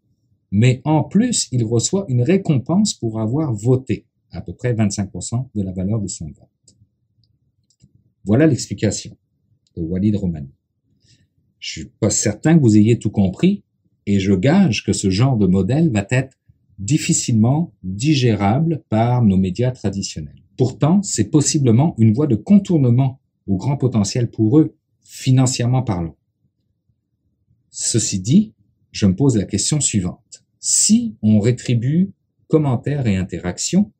mais 0.51 0.81
en 0.85 1.05
plus, 1.05 1.49
il 1.53 1.65
reçoit 1.65 2.07
une 2.09 2.23
récompense 2.23 2.95
pour 2.95 3.21
avoir 3.21 3.53
voté, 3.53 4.07
à 4.33 4.41
peu 4.41 4.53
près 4.53 4.75
25% 4.75 5.49
de 5.55 5.63
la 5.63 5.73
valeur 5.73 6.01
de 6.01 6.09
son 6.09 6.27
vote. 6.27 6.77
Voilà 8.25 8.47
l'explication 8.47 9.17
de 9.77 9.83
Walid 9.83 10.17
Romani. 10.17 10.53
Je 11.59 11.71
suis 11.71 11.85
pas 12.01 12.11
certain 12.11 12.57
que 12.57 12.63
vous 12.63 12.77
ayez 12.77 12.99
tout 12.99 13.11
compris, 13.11 13.65
et 14.07 14.21
je 14.21 14.33
gage 14.33 14.85
que 14.85 14.93
ce 14.93 15.11
genre 15.11 15.37
de 15.37 15.47
modèle 15.47 15.91
va 15.91 16.07
être 16.11 16.39
difficilement 16.79 17.73
digérable 17.83 18.83
par 18.89 19.23
nos 19.23 19.37
médias 19.37 19.73
traditionnels. 19.73 20.43
Pourtant, 20.57 21.03
c'est 21.03 21.31
possiblement 21.31 21.95
une 21.99 22.13
voie 22.13 22.27
de 22.27 22.37
contournement 22.37 23.21
au 23.47 23.57
grand 23.57 23.77
potentiel 23.77 24.31
pour 24.31 24.59
eux, 24.59 24.77
financièrement 25.03 25.83
parlant. 25.83 26.17
Ceci 27.71 28.21
dit, 28.21 28.55
je 28.93 29.07
me 29.07 29.15
pose 29.15 29.37
la 29.37 29.45
question 29.45 29.81
suivante. 29.81 30.45
Si 30.59 31.17
on 31.23 31.39
rétribue 31.39 32.13
commentaires 32.49 33.07
et 33.07 33.17
interactions, 33.17 33.93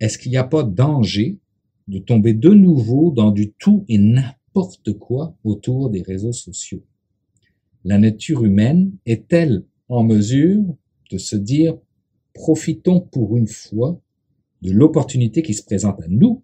est-ce 0.00 0.18
qu'il 0.18 0.30
n'y 0.30 0.36
a 0.36 0.44
pas 0.44 0.62
danger 0.62 1.38
de 1.88 1.98
tomber 1.98 2.34
de 2.34 2.50
nouveau 2.50 3.10
dans 3.10 3.30
du 3.30 3.52
tout 3.52 3.84
et 3.88 3.98
n'importe 3.98 4.92
quoi 4.94 5.36
autour 5.44 5.90
des 5.90 6.02
réseaux 6.02 6.32
sociaux? 6.32 6.84
La 7.84 7.98
nature 7.98 8.44
humaine 8.44 8.92
est-elle 9.06 9.64
en 9.88 10.02
mesure 10.02 10.64
de 11.10 11.18
se 11.18 11.36
dire, 11.36 11.78
profitons 12.34 13.00
pour 13.00 13.36
une 13.36 13.46
fois 13.46 14.00
de 14.62 14.72
l'opportunité 14.72 15.42
qui 15.42 15.54
se 15.54 15.62
présente 15.62 16.00
à 16.02 16.08
nous 16.08 16.42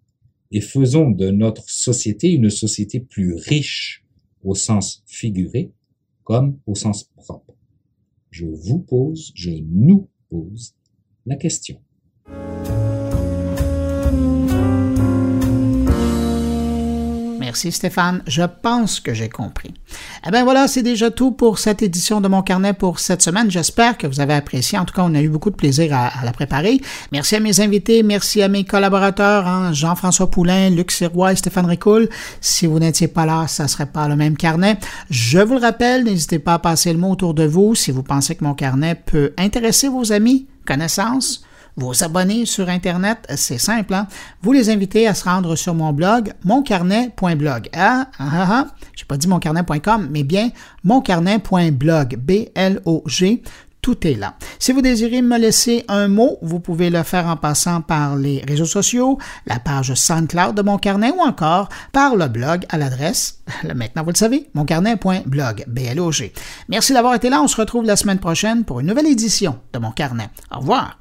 et 0.52 0.60
faisons 0.60 1.10
de 1.10 1.30
notre 1.30 1.68
société 1.68 2.30
une 2.30 2.50
société 2.50 3.00
plus 3.00 3.34
riche 3.34 4.04
au 4.44 4.54
sens 4.54 5.02
figuré 5.06 5.72
comme 6.24 6.58
au 6.66 6.74
sens 6.74 7.04
propre? 7.16 7.54
Je 8.30 8.46
vous 8.46 8.78
pose, 8.78 9.32
je 9.34 9.50
nous 9.50 10.08
pose 10.30 10.74
la 11.26 11.36
question. 11.36 11.80
Merci 17.52 17.70
Stéphane, 17.70 18.22
je 18.26 18.44
pense 18.62 18.98
que 18.98 19.12
j'ai 19.12 19.28
compris. 19.28 19.74
Eh 20.26 20.30
bien 20.30 20.42
voilà, 20.42 20.68
c'est 20.68 20.82
déjà 20.82 21.10
tout 21.10 21.32
pour 21.32 21.58
cette 21.58 21.82
édition 21.82 22.22
de 22.22 22.26
mon 22.26 22.40
carnet 22.40 22.72
pour 22.72 22.98
cette 22.98 23.20
semaine. 23.20 23.50
J'espère 23.50 23.98
que 23.98 24.06
vous 24.06 24.20
avez 24.20 24.32
apprécié. 24.32 24.78
En 24.78 24.86
tout 24.86 24.94
cas, 24.94 25.02
on 25.04 25.14
a 25.14 25.20
eu 25.20 25.28
beaucoup 25.28 25.50
de 25.50 25.54
plaisir 25.54 25.94
à, 25.94 26.24
la 26.24 26.32
préparer. 26.32 26.80
Merci 27.12 27.36
à 27.36 27.40
mes 27.40 27.60
invités, 27.60 28.02
merci 28.02 28.40
à 28.40 28.48
mes 28.48 28.64
collaborateurs, 28.64 29.46
hein, 29.46 29.74
Jean-François 29.74 30.30
Poulain, 30.30 30.70
Luc 30.70 30.90
Sirois 30.90 31.32
et 31.32 31.36
Stéphane 31.36 31.66
Ricoul. 31.66 32.08
Si 32.40 32.66
vous 32.66 32.78
n'étiez 32.78 33.08
pas 33.08 33.26
là, 33.26 33.46
ça 33.48 33.68
serait 33.68 33.84
pas 33.84 34.08
le 34.08 34.16
même 34.16 34.38
carnet. 34.38 34.78
Je 35.10 35.38
vous 35.38 35.52
le 35.52 35.60
rappelle, 35.60 36.04
n'hésitez 36.04 36.38
pas 36.38 36.54
à 36.54 36.58
passer 36.58 36.90
le 36.90 36.98
mot 36.98 37.10
autour 37.10 37.34
de 37.34 37.44
vous 37.44 37.74
si 37.74 37.90
vous 37.90 38.02
pensez 38.02 38.34
que 38.34 38.44
mon 38.44 38.54
carnet 38.54 38.94
peut 38.94 39.34
intéresser 39.36 39.88
vos 39.88 40.10
amis, 40.10 40.46
connaissances 40.66 41.44
vous 41.76 42.04
abonner 42.04 42.46
sur 42.46 42.68
Internet, 42.68 43.26
c'est 43.36 43.58
simple. 43.58 43.94
Hein? 43.94 44.06
Vous 44.42 44.52
les 44.52 44.70
invitez 44.70 45.06
à 45.06 45.14
se 45.14 45.24
rendre 45.24 45.56
sur 45.56 45.74
mon 45.74 45.92
blog, 45.92 46.32
moncarnet.blog. 46.44 47.68
Ah, 47.74 48.08
ah, 48.18 48.28
ah, 48.32 48.46
ah. 48.50 48.66
j'ai 48.94 49.04
pas 49.04 49.16
dit 49.16 49.28
moncarnet.com, 49.28 50.08
mais 50.10 50.22
bien 50.22 50.50
moncarnet.blog. 50.84 52.16
B-L-O-G. 52.16 53.42
Tout 53.80 54.06
est 54.06 54.14
là. 54.14 54.34
Si 54.60 54.70
vous 54.70 54.80
désirez 54.80 55.22
me 55.22 55.36
laisser 55.36 55.84
un 55.88 56.06
mot, 56.06 56.38
vous 56.40 56.60
pouvez 56.60 56.88
le 56.88 57.02
faire 57.02 57.26
en 57.26 57.36
passant 57.36 57.80
par 57.80 58.14
les 58.14 58.40
réseaux 58.46 58.64
sociaux, 58.64 59.18
la 59.44 59.58
page 59.58 59.92
SoundCloud 59.92 60.54
de 60.54 60.62
Mon 60.62 60.78
Carnet 60.78 61.10
ou 61.10 61.20
encore 61.20 61.68
par 61.90 62.14
le 62.14 62.28
blog 62.28 62.64
à 62.68 62.78
l'adresse, 62.78 63.42
maintenant 63.74 64.04
vous 64.04 64.10
le 64.10 64.16
savez, 64.16 64.48
moncarnet.blog, 64.54 65.64
B-L-O-G. 65.66 66.32
Merci 66.68 66.92
d'avoir 66.92 67.14
été 67.14 67.28
là. 67.28 67.42
On 67.42 67.48
se 67.48 67.56
retrouve 67.56 67.84
la 67.84 67.96
semaine 67.96 68.20
prochaine 68.20 68.62
pour 68.62 68.78
une 68.78 68.86
nouvelle 68.86 69.08
édition 69.08 69.58
de 69.72 69.80
Mon 69.80 69.90
Carnet. 69.90 70.30
Au 70.52 70.60
revoir. 70.60 71.00